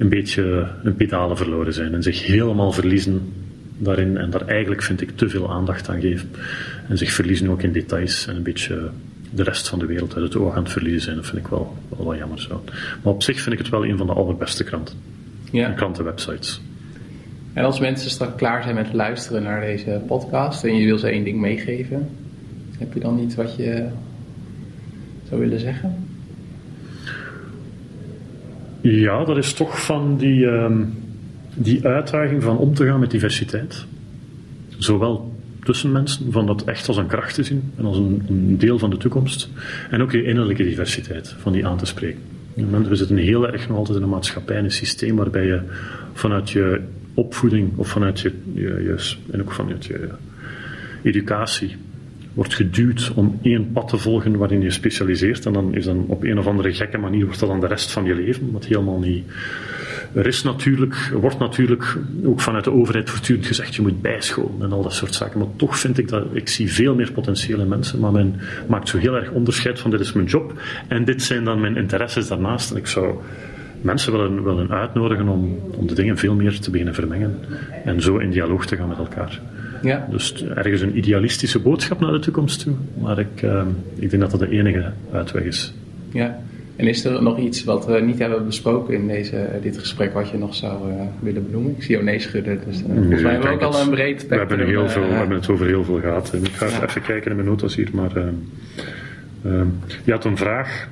een 0.03 0.09
beetje 0.09 0.69
een 0.83 0.97
pedalen 0.97 1.37
verloren 1.37 1.73
zijn 1.73 1.95
en 1.95 2.03
zich 2.03 2.27
helemaal 2.27 2.73
verliezen 2.73 3.33
daarin 3.79 4.17
en 4.17 4.31
daar 4.31 4.47
eigenlijk 4.47 4.83
vind 4.83 5.01
ik 5.01 5.17
te 5.17 5.29
veel 5.29 5.53
aandacht 5.53 5.89
aan 5.89 6.01
geven 6.01 6.31
en 6.89 6.99
zich 6.99 7.13
verliezen 7.13 7.49
ook 7.49 7.63
in 7.63 7.73
details 7.73 8.27
en 8.27 8.37
een 8.37 8.43
beetje 8.43 8.91
de 9.31 9.43
rest 9.43 9.69
van 9.69 9.79
de 9.79 9.87
wereld 9.87 10.15
uit 10.15 10.25
het 10.25 10.37
oog 10.37 10.55
aan 10.55 10.63
het 10.63 10.73
verliezen 10.73 11.01
zijn. 11.01 11.17
Dat 11.17 11.27
vind 11.27 11.39
ik 11.39 11.47
wel, 11.47 11.77
wel 11.89 12.07
wat 12.07 12.19
jammer 12.19 12.41
zo. 12.41 12.65
Maar 13.03 13.13
op 13.13 13.23
zich 13.23 13.41
vind 13.41 13.53
ik 13.53 13.59
het 13.59 13.69
wel 13.69 13.87
een 13.87 13.97
van 13.97 14.07
de 14.07 14.13
allerbeste 14.13 14.65
kranten. 14.65 14.97
Ja. 15.51 15.71
Krantenwebsites. 15.71 16.61
En 17.53 17.65
als 17.65 17.81
mensen 17.81 18.11
straks 18.11 18.37
klaar 18.37 18.63
zijn 18.63 18.75
met 18.75 18.93
luisteren 18.93 19.43
naar 19.43 19.61
deze 19.61 20.01
podcast 20.07 20.65
en 20.65 20.77
je 20.77 20.85
wil 20.85 20.99
ze 20.99 21.09
één 21.09 21.25
ding 21.25 21.41
meegeven, 21.41 22.09
heb 22.79 22.93
je 22.95 23.01
dan 23.01 23.19
iets 23.19 23.35
wat 23.35 23.57
je 23.57 23.87
zou 25.29 25.41
willen 25.41 25.61
zeggen? 25.61 26.12
Ja, 28.83 29.25
dat 29.25 29.37
is 29.37 29.53
toch 29.53 29.85
van 29.85 30.17
die, 30.17 30.47
um, 30.47 30.95
die 31.55 31.87
uitdaging 31.87 32.43
van 32.43 32.57
om 32.57 32.75
te 32.75 32.87
gaan 32.87 33.01
met 33.01 33.11
diversiteit. 33.11 33.85
Zowel 34.79 35.33
tussen 35.65 35.93
mensen, 35.93 36.33
van 36.33 36.47
dat 36.47 36.65
echt 36.65 36.89
als 36.89 36.97
een 36.97 37.07
kracht 37.07 37.35
te 37.35 37.43
zien 37.43 37.73
en 37.77 37.85
als 37.85 37.97
een, 37.97 38.57
deel 38.59 38.79
van 38.79 38.91
de 38.91 38.97
toekomst. 38.97 39.49
En 39.91 40.03
ook 40.03 40.11
die 40.11 40.25
innerlijke 40.25 40.63
diversiteit, 40.63 41.35
van 41.39 41.53
die 41.53 41.67
aan 41.67 41.77
te 41.77 41.87
spreken. 41.87 42.21
We 42.55 42.97
zitten 42.97 43.17
heel 43.17 43.53
erg 43.53 43.69
nog 43.69 43.77
altijd 43.77 43.97
in 43.97 44.03
een 44.03 44.09
maatschappij, 44.09 44.59
in 44.59 44.65
een 44.65 44.71
systeem 44.71 45.17
waarbij 45.17 45.47
je 45.47 45.61
vanuit 46.13 46.51
je 46.51 46.81
opvoeding 47.15 47.77
of 47.77 47.89
vanuit 47.89 48.21
je, 48.21 48.33
je, 48.55 48.63
je 48.63 49.15
en 49.31 49.41
ook 49.41 49.53
vanuit 49.53 49.85
je 49.85 50.09
educatie 51.03 51.77
wordt 52.35 52.55
geduwd 52.55 53.13
om 53.15 53.39
één 53.43 53.73
pad 53.73 53.89
te 53.89 53.99
volgen 53.99 54.37
waarin 54.37 54.61
je 54.61 54.71
specialiseert. 54.71 55.47
En 55.47 55.53
dan 55.53 55.75
is 55.75 55.85
dan 55.85 56.05
op 56.09 56.23
een 56.23 56.39
of 56.39 56.47
andere 56.47 56.73
gekke 56.73 56.99
manier 56.99 57.25
wordt 57.25 57.41
dat 57.41 57.49
dan 57.49 57.61
de 57.61 57.67
rest 57.67 57.91
van 57.91 58.05
je 58.05 58.15
leven, 58.15 58.53
wat 58.53 58.65
helemaal 58.65 58.99
niet. 58.99 59.25
Er 60.15 60.27
is 60.27 60.43
natuurlijk, 60.43 61.13
wordt 61.21 61.39
natuurlijk 61.39 61.99
ook 62.25 62.41
vanuit 62.41 62.65
de 62.65 62.73
overheid 62.73 63.11
voortdurend 63.11 63.47
gezegd, 63.47 63.75
je 63.75 63.83
moet 63.83 64.03
bijscholen 64.03 64.63
en 64.63 64.73
al 64.73 64.83
dat 64.83 64.95
soort 64.95 65.15
zaken. 65.15 65.39
Maar 65.39 65.49
toch 65.57 65.79
vind 65.79 65.99
ik 65.99 66.09
dat, 66.09 66.25
ik 66.33 66.49
zie 66.49 66.73
veel 66.73 66.95
meer 66.95 67.13
potentieel 67.13 67.61
in 67.61 67.69
mensen, 67.69 68.01
maar 68.01 68.13
men 68.13 68.41
maakt 68.69 68.89
zo 68.89 68.99
heel 68.99 69.17
erg 69.17 69.31
onderscheid 69.31 69.81
van 69.81 69.91
dit 69.91 70.01
is 70.01 70.13
mijn 70.13 70.27
job 70.27 70.61
en 70.89 71.05
dit 71.05 71.23
zijn 71.23 71.45
dan 71.45 71.61
mijn 71.61 71.77
interesses 71.77 72.29
daarnaast. 72.29 72.71
En 72.71 72.77
ik 72.77 72.87
zou 72.87 73.15
mensen 73.81 74.13
willen, 74.13 74.45
willen 74.45 74.71
uitnodigen 74.71 75.29
om, 75.29 75.59
om 75.77 75.87
de 75.87 75.95
dingen 75.95 76.19
veel 76.19 76.35
meer 76.35 76.59
te 76.61 76.71
beginnen 76.71 76.95
vermengen 76.95 77.39
en 77.85 78.01
zo 78.01 78.17
in 78.17 78.31
dialoog 78.31 78.67
te 78.67 78.77
gaan 78.77 78.89
met 78.89 78.99
elkaar. 78.99 79.41
Ja. 79.83 80.07
Dus 80.11 80.45
ergens 80.45 80.81
een 80.81 80.97
idealistische 80.97 81.59
boodschap 81.59 82.01
naar 82.01 82.13
de 82.13 82.19
toekomst 82.19 82.61
toe. 82.61 82.75
Maar 83.01 83.19
ik, 83.19 83.43
uh, 83.43 83.63
ik 83.95 84.11
denk 84.11 84.23
dat 84.23 84.31
dat 84.31 84.41
de 84.41 84.51
enige 84.51 84.93
uitweg 85.13 85.43
is. 85.43 85.73
Ja. 86.13 86.39
En 86.77 86.87
is 86.87 87.05
er 87.05 87.23
nog 87.23 87.39
iets 87.39 87.65
wat 87.65 87.87
we 87.87 88.01
niet 88.01 88.19
hebben 88.19 88.47
besproken 88.47 88.95
in 88.95 89.07
deze, 89.07 89.49
dit 89.63 89.79
gesprek 89.79 90.13
wat 90.13 90.31
je 90.31 90.39
nog 90.39 90.55
zou 90.55 90.93
uh, 90.93 91.01
willen 91.21 91.47
benoemen? 91.47 91.75
Ik 91.77 91.83
zie 91.83 91.91
jou 91.91 92.05
nee 92.05 92.19
schudden, 92.19 92.61
dus 92.67 92.81
uh, 92.81 92.87
volgens 92.87 93.23
mij 93.23 93.33
hebben 93.33 93.51
we 93.51 93.55
ook 93.55 93.75
al 93.75 93.81
een 93.81 93.91
breed 93.91 94.27
we 94.27 94.35
hebben, 94.35 94.67
heel 94.67 94.89
veel, 94.89 95.09
we 95.09 95.15
hebben 95.15 95.37
het 95.37 95.49
over 95.49 95.67
heel 95.67 95.85
veel 95.85 96.01
gehad. 96.01 96.33
Ik 96.43 96.53
ga 96.53 96.67
ja. 96.67 96.85
even 96.85 97.03
kijken 97.03 97.31
in 97.31 97.37
mijn 97.37 97.49
notas 97.49 97.77
hier, 97.77 97.89
maar 97.93 98.13
je 100.05 100.13
had 100.13 100.25
een 100.25 100.37
vraag. 100.37 100.89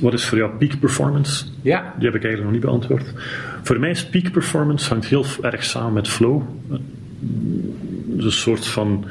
Wat 0.00 0.12
is 0.12 0.24
voor 0.24 0.38
jou 0.38 0.50
peak 0.50 0.80
performance? 0.80 1.44
Ja. 1.62 1.94
Die 1.96 2.06
heb 2.06 2.14
ik 2.14 2.24
eigenlijk 2.24 2.42
nog 2.42 2.52
niet 2.52 2.60
beantwoord. 2.60 3.12
Voor 3.62 3.78
mij 3.78 3.90
is 3.90 4.06
peak 4.06 4.30
performance 4.32 4.88
hangt 4.88 5.06
heel 5.06 5.24
erg 5.42 5.64
samen 5.64 5.92
met 5.92 6.08
flow. 6.08 6.42
Een 8.24 8.32
soort 8.32 8.66
van 8.66 9.04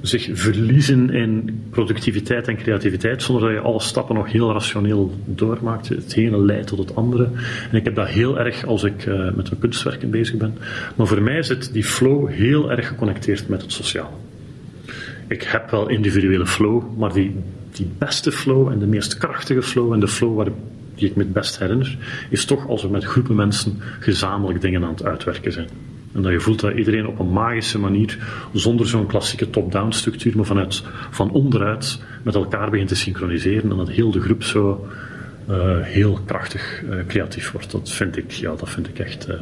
zich 0.00 0.28
verliezen 0.32 1.10
in 1.10 1.60
productiviteit 1.70 2.48
en 2.48 2.56
creativiteit, 2.56 3.22
zonder 3.22 3.44
dat 3.44 3.52
je 3.52 3.66
alle 3.66 3.80
stappen 3.80 4.14
nog 4.14 4.32
heel 4.32 4.52
rationeel 4.52 5.14
doormaakt. 5.24 5.88
Het 5.88 6.14
ene 6.16 6.38
leidt 6.38 6.66
tot 6.66 6.78
het 6.78 6.94
andere. 6.94 7.28
En 7.70 7.76
ik 7.76 7.84
heb 7.84 7.94
dat 7.94 8.08
heel 8.08 8.38
erg 8.38 8.64
als 8.64 8.84
ik 8.84 9.06
uh, 9.06 9.24
met 9.24 9.34
mijn 9.34 9.58
kunstwerken 9.58 10.10
bezig 10.10 10.36
ben. 10.36 10.58
Maar 10.96 11.06
voor 11.06 11.22
mij 11.22 11.42
zit 11.42 11.72
die 11.72 11.84
flow 11.84 12.28
heel 12.28 12.70
erg 12.70 12.88
geconnecteerd 12.88 13.48
met 13.48 13.62
het 13.62 13.72
sociaal. 13.72 14.20
Ik 15.28 15.42
heb 15.42 15.70
wel 15.70 15.88
individuele 15.88 16.46
flow, 16.46 16.98
maar 16.98 17.12
die, 17.12 17.34
die 17.72 17.88
beste 17.98 18.32
flow 18.32 18.68
en 18.68 18.78
de 18.78 18.86
meest 18.86 19.18
krachtige 19.18 19.62
flow 19.62 19.92
en 19.92 20.00
de 20.00 20.08
flow 20.08 20.36
waar, 20.36 20.48
die 20.94 21.08
ik 21.08 21.16
me 21.16 21.22
het 21.22 21.32
best 21.32 21.58
herinner, 21.58 21.96
is 22.30 22.44
toch 22.44 22.68
als 22.68 22.82
we 22.82 22.88
met 22.88 23.04
groepen 23.04 23.34
mensen 23.34 23.76
gezamenlijk 24.00 24.60
dingen 24.60 24.84
aan 24.84 24.90
het 24.90 25.04
uitwerken 25.04 25.52
zijn. 25.52 25.68
En 26.16 26.22
dat 26.22 26.32
je 26.32 26.40
voelt 26.40 26.60
dat 26.60 26.74
iedereen 26.74 27.06
op 27.06 27.18
een 27.18 27.32
magische 27.32 27.78
manier, 27.78 28.18
zonder 28.52 28.86
zo'n 28.86 29.06
klassieke 29.06 29.50
top-down 29.50 29.90
structuur, 29.90 30.36
maar 30.36 30.44
vanuit, 30.44 30.82
van 31.10 31.30
onderuit 31.30 32.00
met 32.22 32.34
elkaar 32.34 32.70
begint 32.70 32.88
te 32.88 32.96
synchroniseren 32.96 33.70
en 33.70 33.76
dat 33.76 33.90
heel 33.90 34.10
de 34.10 34.20
groep 34.20 34.42
zo 34.42 34.86
uh, 35.50 35.80
heel 35.80 36.20
krachtig 36.24 36.82
uh, 36.82 37.06
creatief 37.06 37.52
wordt. 37.52 37.70
Dat 37.70 37.90
vind 37.90 38.16
ik, 38.16 38.30
ja, 38.30 38.54
dat 38.54 38.70
vind 38.70 38.88
ik 38.88 38.98
echt, 38.98 39.28
uh, 39.28 39.34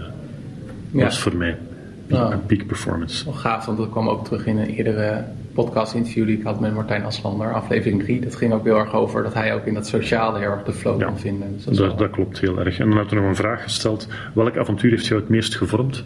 ja. 0.91 1.03
dat 1.03 1.13
is 1.13 1.19
voor 1.19 1.37
mij 1.37 1.59
peak, 2.07 2.33
oh. 2.33 2.47
peak 2.47 2.67
performance. 2.67 3.25
Wel 3.25 3.35
gaaf, 3.35 3.67
want 3.67 3.79
dat 3.79 3.91
kwam 3.91 4.09
ook 4.09 4.25
terug 4.25 4.47
in 4.47 4.59
een 4.59 4.69
eerdere 4.69 5.25
podcast-interview 5.55 6.27
die 6.27 6.39
ik 6.39 6.45
had 6.45 6.61
met 6.61 6.75
Martijn 6.75 7.05
Aslander, 7.05 7.53
aflevering 7.53 8.03
3. 8.03 8.21
Dat 8.21 8.37
ging 8.37 8.53
ook 8.53 8.65
heel 8.65 8.79
erg 8.79 8.95
over 8.95 9.23
dat 9.23 9.35
hij 9.35 9.55
ook 9.55 9.67
in 9.67 9.75
dat 9.75 9.87
sociale 9.87 10.39
heel 10.39 10.51
erg 10.51 10.63
de 10.63 10.73
flow 10.73 11.01
ja, 11.01 11.07
kan 11.07 11.19
vinden. 11.19 11.53
Dus 11.53 11.77
dat, 11.77 11.99
dat, 11.99 12.11
klopt 12.11 12.41
heel 12.41 12.59
erg. 12.59 12.79
En 12.79 12.89
dan 12.89 12.99
heb 12.99 13.07
ik 13.07 13.13
nog 13.13 13.25
een 13.25 13.37
vraag 13.37 13.63
gesteld. 13.63 14.09
Welk 14.35 14.57
avontuur 14.57 14.91
heeft 14.91 15.07
jou 15.07 15.21
het 15.21 15.29
meest 15.29 15.55
gevormd? 15.55 16.05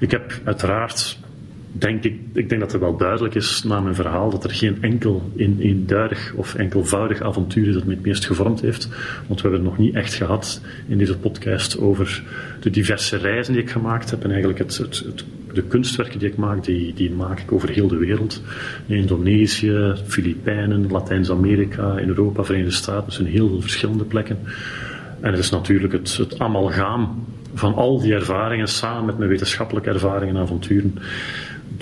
Ik 0.00 0.10
heb 0.10 0.40
uiteraard 0.44 1.18
denk 1.72 2.04
ik, 2.04 2.20
ik 2.32 2.48
denk 2.48 2.60
dat 2.60 2.72
het 2.72 2.80
wel 2.80 2.96
duidelijk 2.96 3.34
is 3.34 3.62
na 3.62 3.80
mijn 3.80 3.94
verhaal 3.94 4.30
dat 4.30 4.44
er 4.44 4.50
geen 4.50 4.82
enkel 4.82 5.30
in, 5.34 5.56
eenduidig 5.60 6.32
of 6.36 6.54
enkelvoudig 6.54 7.20
avontuur 7.20 7.68
is 7.68 7.74
dat 7.74 7.84
me 7.84 7.94
het 7.94 8.04
meest 8.04 8.26
gevormd 8.26 8.60
heeft. 8.60 8.88
Want 9.26 9.40
we 9.40 9.48
hebben 9.48 9.60
het 9.60 9.68
nog 9.68 9.78
niet 9.78 9.94
echt 9.94 10.14
gehad 10.14 10.60
in 10.88 10.98
deze 10.98 11.18
podcast 11.18 11.78
over 11.78 12.22
de 12.60 12.70
diverse 12.70 13.16
reizen 13.16 13.52
die 13.52 13.62
ik 13.62 13.70
gemaakt 13.70 14.10
heb 14.10 14.24
en 14.24 14.30
eigenlijk 14.30 14.58
het, 14.58 14.76
het, 14.76 14.98
het 14.98 15.24
de 15.54 15.62
kunstwerken 15.62 16.18
die 16.18 16.28
ik 16.28 16.36
maak, 16.36 16.64
die, 16.64 16.94
die 16.94 17.10
maak 17.10 17.40
ik 17.40 17.52
over 17.52 17.68
heel 17.68 17.88
de 17.88 17.96
wereld. 17.96 18.42
In 18.86 18.96
Indonesië, 18.96 19.94
Filipijnen, 20.06 20.90
Latijns-Amerika, 20.90 21.98
in 21.98 22.08
Europa, 22.08 22.44
Verenigde 22.44 22.74
Staten, 22.74 23.04
dus 23.04 23.18
in 23.18 23.26
heel 23.26 23.48
veel 23.48 23.60
verschillende 23.60 24.04
plekken. 24.04 24.38
En 25.20 25.30
het 25.30 25.38
is 25.38 25.50
natuurlijk 25.50 25.92
het, 25.92 26.16
het 26.16 26.38
amalgaam 26.38 27.24
van 27.54 27.74
al 27.74 28.00
die 28.00 28.14
ervaringen 28.14 28.68
samen 28.68 29.04
met 29.04 29.18
mijn 29.18 29.30
wetenschappelijke 29.30 29.90
ervaringen 29.90 30.36
en 30.36 30.42
avonturen 30.42 30.94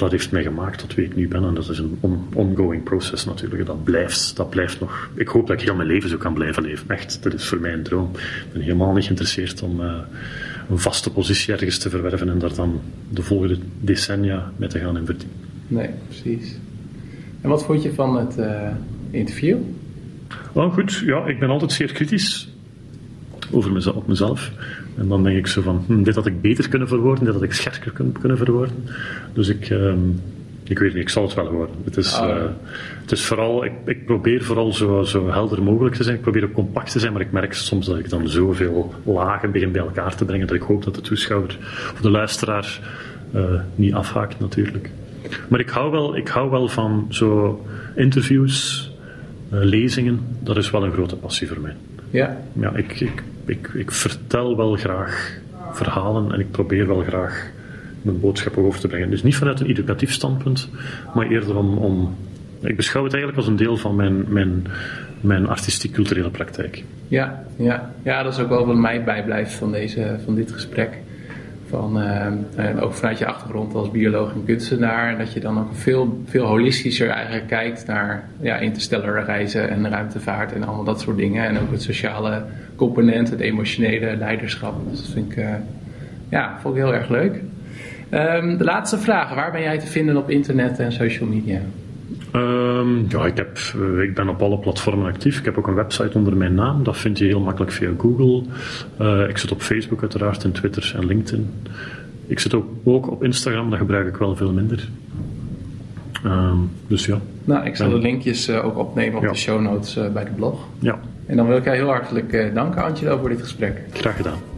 dat 0.01 0.11
heeft 0.11 0.31
mij 0.31 0.43
gemaakt 0.43 0.79
tot 0.79 0.95
wie 0.95 1.05
ik 1.05 1.17
nu 1.17 1.29
ben. 1.29 1.45
En 1.45 1.55
dat 1.55 1.69
is 1.69 1.79
een 1.79 1.99
ongoing 2.35 2.83
proces 2.83 3.25
natuurlijk. 3.25 3.67
Dat 3.67 3.85
blijft, 3.85 4.37
dat 4.37 4.51
blijft 4.51 4.81
nog. 4.81 5.11
Ik 5.15 5.29
hoop 5.29 5.47
dat 5.47 5.61
ik 5.61 5.67
heel 5.67 5.75
mijn 5.75 5.89
leven 5.89 6.09
zo 6.09 6.17
kan 6.17 6.35
blijven 6.35 6.63
leven. 6.63 6.89
Echt, 6.89 7.23
dat 7.23 7.33
is 7.33 7.49
voor 7.49 7.61
mij 7.61 7.73
een 7.73 7.83
droom. 7.83 8.11
Ik 8.15 8.53
ben 8.53 8.63
helemaal 8.63 8.93
niet 8.93 9.05
geïnteresseerd 9.05 9.63
om 9.63 9.81
uh, 9.81 9.95
een 10.71 10.79
vaste 10.79 11.13
positie 11.13 11.53
ergens 11.53 11.79
te 11.79 11.91
verwerven 11.91 12.29
en 12.29 12.39
daar 12.39 12.55
dan 12.55 12.81
de 13.11 13.23
volgende 13.23 13.59
decennia 13.81 14.53
mee 14.57 14.69
te 14.69 14.79
gaan 14.79 14.97
in 14.97 15.07
verdiepen. 15.07 15.37
Nee, 15.69 15.91
precies. 16.09 16.59
En 17.41 17.49
wat 17.49 17.65
vond 17.65 17.83
je 17.83 17.93
van 17.93 18.17
het 18.17 18.39
uh, 18.39 18.69
interview? 19.11 19.57
Wel 20.53 20.71
goed, 20.71 21.03
ja, 21.07 21.27
ik 21.27 21.39
ben 21.39 21.51
altijd 21.51 21.73
zeer 21.73 21.93
kritisch 21.93 22.49
over 23.51 23.73
mezelf, 23.73 23.97
op 23.97 24.07
mezelf. 24.07 24.53
En 24.97 25.09
dan 25.09 25.23
denk 25.23 25.37
ik 25.37 25.47
zo 25.47 25.63
van, 25.63 25.85
hm, 25.87 26.03
dit 26.03 26.15
had 26.15 26.27
ik 26.27 26.41
beter 26.41 26.69
kunnen 26.69 26.89
verwoorden, 26.89 27.25
dit 27.25 27.35
had 27.35 27.43
ik 27.43 27.53
scherper 27.53 27.91
kunnen, 27.91 28.13
kunnen 28.13 28.39
verwoorden. 28.39 28.77
Dus 29.33 29.49
ik, 29.49 29.71
um, 29.71 30.21
ik 30.71 30.79
weet 30.79 30.95
niet, 30.95 31.03
ik 31.03 31.09
zal 31.09 31.23
het 31.23 31.35
wel 31.35 31.47
horen. 31.47 31.75
Het 31.85 31.97
is, 31.97 32.15
ah, 32.15 32.29
uh, 32.29 32.43
het 33.01 33.13
is 33.13 33.25
vooral, 33.25 33.65
ik, 33.65 33.73
ik 33.85 34.05
probeer 34.05 34.45
vooral 34.45 34.73
zo, 34.73 35.03
zo 35.03 35.31
helder 35.31 35.63
mogelijk 35.63 35.95
te 35.95 36.03
zijn. 36.03 36.17
Ik 36.17 36.23
probeer 36.23 36.45
ook 36.45 36.53
compact 36.53 36.93
te 36.93 36.99
zijn, 36.99 37.13
maar 37.13 37.23
ik 37.23 37.33
merk 37.33 37.53
soms 37.55 37.87
dat 37.87 37.99
ik 37.99 38.09
dan 38.09 38.29
zoveel 38.29 38.95
lagen 39.05 39.51
begin 39.51 39.73
bij 39.73 39.83
elkaar 39.83 40.17
te 40.17 40.25
brengen 40.25 40.47
dat 40.47 40.57
ik 40.57 40.63
hoop 40.63 40.85
dat 40.85 40.95
de 40.95 41.01
toeschouwer 41.01 41.59
of 41.93 42.01
de 42.01 42.11
luisteraar 42.11 42.81
uh, 43.35 43.61
niet 43.75 43.95
afhaakt 43.95 44.41
natuurlijk. 44.41 44.91
Maar 45.49 45.61
ik 45.61 45.69
hou 45.69 45.91
wel, 45.91 46.17
ik 46.17 46.29
hou 46.29 46.51
wel 46.51 46.69
van 46.69 47.07
zo 47.09 47.61
interviews, 47.95 48.91
uh, 49.53 49.61
lezingen. 49.63 50.21
Dat 50.41 50.57
is 50.57 50.71
wel 50.71 50.85
een 50.85 50.93
grote 50.93 51.17
passie 51.17 51.49
voor 51.49 51.61
mij. 51.61 51.77
Ja. 52.11 52.37
Ja, 52.53 52.77
ik, 52.77 53.01
ik 53.01 53.23
ik, 53.51 53.71
ik 53.75 53.91
vertel 53.93 54.57
wel 54.57 54.75
graag 54.75 55.39
verhalen 55.73 56.33
en 56.33 56.41
ik 56.41 56.51
probeer 56.51 56.87
wel 56.87 57.03
graag 57.03 57.51
mijn 58.03 58.21
boodschappen 58.21 58.65
over 58.65 58.81
te 58.81 58.89
brengen. 58.89 59.11
Dus 59.11 59.23
niet 59.23 59.37
vanuit 59.37 59.61
een 59.61 59.67
educatief 59.67 60.13
standpunt, 60.13 60.69
maar 61.15 61.27
eerder 61.27 61.57
om, 61.57 61.79
om 61.79 62.15
ik 62.61 62.77
beschouw 62.77 63.05
het 63.05 63.13
eigenlijk 63.13 63.43
als 63.43 63.51
een 63.51 63.65
deel 63.65 63.77
van 63.77 63.97
mijn, 63.97 64.25
mijn, 64.29 64.67
mijn 65.21 65.49
artistiek-culturele 65.49 66.31
praktijk. 66.31 66.85
Ja, 67.09 67.45
ja. 67.57 67.93
ja, 68.03 68.23
dat 68.23 68.33
is 68.33 68.39
ook 68.39 68.49
wel 68.49 68.67
wat 68.67 68.77
mij 68.77 69.05
bijblijft 69.05 69.53
van, 69.53 69.73
deze, 69.73 70.19
van 70.25 70.35
dit 70.35 70.53
gesprek. 70.53 70.99
Van, 71.69 72.03
uh, 72.03 72.83
ook 72.83 72.93
vanuit 72.93 73.19
je 73.19 73.27
achtergrond 73.27 73.75
als 73.75 73.91
bioloog 73.91 74.33
en 74.33 74.45
kunstenaar, 74.45 75.19
dat 75.19 75.33
je 75.33 75.41
dan 75.41 75.59
ook 75.59 75.75
veel, 75.75 76.23
veel 76.27 76.47
holistischer 76.47 77.09
eigenlijk 77.09 77.47
kijkt 77.47 77.87
naar 77.87 78.29
ja, 78.41 78.57
interstellare 78.57 79.25
reizen 79.25 79.71
en 79.71 79.89
ruimtevaart 79.89 80.53
en 80.53 80.63
allemaal 80.63 80.85
dat 80.85 81.01
soort 81.01 81.17
dingen. 81.17 81.45
En 81.45 81.59
ook 81.59 81.71
het 81.71 81.83
sociale 81.83 82.43
component, 82.77 83.31
het 83.31 83.41
emotionele 83.41 84.17
leiderschap. 84.17 84.75
Dus 84.91 84.99
dat 84.99 85.11
vind 85.11 85.33
ik, 85.33 85.39
uh, 85.39 85.49
ja, 86.29 86.59
vond 86.61 86.77
ik 86.77 86.83
heel 86.83 86.95
erg 86.95 87.09
leuk. 87.09 87.43
Um, 88.15 88.57
de 88.57 88.65
laatste 88.65 88.99
vraag, 88.99 89.35
waar 89.35 89.53
ben 89.53 89.63
jij 89.63 89.79
te 89.79 89.87
vinden 89.87 90.17
op 90.17 90.31
internet 90.31 90.79
en 90.79 90.93
social 90.93 91.29
media? 91.29 91.61
Um, 92.35 93.07
ja, 93.09 93.27
ik, 93.27 93.37
heb, 93.37 93.59
eh, 93.75 94.03
ik 94.03 94.15
ben 94.15 94.29
op 94.29 94.43
alle 94.43 94.59
platformen 94.59 95.07
actief. 95.07 95.39
Ik 95.39 95.45
heb 95.45 95.59
ook 95.59 95.67
een 95.67 95.75
website 95.75 96.19
onder 96.19 96.37
mijn 96.37 96.55
naam. 96.55 96.85
Dat 96.85 96.97
vind 96.97 97.19
je 97.19 97.25
heel 97.25 97.41
makkelijk 97.41 97.73
via 97.73 97.91
Google. 97.99 98.43
Uh, 99.01 99.29
ik 99.29 99.39
zit 99.39 99.53
op 99.53 99.61
Facebook 99.61 100.01
uiteraard, 100.01 100.45
en 100.45 100.53
Twitter 100.53 100.93
en 100.97 101.07
LinkedIn. 101.07 101.51
Ik 102.27 102.39
zit 102.39 102.55
ook, 102.55 102.67
ook 102.85 103.11
op 103.11 103.25
Instagram, 103.25 103.71
dat 103.71 103.79
gebruik 103.79 104.07
ik 104.07 104.17
wel 104.17 104.37
veel 104.37 104.53
minder. 104.53 104.89
Um, 106.25 106.71
dus 106.87 107.07
ja. 107.07 107.19
Nou, 107.45 107.67
ik 107.67 107.77
zal 107.77 107.91
de 107.91 107.99
linkjes 107.99 108.49
uh, 108.49 108.65
ook 108.65 108.79
opnemen 108.79 109.17
op 109.17 109.23
ja. 109.23 109.31
de 109.31 109.37
show 109.37 109.61
notes 109.61 109.97
uh, 109.97 110.09
bij 110.09 110.25
de 110.25 110.31
blog. 110.31 110.67
Ja. 110.79 110.99
En 111.27 111.37
dan 111.37 111.47
wil 111.47 111.57
ik 111.57 111.65
jou 111.65 111.77
heel 111.77 111.89
hartelijk 111.89 112.55
danken, 112.55 112.83
Angelo, 112.83 113.19
voor 113.19 113.29
dit 113.29 113.41
gesprek. 113.41 113.81
Graag 113.93 114.17
gedaan. 114.17 114.50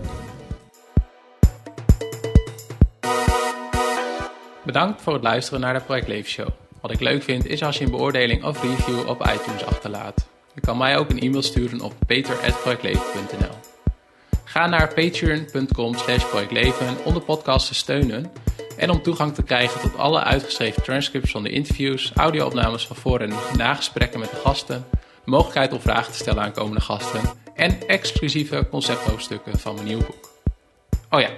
Bedankt 4.65 5.03
voor 5.03 5.13
het 5.13 5.23
luisteren 5.23 5.61
naar 5.61 5.75
de 5.75 5.81
Project 5.81 6.09
Leef 6.09 6.29
Show. 6.29 6.49
Wat 6.81 6.91
ik 6.91 7.01
leuk 7.01 7.23
vind 7.23 7.47
is 7.47 7.63
als 7.63 7.79
je 7.79 7.85
een 7.85 7.91
beoordeling 7.91 8.45
of 8.45 8.63
review 8.63 9.09
op 9.09 9.21
iTunes 9.21 9.65
achterlaat. 9.65 10.27
Je 10.55 10.61
kan 10.61 10.77
mij 10.77 10.99
ook 10.99 11.11
een 11.11 11.21
e-mail 11.21 11.43
sturen 11.43 11.81
op 11.81 11.95
peter.projectleven.nl 12.07 13.55
Ga 14.45 14.67
naar 14.67 14.95
patreon.com 14.95 15.95
slash 15.95 16.25
projectleven 16.25 16.97
om 17.05 17.15
de 17.15 17.21
podcast 17.21 17.67
te 17.67 17.75
steunen 17.75 18.33
en 18.77 18.91
om 18.91 19.03
toegang 19.03 19.35
te 19.35 19.43
krijgen 19.43 19.81
tot 19.81 19.97
alle 19.97 20.23
uitgeschreven 20.23 20.83
transcripts 20.83 21.31
van 21.31 21.43
de 21.43 21.51
interviews, 21.51 22.13
audio-opnames 22.15 22.87
van 22.87 22.97
voor- 22.97 23.21
en 23.21 23.33
nagesprekken 23.57 24.21
met 24.21 24.31
de 24.31 24.37
gasten, 24.37 24.85
mogelijkheid 25.25 25.73
om 25.73 25.81
vragen 25.81 26.13
te 26.13 26.19
stellen 26.19 26.43
aan 26.43 26.53
komende 26.53 26.81
gasten 26.81 27.21
en 27.55 27.87
exclusieve 27.87 28.67
concepthoofdstukken 28.71 29.59
van 29.59 29.75
mijn 29.75 29.87
nieuwe 29.87 30.05
boek. 30.05 30.31
Oh 31.11 31.21
ja, 31.21 31.31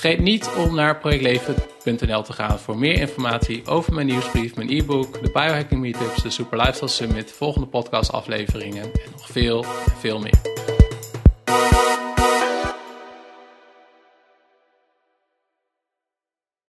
Vergeet 0.00 0.20
niet 0.20 0.50
om 0.56 0.74
naar 0.74 0.98
projectleven.nl 0.98 2.22
te 2.22 2.32
gaan 2.32 2.58
voor 2.58 2.78
meer 2.78 3.00
informatie 3.00 3.66
over 3.66 3.94
mijn 3.94 4.06
nieuwsbrief, 4.06 4.54
mijn 4.54 4.70
e-book, 4.70 5.22
de 5.22 5.30
biohacking 5.30 5.80
meetups, 5.80 6.22
de 6.22 6.30
Super 6.30 6.58
Lifestyle 6.58 6.88
Summit, 6.88 7.32
volgende 7.32 7.66
podcastafleveringen 7.66 8.82
en 8.82 9.10
nog 9.10 9.26
veel, 9.26 9.64
veel 9.98 10.18
meer. 10.18 10.40